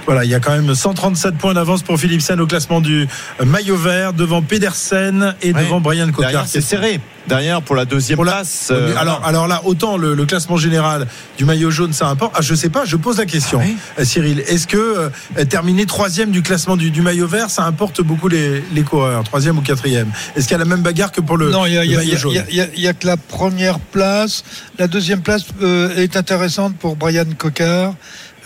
[0.07, 3.09] Voilà, il y a quand même 137 points d'avance pour Philipsen au classement du
[3.45, 5.63] maillot vert devant Pedersen et Ouais.
[5.65, 6.09] devant Brian.
[6.19, 7.01] Derrière, c'est serré.
[7.27, 8.69] Derrière, pour la deuxième Pour la- place.
[8.71, 12.33] euh, alors, alors là, autant le, le classement général du maillot jaune, ça importe.
[12.37, 13.61] Ah, je sais pas, je pose la question,
[13.99, 14.41] Euh, Cyril.
[14.47, 18.63] Est-ce que euh, terminer troisième du classement du, du maillot vert, ça importe beaucoup les,
[18.73, 20.09] les coureurs, troisième ou quatrième?
[20.37, 21.87] Est-ce qu'il y a la même bagarre que pour le, Non, il y a, le
[21.87, 22.37] il y a- maillot il y a- jaune?
[22.39, 24.45] a- il y a- que la première place.
[24.79, 27.95] La deuxième place euh, est intéressante pour Brian Coquard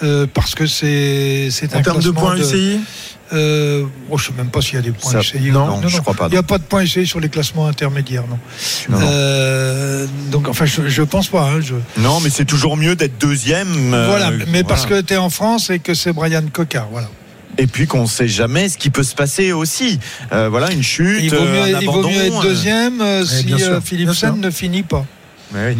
[0.02, 2.80] euh, parce que c'est c'est un En termes de points UCI
[3.32, 5.52] euh, oh, je ne sais même pas s'il y a des points Ça- UCI.
[5.52, 8.24] non, je crois pas, Il n'y a pas de points UCI sur les classements intermédiaires,
[8.28, 8.38] non.
[8.88, 9.06] Non, non.
[9.08, 11.44] Euh, donc, enfin, je, je pense pas.
[11.48, 13.94] hein, je- Non, mais c'est toujours mieux d'être deuxième.
[13.94, 16.88] euh, voilà, mais parce que tu es en France et que c'est Brian Coquard.
[16.90, 17.08] Voilà.
[17.56, 20.00] Et puis qu'on ne sait jamais ce qui peut se passer aussi.
[20.32, 21.20] Euh, voilà, une chute.
[21.22, 23.44] Il vaut mieux, un il vaut mieux abandon, être deuxième euh, Ouais, si
[23.84, 24.36] Philipsen sûr.
[24.36, 25.06] ne finit pas.
[25.54, 25.76] oui.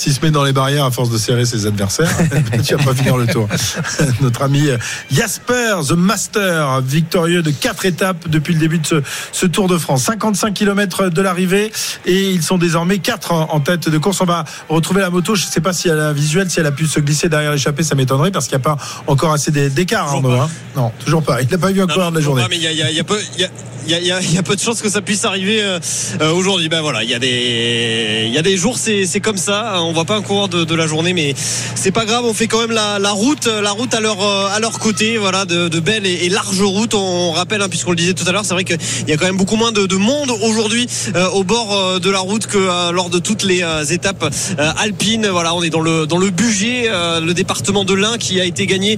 [0.00, 2.08] S'il se met dans les barrières à force de serrer ses adversaires,
[2.66, 3.46] tu vas pas finir le tour.
[4.22, 4.66] Notre ami
[5.12, 9.76] Jasper, The Master, victorieux de quatre étapes depuis le début de ce, ce Tour de
[9.76, 10.04] France.
[10.04, 11.70] 55 km de l'arrivée
[12.06, 14.22] et ils sont désormais quatre en, tête de course.
[14.22, 15.34] On va retrouver la moto.
[15.34, 17.52] Je ne sais pas si elle a visuel, si elle a pu se glisser derrière
[17.52, 20.14] l'échappée, ça m'étonnerait parce qu'il n'y a pas encore assez d'é- d'écart.
[20.14, 20.48] Hein.
[20.76, 21.42] Non, toujours pas.
[21.42, 22.42] Il n'a pas vu Non, coureur de la journée.
[22.42, 24.10] pas, mais il y a, il y a- il y a peu, y a- y
[24.38, 25.78] a- de chances que ça puisse arriver euh,
[26.22, 26.68] euh, aujourd'hui.
[26.70, 29.82] Ben voilà, il y a des, il y a des jours, c'est c'est comme ça.
[29.82, 31.34] On voit pas un coureur de, la journée, mais
[31.74, 32.24] c'est pas grave.
[32.24, 35.18] On fait quand même la, route, la route à leur euh, à leur côté.
[35.18, 36.94] Voilà, de, belles et, larges routes.
[36.94, 39.26] On rappelle, hein, puisqu'on le disait tout à l'heure, c'est vrai qu'il y a quand
[39.26, 42.58] même beaucoup moins de, de monde aujourd'hui euh, au bord euh, de la route que
[42.92, 43.62] lors de toutes les
[43.92, 44.32] étapes
[44.78, 45.26] alpines.
[45.28, 48.96] Voilà, on est dans le dans le le département de l'Ain, qui a été gagné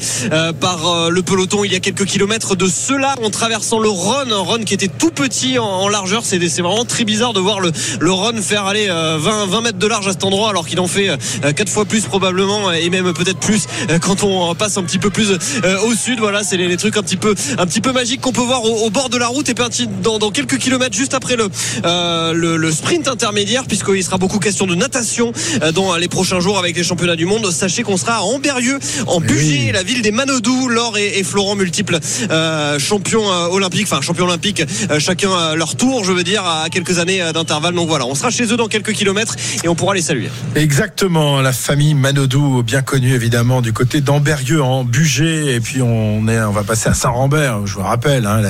[0.60, 4.38] par le peloton il y a quelques kilomètres de cela en traversant le Rhône, un
[4.38, 6.22] Rhône qui était tout petit en, largeur.
[6.24, 9.78] C'est vraiment très bizarre de voir le, le Rhône faire aller euh, 20, 20 mètres
[9.78, 12.90] de large à cet endroit alors qu'il en fait euh, quatre fois plus probablement et
[12.90, 16.18] même peut-être plus euh, quand on passe un petit peu plus euh, au sud.
[16.18, 18.64] Voilà, c'est les, les trucs un petit peu un petit peu magiques qu'on peut voir
[18.64, 19.64] au, au bord de la route et puis
[20.02, 21.48] dans, dans quelques kilomètres juste après le,
[21.84, 25.32] euh, le, le sprint intermédiaire puisqu'il sera beaucoup question de natation
[25.62, 27.50] euh, dans les prochains jours avec les championnats du monde.
[27.50, 31.54] Sachez qu'on sera à Amberieux en Bugey, la ville des Manodou, Laure et, et Florent
[31.54, 31.98] multiples
[32.30, 36.68] euh, champions euh, olympiques, enfin champions olympiques, euh, chacun leur tour, je veux dire, à
[36.70, 37.74] quelques années euh, d'intervalle.
[37.74, 40.30] Donc voilà, on sera chez eux dans quelques kilomètres et on pourra les saluer.
[40.62, 46.28] Exactement, la famille Manodou, bien connue évidemment du côté d'Amberieux en Bugey, et puis on
[46.28, 48.40] est, on va passer à Saint-Rambert, je vous rappelle, hein,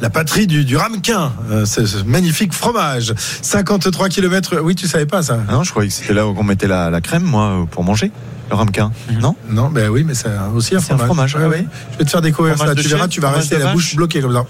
[0.00, 4.58] la, patrie du, ramequin, euh, ce, magnifique fromage, 53 km.
[4.60, 6.66] Oui, tu savais pas ça Ah non, je croyais que c'était là où on mettait
[6.66, 8.10] la, la crème, moi, pour manger.
[8.52, 8.92] Le ramequin.
[9.18, 9.34] Non?
[9.48, 11.30] Non, ben oui, mais c'est aussi un C'est un fromage.
[11.32, 11.60] fromage, Ouais, ah ouais.
[11.62, 11.68] oui.
[11.94, 12.82] Je vais te faire découvrir Fromage ça.
[12.82, 13.74] Tu verras, tu vas fromage rester la vache.
[13.74, 14.44] bouche bloquée comme ça.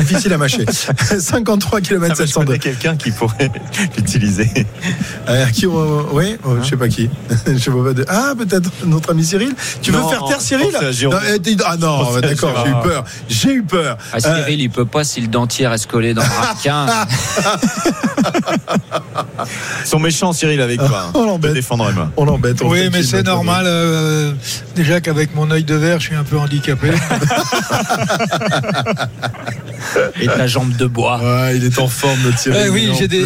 [0.00, 0.64] Difficile à mâcher.
[1.20, 2.46] 53 km Ça, je 702.
[2.46, 3.52] connais quelqu'un qui pourrait
[3.96, 4.50] l'utiliser.
[5.28, 7.08] Euh, qui, euh, oui, oh, je sais pas qui.
[7.46, 9.54] je sais pas de- Ah, peut-être notre ami Cyril.
[9.80, 10.72] Tu veux faire taire Cyril.
[10.72, 11.10] Non,
[11.64, 13.04] Ah non, d'accord, j'ai eu peur.
[13.28, 13.98] J'ai eu peur.
[14.12, 16.86] Ah, Cyril, il peut pas si le dentier reste collé dans le raquin.
[19.84, 21.10] Ils sont méchants, Cyril, avec toi.
[21.14, 21.64] On l'embête.
[22.16, 22.47] On l'embête.
[22.62, 23.64] Oui, fait mais c'est normal.
[23.66, 24.32] euh,
[24.76, 26.90] déjà qu'avec mon œil de verre, je suis un peu handicapé.
[30.20, 31.20] Et ta jambe de bois.
[31.22, 32.60] Ouais, il est en forme, notre Cyril.
[32.66, 33.22] Eh oui, j'ai des,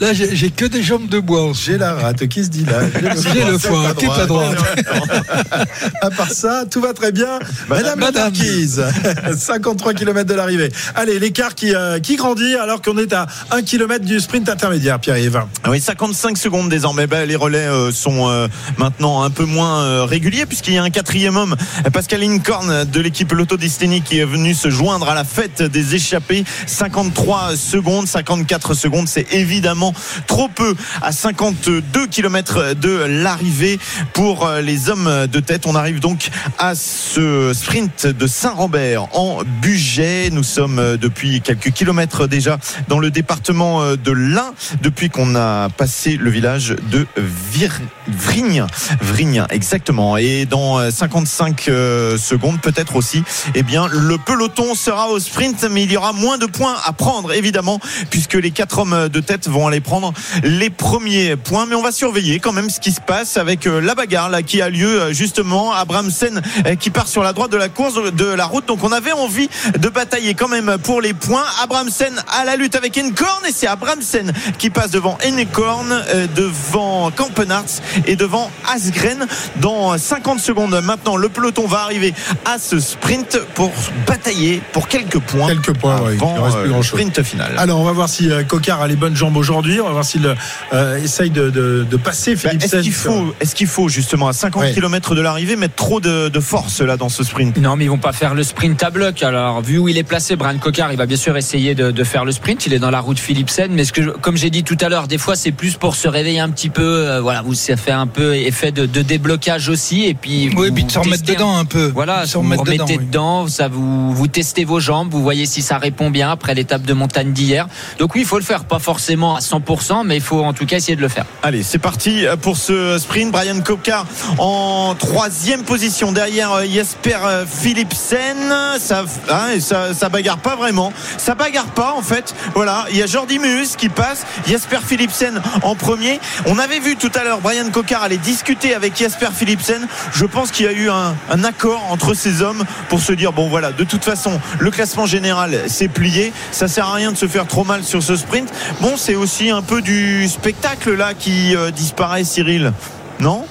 [0.00, 1.52] là, j'ai j'ai que des jambes de bois.
[1.54, 2.80] J'ai la rate qui se dit là.
[3.34, 4.58] J'ai le foie, qui est pas à droite.
[6.00, 7.38] À part ça, tout va très bien.
[7.68, 8.24] Madame, Madame.
[8.24, 8.82] Marquise,
[9.38, 10.70] 53 km de l'arrivée.
[10.94, 14.98] Allez, l'écart qui, euh, qui grandit alors qu'on est à 1 km du sprint intermédiaire,
[15.00, 15.40] Pierre-Yves.
[15.68, 17.06] Oui, 55 secondes désormais.
[17.06, 18.48] Ben, les relais euh, sont euh,
[18.78, 21.56] maintenant un peu moins euh, réguliers puisqu'il y a un quatrième homme,
[21.92, 25.94] Pascal Incorn de l'équipe Lotto Destiny qui est venu se joindre à la fête des
[25.94, 26.44] échappés.
[26.66, 29.94] 53 secondes, 54 secondes, c'est évidemment
[30.26, 33.78] trop peu à 52 km de l'arrivée
[34.12, 35.66] pour euh, les hommes de tête.
[35.66, 36.28] On arrive donc
[36.58, 40.30] à ce sprint de Saint-Rambert en Bugey.
[40.30, 44.52] Nous sommes depuis quelques kilomètres déjà dans le département de l'Ain
[44.82, 47.06] depuis qu'on a passé le village de
[47.52, 48.66] Vir- Vrigne.
[49.00, 50.16] Vrigne, exactement.
[50.16, 53.22] Et dans euh, 55 euh, secondes, peut-être aussi,
[53.54, 56.92] eh bien, le peloton sera au sprint, mais il y aura moins de points à
[56.92, 60.12] prendre, évidemment, puisque les quatre hommes de tête vont aller prendre
[60.42, 61.66] les premiers points.
[61.66, 64.42] Mais on va surveiller quand même ce qui se passe avec euh, la bagarre là
[64.42, 65.72] qui a lieu euh, justement.
[65.72, 68.66] Abramsen euh, qui part sur la droite de la course de la route.
[68.66, 69.48] Donc on avait envie
[69.78, 71.44] de batailler quand même pour les points.
[71.62, 77.10] Abramsen à la lutte avec Encorn et c'est Abramsen qui passe devant Encorn, euh, devant
[77.10, 79.26] Kampenarts et devant Asgren.
[79.60, 82.14] Dans 50 secondes maintenant, le peloton va arriver
[82.44, 83.70] à ce sprint pour
[84.06, 85.48] batailler pour quelques points.
[85.48, 87.52] Quelques points, ouais, il avant reste plus euh, le sprint final.
[87.58, 89.80] Alors, on va voir si euh, Cocard a les bonnes jambes aujourd'hui.
[89.80, 90.34] On va voir s'il
[90.72, 94.28] euh, essaye de, de- de passer Bah, Philippe Est-ce qu'il faut, est-ce qu'il faut justement
[94.28, 94.72] à 50 Ouais.
[94.72, 97.56] km de l'arrivée mettre trop de, de force là dans ce sprint?
[97.58, 99.22] Non, mais ils vont pas faire le sprint à bloc.
[99.22, 102.04] Alors, vu où il est placé, Brian Cocard, il va bien sûr essayer de, de
[102.04, 102.66] faire le sprint.
[102.66, 103.72] Il est dans la route Philipsen.
[103.72, 106.08] Mais ce que, comme j'ai dit tout à l'heure, des fois, c'est plus pour se
[106.08, 106.82] réveiller un petit peu.
[106.82, 110.04] euh, voilà, vous, ça fait un peu effet de, de déblocage aussi.
[110.04, 111.90] Et puis, Oui, vous puis de se remettre dedans un peu.
[111.94, 113.06] Voilà, vous remettre remettez dedans, oui.
[113.06, 116.82] dedans, ça vous, vous testez vos jambes, vous voyez si ça répond bien après l'étape
[116.82, 117.68] de montagne d'hier.
[117.98, 120.66] Donc oui, il faut le faire, pas forcément à 100%, mais il faut en tout
[120.66, 121.26] cas essayer de le faire.
[121.42, 123.32] Allez, c'est parti pour ce sprint.
[123.32, 124.04] Brian Kopka
[124.38, 128.52] en troisième position derrière euh, Jesper euh, Philipsen.
[128.78, 130.92] Ça, hein, ça, ça bagarre pas vraiment.
[131.18, 132.34] Ça bagarre pas en fait.
[132.54, 136.20] Voilà, il y a Jordi Meus qui passe, Jesper Philipsen en premier.
[136.46, 139.88] On avait vu tout à l'heure Brian Cocard aller discuter avec Jesper Philipsen.
[140.12, 143.48] Je pense qu'il y a eu un, accord entre ces hommes pour se dire bon
[143.48, 146.32] voilà, de toute façon, le classement général s'est plié.
[146.52, 148.48] Ça sert à rien de se faire trop mal sur ce sprint.
[148.80, 152.72] Bon, c'est aussi un peu du spectacle là qui euh, disparaît, Cyril.
[153.18, 153.44] Non?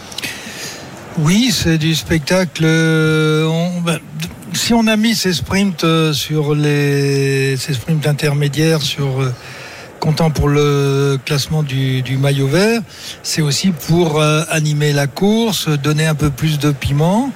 [1.18, 2.64] Oui, c'est du spectacle.
[2.64, 4.00] euh, ben,
[4.54, 9.22] si on a mis ces sprints euh, sur les ces sprints intermédiaires sur
[10.04, 12.82] comptant pour le classement du, du maillot vert,
[13.24, 17.32] c'est aussi pour euh, animer la course, donner un peu plus de piment.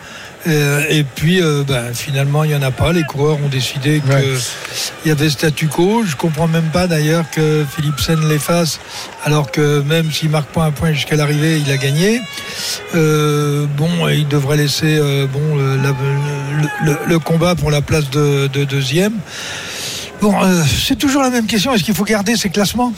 [0.47, 2.91] Euh, et puis, euh, ben, finalement, il n'y en a pas.
[2.91, 6.03] Les coureurs ont décidé qu'il y avait statu quo.
[6.05, 8.79] Je comprends même pas d'ailleurs que Philipsen les fasse,
[9.23, 12.19] alors que même s'il marque pas un point jusqu'à l'arrivée, il a gagné.
[12.95, 14.99] Euh, bon, il devrait laisser
[15.31, 15.95] bon, le, la-
[16.83, 19.13] le- le- le combat pour la place de, de deuxième.
[20.21, 21.73] Bon, euh, c'est toujours la même question.
[21.73, 22.91] Est-ce qu'il faut garder ces classements?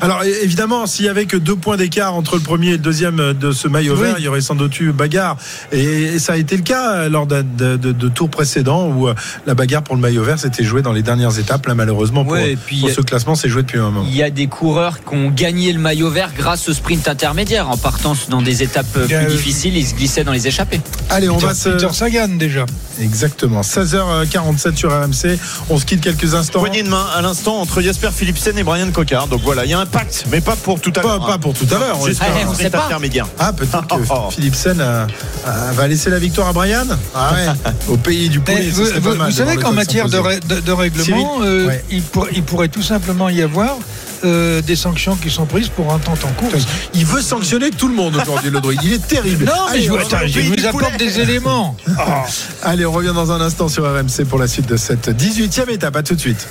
[0.00, 2.78] Alors é- évidemment, s'il y avait que deux points d'écart entre le premier et le
[2.78, 4.02] deuxième de ce maillot Oui.
[4.02, 5.36] vert, il y aurait sans doute eu bagarre.
[5.72, 9.08] Et, et ça a été le cas euh, lors de, de- de tours précédents où
[9.08, 9.14] euh,
[9.46, 11.66] la bagarre pour le maillot vert s'était jouée dans les dernières étapes.
[11.66, 14.04] Là, malheureusement, pour, Ouais, et puis, pour ce classement, c'est joué depuis un moment.
[14.08, 17.68] Il y a des coureurs qui ont gagné le maillot vert grâce au sprint intermédiaire.
[17.70, 20.80] En partant dans des étapes euh, plus difficiles, ils se glissaient dans les échappées.
[21.08, 21.68] Allez, on Peter, va se.
[21.70, 22.66] Peter Sagan déjà.
[23.00, 23.62] Exactement.
[23.62, 25.38] 16h47 sur RMC.
[25.70, 26.60] On se quitte quelques instants.
[26.60, 29.26] Poignée de main à l'instant entre Jesper Philipsen et Brian Cocard.
[29.28, 31.26] Donc voilà, il y a un pacte, mais pas pour tout à Pas, l'heure.
[31.26, 31.98] pas pour tout à l'heure.
[32.00, 32.84] on Juste on sait pas.
[32.86, 33.26] intermédiaire.
[33.38, 34.30] Ah, peut-être que Oh.
[34.30, 35.06] Philipsen euh,
[35.46, 36.84] euh, va laisser la victoire à Brian
[37.14, 38.70] Ah ouais, au pays du poulet.
[38.70, 41.84] Ce vous, vous- vous savez qu'en matière de, ré- de- de règlement, euh, Ouais.
[41.90, 43.76] il, pour- il pourrait tout simplement y avoir
[44.24, 46.64] euh, des sanctions qui sont prises pour un temps en course.
[46.92, 48.80] Il veut sanctionner tout le monde aujourd'hui, le druide.
[48.84, 49.44] Il est terrible.
[49.46, 50.96] Non, mais Allez, je, attends, je vous apporte poulet.
[50.98, 51.74] des éléments.
[52.62, 55.96] Allez, on revient dans un instant sur RMC pour la suite de cette 18e étape.
[55.96, 56.46] À tout de suite.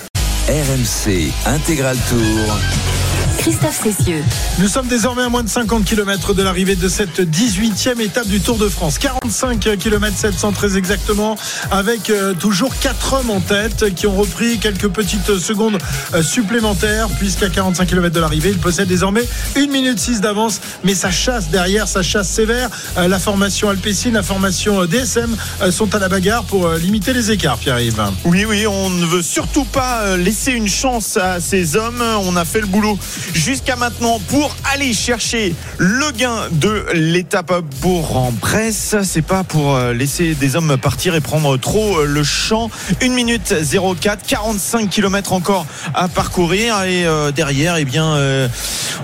[0.49, 2.98] RMC Intégral Tour.
[3.39, 4.21] Christophe Cessieux.
[4.59, 8.41] Nous sommes désormais à moins de 50 km de l'arrivée de cette 18e étape du
[8.41, 8.97] Tour de France.
[8.97, 11.37] 45 km 700 très exactement,
[11.71, 15.77] avec euh, toujours 4 hommes en tête qui ont repris quelques petites secondes
[16.13, 19.23] euh, supplémentaires, puisqu'à 45 km de l'arrivée, ils possèdent désormais
[19.55, 22.69] 1 minute 6 d'avance, mais ça chasse derrière, ça chasse sévère.
[22.97, 25.33] Euh, la formation Alpecin, la formation DSM
[25.71, 28.03] sont à la bagarre pour limiter les écarts, Pierre-Yves.
[28.25, 32.03] Oui, oui, on ne veut surtout pas laisser une chance à ces hommes.
[32.25, 32.99] On a fait le boulot
[33.33, 38.95] jusqu'à maintenant pour aller chercher le gain de l'étape Bourg-en-Bresse.
[39.03, 42.69] C'est pas pour euh, laisser des hommes partir et prendre trop euh, le champ.
[43.01, 43.53] 1 minute
[43.99, 48.17] 04, 45 km encore à parcourir et euh, derrière, eh bien,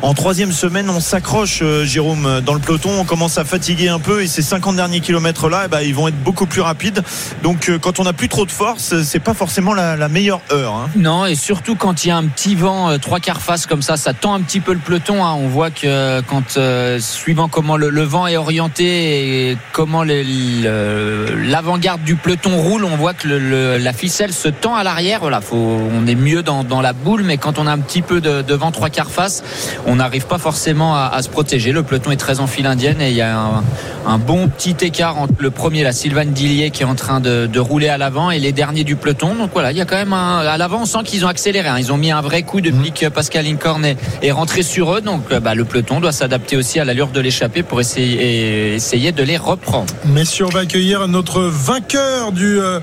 [0.02, 2.92] en troisième semaine, on s'accroche, Jérôme, dans le peloton.
[3.00, 5.96] On commence à fatiguer un peu et ces 50 derniers kilomètres là, eh ben, ils
[5.96, 7.04] vont être beaucoup plus rapides.
[7.44, 10.74] Donc, quand on n'a plus trop de force, c'est pas forcément la, meilleure heure.
[10.74, 10.90] Hein.
[10.96, 13.98] Non, et surtout quand il y a un petit vent trois quarts face comme ça,
[13.98, 15.24] ça tend un petit peu le peloton.
[15.24, 15.36] Hein.
[15.40, 16.60] On voit que quand
[17.00, 23.28] suivant comment le, vent est orienté et comment l'avant-garde du peloton roule, on voit que
[23.28, 25.20] la ficelle se tend à l'arrière.
[25.22, 28.22] Voilà, faut, on est mieux dans, la boule, mais quand on a un petit peu
[28.22, 29.44] de, vent trois quarts face,
[29.86, 31.72] on n'arrive pas forcément à, se protéger.
[31.72, 33.64] Le peloton est très en file indienne et il y a
[34.06, 37.60] un, bon petit écart entre le premier, la Sylvain Dillier, qui est en train de,
[37.60, 39.36] rouler à l'avant, et les derniers du peloton.
[39.36, 41.68] Donc voilà, il y a quand même un, à l'avant, on sent qu'ils ont accéléré.
[41.68, 41.78] Hein.
[41.80, 45.02] Ils ont mis un vrai coup depuis que Pascal Incorn est, est rentré sur eux.
[45.02, 49.24] Donc bah, le peloton doit s'adapter aussi à l'allure de l'échappée pour essayer, essayer de
[49.24, 49.94] les reprendre.
[50.06, 52.80] Messieurs, on va accueillir notre vainqueur du, euh,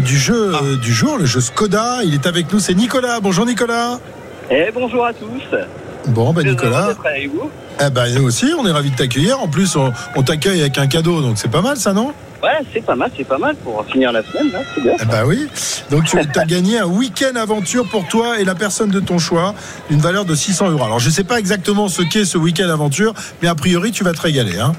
[0.00, 0.76] du jeu ah.
[0.82, 2.00] du jour, le jeu Skoda.
[2.04, 3.20] Il est avec nous, c'est Nicolas.
[3.20, 3.98] Bonjour Nicolas.
[4.50, 5.42] Et bonjour à tous.
[6.08, 6.90] Bon, ben Nicolas.
[7.84, 9.40] Eh ben, nous aussi, on est ravis de t'accueillir.
[9.40, 12.12] En plus, on, t'accueille avec un cadeau, donc c'est pas mal ça, non?
[12.42, 14.94] Ouais, c'est pas mal, c'est pas mal pour finir la semaine, c'est bien.
[15.10, 15.48] Ben oui.
[15.90, 19.54] Donc tu as gagné un week-end aventure pour toi et la personne de ton choix,
[19.90, 20.84] d'une valeur de 600 euros.
[20.84, 24.12] Alors je sais pas exactement ce qu'est ce week-end aventure, mais a priori tu vas
[24.12, 24.58] te régaler.
[24.58, 24.72] Hein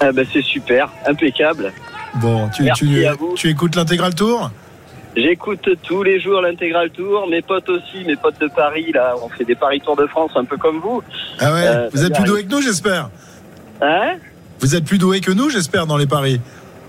[0.00, 1.72] ah ben, c'est super, impeccable.
[2.16, 3.06] Bon, tu, tu,
[3.36, 4.50] tu écoutes l'intégral tour?
[5.16, 9.28] J'écoute tous les jours l'intégral tour, mes potes aussi, mes potes de Paris, là, on
[9.28, 11.02] fait des paris Tour de France un peu comme vous.
[11.40, 13.10] Ah ouais, euh, vous êtes plus doué que nous, j'espère.
[13.80, 14.16] Hein?
[14.60, 16.40] Vous êtes plus doué que nous, j'espère, dans les paris.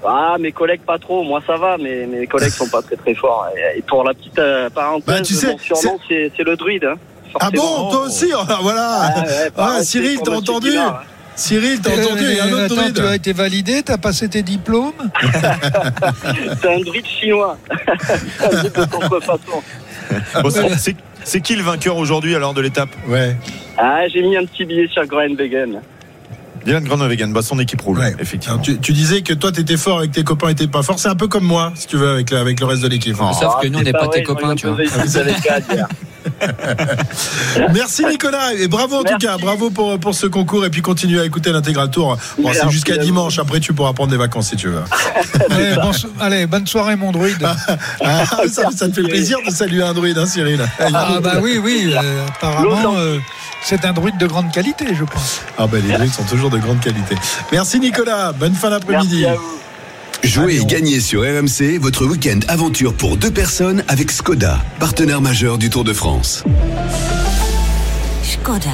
[0.06, 3.14] Ah, mes collègues pas trop, moi ça va, mais mes collègues sont pas très très
[3.14, 3.48] forts.
[3.76, 6.86] Et pour la petite euh, parenthèse, bah, tu sais, mon surnom c'est le druide.
[6.86, 6.96] Hein,
[7.40, 8.32] ah bon, toi aussi,
[8.62, 9.14] voilà.
[9.58, 10.72] Ah, ah Cyril, t'as entendu
[11.36, 12.96] Cyril, t'as entendu Il y a un autre druide.
[12.96, 14.92] Tu as été validé T'as passé tes diplômes
[16.62, 17.58] C'est un druide chinois.
[21.24, 22.90] c'est qui le vainqueur aujourd'hui alors de l'étape?
[23.08, 23.38] Ouais.
[23.78, 25.82] Ah, j'ai mis un petit billet sur Groenwegen.
[26.66, 28.60] Dylan Groenewegen, bah son équipe roule, effectivement.
[28.60, 31.00] tu, disais que toi, t'étais fort avec tes copains et t'es pas fort.
[31.00, 33.16] C'est un peu comme moi, si tu veux, avec, avec le reste de l'équipe.
[33.16, 34.78] Sauf que nous, on n'est pas, tes copains, tu vois.
[37.74, 41.20] Merci Nicolas et bravo en tout cas, bravo pour, pour ce concours et puis continue
[41.20, 42.18] à écouter l'intégral tour.
[42.38, 44.84] Bon, c'est jusqu'à dimanche, après tu pourras prendre des vacances si tu veux.
[46.20, 47.48] allez, bonne soirée mon druide.
[48.02, 50.66] Ah, ça, ça, te fait plaisir de saluer un druide, hein, Cyril.
[50.80, 53.18] Ah bah oui, oui, euh, apparemment euh,
[53.62, 55.42] c'est un druide de grande qualité, je pense.
[55.58, 57.16] Ah bah les druides sont toujours de grande qualité.
[57.52, 59.26] Merci Nicolas, bonne fin d'après-midi.
[60.24, 65.58] Jouez et gagnez sur RMC votre week-end aventure pour deux personnes avec Skoda, partenaire majeur
[65.58, 66.44] du Tour de France.
[68.24, 68.70] Skoda.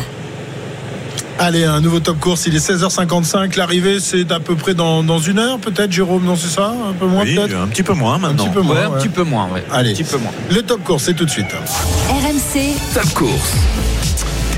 [1.38, 3.58] Allez, un nouveau top course, il est 16h55.
[3.58, 7.06] L'arrivée, c'est à peu près dans, une heure, peut-être, Jérôme, non, c'est ça Un peu
[7.06, 8.46] moins, peut-être Un petit peu moins maintenant.
[8.46, 8.86] Un petit peu moins.
[8.86, 10.32] Un petit peu moins, Allez, un petit peu moins.
[10.50, 11.48] le top course, c'est tout de suite.
[12.10, 12.76] RMC.
[12.94, 13.54] Top course.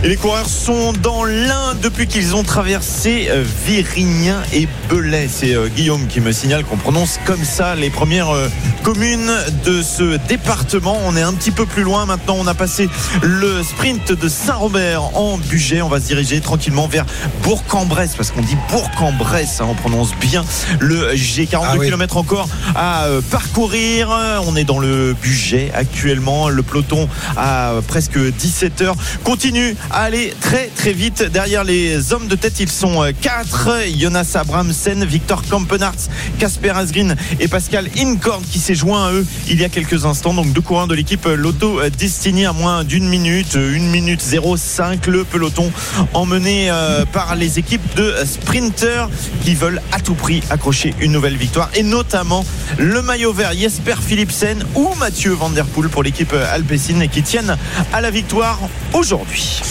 [0.04, 5.28] Et les coureurs sont dans l'un depuis qu'ils ont traversé euh, Virignan et Belay.
[5.28, 8.48] C'est euh, Guillaume qui me signale qu'on prononce comme ça les premières euh,
[8.84, 9.32] communes
[9.66, 11.00] de ce département.
[11.06, 12.36] On est un petit peu plus loin maintenant.
[12.38, 12.90] On a passé
[13.24, 15.82] le sprint de Saint-Robert en budget.
[15.82, 17.08] On va se diriger tranquillement vers
[17.42, 19.62] Bourg-en-Bresse parce qu'on dit Bourg-en-Bresse.
[19.62, 20.46] Hein, on prononce bien
[20.80, 21.48] le G.
[21.48, 24.10] 42 km encore à parcourir.
[24.46, 26.50] On est dans le budget actuellement.
[26.50, 32.36] Le peloton à presque 17 heures continue aller très très vite derrière les hommes de
[32.36, 32.60] tête.
[32.60, 38.76] Ils sont 4 euh, Jonas Abramsen, Victor Kampenarts, Casper Asgreen et Pascal Incorn qui s'est
[38.76, 40.36] joint à eux il y a quelques instants.
[40.36, 45.08] Donc deux coureurs de l'équipe Lotto Destiny à moins d'une minute, une minute 05.
[45.08, 45.72] Le peloton
[46.14, 49.10] emmené euh, par les équipes de sprinters
[49.44, 52.46] qui veulent à tout prix accrocher une nouvelle victoire et notamment
[52.78, 57.58] le maillot vert Jesper Philipsen ou Mathieu Van Der Poel pour l'équipe Alpecin qui tiennent
[57.94, 58.60] à la victoire
[58.94, 59.62] aujourd'hui.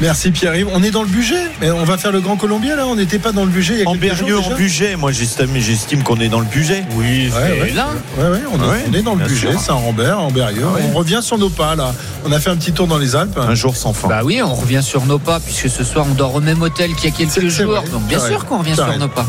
[0.00, 0.68] Merci Pierre-Yves.
[0.72, 1.42] On est dans le budget.
[1.60, 2.86] Mais on va faire le Grand Colombien là.
[2.86, 3.84] On n'était pas dans le budget.
[3.86, 4.96] en Berrieux en budget.
[4.96, 6.84] Moi j'estime qu'on est dans le budget.
[6.96, 7.88] Oui, ouais, là.
[8.18, 9.56] on, est, dans le budget.
[9.58, 10.64] Saint-Rambert, en Berrieux.
[10.92, 11.94] On revient sur nos pas là.
[12.24, 13.38] On a fait un petit tour dans les Alpes.
[13.38, 14.08] Un jour sans fin.
[14.08, 16.94] Bah oui, on revient sur nos pas puisque ce soir on dort au même hôtel
[16.94, 17.82] qu'il y a quelques jours.
[17.92, 19.26] Donc bien sûr qu'on revient sur nos pas.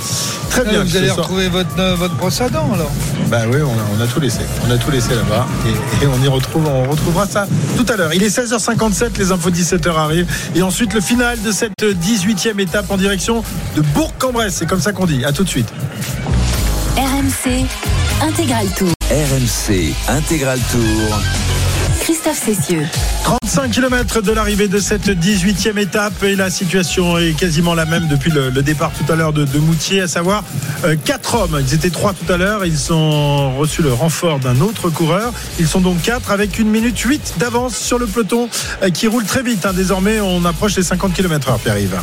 [0.50, 0.84] Très bien.
[0.84, 2.92] Vous allez retrouver votre, euh, votre brosse à dents alors.
[3.30, 4.42] Bah oui, on a, tout laissé.
[4.68, 5.48] On a tout laissé là-bas
[6.02, 6.68] et, on y retrouve.
[6.68, 8.14] On retrouvera ça tout à l'heure.
[8.14, 9.18] Il est 16h57.
[9.18, 13.44] Les infos 17h arrivent et ensuite le final de cette 18e étape en direction
[13.76, 14.56] de Bourg-en-Bresse.
[14.56, 15.24] C'est comme ça qu'on dit.
[15.26, 15.72] À tout de suite.
[16.98, 17.66] RMC
[18.22, 18.92] Intégral Tour.
[19.10, 21.20] RMC Intégral Tour.
[22.24, 22.88] Christophe Cessieux.
[23.24, 28.08] 35 km de l'arrivée de cette 18e étape et la situation est quasiment la même
[28.08, 30.44] depuis le, départ tout à l'heure de, Moutier, à savoir
[30.84, 31.58] euh, quatre hommes.
[31.60, 35.34] Ils étaient trois tout à l'heure, ils ont reçu le renfort d'un autre coureur.
[35.60, 38.50] Ils sont donc quatre avec une minute 8 d'avance sur le peloton
[38.84, 39.66] euh, qui roule très vite.
[39.66, 39.74] Hein.
[39.74, 41.98] Désormais, on approche les 50 km/h, Pierre-Yves.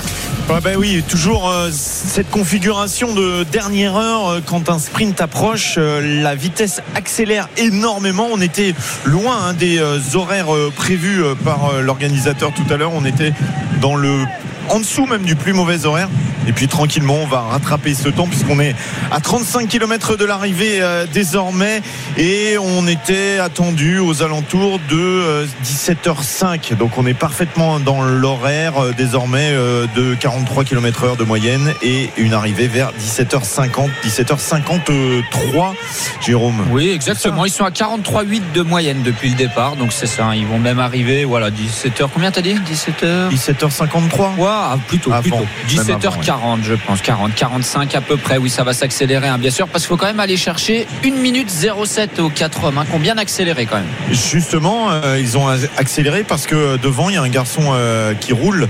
[0.49, 6.81] ben oui, toujours euh, cette configuration de dernière heure quand un sprint approche, la vitesse
[6.95, 8.29] accélère énormément.
[8.31, 8.75] On était
[9.05, 9.79] loin hein, des
[10.17, 12.93] horaires prévus par l'organisateur tout à l'heure.
[12.95, 13.33] On était
[13.81, 14.25] dans le
[14.69, 16.09] en dessous même du plus mauvais horaire.
[16.47, 18.75] Et puis tranquillement, on va rattraper ce temps puisqu'on est
[19.11, 21.83] à 35 km de l'arrivée euh, désormais
[22.17, 26.73] et on était attendu aux alentours de 17h05.
[26.73, 29.53] Euh, Donc on est parfaitement dans l'horaire euh, désormais
[29.95, 35.75] de 43 km heure de moyenne et une arrivée vers 17h50, 17h53.
[36.25, 36.65] Jérôme.
[36.71, 37.45] Oui, exactement.
[37.45, 39.77] Ils sont à 43,8 de moyenne depuis le départ.
[39.77, 40.35] Donc c'est ça.
[40.35, 42.09] Ils vont même arriver, voilà, 17h.
[42.13, 42.55] Combien t'as dit?
[42.55, 44.37] 17h 17h53
[44.87, 45.47] plutôt, plutôt.
[45.69, 47.01] 17h40, je pense.
[47.03, 48.39] 40, 45 à peu près.
[48.39, 51.11] Oui, ça va s'accélérer, hein, bien sûr, parce qu'il faut quand même aller chercher 1
[51.11, 53.87] minute 07 aux 4 hommes, hein, qui ont bien accéléré quand même.
[54.11, 58.33] Justement, euh, ils ont accéléré parce que devant, il y a un garçon euh, qui
[58.33, 58.69] roule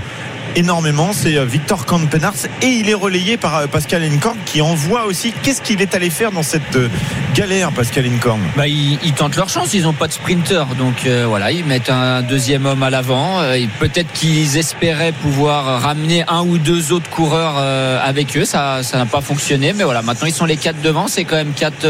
[0.55, 5.05] énormément, c'est euh, Victor Kampenarts et il est relayé par euh, Pascal Incorn qui envoie
[5.05, 5.33] aussi.
[5.43, 6.89] Qu'est-ce qu'il est allé faire dans cette euh,
[7.35, 11.51] galère Pascal Incorn bah, ils, tentent leur chance, ils n'ont pas de sprinter donc voilà,
[11.51, 13.41] ils mettent un deuxième homme à l'avant
[13.79, 19.21] peut-être qu'ils espéraient pouvoir ramener un ou deux autres coureurs avec eux, ça n'a pas
[19.21, 21.85] fonctionné mais voilà, maintenant ils sont les quatre devant, c'est quand même quatre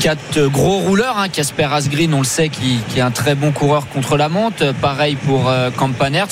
[0.00, 1.18] quatre gros rouleurs.
[1.18, 1.28] Hein.
[1.28, 4.62] Casper Asgreen, on le sait, qui, est un très bon coureur contre la monte.
[4.80, 6.28] Pareil pour euh, Campanerts.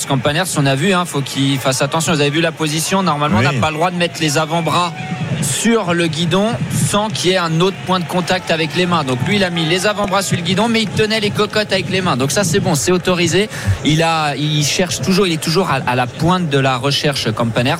[0.57, 2.13] on a vu, hein, faut qu'il fasse attention.
[2.13, 3.03] Vous avez vu la position.
[3.03, 4.93] Normalement, on n'a pas le droit de mettre les avant-bras
[5.41, 6.47] sur le guidon
[6.87, 9.03] sans qu'il y ait un autre point de contact avec les mains.
[9.03, 11.71] Donc lui, il a mis les avant-bras sur le guidon, mais il tenait les cocottes
[11.71, 12.17] avec les mains.
[12.17, 13.49] Donc ça, c'est bon, c'est autorisé.
[13.85, 17.79] Il a, il cherche toujours, il est toujours à, la pointe de la recherche, Campanert.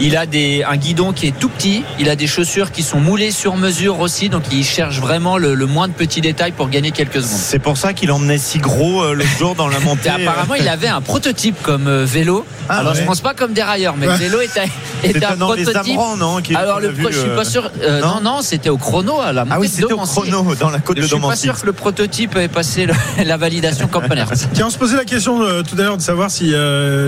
[0.00, 1.84] Il a des, un guidon qui est tout petit.
[1.98, 4.28] Il a des chaussures qui sont moulées sur mesure aussi.
[4.28, 7.40] Donc il cherche vraiment le, moins de petits détails pour gagner quelques secondes.
[7.40, 10.10] C'est pour ça qu'il emmenait si gros euh, le jour dans la montée.
[10.10, 12.44] apparemment, il avait un prototype comme euh, vélo.
[12.68, 14.68] Ah Alors je pense pas comme dérailleur, mais le vélo était,
[15.02, 15.96] était un prototype.
[16.18, 17.70] non, Alors le je suis pas euh, sûr.
[17.82, 20.78] Euh, non, non, c'était au chrono à la Ah oui, c'était au chrono dans la
[20.78, 21.12] côte de Domancy.
[21.12, 22.86] Je suis pas sûr que le prototype ait passé
[23.24, 24.24] la validation Campener.
[24.52, 26.54] Tiens, on se posait la question euh, tout à l'heure de savoir si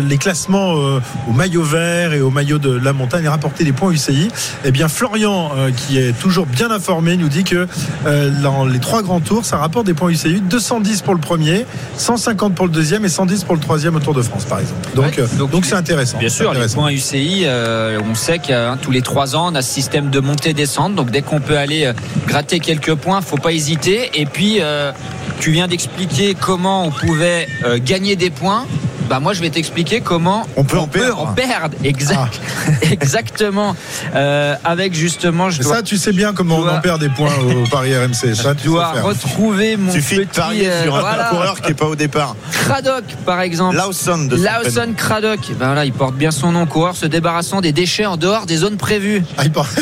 [0.08, 4.28] les classements au maillot vert et au maillot de la montagne rapportaient des points UCI.
[4.64, 7.66] Eh bien, Florian, qui est toujours bien informé, nous dit que
[8.42, 12.54] dans les trois grands tours, ça rapporte des points UCI 210 pour le premier, 150
[12.54, 14.88] pour le deuxième et 110 pour le troisième au Tour de France, par exemple.
[14.94, 15.20] Donc,
[15.50, 16.18] donc c'est intéressant.
[16.18, 19.79] Bien sûr, les points UCI, on sait qu'à tous les trois ans, on a ce
[19.80, 20.94] système de montée-descente.
[20.94, 21.94] Donc dès qu'on peut aller euh,
[22.26, 24.10] gratter quelques points, faut pas hésiter.
[24.14, 24.92] Et puis, euh,
[25.40, 28.66] tu viens d'expliquer comment on pouvait euh, gagner des points
[29.10, 31.74] bah moi je vais t'expliquer comment on peut, en, perdre.
[31.82, 32.84] Exact, ah.
[32.92, 33.74] exactement.
[34.14, 37.32] Euh, avec justement, je dois, ça tu sais bien comment on en perd des poins
[37.38, 38.34] au Paris RMC.
[38.40, 41.86] Ça, tu dois retrouver mon Suffit petit, de parier sur un coureur qui est pas
[41.86, 42.36] au départ.
[42.52, 43.74] Craddock par exemple.
[43.74, 45.40] Lawson de Lawson Craddock.
[45.58, 46.64] Ben là, il porte bien son nom.
[46.66, 49.24] Coureur se débarrassant des déchets en dehors des zones prévues.
[49.36, 49.70] Ah, il porte...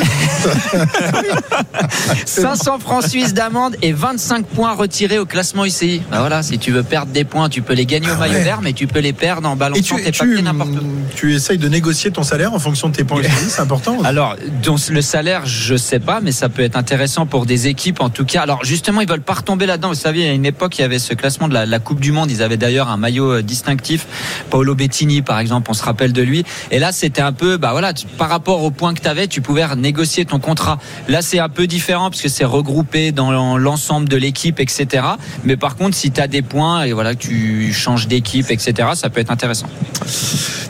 [2.24, 6.02] 500 francs suisses d'amende et 25 points retirés au classement UCI.
[6.10, 8.40] Ben voilà, si tu veux perdre des points, tu peux les gagner au ah maillot
[8.40, 10.86] vert, mais tu peux les perdre en balançant tes papiers n'importe où.
[11.14, 14.78] Tu essayes de négocier ton salaire en fonction de tes points c'est important Alors, donc,
[14.88, 18.24] le salaire, je sais pas, mais ça peut être intéressant pour des équipes en tout
[18.24, 18.42] cas.
[18.42, 19.88] Alors, justement, ils veulent pas retomber là-dedans.
[19.88, 22.30] Vous savez, a une époque, il y avait ce classement de la, Coupe du Monde.
[22.30, 24.06] Ils avaient d'ailleurs un maillot euh, distinctif.
[24.50, 26.44] Paolo Bettini, par exemple, on se rappelle de lui.
[26.70, 29.40] Et là, c'était un peu, bah voilà, par rapport aux points que tu avais, tu
[29.40, 30.78] pouvais négocier ton contrat.
[31.08, 35.04] Là, c'est un peu différent parce que c'est regroupé dans l'ensemble de l'équipe, etc.
[35.44, 39.07] Mais par contre, si tu as des points et voilà, tu changes d'équipe, etc., ça
[39.10, 39.68] peut être intéressant.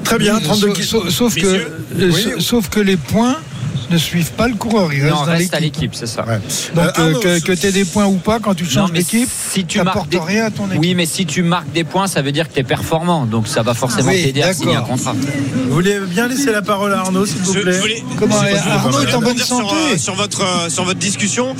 [0.05, 0.75] Très bien, 32
[1.11, 3.37] sauf, que, sauf que les points
[3.91, 4.93] ne suivent pas le coureur.
[4.93, 6.25] Ils non, restent à l'équipe, c'est ça.
[6.75, 9.65] Donc euh, euh, que, tu aies des points ou pas, quand tu changes d'équipe, si
[9.65, 10.19] tu marques des...
[10.19, 10.81] rien à ton équipe.
[10.81, 13.27] Oui, mais si tu marques des points, ça veut dire que tu es performant.
[13.27, 15.15] Donc ça va forcément t'aider à signer un contrat.
[15.15, 19.23] Vous voulez bien laisser la parole à Arnaud, s'il vous plaît Comment Arnaud est en
[19.23, 21.55] bonne santé sur, sur, votre, euh, sur votre discussion.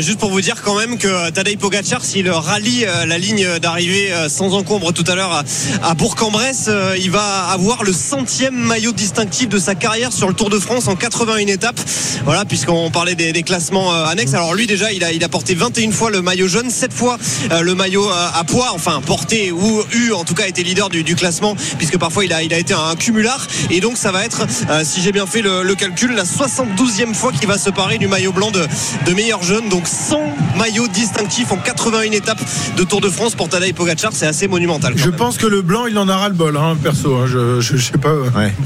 [0.00, 4.54] juste pour vous dire quand même que Tadej Pogacar, s'il rallie la ligne d'arrivée sans
[4.54, 5.44] encombre tout à l'heure
[5.82, 10.50] à Bourg-en-Bresse, il va avoir le centième maillot distinctif de sa carrière sur le Tour
[10.50, 11.88] de France en 81 étapes étape.
[12.24, 14.34] Voilà, puisqu'on parlait des, des classements euh, annexes.
[14.34, 17.18] Alors lui déjà, il a, il a porté 21 fois le maillot jaune, 7 fois
[17.50, 20.88] euh, le maillot euh, à poids, enfin porté ou eu en tout cas été leader
[20.88, 23.46] du, du classement, puisque parfois il a, il a été un cumulard.
[23.70, 27.12] Et donc ça va être, euh, si j'ai bien fait le, le calcul, la 72e
[27.14, 28.66] fois qu'il va se parer du maillot blanc de,
[29.06, 29.68] de meilleur jeune.
[29.68, 30.20] Donc 100
[30.58, 32.40] maillots distinctifs en 81 étapes
[32.76, 34.92] de Tour de France pour Tadej Pogacar, c'est assez monumental.
[34.96, 37.16] Je pense que le blanc, il en aura le bol, hein, perso.
[37.16, 37.26] hein.
[37.26, 38.12] Je, je, je sais pas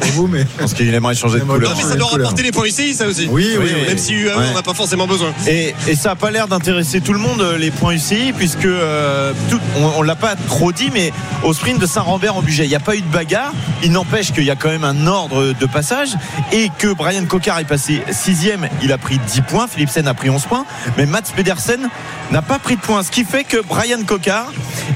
[0.00, 0.40] pour vous, mais.
[0.56, 1.70] Je pense qu'il aimerait changer de couleur.
[1.70, 3.28] Non, mais ça doit rapporter les points UCI, ça aussi.
[3.30, 4.44] Oui, oui, Même si UAE, Ouais.
[4.50, 5.32] on n'a pas forcément besoin.
[5.46, 8.64] Et, et ça n'a pas l'air d'intéresser tout le monde euh, les points UCI puisque
[8.64, 11.12] euh, tout- on, on l'a pas trop dit mais
[11.44, 13.52] au sprint de Saint-Rambert en budget il n'y a pas eu de bagarre.
[13.82, 16.10] Il n'empêche qu'il y a quand même un ordre de passage
[16.52, 18.68] et que Brian Cocard est passé sixième.
[18.82, 20.64] Il a pris 10 points Philipsen a pris 11 points
[20.96, 21.88] mais Mats Pedersen
[22.32, 23.02] n'a pas pris de points.
[23.02, 24.52] Ce qui fait que Brian Cocard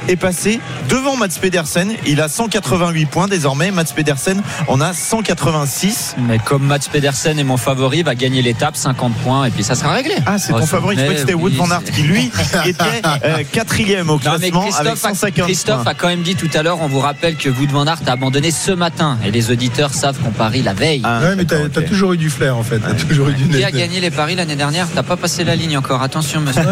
[0.09, 1.93] est passé devant Mats Pedersen.
[2.07, 3.70] Il a 188 points désormais.
[3.70, 8.77] Mats Pedersen en a 186 Mais comme Mats Pedersen est mon favori, va gagner l'étape,
[8.77, 10.15] 50 points, et puis ça sera réglé.
[10.27, 10.97] Ah, c'est ton Oh, favori.
[10.97, 12.31] Je que c'était oui, Wood van Aert qui, lui,
[12.67, 12.85] était
[13.25, 15.91] euh, quatrième au Non, classement avec Christophe, a, 150 Christophe points.
[15.93, 18.12] a quand même dit tout à l'heure, on vous rappelle que Wood van Aert a
[18.12, 19.19] abandonné ce matin.
[19.25, 21.02] Et les auditeurs savent qu'on parie la veille.
[21.05, 22.78] Ah, ouais, mais t'as t'as toujours eu du flair, en fait.
[22.78, 24.86] T'as toujours eu du Qui a gagné les paris l'année dernière?
[24.94, 26.02] T'as pas passé la ligne encore.
[26.02, 26.62] Attention, monsieur.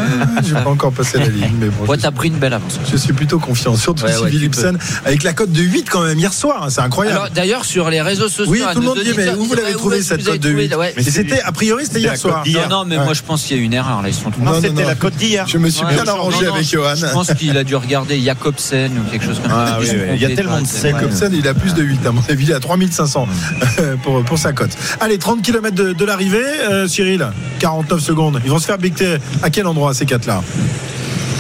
[0.45, 1.87] J'ai pas encore passé la ligne, mais bon.
[1.87, 2.79] Ouais, t'as pris une belle avance.
[2.91, 5.89] Je suis plutôt confiant, surtout Ouais, si ouais, tu Philipsen, avec la cote de 8
[5.91, 7.31] quand même hier soir, hein, c'est incroyable.
[7.35, 9.73] D'ailleurs, sur les réseaux sociaux, oui, tout le monde dit, mais où vous l'avez ouais,
[9.75, 10.95] trouvé cette cote de trouvé 8 Ouais.
[10.97, 12.45] Mais c'était, a priori, c'était hier soir.
[12.47, 14.09] Non, non, mais moi je pense qu'il y a une erreur là.
[14.09, 15.47] Ils sont Non, Non, c'était la cote d'hier.
[15.47, 16.95] Je me suis Ouais, bien arrangé non, avec Johan.
[16.97, 19.65] Je pense qu'il a dû regarder Jacobsen ou quelque chose comme ça.
[19.75, 22.12] Ah oui, oui, il y a tellement de Jacobsen, il a plus de 8, à
[22.12, 23.27] mon avis, il a 3500
[24.03, 24.70] pour, pour sa cote.
[25.01, 27.27] Allez, 30 km de, de l'arrivée, euh, Cyril,
[27.61, 28.41] 49 secondes.
[28.45, 30.43] Ils vont se faire becter à quel endroit ces quatre-là?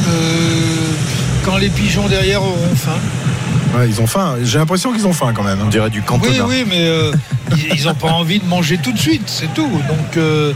[0.08, 0.10] Euh,
[1.44, 2.98] quand les pigeons derrière auront faim.
[3.76, 4.36] Ouais, ils ont faim.
[4.42, 5.58] J'ai l'impression qu'ils ont faim quand même.
[5.62, 6.46] On dirait du Oui, Cantona.
[6.46, 7.12] oui, mais euh,
[7.74, 9.68] ils n'ont pas envie de manger tout de suite, c'est tout.
[9.88, 10.52] Donc, euh,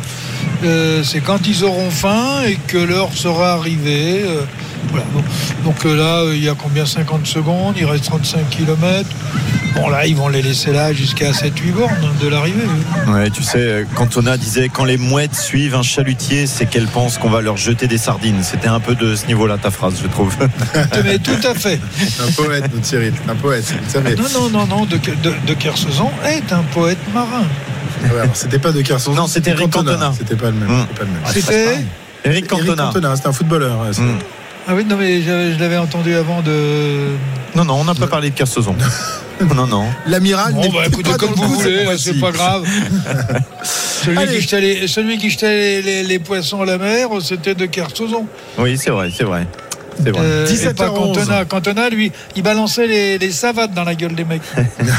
[0.64, 4.24] euh, c'est quand ils auront faim et que l'heure sera arrivée.
[4.90, 5.04] Voilà.
[5.14, 5.24] Donc,
[5.64, 9.08] donc, euh, là, euh, il y a combien 50 secondes, il reste 35 km.
[9.74, 12.64] Bon, là, ils vont les laisser là jusqu'à 7-8 bornes de l'arrivée.
[13.08, 17.16] Ouais, tu sais, euh, Cantona disait quand les mouettes suivent un chalutier, c'est qu'elles pensent
[17.16, 18.42] qu'on va leur jeter des sardines.
[18.42, 20.36] C'était un peu de ce niveau-là ta phrase, je trouve.
[21.04, 21.80] Mais tout à fait.
[22.22, 23.64] Un poète, notre Cyril, un poète.
[23.82, 24.14] Vous savez.
[24.14, 27.44] Non, non, non, non, de, de, de Kersozon est un poète marin.
[28.02, 29.14] Ouais, alors, c'était pas de Carson.
[29.14, 30.12] Non, c'était Eric Cantona.
[30.16, 30.68] C'était pas le même.
[30.68, 30.86] Mm.
[30.88, 31.22] c'était le même.
[31.32, 31.84] C'était
[32.24, 32.84] Eric Cantona.
[32.84, 33.80] Cantona, c'était un footballeur.
[33.80, 33.90] ouais.
[34.68, 37.10] Ah oui, non, mais je, je l'avais entendu avant de.
[37.56, 38.76] Non, non, on n'a pas parlé de Kersozon.
[39.54, 39.86] non, non.
[40.06, 40.52] L'amiral.
[40.54, 42.20] Bon, bah écoutez, pas comme vous voulez, c'est fois-ci.
[42.20, 42.64] pas grave.
[43.64, 44.34] celui, Allez.
[44.36, 47.66] qui jetait les, celui qui jetait les, les- les poissons à la mer, c'était de
[47.66, 48.26] Kersozon.
[48.58, 49.46] Oui, c'est vrai, c'est vrai.
[50.02, 50.20] C'est vrai.
[50.22, 51.16] Euh, 17 et pas à 11.
[51.18, 51.44] Cantona.
[51.44, 54.42] Cantona, lui, il balançait les, les savates dans la gueule des mecs.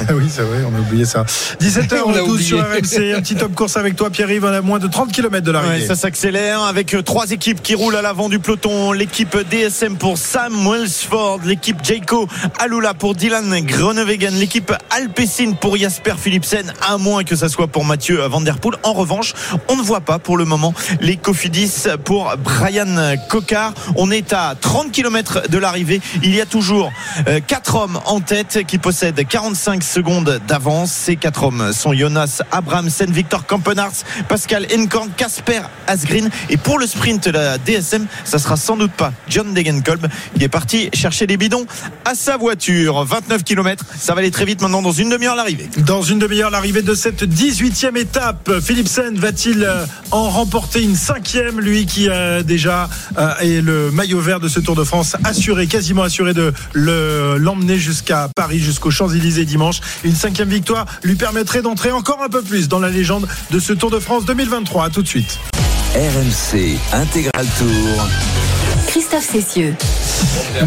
[0.09, 1.25] Ah oui, c'est vrai, on a oublié ça.
[2.05, 2.43] On l'a 17h12 oublié.
[2.47, 5.51] sur RMC, un petit top course avec toi, Pierre-Yves, à moins de 30 km de
[5.51, 5.85] Ouais, l'arrivée.
[5.85, 8.91] ça s'accélère avec euh, trois équipes qui roulent à l'avant du peloton.
[8.91, 12.27] L'équipe DSM pour Sam Welsford, l'équipe Jayco
[12.59, 17.85] Alula pour Dylan Groenewegen, l'équipe Alpecin pour Jasper Philipsen, à moins que ça soit pour
[17.85, 18.75] Mathieu Van Der Poel.
[18.83, 19.33] En revanche,
[19.69, 23.73] on ne voit pas pour le moment les Cofidis pour Brian Cocard.
[23.95, 26.01] On est à 30 km de l'arrivée.
[26.23, 26.91] Il y a toujours
[27.27, 30.91] euh, quatre hommes en tête qui possèdent 45 secondes d'avance.
[30.91, 36.29] Ces quatre hommes sont Jonas Abramsen, Victor Kampenarts, Pascal Enkorn, Casper Asgreen.
[36.49, 40.49] Et pour le sprint la DSM, ça sera sans doute pas John Degenkolb qui est
[40.49, 41.65] parti chercher les bidons
[42.05, 43.03] à sa voiture.
[43.03, 45.69] 29 km, ça va aller très vite maintenant dans une demi-heure l'arrivée.
[45.77, 51.59] Dans une demi-heure, l'arrivée de cette 18e étape, Philipsen va-t-il euh, en remporter une cinquième,
[51.59, 55.67] lui qui a déjà euh, est le maillot vert de ce Tour de France, assuré,
[55.67, 59.79] quasiment assuré de le- l'emmener jusqu'à Paris, jusqu'aux Champs-Élysées dimanche.
[60.03, 63.73] Une cinquième victoire lui permettrait d'entrer encore un peu plus dans la légende de ce
[63.73, 64.85] Tour de France 2023.
[64.85, 65.39] À tout de suite.
[65.95, 68.07] RMC Intégral Tour.
[68.87, 69.75] Christophe Cessieux.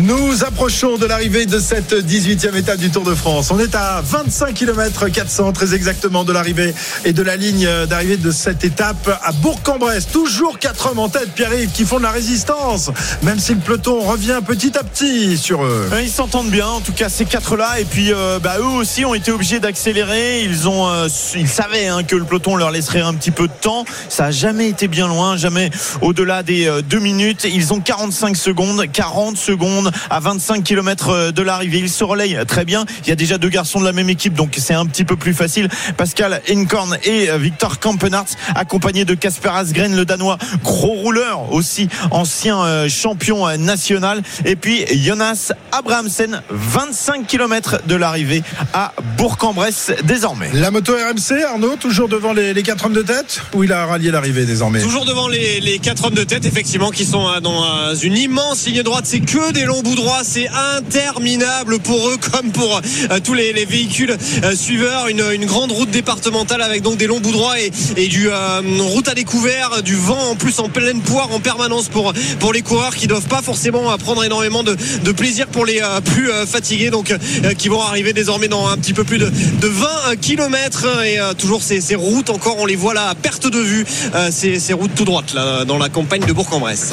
[0.00, 3.50] Nous approchons de l'arrivée de cette 18e étape du Tour de France.
[3.50, 6.74] On est à 25 km 400 très exactement de l'arrivée
[7.04, 10.08] et de la ligne d'arrivée de cette étape à Bourg-en-Bresse.
[10.08, 12.90] Toujours quatre hommes en tête, Pierre-Yves, qui font de la résistance,
[13.22, 15.88] même si le peloton revient petit à petit sur eux.
[15.92, 17.80] Euh, Ils s'entendent bien, en tout cas ces quatre-là.
[17.80, 20.42] Et puis, euh, bah, eux aussi ont été obligés d'accélérer.
[20.42, 23.52] Ils ont, euh, ils savaient hein, que le peloton leur laisserait un petit peu de
[23.60, 23.84] temps.
[24.08, 25.70] Ça a jamais été bien loin, jamais
[26.02, 27.46] au-delà des euh, deux minutes.
[27.52, 31.78] Ils ont 40 45 secondes, 40 secondes à 25 km de l'arrivée.
[31.78, 32.84] Il se relaye très bien.
[33.04, 35.16] Il y a déjà deux garçons de la même équipe, donc c'est un petit peu
[35.16, 35.68] plus facile.
[35.96, 42.60] Pascal Inkorn et Victor Kampenarts, accompagnés de Casper Asgren, le Danois, gros rouleur aussi, ancien
[42.60, 44.22] euh, champion euh, national.
[44.44, 48.42] Et puis Jonas Abrahamsen, 25 km de l'arrivée
[48.74, 50.50] à Bourg-en-Bresse désormais.
[50.52, 53.86] La moto RMC, Arnaud, toujours devant les, les quatre hommes de tête ou il a
[53.86, 54.82] rallié l'arrivée désormais?
[54.82, 58.66] Toujours devant les, les quatre hommes de tête, effectivement, qui sont euh, dans une immense
[58.66, 59.04] ligne droite.
[59.06, 62.80] C'est que des longs bouts droits, c'est interminable pour eux comme pour
[63.24, 64.16] tous les, les véhicules
[64.54, 65.08] suiveurs.
[65.08, 69.08] Une, une, grande route départementale avec donc des longs bouts droits et, et du route
[69.08, 72.96] à découvert, du vent en plus en pleine poire en permanence pour, pour les coureurs
[72.96, 76.90] qui doivent pas forcément prendre énormément de, de plaisir pour les euh, plus euh, fatigués
[76.90, 80.86] donc euh, qui vont arriver désormais dans un petit peu plus de, de 20 km
[81.04, 83.86] et toujours ces, routes encore on les voit là à perte de vue
[84.30, 86.92] ces routes tout droites là dans la campagne de Bourg-en-Bresse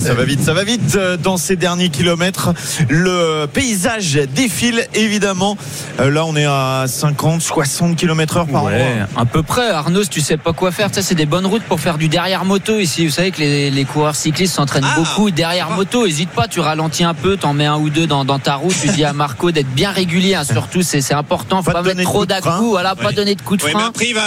[0.00, 2.54] ça va vite ça va vite dans ces derniers kilomètres
[2.88, 5.56] le paysage défile évidemment
[5.98, 10.20] là on est à 50 60 km heure par ouais, à peu près Arnaud tu
[10.20, 13.06] sais pas quoi faire ça c'est des bonnes routes pour faire du derrière moto ici
[13.06, 14.98] vous savez que les, les coureurs cyclistes s'entraînent ah.
[14.98, 16.06] beaucoup derrière moto.
[16.06, 18.74] Hésite pas, tu ralentis un peu, t'en mets un ou deux dans, dans, ta route.
[18.80, 21.62] Tu dis à Marco d'être bien régulier, hein, surtout c'est important.
[21.62, 23.86] Faut pas, mettre trop dà voilà, pas donner de coups de frein.
[23.88, 24.22] après, va,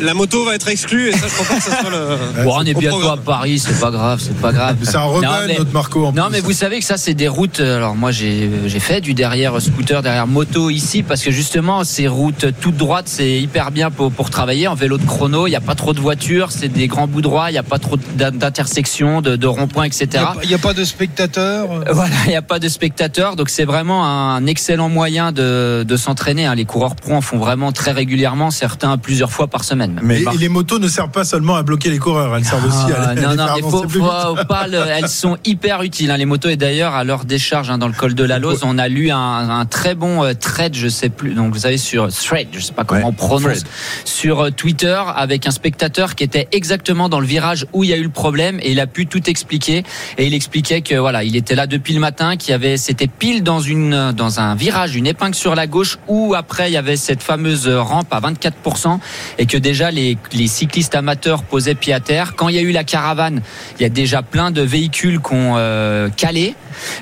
[0.00, 2.08] la moto va être exclue et ça, je pense pas que ça soit le.
[2.44, 4.76] Bon, on est bientôt à Paris, c'est pas grave, c'est pas grave.
[4.82, 6.06] C'est un rebelle, notre Marco.
[6.06, 7.60] En non, mais vous savez que ça, c'est des routes.
[7.60, 8.48] Euh, alors moi, j'ai
[8.80, 13.38] fait du derrière scooter, derrière moto ici, parce que justement, ces routes toutes droites, c'est
[13.40, 15.46] hyper bien pour, pour travailler en vélo de chrono.
[15.46, 17.62] Il n'y a pas trop de voitures, c'est des grands bouts droits, il n'y a
[17.62, 20.24] pas trop d'intersections, de, de ronds-points, etc.
[20.42, 21.70] Il n'y a, pas de spectateurs.
[21.70, 25.84] Euh, voilà, il n'y a pas de spectateurs, donc c'est vraiment un excellent moyen de,
[25.86, 26.46] de s'entraîner.
[26.46, 26.54] Hein.
[26.54, 29.87] Les coureurs pro en font vraiment très régulièrement, certains plusieurs fois par semaine.
[30.02, 32.92] Mais et, les motos ne servent pas seulement à bloquer les coureurs, elles servent aussi
[32.92, 36.10] à, ah, non, non, les faut, faut, pas elles sont hyper utiles.
[36.10, 36.48] Hein, les motos.
[36.48, 39.10] Et d'ailleurs à leur décharge hein, dans le col de la Lose, on a lu
[39.10, 42.60] un, un très bon euh, thread, je sais plus, donc vous savez sur thread, je
[42.60, 43.64] sais pas comment on prononce,
[44.04, 47.92] sur euh, Twitter avec un spectateur qui était exactement dans le virage où il y
[47.92, 49.84] a eu le problème et il a pu tout expliquer.
[50.16, 53.06] Et il expliquait que voilà, il était là depuis le matin, qu'il y avait c'était
[53.06, 56.76] pile dans une dans un virage, une épingle sur la gauche où après il y
[56.76, 58.98] avait cette fameuse rampe à 24%
[59.38, 62.34] et que déjà les, les cyclistes amateurs posaient pied à terre.
[62.36, 63.40] Quand il y a eu la caravane,
[63.78, 66.54] il y a déjà plein de véhicules qui ont euh, calé.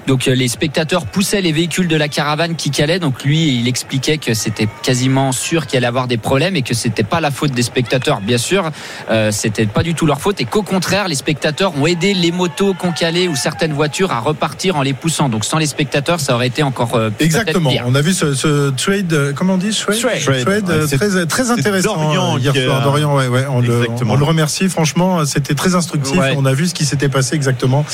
[0.06, 2.98] Donc euh, les spectateurs poussaient les véhicules de la caravane qui calaient.
[2.98, 6.74] Donc lui, il expliquait que c'était quasiment sûr qu'il allait avoir des problèmes et que
[6.74, 8.20] c'était pas la faute des spectateurs.
[8.20, 8.70] Bien sûr,
[9.10, 12.32] euh, c'était pas du tout leur faute et qu'au contraire, les spectateurs ont aidé les
[12.32, 15.28] motos qu'on calait ou certaines voitures à repartir en les poussant.
[15.28, 17.70] Donc sans les spectateurs, ça aurait été encore euh, exactement.
[17.70, 17.84] Pire.
[17.86, 21.26] On a vu ce, ce trade, euh, comment on dit, trade, trade, trade ouais, très
[21.26, 22.82] très intéressant Dorian, hier soir.
[22.82, 24.68] Dorian, ouais, ouais, on, le, on, le, remercie.
[24.68, 26.18] Franchement, c'était très instructif.
[26.18, 26.34] Ouais.
[26.36, 27.84] On a vu ce qui s'était passé exactement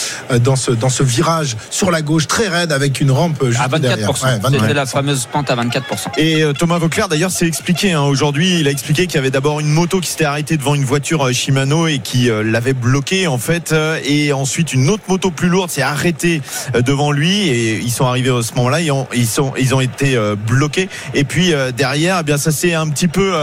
[0.40, 3.66] dans ce dans ce virage sur la gauche très raide avec une rampe juste à
[3.66, 3.80] 24%.
[3.80, 4.10] derrière.
[4.10, 4.60] Ouais, 24%.
[4.60, 6.18] C'était la fameuse pente à 24%.
[6.18, 8.60] Et euh, Thomas Vauclair d'ailleurs s'est expliqué hein, aujourd'hui.
[8.60, 11.26] Il a expliqué qu'il y avait d'abord une moto qui s'était arrêtée devant une voiture
[11.26, 13.74] euh, Shimano et qui euh, l'avait bloqué en fait.
[14.04, 16.42] Et ensuite une autre moto plus lourde s'est arrêtée
[16.74, 18.80] devant lui et ils sont arrivés à ce moment-là.
[18.82, 20.90] Ils ont, ils sont, ils ont été bloqués.
[21.14, 23.34] Et puis derrière, eh bien ça s'est un petit peu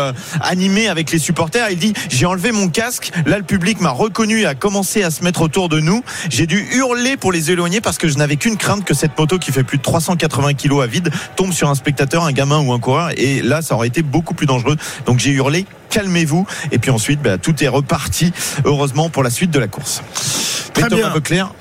[0.42, 1.70] animé avec les supporters.
[1.72, 3.12] Il dit j'ai enlevé mon casque.
[3.26, 6.04] Là le public m'a reconnu et a commencé à se mettre autour de nous.
[6.30, 9.40] J'ai dû hurler pour les éloigner parce que je n'avais qu'une crainte que cette moto
[9.40, 12.72] qui fait plus de 380 kilos à vide tombe sur un spectateur, un gamin ou
[12.72, 13.12] un coureur.
[13.18, 14.78] Et là, ça aurait été beaucoup plus dangereux.
[15.06, 16.46] Donc j'ai hurlé calmez-vous.
[16.72, 18.32] Et puis ensuite, bah, tout est reparti,
[18.64, 20.02] heureusement, pour la suite de la course.
[20.74, 21.52] Très Mais Thomas bien.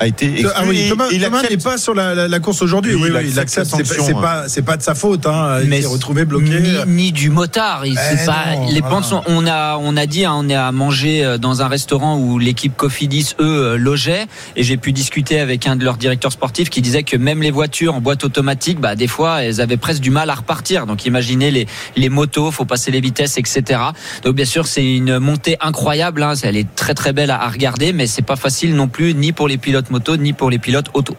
[0.00, 0.48] A été exclu.
[0.54, 2.94] Ah oui, Thomas, n'est pas sur la, la, la course aujourd'hui.
[2.94, 5.26] Oui, Oui, il oui, il accepte C'est pas, pas, pas de sa faute.
[5.26, 5.60] Hein.
[5.64, 6.60] Il s'est retrouvé bloqué.
[6.60, 7.84] Ni, ni du motard.
[7.84, 8.88] Il Eh pas, non, les voilà.
[8.96, 11.68] pentes sont, on a, on a dit, hein, on est à manger euh, dans un
[11.68, 14.26] restaurant où l'équipe Cofidis, eux, euh, logeait.
[14.56, 17.50] Et j'ai pu discuter avec un de leurs directeurs sportifs qui disait que même les
[17.50, 20.86] voitures en boîte automatique, bah, des fois, elles avaient presque du mal à repartir.
[20.86, 23.80] Donc, imaginez les, les motos, faut passer les vitesses, etc.
[24.24, 26.22] Donc, bien sûr, c'est une montée incroyable.
[26.22, 26.34] Hein.
[26.42, 29.32] Elle est très, très belle à, à regarder, mais c'est pas facile non plus, ni
[29.32, 31.16] pour les pilotes moto, ni pour les pilotes auto.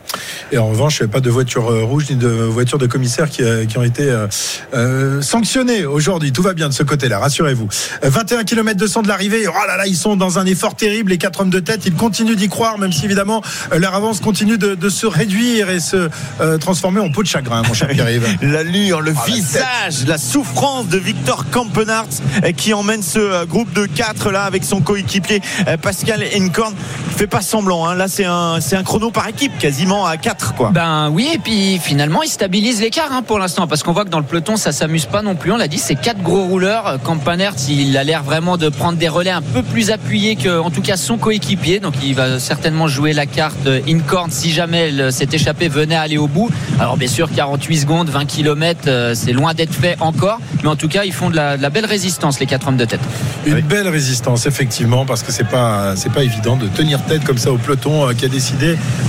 [0.51, 3.43] Et en revanche, il pas de voiture euh, rouge ni de voiture de commissaire qui,
[3.43, 4.27] euh, qui ont été euh,
[4.73, 6.31] euh, sanctionnées aujourd'hui.
[6.31, 7.67] Tout va bien de ce côté-là, rassurez-vous.
[8.03, 9.47] Euh, 21 km 200 de l'arrivée.
[9.47, 11.81] Oh là là, ils sont dans un effort terrible, les quatre hommes de tête.
[11.85, 13.41] Ils continuent d'y croire, même si évidemment
[13.75, 16.09] leur avance continue de, de se réduire et se
[16.41, 18.37] euh, transformer en peau de chagrin, mon cher Pierre-Yves.
[18.41, 22.09] L'allure, le Ah, visage, la, souffrance de Victor Kampenhardt
[22.43, 25.41] euh, qui emmène ce groupe de 4 là avec son coéquipier
[25.81, 26.73] Pascal Encorn.
[27.17, 27.85] fait pas semblant.
[27.87, 27.95] Hein.
[27.95, 30.71] Là, c'est un, c'est un chrono par équipe, quasiment à 4 quoi.
[30.71, 34.09] Ben oui, et puis finalement, il stabilise l'écart hein, pour l'instant, parce qu'on voit que
[34.09, 35.51] dans le peloton, ça s'amuse pas non plus.
[35.51, 36.99] On l'a dit, c'est quatre gros rouleurs.
[37.03, 40.69] Campanert, il a l'air vraiment de prendre des relais un peu plus appuyés que, en
[40.69, 41.79] tout cas, son coéquipier.
[41.79, 46.01] Donc, il va certainement jouer la carte in-corn si jamais elle s'est échappée, venait à
[46.01, 46.49] aller au bout.
[46.79, 50.39] Alors, bien sûr, 48 secondes, 20 km, c'est loin d'être fait encore.
[50.63, 52.77] Mais en tout cas, ils font de la, de la belle résistance, les quatre hommes
[52.77, 53.01] de tête.
[53.45, 57.37] Une belle résistance, effectivement, parce que c'est pas, c'est pas évident de tenir tête comme
[57.37, 58.48] ça au peloton euh, qui a décidé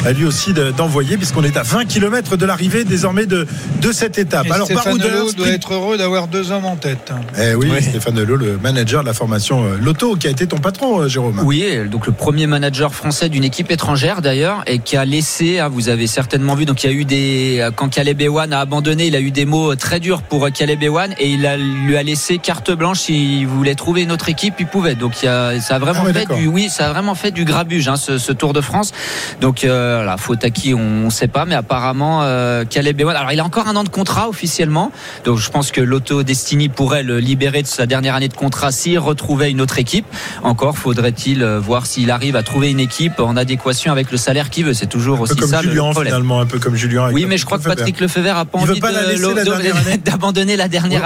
[0.04, 3.46] à lui aussi de- d'envoyer, puisqu'on est à 20 km de l'arrivée désormais de,
[3.80, 4.46] de cette étape.
[4.46, 7.12] Et Alors, Stéphane Delot doit être heureux d'avoir deux hommes en tête.
[7.38, 10.58] Eh oui, Stéphane Delot, le manager de la formation euh, Lotto, qui a été ton
[10.58, 11.40] patron, euh, Jérôme.
[11.44, 15.68] Oui, donc le premier manager français d'une équipe étrangère d'ailleurs, et qui a laissé, hein,
[15.68, 19.06] vous avez certainement vu, donc il y a eu des, quand Caleb Ewan a abandonné,
[19.06, 22.02] il a eu des mots très durs pour Caleb Ewan, et il a, lui a
[22.02, 24.94] laissé carte blanche s'il voulait trouver une autre équipe, il pouvait.
[24.94, 27.30] Donc il y a, ça a vraiment Ah fait du, oui, ça a vraiment fait
[27.30, 28.92] du grabuge, hein, ce, ce Tour de France.
[29.40, 33.16] Donc euh, la faute à qui on ne sait pas, mais apparemment euh, Caleb Ewan,
[33.16, 34.92] alors il a encore un an de contrat officiellement,
[35.24, 38.72] donc je pense que l'Auto Destiny pourrait le libérer de sa dernière année de contrat
[38.72, 40.06] s'il retrouvait une autre équipe.
[40.42, 44.50] Encore faudrait-il euh, voir s'il arrive à trouver une équipe en adéquation avec le salaire
[44.50, 44.74] qu'il veut.
[44.74, 46.06] C'est toujours Un aussi peu comme ça le Julien, problème.
[46.12, 47.04] finalement, un peu comme Julien.
[47.04, 47.64] avec Oui, mais je crois que.
[47.64, 49.98] Patrick Lefebvre a pas Il veut envie pas la la de- dernière année.
[49.98, 50.56] d'abandonner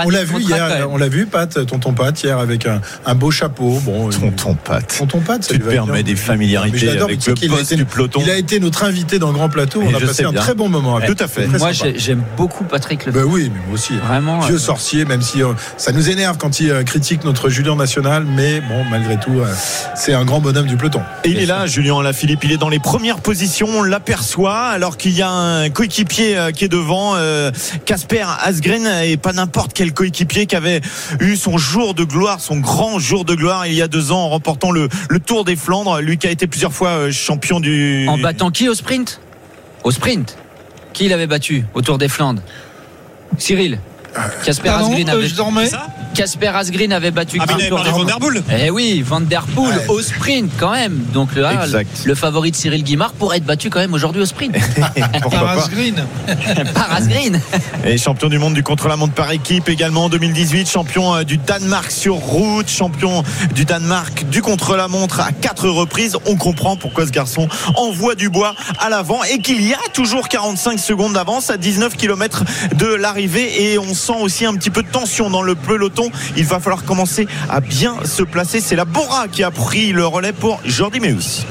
[0.07, 3.31] On, l'a vu hier, on l'a vu, Pat, tonton Pat, hier avec un, un beau
[3.31, 3.78] chapeau.
[3.85, 4.97] Bon, tonton Pat.
[4.99, 7.77] Tonton Pat, ça Tu lui te permets des familiarités avec le qu'il a poste été-
[7.77, 8.20] du peloton.
[8.24, 9.83] Il a été notre invité dans Grand Plateau.
[9.83, 10.41] Et On a passé un bien.
[10.41, 10.97] très bon moment.
[10.97, 11.24] avec Tout lui.
[11.24, 11.47] à fait.
[11.47, 13.24] Moi, j'aime beaucoup Patrick Lefebvre.
[13.26, 13.94] Ben oui, mais moi aussi.
[13.97, 14.41] Vraiment.
[14.41, 17.76] Vieux euh, sorcier, même si euh, ça nous énerve quand il euh, critique notre Julien
[17.76, 19.47] national, mais bon, malgré tout, euh,
[19.94, 21.00] c'est un grand bonhomme du peloton.
[21.24, 24.97] Et il est là, Julien Alaphilippe, il est dans les premières positions, on l'aperçoit, alors
[24.97, 27.50] qu'il y a un coéquipier euh, qui est devant, euh,
[27.84, 30.81] Casper Asgren, et pas n'importe quel coéquipier qui avait
[31.20, 34.20] eu son jour de gloire, son grand jour de gloire il y a deux ans
[34.24, 37.94] en remportant le, le Tour des Flandres, lui qui a été plusieurs fois champion du...
[38.09, 39.21] En battant qui au sprint?
[39.85, 40.37] Au sprint.
[40.93, 42.43] Qui l'avait battu au Tour des Flandres?
[43.39, 43.79] Cyril.
[44.44, 45.70] Casper Asgreen euh, avait dormais.
[46.15, 48.43] Casper Asgreen avait battu Ah, il avait Van Der Poel.
[48.57, 51.05] Eh oui, Van Der Poel au sprint quand même.
[51.12, 51.65] Donc là,
[52.05, 54.55] le favori de Cyril Guimard pourrait être battu quand même aujourd'hui au sprint.
[55.23, 56.05] Pourquoi Par pas Asgreen.
[56.73, 57.41] Par Asgreen.
[57.84, 61.91] Et champion du monde du contre-la-montre par équipe également en 2018, champion euh, du Danemark
[61.91, 66.17] sur route, champion du Danemark du contre-la-montre à quatre reprises.
[66.26, 70.28] On comprend pourquoi ce garçon envoie du bois à l'avant et qu'il y a toujours
[70.28, 72.44] 45 secondes d'avance à 19 km
[72.76, 76.10] de l'arrivée et on sent aussi un petit peu de tension dans le peloton.
[76.36, 78.60] Il va falloir commencer à bien se placer.
[78.60, 81.44] C'est la Bora qui a pris le relais pour Jordi Meus.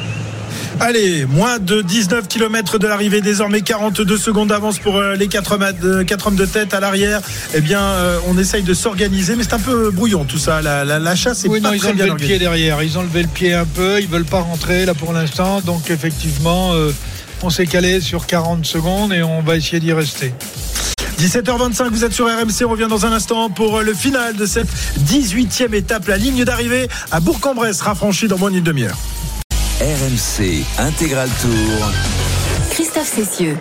[0.80, 5.52] Allez, moins de 19 km de l'arrivée, désormais 42 secondes d'avance pour euh, les 4
[5.54, 7.22] hommes, de- quatre hommes de tête à l'arrière.
[7.54, 10.62] Eh bien, euh, on essaye de s'organiser, mais c'est un peu brouillon tout ça.
[10.64, 12.82] La, la- la chasse est Oui, pas non, ils ont bien levé le pied derrière.
[12.82, 14.02] Ils ont levé le pied un peu.
[14.02, 15.62] Ils veulent pas rentrer là pour l'instant.
[15.62, 16.92] Donc effectivement, euh,
[17.44, 20.34] on s'est calé sur 40 secondes et on va essayer d'y rester.
[21.24, 24.46] 17h25, vous êtes sur RMC, on revient dans un instant pour euh, le final de
[24.46, 24.68] cette
[25.08, 26.06] 18e étape.
[26.08, 28.98] La ligne d'arrivée à Bourg-en-Bresse sera franchie dans moins d'une demi-heure.
[29.80, 31.92] RMC Intégral Tour.
[32.72, 33.58] Christophe Cessieux.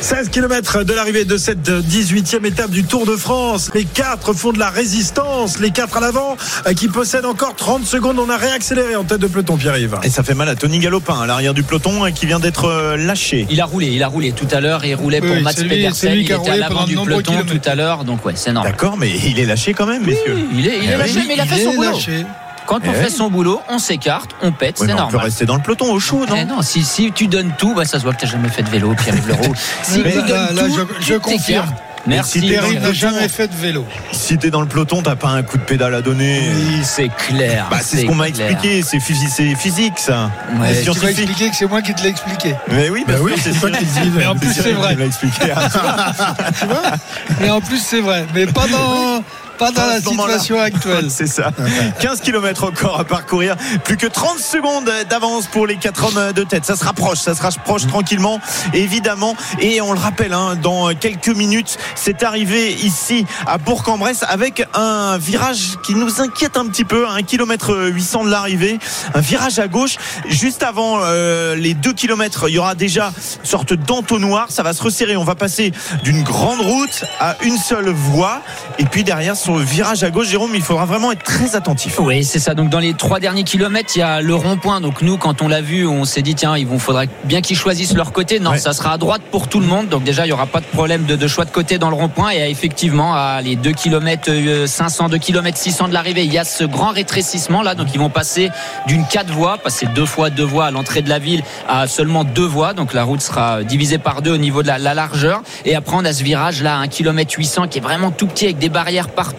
[0.00, 3.70] 16 km de l'arrivée de cette 18e étape du Tour de France.
[3.74, 6.36] Les quatre font de la résistance, les quatre à l'avant,
[6.66, 8.18] euh, qui possèdent encore 30 secondes.
[8.18, 9.96] On a réaccéléré en tête de peloton, Pierre-Yves.
[10.02, 12.66] Et ça fait mal à Tony Galopin à l'arrière du peloton hein, qui vient d'être
[12.66, 13.46] euh, lâché.
[13.50, 14.84] Il a roulé, il a roulé tout à l'heure.
[14.84, 16.12] Il roulait pour Oui, Mats c'est lui- c'est Pedersen.
[16.12, 18.04] lui Il qui a était à roulé l'avant du peloton tout à l'heure.
[18.04, 18.72] Donc ouais, c'est normal.
[18.72, 20.38] D'accord, mais il est lâché quand même, messieurs.
[20.54, 21.90] Il est, il est Eh lâché, mais il a fait Il son est boulot.
[21.92, 22.26] lâché.
[22.72, 25.20] Quand on Eh fait son boulot, on s'écarte, on pète, c'est mais on peut normal.
[25.26, 27.84] rester dans le peloton au chaud, non Eh non, si, si tu donnes tout, bah,
[27.84, 29.54] ça se voit que tu n'as jamais fait de vélo, Pierre-Yves Leroux.
[29.82, 31.68] Si Mais tu là, donnes là, tout, je- tu confirme.
[32.04, 32.40] Merci.
[32.40, 33.84] si Pierre, n'a jamais fait de vélo.
[34.10, 36.50] Si t'es dans le peloton, t'as pas un coup de pédale à donner.
[36.52, 37.66] Oui, c'est clair.
[37.70, 40.30] Bah, c'est ce qu'on m'a expliqué, c'est physique, c'est physique ça.
[40.58, 41.18] Ouais, C'est Tu vas scientifique.
[41.20, 42.54] expliquer que c'est moi qui te l'ai expliqué.
[42.72, 44.10] Mais oui, Bah oui, c'est toi qui le dis.
[44.16, 44.96] Mais en plus, c'est vrai.
[44.96, 45.52] L'a expliqué.
[47.40, 48.26] Mais en plus, c'est vrai.
[48.34, 49.22] Mais pas dans,
[49.58, 51.06] pas dans la situation actuelle.
[51.10, 51.52] C'est ça.
[52.00, 53.56] 15 km encore à parcourir.
[53.84, 56.64] Plus que 30 secondes d'avance pour les quatre hommes de tête.
[56.64, 58.40] Ça se rapproche, ça se rapproche tranquillement,
[58.74, 59.36] évidemment.
[59.60, 65.18] Et on le rappelle, hein, dans quelques minutes, c'est arrivé ici à Bourg-en-Bresse avec un
[65.18, 68.78] virage qui nous inquiète un petit peu, à 1 km 800 de l'arrivée.
[69.14, 69.96] Un virage à gauche.
[70.26, 74.46] Juste avant euh, les 2 km, il y aura déjà une sorte d'entonnoir.
[74.50, 75.16] Ça va se resserrer.
[75.16, 75.72] On va passer
[76.04, 78.42] d'une grande route à une seule voie.
[78.78, 81.98] Et puis derrière, le virage à gauche, Jérôme, il faudra vraiment être très attentif.
[81.98, 82.54] Oui, c'est ça.
[82.54, 84.80] Donc dans les trois derniers kilomètres, il y a le rond-point.
[84.80, 87.94] Donc nous, quand on l'a vu, on s'est dit tiens, il faudra bien qu'ils choisissent
[87.94, 88.38] leur côté.
[88.40, 89.88] Non, ça sera à droite pour tout le monde.
[89.88, 92.30] Donc déjà, il y aura pas de problème de, choix de côté dans le rond-point.
[92.32, 96.44] Et effectivement, à les 2 km 500, 2 km 600 de l'arrivée, il y a
[96.44, 97.74] ce grand rétrécissement là.
[97.74, 98.50] Donc ils vont passer
[98.86, 102.24] d'une quatre voies, passer deux fois deux voies à l'entrée de la ville à seulement
[102.24, 102.74] deux voies.
[102.74, 105.42] Donc la route sera divisée par deux au niveau de la, largeur.
[105.64, 108.44] Et après, on a ce virage là, 1 km 800 qui est vraiment tout petit
[108.44, 109.31] avec des barrières partout.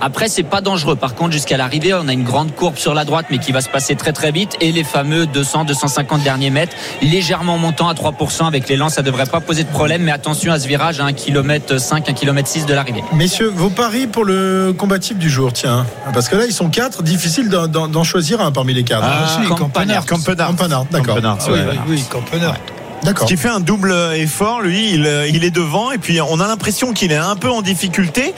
[0.00, 0.96] Après, c'est pas dangereux.
[0.96, 3.60] Par contre, jusqu'à l'arrivée, on a une grande courbe sur la droite, mais qui va
[3.60, 4.56] se passer très très vite.
[4.60, 9.26] Et les fameux 200, 250 derniers mètres, légèrement montant à 3% avec l'élan, ça devrait
[9.26, 10.02] pas poser de problème.
[10.02, 13.02] Mais attention à ce virage à 1 km 5, 1 km 6 de l'arrivée.
[13.12, 15.86] Messieurs, vos paris pour le combatif du jour, tiens.
[16.12, 17.02] Parce que là, ils sont quatre.
[17.02, 19.04] Difficile d'en choisir un parmi les quatre.
[19.04, 20.06] Ah, Campenard.
[20.06, 20.54] Campenard,
[20.90, 21.18] d'accord.
[21.48, 22.56] Oui, oui, Campenard.
[23.04, 26.46] Ce qui fait un double effort, lui, il, il, est devant et puis on a
[26.46, 28.34] l'impression qu'il est un peu en difficulté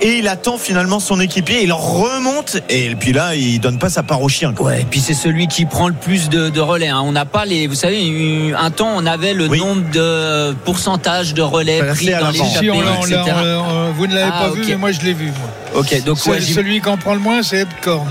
[0.00, 4.02] et il attend finalement son équipier, il remonte et puis là il donne pas sa
[4.02, 4.54] part au chien.
[4.58, 6.88] Ouais, et puis c'est celui qui prend le plus de, relais.
[6.88, 7.02] Hein.
[7.04, 11.42] On n'a pas les, vous savez, un temps on avait le nombre de pourcentage de
[11.42, 15.12] relais pris dans les si vous ne l'avez ah, pas vu, mais moi je l'ai
[15.12, 15.26] vu.
[15.26, 15.80] Moi.
[15.80, 18.08] Ok, donc celui qui en prend le moins, c'est Epcorn.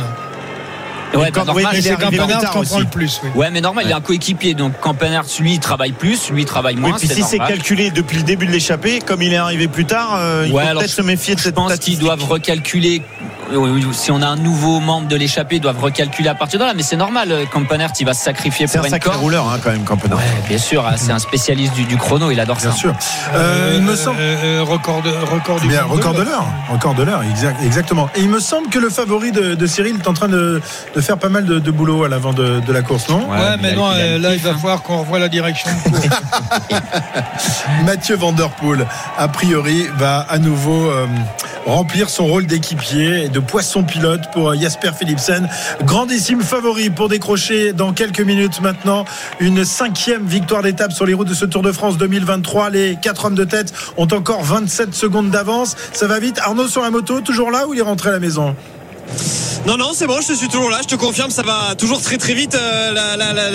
[1.14, 3.22] Ouais, bah, normal, c'est Campenard qui prend le plus.
[3.24, 3.30] Oui.
[3.35, 4.53] Ouais, mais normal, il y a un coéquipier.
[4.53, 6.92] Donc Campenard, lui, il travaille plus, lui, il travaille moins.
[6.92, 9.85] Oui, puis si c'est calculé depuis le début de l'échappée, comme il est arrivé plus
[9.85, 13.01] tard, euh, il faut peut-être se méfier de cette Je pense qu'ils doivent recalculer
[13.92, 16.74] si on a un nouveau membre de l'échappée, ils doivent recalculer à partir de là.
[16.75, 19.59] Mais c'est normal, euh, Campenert, il va se sacrifier pour C'est un sacré rouleur, hein,
[19.64, 20.17] quand même, Campenert.
[20.17, 22.77] Ouais, bien sûr, hein, c'est un spécialiste du, chrono, il adore bien ça.
[22.77, 22.95] sûr.
[23.33, 24.17] Euh, il me semble.
[24.19, 26.45] Euh, record de, record bien, record de l'heure.
[26.72, 27.22] Record de l'heure,
[27.64, 28.09] exactement.
[28.16, 30.61] Et il me semble que le favori de, Cyril est en train de,
[31.04, 34.34] faire pas mal de, boulot à l'avant de, la course, non Ouais, mais, non, là,
[34.34, 35.70] il va falloir qu'on revoie la direction
[37.86, 38.86] Mathieu Vanderpool,
[39.18, 40.92] a priori, va à nouveau
[41.66, 45.48] remplir son rôle d'équipier et de poisson pilote pour euh, Jasper Philipsen.
[45.84, 49.06] Grandissime favori pour décrocher dans quelques minutes maintenant
[49.40, 52.70] une cinquième victoire d'étape sur les routes de ce Tour de France 2023.
[52.70, 55.76] Les quatre hommes de tête ont encore 27 secondes d'avance.
[55.94, 56.40] Ça va vite.
[56.40, 58.56] Arnaud sur la moto, toujours là ou il est rentré à la maison?
[59.66, 60.80] Non, non, c'est bon, je suis toujours là.
[60.82, 62.53] Je te confirme, ça va toujours très très vite.
[62.53, 62.92] Euh,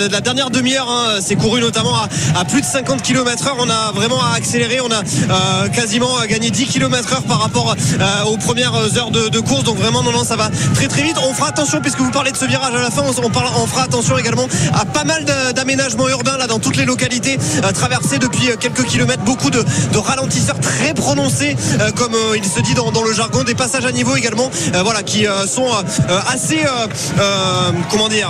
[0.09, 1.93] la, dernière demi-heure, hein, c'est couru notamment
[2.35, 3.51] à, plus de 50 km/h.
[3.59, 4.81] On a vraiment accéléré.
[4.81, 9.63] On a euh, quasiment gagné 10 km/h par rapport euh, aux premières heures de, course.
[9.63, 11.17] Donc vraiment, non, non, ça va très très vite.
[11.23, 13.03] On fera attention puisque vous parlez de ce virage à la fin.
[13.03, 17.37] On, on fera attention également à pas mal d'aménagements urbains là dans toutes les localités
[17.75, 19.23] traversées depuis quelques kilomètres.
[19.23, 19.63] Beaucoup de,
[19.95, 21.55] ralentisseurs très prononcés,
[21.95, 24.49] comme il se dit dans, le jargon, des passages à niveau également.
[24.83, 28.29] voilà, qui sont euh, assez euh, comment dire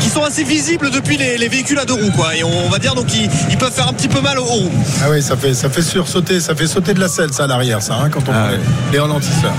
[0.00, 2.36] qui, sont assez visibles depuis les, véhicules à deux roues quoi.
[2.36, 4.70] Et on, va dire donc ils, peuvent faire un petit peu mal aux roues.
[5.02, 7.46] Ah oui ça fait ça fait sursauter ça fait sauter de la selle ça à
[7.46, 8.50] l'arrière ça hein, quand on ah
[8.92, 9.54] les ralentisseurs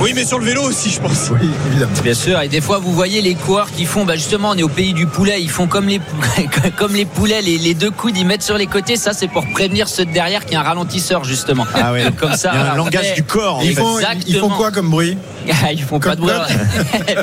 [0.00, 1.30] oui, mais sur le vélo aussi, je pense.
[1.30, 1.92] Oui, évidemment.
[2.02, 2.40] Bien sûr.
[2.40, 4.92] Et des fois, vous voyez les coureurs qui font, bah justement, on est au pays
[4.92, 5.40] du poulet.
[5.40, 6.00] Ils font comme les,
[6.76, 8.96] comme les poulets, les, deux coudes, ils mettent sur les côtés.
[8.96, 11.66] Ça, c'est pour prévenir ceux de derrière qui a un ralentisseur, justement.
[11.74, 12.00] Ah oui.
[12.18, 12.50] Comme ça.
[12.54, 13.60] Il y a un langage du corps.
[13.62, 15.18] Ils, font, ils, font, quoi comme bruit
[15.72, 16.32] Ils font pas de bruit.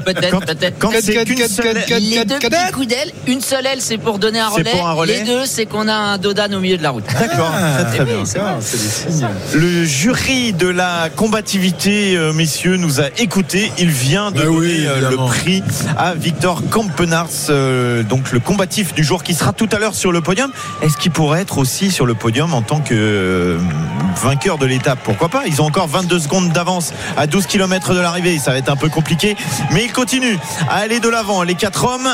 [0.05, 0.79] peut-être, peut-être.
[0.79, 4.39] Quand c'est qu'une seule les deux petits coups d'aile, une seule aile, c'est pour donner
[4.39, 4.71] un relais.
[4.71, 5.19] Pour un relais.
[5.19, 7.05] Les deux, c'est qu'on a un dodan au milieu de la route.
[7.19, 7.51] D'accord.
[7.53, 8.23] Ah, très, bien.
[9.53, 15.09] Le jury de la combativité, euh, messieurs, nous a écouté il vient de donner euh,
[15.09, 15.63] le prix
[15.97, 20.11] à Victor Campenars, euh, donc le combatif du jour qui sera tout à l'heure sur
[20.11, 20.51] le podium.
[20.81, 23.57] Est-ce qu'il pourrait être aussi sur le podium en tant que euh,
[24.15, 24.99] vainqueur de l'étape?
[25.03, 25.43] Pourquoi pas?
[25.45, 28.37] Ils ont encore 22 secondes d'avance à 12 km de l'arrivée.
[28.39, 29.35] Ça va être un peu compliqué,
[29.71, 30.37] mais ils continuent
[30.69, 31.43] à aller de l'avant.
[31.43, 32.07] Les quatre hommes,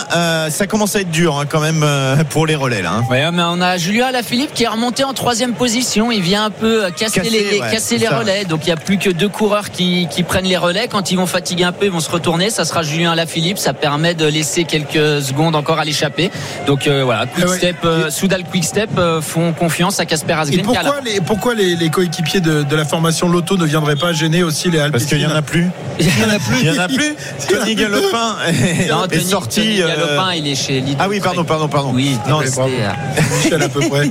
[0.49, 1.85] ça commence à être dur hein, quand même
[2.29, 2.93] pour les relais là.
[2.93, 3.03] Hein.
[3.09, 6.11] mais on a Julien Alaphilippe qui est remonté en troisième position.
[6.11, 8.45] Il vient un peu casser, les, casser les relais.
[8.45, 10.87] Donc il n'y a plus que deux coureurs qui, qui prennent les relais.
[10.87, 12.49] Quand ils vont fatiguer un peu, ils vont se retourner.
[12.49, 13.57] Ça sera Julien Lafilippe.
[13.57, 16.31] Ça permet de laisser quelques secondes encore à l'échapper.
[16.67, 20.33] Donc euh, voilà, quick ah step, euh, Soudal Quick Step euh, font confiance à Casper
[20.33, 20.63] Asgreen.
[20.63, 24.79] pourquoi, les, pourquoi les, coéquipiers de, la formation Loto ne viendraient pas gêner aussi les
[24.91, 25.69] Parce qu'il n'y en a plus.
[25.99, 26.57] Il n'y en a plus.
[26.61, 27.15] Il y en a plus.
[27.49, 29.61] Tony Galopin est, sorti.
[29.61, 31.91] Tony Galopin, il est chez Ah oui, pardon, pardon, pardon.
[31.93, 32.39] Oui, non,
[33.43, 34.09] Michel à peu près.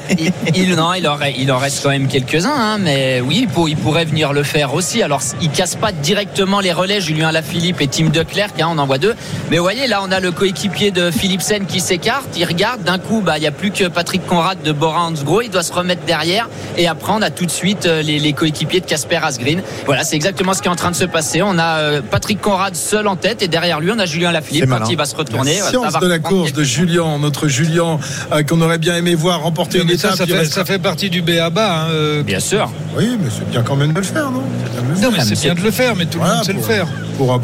[0.55, 3.77] Il, non, il, aurait, il en reste quand même quelques-uns, hein, mais oui, il, il
[3.77, 5.03] pourrait venir le faire aussi.
[5.03, 6.18] Alors, il casse pas directement
[6.63, 9.15] les relais, Julien la Philippe et Tim Declerc, hein, on en voit deux.
[9.51, 12.99] Mais vous voyez, là, on a le coéquipier de Philipsen qui s'écarte, il regarde, d'un
[12.99, 15.73] coup, bah, il n'y a plus que Patrick Conrad de Bora Hansgrohe, il doit se
[15.73, 19.63] remettre derrière, et après, on a tout de suite euh, les, coéquipiers de Casper Asgreen.
[19.87, 21.43] Voilà, c'est exactement ce qui est en train de se passer.
[21.43, 24.69] On a a Patrick Conrad seul en tête et derrière lui on a Julien Lafilippe
[24.69, 25.59] quand il va se retourner.
[25.59, 27.99] La science de la course de Julien, notre Julien
[28.33, 30.17] euh, qu'on aurait bien aimé voir remporter une étape.
[30.17, 31.83] Ça, fait, ça fait partie du BABA.
[31.83, 32.71] Hein, euh, bien sûr.
[32.97, 34.43] Oui, mais c'est bien quand même de le faire, non?
[35.01, 36.87] Non, mais c'est bien de le faire, mais tout le monde sait le faire.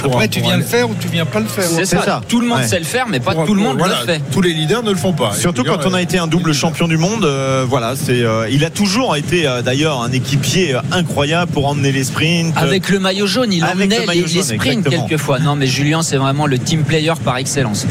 [0.04, 1.64] Après, tu viens le faire ou tu viens pas le faire.
[1.64, 2.20] C'est ça.
[2.28, 4.20] Tout le monde sait le faire, mais pas tout le monde le fait.
[4.32, 5.32] Tous les leaders ne le font pas.
[5.34, 7.28] Surtout quand on a été un double champion du monde.
[7.68, 8.22] voilà, c'est.
[8.50, 12.54] il a toujours été d'ailleurs un équipier incroyable pour emmener les sprints.
[12.56, 15.38] Avec le maillot jaune, il emmenait les, les sprints quelquefois.
[15.38, 17.86] Non, mais Julien, c'est vraiment le team player par excellence.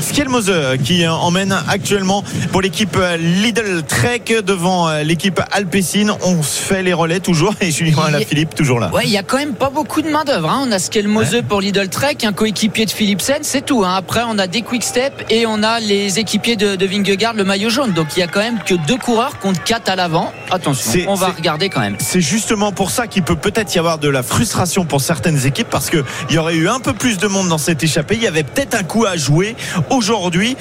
[0.00, 0.52] Skelmose
[0.84, 6.16] qui emmène actuellement pour l'équipe Lidl Trek devant l'équipe Alpecin.
[6.22, 8.90] On se fait les relais toujours et Julien Philippe toujours là.
[8.92, 10.50] Ouais, il y a quand même pas beaucoup de main d'œuvre.
[10.50, 10.64] Hein.
[10.66, 11.42] On a Skelmose ouais.
[11.42, 13.84] pour Lidl Trek, un coéquipier de Philipsen, c'est tout.
[13.84, 13.94] Hein.
[13.96, 17.44] Après, on a des quick step et on a les équipiers de, de Vingegaard, le
[17.44, 17.92] maillot jaune.
[17.92, 20.32] Donc il y a quand même que deux coureurs contre quatre à l'avant.
[20.50, 21.96] Attention, on va regarder quand même.
[21.98, 25.68] C'est justement pour ça qu'il peut peut-être y avoir de la frustration pour certaines équipes
[25.70, 28.16] parce qu'il y aurait eu un peu plus de monde dans cette échappée.
[28.16, 29.56] Il y avait peut-être un coup à jouer
[29.90, 30.56] aujourd'hui.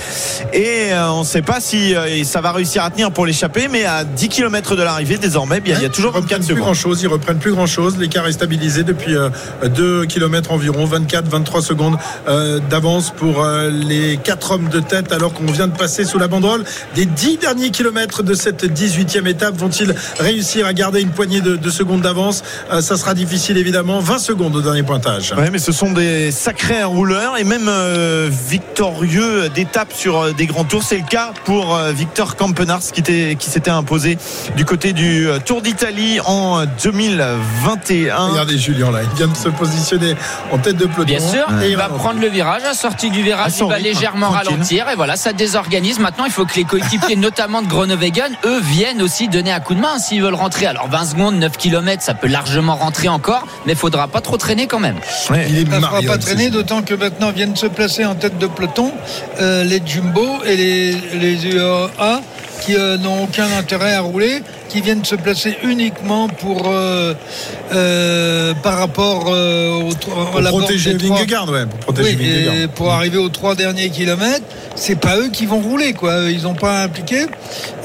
[0.53, 3.67] Et euh, on ne sait pas si euh, ça va réussir à tenir pour l'échapper
[3.67, 7.01] mais à 10 km de l'arrivée désormais il y, a toujours 24 plus grand chose
[7.01, 11.61] ils reprennent plus grand chose l'écart est stabilisé depuis 2 euh, km environ 24 23
[11.61, 11.98] secondes
[12.69, 16.64] d'avance pour les 4 hommes de tête alors qu'on vient de passer sous la banderole.
[16.95, 21.56] Des 10 derniers kilomètres de cette 18e étape vont-ils réussir à garder une poignée de,
[21.56, 22.43] de secondes d'avance?
[22.82, 23.99] Ça sera difficile évidemment.
[23.99, 25.33] 20 secondes au dernier pointage.
[25.38, 27.69] Ouais, mais ce sont des sacrés rouleurs et même
[28.30, 29.18] victorieux
[29.53, 30.83] d'étapes sur des grands tours.
[30.83, 34.17] C'est le cas pour Victor Campenars qui, était, qui s'était imposé
[34.56, 38.15] du côté du Tour d'Italie en 2021.
[38.15, 40.15] Regardez Julien là, il vient de se positionner
[40.51, 41.03] en tête de peloton.
[41.03, 42.64] Bien sûr, et il va prendre le virage.
[42.64, 45.99] À sortie du virage, il va légèrement ralentir et voilà, ça désorganise.
[45.99, 49.75] Maintenant, il faut que les coéquipiers, notamment de Groenewegen, eux, viennent aussi donner un coup
[49.75, 50.65] de main s'ils veulent rentrer.
[50.65, 54.38] Alors 20 secondes, 9 km, ça peut largement rentrer encore, mais il faudra pas trop
[54.38, 54.98] traîner quand même.
[55.30, 58.48] Ouais, il ne faudra pas traîner, d'autant que maintenant viennent se placer en tête de
[58.48, 59.09] peloton euh,
[59.64, 61.46] les Jumbo et les, les
[62.62, 67.14] qui euh, n'ont aucun intérêt à rouler, qui viennent se placer uniquement pour euh,
[67.73, 72.69] euh, par rapport au pour protéger Vingegaard, ouais, pour protéger oui, Vingegaard.
[72.69, 76.30] pour arriver aux trois derniers kilomètres, c'est pas eux qui vont rouler, quoi.
[76.30, 77.25] Ils n'ont pas impliqué.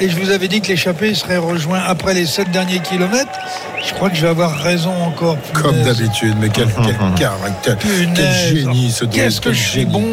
[0.01, 3.39] Et je vous avais dit que l'échappée serait rejoint après les sept derniers kilomètres.
[3.87, 5.37] Je crois que je vais avoir raison encore.
[5.53, 7.77] Comme d'habitude, mais quel, quel caractère,
[8.15, 10.05] quel génie ce Qu'est-ce que je suis bon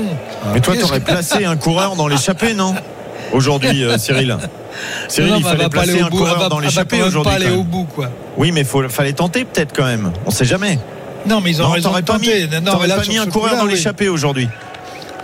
[0.54, 2.74] Mais toi, tu aurais placé un coureur dans l'échappée, non?
[3.34, 4.38] Aujourd'hui, euh, Cyril.
[5.08, 7.32] Cyril, non, il fallait placer un bout, coureur va, dans l'échappée aujourd'hui.
[7.32, 8.10] pas aller au bout, quoi.
[8.38, 10.12] Oui, mais il fallait tenter peut-être quand même.
[10.26, 10.80] On sait jamais.
[11.26, 12.48] Non, mais ils ont non, raison de pas tenter.
[12.48, 14.50] Mis, non, mais là, pas mis un coureur dans l'échappée aujourd'hui.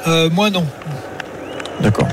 [0.07, 0.65] Euh, moi, non.
[1.81, 2.07] D'accord.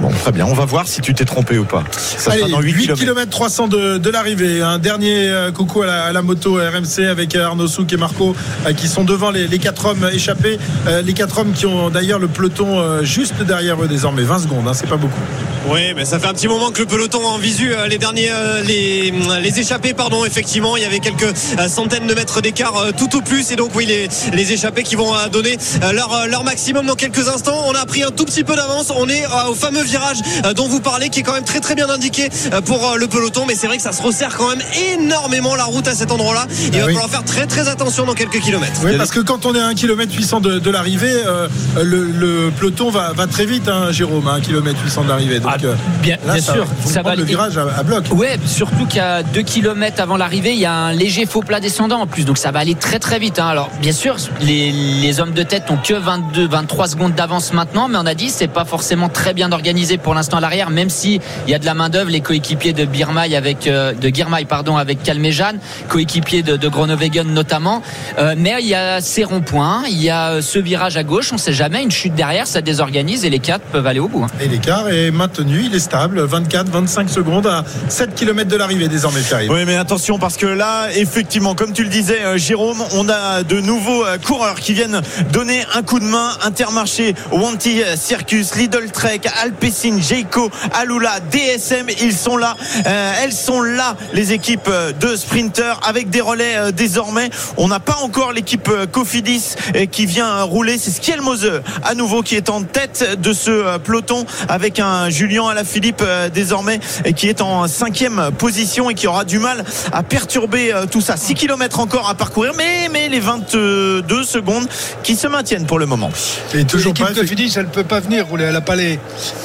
[0.00, 0.46] Bon, très bien.
[0.46, 1.84] On va voir si tu t'es trompé ou pas.
[1.92, 4.62] Ça Allez, sera dans 8, 8 km 300 de, de l'arrivée.
[4.62, 8.34] Un dernier euh, coucou à la, à la, moto RMC avec Arnaud Souk et Marco
[8.66, 10.58] euh, qui sont devant les, les quatre hommes échappés.
[10.86, 14.22] Euh, les quatre hommes qui ont d'ailleurs le peloton euh, juste derrière eux désormais.
[14.22, 15.20] 20 secondes, hein, c'est pas beaucoup.
[15.68, 18.30] Oui, mais ça fait un petit moment que le peloton en visu les derniers,
[18.66, 19.12] les,
[19.42, 21.36] les échappés, pardon, effectivement, il y avait quelques
[21.68, 23.52] centaines de mètres d'écart tout au plus.
[23.52, 25.58] Et donc, oui, les, les échappés qui vont donner
[25.92, 27.62] leur, leur maximum dans quelques instants.
[27.66, 28.90] On a pris un tout petit peu d'avance.
[28.96, 30.18] On est au fameux virage
[30.54, 32.28] dont vous parlez qui est quand même très très bien indiqué
[32.64, 33.44] pour le peloton.
[33.46, 34.62] Mais c'est vrai que ça se resserre quand même
[34.92, 36.92] énormément la route à cet endroit là il va oui.
[36.94, 38.80] falloir faire très très attention dans quelques kilomètres.
[38.84, 41.48] Oui parce que quand on est à 1 km 800 de, de l'arrivée euh,
[41.82, 45.40] le, le, peloton va, va, très vite hein, Jérôme à 1 km 800 de l'arrivée.
[45.40, 45.58] Donc ah,
[46.02, 48.04] bien, là, bien ça, sûr ça va le virage à, à bloc.
[48.12, 52.00] Ouais surtout qu'à 2 km avant l'arrivée il y a un léger faux plat descendant
[52.00, 52.24] en plus.
[52.24, 53.48] Donc ça va aller très très vite hein.
[53.48, 57.88] alors bien sûr les, les hommes de tête ont que 22 23 secondes d'avance maintenant
[57.88, 60.90] mais on a dit c'est pas forcément très bien organisé pour l'instant à l'arrière même
[60.90, 64.08] si il y a de la main d'œuvre les coéquipiers de Birmaï avec euh, de
[64.08, 65.54] Girmay pardon avec Calmejan
[65.88, 67.82] coéquipier de, de notamment.
[68.18, 71.38] Euh, mais il y a ces ronds-points il y a ce virage à gauche on
[71.38, 74.28] sait jamais une chute derrière ça désorganise et les quatre peuvent aller au bout hein.
[74.40, 78.88] et l'écart est maintenu il est stable 24 25 secondes à 7 km de l'arrivée
[78.88, 82.82] désormais Pierre oui mais attention parce que là effectivement comme tu le disais euh, Jérôme
[82.94, 85.00] on a de nouveaux euh, coureurs qui viennent
[85.32, 89.20] donner un coup de main Intermarché Wanty Circus Lidl Trek
[89.60, 92.56] Alpecin Jayco Alula, DSM, ils sont là.
[92.86, 97.28] Euh, elles sont là, les équipes de sprinters avec des relais euh, désormais.
[97.58, 99.56] On n'a pas encore l'équipe euh, Cofidis
[99.92, 100.78] qui vient rouler.
[100.78, 106.02] C'est Skielmose à nouveau qui est en tête de ce peloton avec un Julien Alaphilippe
[106.32, 106.80] désormais
[107.14, 111.16] qui est en cinquième position et qui aura du mal à perturber tout ça.
[111.16, 114.68] 6 km encore à parcourir, mais, mais les 22 secondes
[115.02, 116.10] qui se maintiennent pour le moment.
[116.54, 118.98] Et toujours l'équipe Cofidis, elle ne peut pas venir rouler à la palais.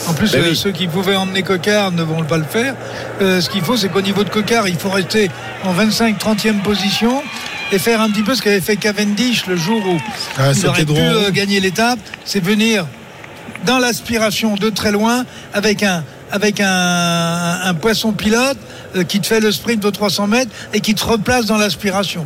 [0.07, 0.55] En plus, ben oui.
[0.55, 2.75] ceux qui pouvaient emmener Cocard ne vont pas le faire.
[3.21, 5.29] Euh, ce qu'il faut, c'est qu'au niveau de Cocard, il faut rester
[5.63, 7.23] en 25-30e position
[7.71, 9.97] et faire un petit peu ce qu'avait fait Cavendish le jour où
[10.37, 10.99] Ah, il aurait pu drôle.
[11.01, 12.85] euh, gagner l'étape, c'est venir
[13.65, 18.57] dans l'aspiration de très loin avec un avec un, un poisson pilote
[18.95, 22.25] euh, qui te fait le sprint de 300 mètres et qui te replace dans l'aspiration.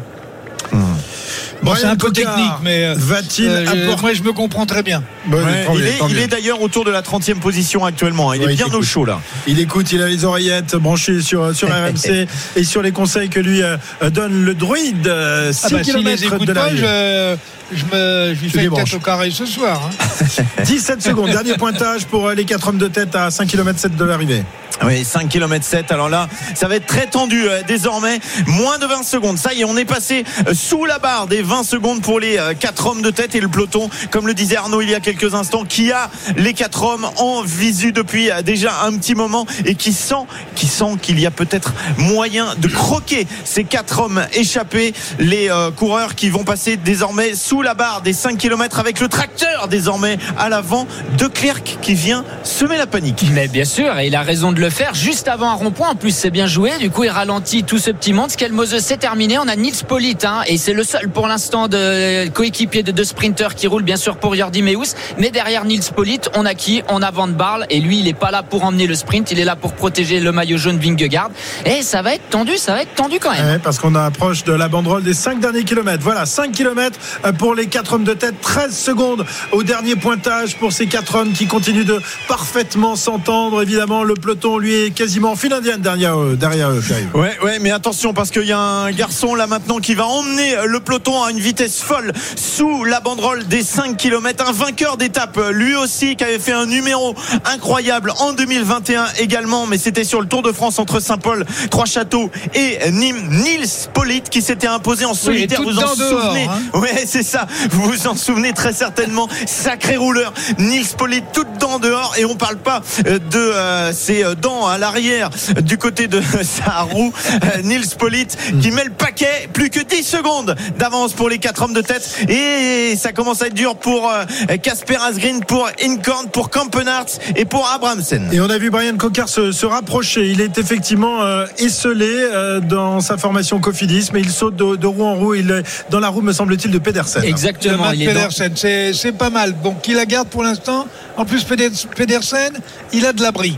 [1.62, 4.66] Bon, c'est un peu technique, mais euh, va-t-il euh, je- apporter- moi je me comprends
[4.66, 5.04] très bien.
[5.26, 6.22] Bon, Ouais, tant il est, tant il mieux.
[6.22, 8.34] est d'ailleurs autour de la 30e position actuellement.
[8.34, 9.20] Il Ouais, est bien il au chaud là.
[9.48, 13.40] Il écoute, il a les oreillettes branchées sur, sur RMC et sur les conseils que
[13.40, 13.78] lui euh,
[14.12, 15.08] donne le druide.
[15.08, 16.82] euh, 6 Ah bah, les km de pas, l'arrivée.
[16.82, 17.36] je,
[17.78, 19.90] je me, je lui fais une tête au carré ce soir.
[19.92, 20.26] hein.
[20.64, 23.96] 17 secondes, dernier pointage pour euh, les 4 hommes de tête à 5 km 7
[23.98, 24.44] de l'arrivée.
[24.86, 25.92] Oui, 5 km 7.
[25.92, 28.20] Alors là, ça va être très tendu euh, désormais.
[28.48, 29.38] Moins de 20 secondes.
[29.38, 32.40] Ça y est, on est passé euh, sous la barre des 20 secondes pour les
[32.60, 35.34] 4 hommes de tête et le peloton, comme le disait Arnaud il y a quelques
[35.34, 39.76] instants, qui a les 4 hommes en visu depuis euh, déjà un petit moment et
[39.76, 44.94] qui sent qui sent qu'il y a peut-être moyen de croquer ces 4 hommes échappés.
[45.18, 49.08] Les euh, coureurs qui vont passer désormais sous la barre des 5 km avec le
[49.08, 50.88] tracteur désormais à l'avant
[51.18, 53.26] de Clerc qui vient semer la panique.
[53.34, 55.90] Mais bien sûr, et il a raison de le faire juste avant un rond-point.
[55.90, 56.78] En plus, c'est bien joué.
[56.78, 58.30] Du coup, il ralentit tout ce petit monde.
[58.30, 59.38] Skelmose, c'est terminé.
[59.40, 61.39] On a Nils Polit, hein, et c'est le seul pour l'instant
[61.69, 64.95] de coéquipier de deux sprinteurs qui roule bien sûr pour Jordi Meus.
[65.18, 66.84] Mais derrière Nils Polit, on a qui?
[66.90, 69.32] On a Van Barle, et lui, il est pas là pour emmener le sprint.
[69.32, 71.30] Il est là pour protéger le maillot jaune Vingegaard.
[71.66, 73.45] Et ça va être tendu, ça va être tendu quand même.
[73.45, 76.03] Ouais, parce qu'on approche de la banderole des 5 derniers kilomètres.
[76.03, 77.00] Voilà, 5 kilomètres
[77.38, 78.35] pour les 4 hommes de tête.
[78.42, 83.61] 13 secondes au dernier pointage pour ces 4 hommes qui continuent de parfaitement s'entendre.
[83.61, 86.35] Évidemment, le peloton, lui, est quasiment en file indienne derrière eux.
[86.40, 87.16] Derrière eux Pierre-Yves.
[87.16, 90.56] Ouais, ouais, mais attention parce qu'il y a un garçon là maintenant qui va emmener
[90.66, 94.45] le peloton à une vitesse folle sous la banderole des 5 km.
[94.48, 99.77] Un vainqueur d'étape, lui aussi, qui avait fait un numéro incroyable en 2021 également, mais
[99.77, 103.27] c'était sur le Tour de France entre Saint-Paul, Trois-Châteaux et Nîmes.
[103.30, 105.61] Nils Polit qui s'était imposé en solitaire.
[105.61, 106.77] vous en dehors, souvenez hein.
[106.80, 107.48] Ouais, c'est ça.
[107.72, 109.27] Vous vous en souvenez très certainement.
[109.45, 110.33] Sacré rouleur.
[110.58, 114.67] Nils Polit toutes dents dehors et on parle pas euh, de euh, ses euh, dents
[114.67, 115.30] à l'arrière
[115.61, 117.14] du côté de sa roue.
[117.33, 118.27] Euh, Nils Polit
[118.61, 119.49] qui met le paquet.
[119.53, 123.48] Plus que 10 secondes d'avance pour les quatre hommes de tête et ça commence à
[123.48, 124.24] être dur pour euh,
[124.64, 128.30] Casper Asgreen, pour Incorn, pour Kampenarts et pour Abramsen.
[128.32, 130.28] Et on a vu Brian Cocard se, se rapprocher.
[130.30, 134.88] Il est effectivement euh, esselé euh, dans sa formation Cofidis, mais il saute de, de
[134.88, 135.36] roue en roue.
[135.36, 137.22] Il est dans la roue, me semble-t-il, de Pedersen.
[137.26, 137.92] Exactement.
[137.92, 139.52] Il est dans- Pedersen, c'est c'est pas mal.
[139.62, 142.54] Bon, qui la garde pour l'instant En plus, Peder- Pedersen,
[142.94, 143.58] il a de l'abri.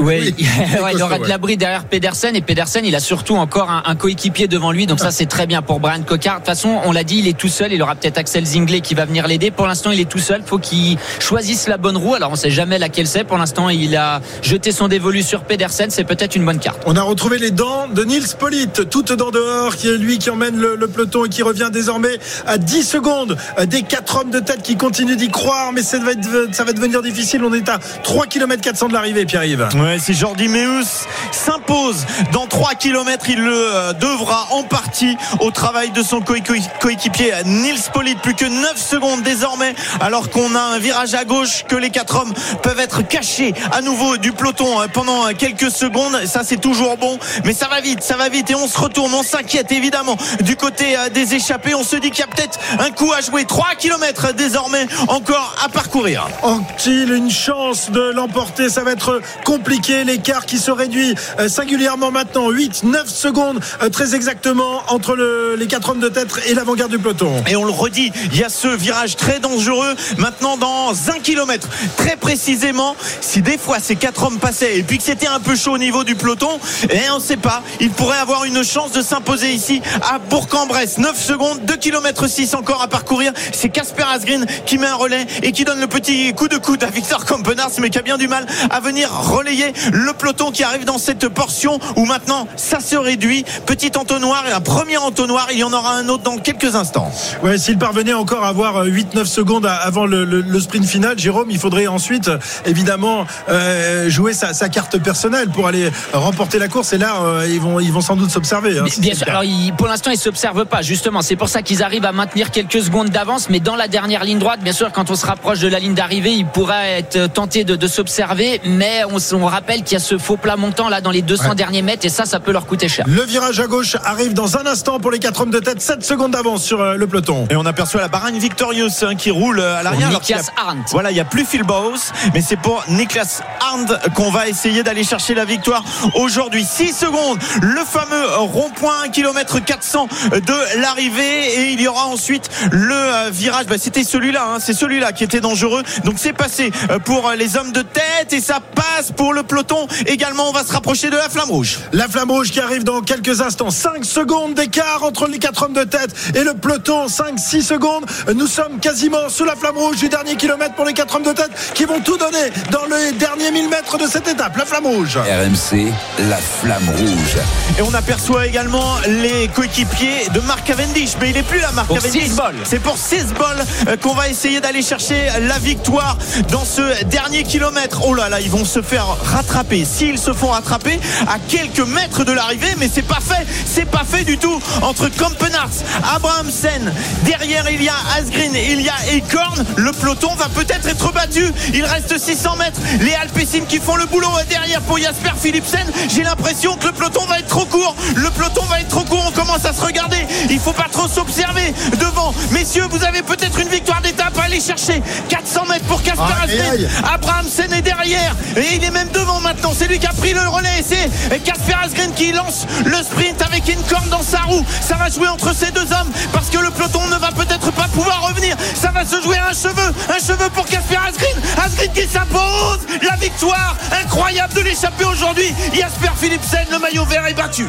[0.00, 3.94] Oui, il aura de l'abri derrière Pedersen et Pedersen il a surtout encore un, un
[3.94, 6.34] coéquipier devant lui donc ça c'est très bien pour Brian Cocard.
[6.34, 8.80] De toute façon on l'a dit il est tout seul, il aura peut-être Axel Zinglet
[8.80, 9.50] qui va venir l'aider.
[9.50, 12.14] Pour l'instant il est tout seul, faut qu'il choisisse la bonne roue.
[12.14, 13.24] Alors on sait jamais laquelle c'est.
[13.24, 16.82] Pour l'instant il a jeté son dévolu sur Pedersen, c'est peut-être une bonne carte.
[16.86, 20.30] On a retrouvé les dents de Nils Polit, toutes dents dehors, qui est lui qui
[20.30, 24.40] emmène le, le peloton et qui revient désormais à 10 secondes des 4 hommes de
[24.40, 27.42] tête qui continuent d'y croire, mais ça va, être- ça va devenir difficile.
[27.44, 29.68] On est à 3 km 400 de l'arrivée, Pierre-Yves.
[29.84, 35.50] Ouais, si Jordi Meus s'impose dans 3 km, il le euh, devra en partie au
[35.50, 38.14] travail de son coé- coé- coéquipier Nils Polit.
[38.14, 42.16] Plus que 9 secondes désormais, alors qu'on a un virage à gauche, que les quatre
[42.16, 42.32] hommes
[42.62, 46.18] peuvent être cachés à nouveau du peloton euh, pendant euh, quelques secondes.
[46.24, 49.12] Ça, c'est toujours bon, mais ça va vite, ça va vite et on se retourne,
[49.12, 51.74] on s'inquiète évidemment du côté des échappés.
[51.74, 53.44] On se dit qu'il y a peut-être un coup à jouer.
[53.44, 56.26] 3 km désormais encore à parcourir.
[56.42, 58.70] Ont-ils une chance de l'emporter?
[58.70, 59.73] Ça va être compliqué.
[59.78, 62.48] L'écart qui se réduit euh, singulièrement maintenant.
[62.50, 66.92] 8, 9 secondes euh, très exactement entre le- les 4 hommes de tête et l'avant-garde
[66.92, 67.42] du peloton.
[67.48, 71.68] Et on le redit, il y a ce virage très dangereux maintenant dans un kilomètre.
[71.96, 75.56] Très précisément, si des fois ces quatre hommes passaient et puis que c'était un peu
[75.56, 76.50] chaud au niveau du peloton,
[76.90, 80.98] et on ne sait pas, il pourrait avoir une chance de s'imposer ici à Bourg-en-Bresse.
[80.98, 83.32] 9 secondes, 2 km 6 encore à parcourir.
[83.52, 86.84] C'est Casper Asgreen qui met un relais et qui donne le petit coup de coude
[86.84, 90.62] à Victor Kampenarts, mais qui a bien du mal à venir relayer le peloton qui
[90.64, 93.44] arrive dans cette portion où maintenant ça se réduit.
[93.66, 95.48] Petit entonnoir et un premier entonnoir.
[95.52, 97.10] Il y en aura un autre dans quelques instants.
[97.42, 101.18] Ouais, s'il parvenait encore à avoir 8-9 secondes à- avant le, le- le sprint final,
[101.18, 106.58] Jérôme, il faudrait ensuite euh, évidemment euh, jouer sa, sa carte personnelle pour aller remporter
[106.58, 106.92] la course.
[106.92, 108.78] Et là, euh, ils vont, ils vont sans doute s'observer.
[108.78, 109.28] hein, Bien sûr.
[109.28, 109.42] Alors,
[109.76, 110.82] pour l'instant, ils s'observent pas.
[110.82, 113.48] Justement, c'est pour ça qu'ils arrivent à maintenir quelques secondes d'avance.
[113.50, 115.94] Mais dans la dernière ligne droite, bien sûr, quand on se rapproche de la ligne
[115.94, 118.60] d'arrivée, ils pourraient être tentés de, de s'observer.
[118.64, 119.18] Mais on
[119.54, 122.08] rappelle qu'il y a ce faux plat montant là dans les 200 derniers mètres et
[122.08, 123.04] ça, ça peut leur coûter cher.
[123.08, 125.80] Le virage à gauche arrive dans un instant pour les 4 hommes de tête.
[125.80, 127.46] 7 secondes d'avance sur euh, le peloton.
[127.50, 130.10] Et on aperçoit la Baragne Victorious hein, qui roule euh, à l'arrière.
[130.10, 130.88] Niklas Arndt.
[130.90, 132.00] Voilà, il n'y a plus Phil Bowes,
[132.34, 135.84] mais c'est pour Niklas Arndt qu'on va essayer d'aller chercher la victoire
[136.14, 136.64] aujourd'hui.
[136.64, 142.50] 6 secondes, le fameux rond-point 1 km 400 de l'arrivée et il y aura ensuite
[142.72, 143.66] le euh, virage.
[143.66, 145.84] Bah, C'était celui-là, hein, c'est celui-là qui était dangereux.
[146.02, 146.72] Donc c'est passé
[147.04, 149.86] pour les hommes de tête et ça passe pour le peloton.
[150.06, 151.78] Également, on va se rapprocher de la flamme rouge.
[151.92, 153.70] La flamme rouge qui arrive dans quelques instants.
[153.70, 157.06] 5 secondes d'écart entre les 4 hommes de tête et le peloton.
[157.06, 158.04] 5-6 secondes.
[158.34, 161.32] Nous sommes quasiment sous la flamme rouge du dernier kilomètre pour les 4 hommes de
[161.32, 164.56] tête qui vont tout donner dans les derniers 1000 mètres de cette étape.
[164.56, 165.16] La flamme rouge.
[165.16, 165.92] RMC,
[166.28, 167.36] la flamme rouge.
[167.78, 171.12] Et on aperçoit également les coéquipiers de Mark Cavendish.
[171.20, 172.30] Mais il n'est plus là, Mark Pour Cavendish.
[172.64, 176.16] C'est pour 6 balles euh, qu'on va essayer d'aller chercher la victoire
[176.50, 178.00] dans ce dernier kilomètre.
[178.06, 179.84] Oh là là, ils vont se faire rattraper.
[179.84, 183.46] S'ils se font rattraper à quelques mètres de l'arrivée, mais c'est pas fait.
[183.66, 185.82] C'est pas fait du tout entre Kampenarts,
[186.14, 186.92] Abrahamsen.
[187.24, 189.64] Derrière, il y a Asgreen, il y a Ekorn.
[189.76, 191.44] Le peloton va peut-être être battu.
[191.72, 192.80] Il reste 600 mètres.
[193.00, 195.86] Les Alpecin qui font le boulot derrière pour Jasper Philipsen.
[196.08, 197.96] J'ai l'impression que le peloton va être trop court.
[198.14, 199.24] Le peloton va être trop court.
[199.26, 200.18] On commence à se regarder.
[200.50, 202.32] Il faut pas trop s'observer devant.
[202.52, 205.02] Messieurs, vous avez peut-être une victoire d'étape à aller chercher.
[205.28, 206.88] 400 mètres pour Casper Asgreen.
[207.12, 208.34] Abrahamsen est derrière.
[208.56, 209.08] Et il est même
[209.42, 209.72] maintenant.
[209.76, 210.84] C'est lui qui a pris le relais.
[210.86, 214.64] C'est Casper Asgreen qui lance le sprint avec une corne dans sa roue.
[214.80, 217.88] Ça va jouer entre ces deux hommes parce que le peloton ne va peut-être pas
[217.88, 218.56] pouvoir revenir.
[218.80, 219.94] Ça va se jouer à un cheveu.
[220.08, 221.36] Un cheveu pour Casper Asgreen.
[221.64, 222.80] Asgreen qui s'impose.
[223.02, 225.54] La victoire incroyable de l'échapper aujourd'hui.
[225.72, 227.66] Jasper Philipsen, le maillot vert est battu.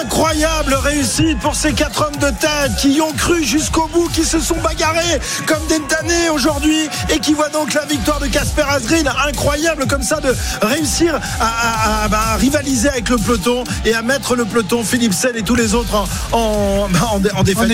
[0.00, 4.24] Incroyable réussite pour ces quatre hommes de tête qui y ont cru jusqu'au bout, qui
[4.24, 8.64] se sont bagarrés comme des damnés aujourd'hui et qui voient donc la victoire de Casper
[8.68, 9.10] Asgreen.
[9.26, 13.94] Incroyable comme ça de réussir à, à- à- bah, à rivaliser avec le peloton et
[13.94, 17.68] à mettre le peloton Philipsen et tous les autres en, en, en en défaite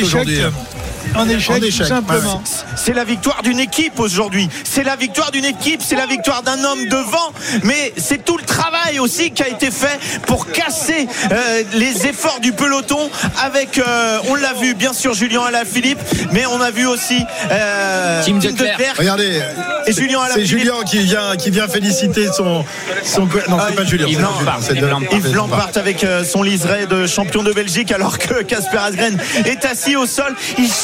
[1.15, 1.57] En échec.
[1.57, 2.43] En tout simplement.
[2.77, 4.49] C'est la victoire d'une équipe aujourd'hui.
[4.65, 7.33] C'est la victoire d'une équipe, c'est la victoire d'un homme devant.
[7.62, 12.41] Mais c'est tout le travail aussi qui a été fait pour casser euh, les efforts
[12.41, 13.10] du peloton
[13.43, 15.99] avec, euh, on l'a vu, bien sûr, Julien Alaphilippe,
[16.33, 18.39] mais on a vu aussi euh, Tim.
[18.39, 19.43] Declercq Regardez,
[19.86, 20.44] et Julien c'est.
[20.44, 22.65] Julien qui vient, qui vient féliciter son.
[23.05, 24.07] son non, c'est Ah, pas Julien.
[24.07, 24.28] Yves Julien,
[24.60, 29.18] c'est Yves de- avec euh, son liseré de champion de Belgique alors que Casper Asgren
[29.44, 30.35] est assis au sol.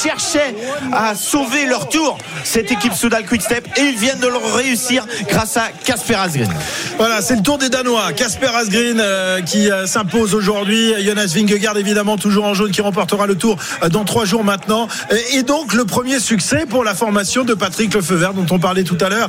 [0.04, 0.54] Cherchaient
[0.92, 5.56] à sauver leur tour, cette équipe Soudal Quickstep, et ils viennent de le réussir grâce
[5.56, 6.52] à Casper Asgren.
[6.98, 8.12] Voilà, c'est le tour des Danois.
[8.12, 10.92] Casper Asgreen euh, qui euh, s'impose aujourd'hui.
[11.04, 14.88] Jonas Vingegaard évidemment toujours en jaune qui remportera le tour euh, dans trois jours maintenant.
[15.32, 18.98] Et, donc le premier succès pour la formation de Patrick Lefeuvert dont on parlait tout
[19.00, 19.28] à l'heure.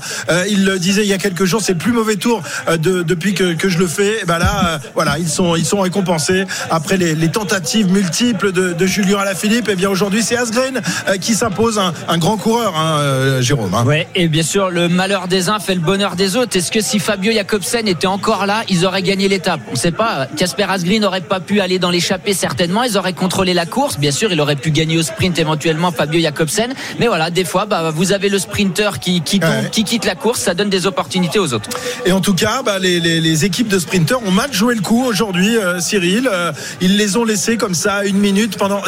[0.49, 3.33] Il le disait il y a quelques jours, c'est le plus mauvais tour de- depuis
[3.33, 4.21] que, je le fais.
[4.21, 8.85] Et ben là, voilà, ils sont ils sont récompensés après les, tentatives multiples de, de
[8.85, 9.67] Julien Alaphilippe.
[9.67, 10.64] Et bien aujourd'hui, c'est Asgreen
[11.07, 13.73] euh, qui s'impose un, un grand coureur, hein, euh, Jérôme.
[13.73, 13.83] hein.
[13.85, 16.55] Ouais, et bien sûr, le malheur des uns fait le bonheur des autres.
[16.57, 19.61] Est-ce que si Fabio Jacobsen était encore là, ils auraient gagné l'étape?
[19.69, 20.27] On ne sait pas.
[20.37, 22.83] Casper Asgreen n'aurait pas pu aller dans l'échappée certainement.
[22.83, 23.97] Ils auraient contrôlé la course.
[23.99, 26.73] Bien sûr, il aurait pu gagner au sprint éventuellement Fabio Jacobsen.
[26.99, 29.69] Mais voilà, des fois, bah, vous avez le sprinter qui, qui tombe, Ouais.
[29.71, 30.39] qui quitte la course.
[30.41, 31.69] Ça donne des opportunités aux autres.
[32.05, 34.81] Et en tout cas, bah, les, les- les équipes de sprinteurs ont mal joué le
[34.81, 36.29] coup aujourd'hui, euh, Cyril.
[36.31, 38.81] Euh, ils les ont laissés comme ça une minute pendant.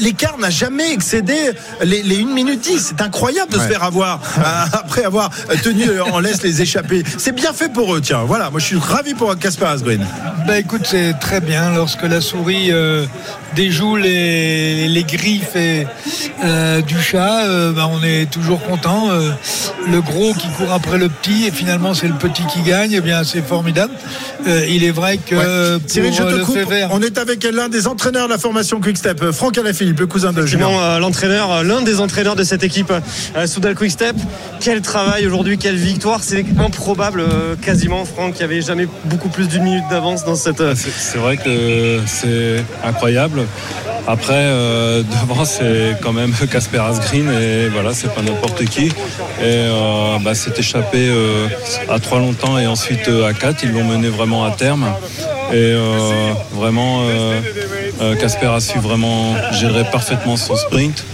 [0.00, 1.34] L'écart n'a jamais excédé
[1.82, 2.78] les, les 1 minute 10.
[2.90, 5.30] C'est incroyable de se faire avoir euh, après avoir
[5.62, 7.02] tenu en laisse les échapper.
[7.16, 8.24] C'est bien fait pour eux, tiens.
[8.26, 10.06] Voilà, moi je suis ravi pour Casper Asgreen.
[10.46, 13.06] Bah écoute, c'est très bien lorsque la souris euh,
[13.56, 15.86] déjoue les, les griffes et,
[16.44, 17.44] euh, du chat.
[17.44, 19.10] euh, bah, on est toujours content.
[19.10, 19.30] euh,
[19.90, 22.92] le gros qui court après le petit et finalement c'est le petit qui gagne.
[22.92, 23.92] Eh bien, c'est formidable.
[24.46, 25.78] Euh, il est vrai que Ouais.
[25.80, 26.54] pour Cyril, je euh, te le coupe.
[26.56, 30.00] fait vert, On est avec l'un des entraîneurs de la formation Quickstep, euh, Franck Alaphilippe,
[30.00, 30.68] le cousin de Julien.
[30.90, 32.92] Euh, l'entraîneur, euh, l'un des entraîneurs de cette équipe
[33.36, 34.16] euh, Soudal Quickstep.
[34.60, 36.22] Quel travail aujourd'hui, quelle victoire.
[36.22, 37.24] C'est improbable,
[37.62, 38.34] quasiment, Franck.
[38.36, 40.62] Il n'y avait jamais beaucoup plus d'une minute d'avance dans cette.
[40.74, 43.46] C'est vrai que c'est incroyable.
[44.06, 44.44] Après,
[45.22, 48.92] devant, c'est quand même Casper Asgreen et voilà, c'est pas n'importe qui.
[49.42, 49.66] Et
[50.22, 51.10] bah, c'est échappé
[51.88, 53.62] à trois longtemps et ensuite à quatre.
[53.62, 54.86] Ils l'ont mené vraiment à terme.
[55.52, 57.40] Et euh, vraiment, euh,
[58.00, 61.04] euh, Casper a su vraiment gérer parfaitement son sprint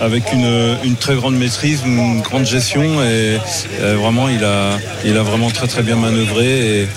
[0.00, 3.38] avec une, une très grande maîtrise, une grande gestion et,
[3.96, 6.88] vraiment il a, il a vraiment très très bien manœuvré et,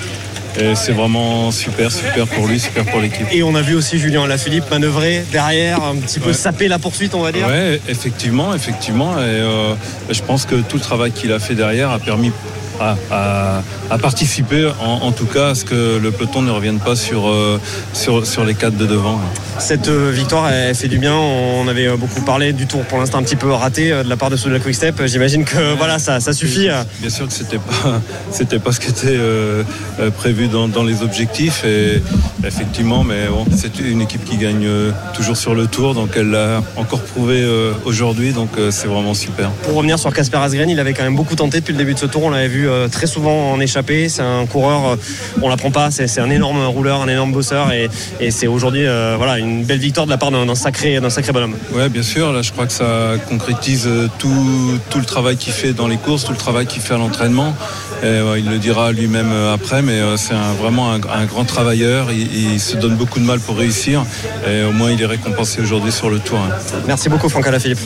[0.57, 3.27] et c'est vraiment super, super pour lui, super pour l'équipe.
[3.31, 6.33] Et on a vu aussi Julien Lafilippe manœuvrer derrière, un petit peu Ouais.
[6.33, 7.45] saper la poursuite, on va dire.
[7.47, 9.13] Ouais, effectivement, effectivement.
[9.19, 9.73] Et euh,
[10.09, 12.31] je pense que tout le travail qu'il a fait derrière a permis
[12.79, 17.59] à, participer, en, tout cas, à ce que le peloton ne revienne pas sur, euh,
[17.93, 19.19] sur, sur les quatre de devant.
[19.57, 21.15] Cette euh, victoire, elle fait du bien.
[21.15, 24.29] On avait beaucoup parlé du tour pour l'instant un petit peu raté de la part
[24.29, 25.01] de Soudal Quick Step.
[25.05, 26.67] J'imagine que voilà, ça, ça suffit.
[26.99, 29.17] Bien sûr que c'était pas, c'était pas ce qui était
[30.17, 31.63] prévu dans, dans, les objectifs.
[31.63, 32.01] Et
[32.45, 34.67] effectivement, mais bon, c'est une équipe qui gagne
[35.13, 37.45] toujours sur le tour, donc elle l'a encore prouvé
[37.85, 39.49] aujourd'hui, donc c'est vraiment super.
[39.63, 41.99] Pour revenir sur Casper Asgren, il avait quand même beaucoup tenté depuis le début de
[41.99, 42.23] ce tour.
[42.23, 44.09] On l'avait vu euh, très souvent en échappée.
[44.09, 44.95] C'est un coureur, euh,
[45.41, 47.89] on l'apprend pas, c'est un énorme rouleur, un énorme bosseur et,
[48.31, 51.55] c'est aujourd'hui euh, voilà, une belle victoire de la part d'un sacré, sacré bonhomme.
[51.73, 52.33] Ouais, bien sûr.
[52.33, 53.87] Là, je crois que ça concrétise
[54.17, 56.97] tout, tout le travail qu'il fait dans les courses, tout le travail qu'il fait à
[56.97, 57.53] l'entraînement.
[58.03, 62.11] Il le dira lui-même après, mais c'est vraiment un, grand travailleur.
[62.11, 64.03] Il, se donne beaucoup de mal pour réussir
[64.47, 66.39] et au moins il est récompensé aujourd'hui sur le tour.
[66.39, 66.55] Hein.
[66.87, 67.79] Merci beaucoup Franck Alaphilippe.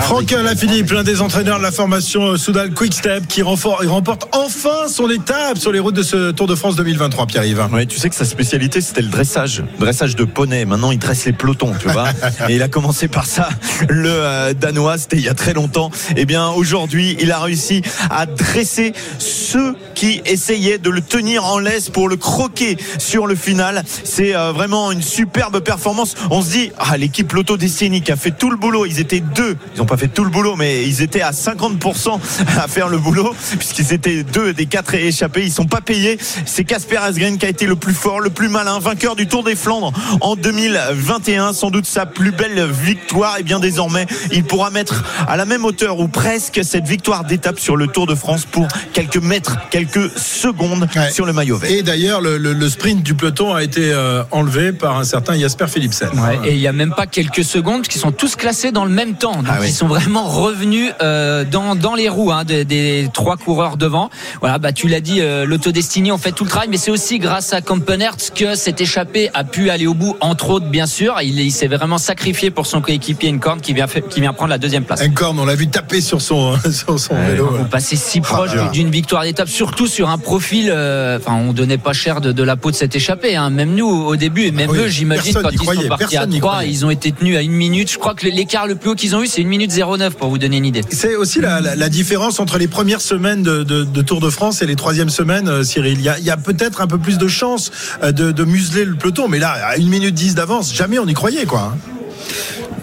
[0.00, 5.08] Franck Alaphilippe, l'un des entraîneurs de la formation Soudal Quick Step qui remporte enfin son
[5.10, 7.68] étape sur les routes de ce Tour de France 2023, Pierre-Yves.
[7.72, 9.62] Oui, tu sais que sa spécialité, c'était le dressage.
[9.78, 10.64] Dressage de poney.
[10.64, 12.08] Maintenant, il dresse les pelotons, tu vois.
[12.48, 13.48] Et il a commencé par ça.
[13.88, 15.90] Le euh, Danois, c'était il y a très longtemps.
[16.16, 21.58] Eh bien, aujourd'hui, il a réussi à dresser ceux qui essayaient de le tenir en
[21.58, 23.84] laisse pour le croquer sur le final.
[24.02, 26.14] C'est euh, vraiment une superbe performance.
[26.30, 28.86] On se dit, ah, l'équipe Lotto Destiny qui a fait tout le boulot.
[28.86, 29.58] Ils étaient deux.
[29.74, 32.18] Ils n'ont pas fait tout le boulot, mais ils étaient à 50%
[32.58, 35.42] à faire le boulot puisqu'ils étaient deux des quatre échappés.
[35.42, 36.18] Ils sont pas payés.
[36.46, 39.44] C'est Casper Asgren qui a été le plus fort, le plus malin, vainqueur du Tour
[39.44, 41.52] des Flandres en 2021.
[41.52, 43.36] Sans doute sa plus belle victoire.
[43.38, 47.60] Et bien désormais, il pourra mettre à la même hauteur ou presque cette victoire d'étape
[47.60, 51.70] sur le Tour de France pour quelques mètres, quelques secondes sur le maillot vert.
[51.70, 56.10] Et d'ailleurs, le, sprint du peloton a été euh, enlevé par un certain Jasper Philipsen.
[56.44, 59.14] et il n'y a même pas quelques secondes qui sont tous classés dans le même
[59.14, 59.36] temps.
[59.36, 63.36] Donc ah ils sont vraiment revenus euh, dans, dans les roues hein, des, des trois
[63.36, 64.10] coureurs devant.
[64.40, 67.18] Voilà, bah tu l'as dit, euh, l'autodestiné on fait tout le travail, mais c'est aussi
[67.18, 71.16] grâce à Kampenert que cet échappé a pu aller au bout, entre autres bien sûr.
[71.22, 74.84] Il, s'est vraiment sacrifié pour son coéquipier Encorn qui vient, qui vient prendre la deuxième
[74.84, 75.02] place.
[75.02, 77.52] Encorn, on l'a vu taper sur son, sur son vélo.
[77.58, 80.70] On passait si proche d'une victoire d'étape, surtout sur un profil.
[80.70, 83.36] Euh, enfin, on donnait pas cher de, la peau de cet échappé.
[83.36, 83.50] Hein.
[83.50, 86.64] Même nous au début, et même ah eux, j'imagine quand ils sont partis à 3
[86.64, 87.90] ils ont été tenus à une minute.
[87.90, 90.28] Je crois que l'écart le plus haut qu'ils ont eu, c'est une minute 09 pour
[90.28, 90.82] vous donner une idée.
[90.90, 94.66] C'est aussi la, la, différence entre les premières semaines de, de, Tour de France et
[94.66, 95.98] les troisièmes semaines, euh, Cyril.
[95.98, 97.70] Il y a, a peut-être un peu plus de chance
[98.02, 101.06] euh, de, de, museler le peloton, mais là, à une minute 10 d'avance, jamais on
[101.06, 101.74] y croyait, quoi.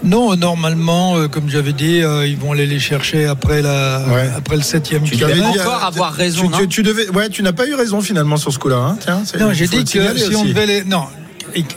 [0.04, 4.02] Non, normalement, euh, comme j'avais dit, ils vont aller les chercher après, la,
[4.36, 5.52] après le septième tu kilomètre.
[5.52, 6.50] Tu encore avoir raison.
[6.50, 8.76] Tu, tu, devais, ouais, tu n'as pas eu raison finalement sur ce coup-là.
[8.76, 8.98] Hein.
[9.00, 10.84] Tiens, non, j'ai dit que si on devait les.
[10.84, 11.04] Non,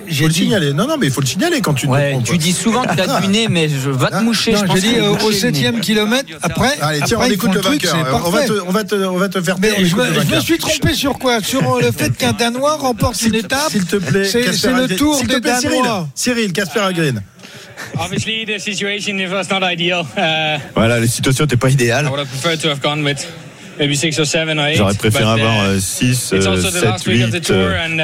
[0.08, 0.74] j'ai le signaler.
[0.74, 3.02] Non, non, mais il faut le signaler quand tu ouais, Tu dis souvent que tu
[3.02, 4.54] as du nez, mais je vais te moucher.
[4.54, 6.30] Non, j'ai dit euh, au septième kilomètre.
[6.42, 7.96] Après, allez, tiens, on écoute le vainqueur.
[8.26, 10.94] On va, te, on, va te, on va te faire mais je, me suis trompé
[10.94, 11.42] sur quoi?
[11.42, 13.70] Sur euh, le fait qu'un Danois remporte une étape?
[13.70, 16.08] S'il te plaît, c'est le tour des Danois.
[16.16, 17.22] Cyril, Casper Agrin.
[17.98, 20.06] Obviously, the situation was not ideal.
[20.18, 22.06] Uh, voilà, la situation n'était pas idéale.
[24.76, 26.44] J'aurais préféré avoir 6, 7,
[27.06, 27.32] 8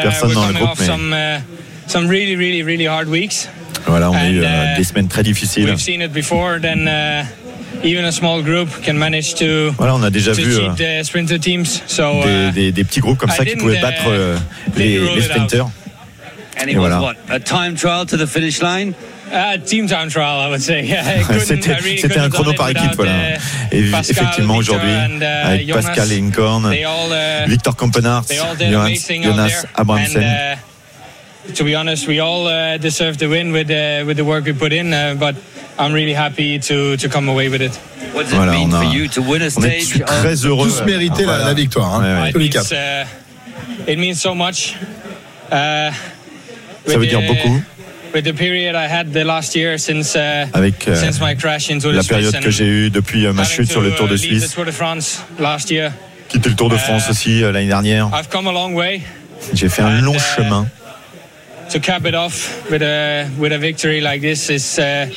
[0.02, 0.80] personnes dans le groupe.
[1.00, 1.42] Mais...
[1.88, 3.48] some really, really, really hard weeks.
[3.86, 5.66] Voilà, on a eu uh, des semaines très difficiles.
[5.66, 7.26] We've seen it before, then uh,
[7.84, 9.72] even a small group can manage to.
[9.78, 11.82] Voilà, on a déjà vu uh, the sprinter teams.
[11.88, 14.38] So, des, des, des, petits groupes comme ça qui pouvaient battre euh,
[14.76, 15.70] les, les sprinters.
[16.60, 17.02] And it Et was voilà.
[17.02, 17.16] what?
[17.30, 18.94] A time trial to the finish line?
[19.32, 20.88] Uh, team time trial, I would say.
[21.46, 23.36] c'était really un chrono par équipe, voilà.
[23.72, 28.26] Et effectivement, aujourd'hui, uh, avec Pascal Lincoln, uh, Victor Kampenarts,
[28.60, 30.58] Jonas, Jonas Abramsen.
[31.56, 34.54] To be honest, we all uh, deserve the win with, uh, with the work we
[34.54, 35.36] put in, uh, but
[35.80, 37.72] I'm really happy to, to come away with it.
[38.14, 40.68] Voilà, on, a, on est très heureux.
[40.68, 41.96] Tous mérité la, la, victoire.
[41.96, 42.58] Hein, ouais, ouais.
[42.72, 43.06] Uh,
[43.88, 44.76] it means so much.
[45.52, 45.92] Uh,
[46.86, 47.62] Ça veut dire beaucoup.
[48.14, 51.70] With the period I had the last year since, uh, Avec euh, since my crash
[51.70, 54.56] into la période que j'ai eue depuis euh, ma chute sur le Tour de Suisse.
[56.30, 58.10] Quitter le Tour de France aussi euh, l'année dernière.
[59.54, 60.68] J'ai fait un long chemin
[61.70, 64.80] to cap it off with a with a victory like this is.
[64.80, 65.08] Uh,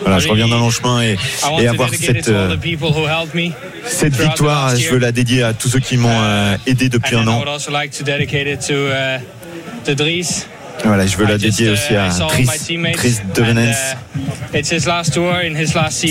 [0.00, 1.16] voilà, je reviens d'un long chemin et,
[1.60, 2.56] et avoir cette euh,
[3.86, 7.26] cette victoire, je veux la dédier à tous ceux qui m'ont euh, aidé depuis un
[7.28, 7.44] an.
[10.84, 12.48] Voilà, je veux la dédier uh, aussi à Chris,
[12.94, 13.96] Chris Devenens.
[14.14, 14.18] Uh,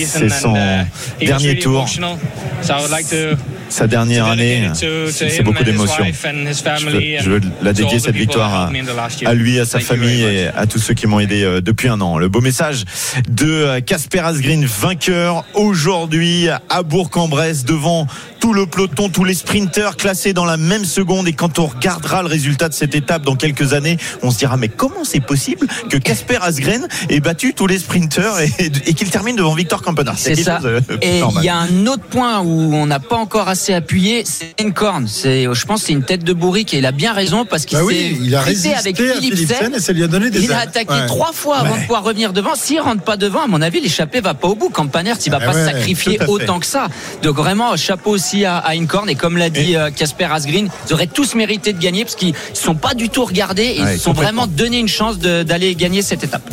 [0.08, 1.86] C'est son uh, dernier tour.
[3.72, 4.70] Sa dernière année.
[4.74, 6.04] C'est beaucoup d'émotions.
[6.04, 8.72] Je, veux la dédier cette victoire
[9.26, 12.02] à, lui, à sa famille et à tous ceux qui m'ont aidé euh, depuis un
[12.02, 12.18] an.
[12.18, 12.84] Le beau message
[13.30, 18.08] de Casper Asgreen, vainqueur aujourd'hui à Bourg-en-Bresse devant
[18.40, 21.28] tout le peloton, tous les sprinteurs classés dans la même seconde.
[21.28, 24.58] Et quand on regardera le résultat de cette étape dans quelques années, on se dira
[24.58, 29.36] mais comment c'est possible que Casper Asgren ait battu tous les sprinteurs et, qu'il termine
[29.36, 30.18] devant Victor Campenard?
[30.18, 30.60] C'est ça.
[30.66, 34.24] Euh, et il y a un autre point où on n'a pas encore assez appuyé,
[34.26, 35.08] c'est une corne.
[35.08, 37.78] C'est, je pense, c'est une tête de bourrique et il a bien raison parce qu'il
[37.78, 40.60] bah oui, il a résisté avec Philippe et ça lui a donné des Il a
[40.60, 42.56] attaqué trois fois avant de pouvoir revenir devant.
[42.56, 44.70] S'il rentre pas devant, à mon avis, l'échappée va pas au bout.
[44.70, 46.88] Campanert, il va eh pas se sacrifier autant que ça.
[47.24, 49.10] Donc vraiment, chapeau aussi à, à Incorn.
[49.10, 52.34] Et comme l'a dit euh, Casper Asgreen, ils auraient tous mérité de gagner parce qu'ils
[52.34, 55.76] ne sont pas du tout regardés et ils se sont vraiment donné une chance d'aller
[55.76, 56.50] gagner cette étape.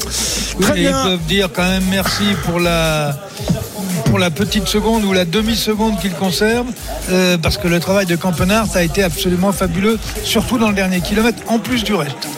[0.61, 0.91] Très bien.
[0.91, 3.17] Ils peuvent dire quand même merci pour la
[4.09, 6.67] pour la petite seconde ou la demi-seconde qu'il conserve,
[7.11, 11.01] euh, parce que le travail de Campenard a été absolument fabuleux, surtout dans le dernier
[11.01, 12.28] kilomètre, en plus du reste.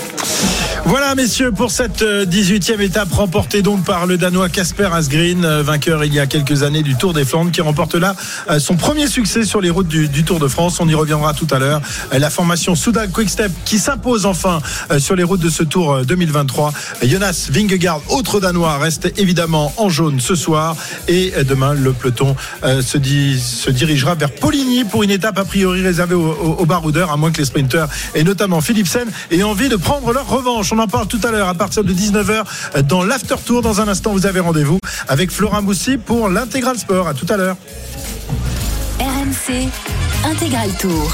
[0.86, 5.62] Voilà, messieurs, pour cette 18e euh, étape remportée donc par le Danois Casper Asgreen, euh,
[5.62, 8.16] vainqueur il y a quelques années du Tour des Flandres, qui remporte là
[8.50, 10.80] euh, son premier succès sur les routes du, Tour de France.
[10.80, 11.80] On y reviendra tout à l'heure.
[12.12, 14.60] La formation Soudal Quickstep qui s'impose enfin
[14.98, 16.72] sur les routes de ce Tour 2023.
[17.02, 20.76] Jonas Vingegaard, autre Danois, reste évidemment en jaune ce soir.
[21.08, 26.14] Et demain, le peloton se, se dirigera vers Poligny pour une étape a priori réservée
[26.14, 30.28] aux, baroudeurs, à moins que les sprinteurs, et notamment Philipsen, aient envie de prendre leur
[30.28, 30.69] revanche.
[30.72, 33.62] On en parle tout à l'heure à partir de 19h dans l'After Tour.
[33.62, 37.08] Dans un instant, vous avez rendez-vous avec Flora Moussi pour l'Intégral Sport.
[37.08, 37.56] À tout à l'heure.
[39.00, 39.68] RMC
[40.24, 41.08] Intégral Tour.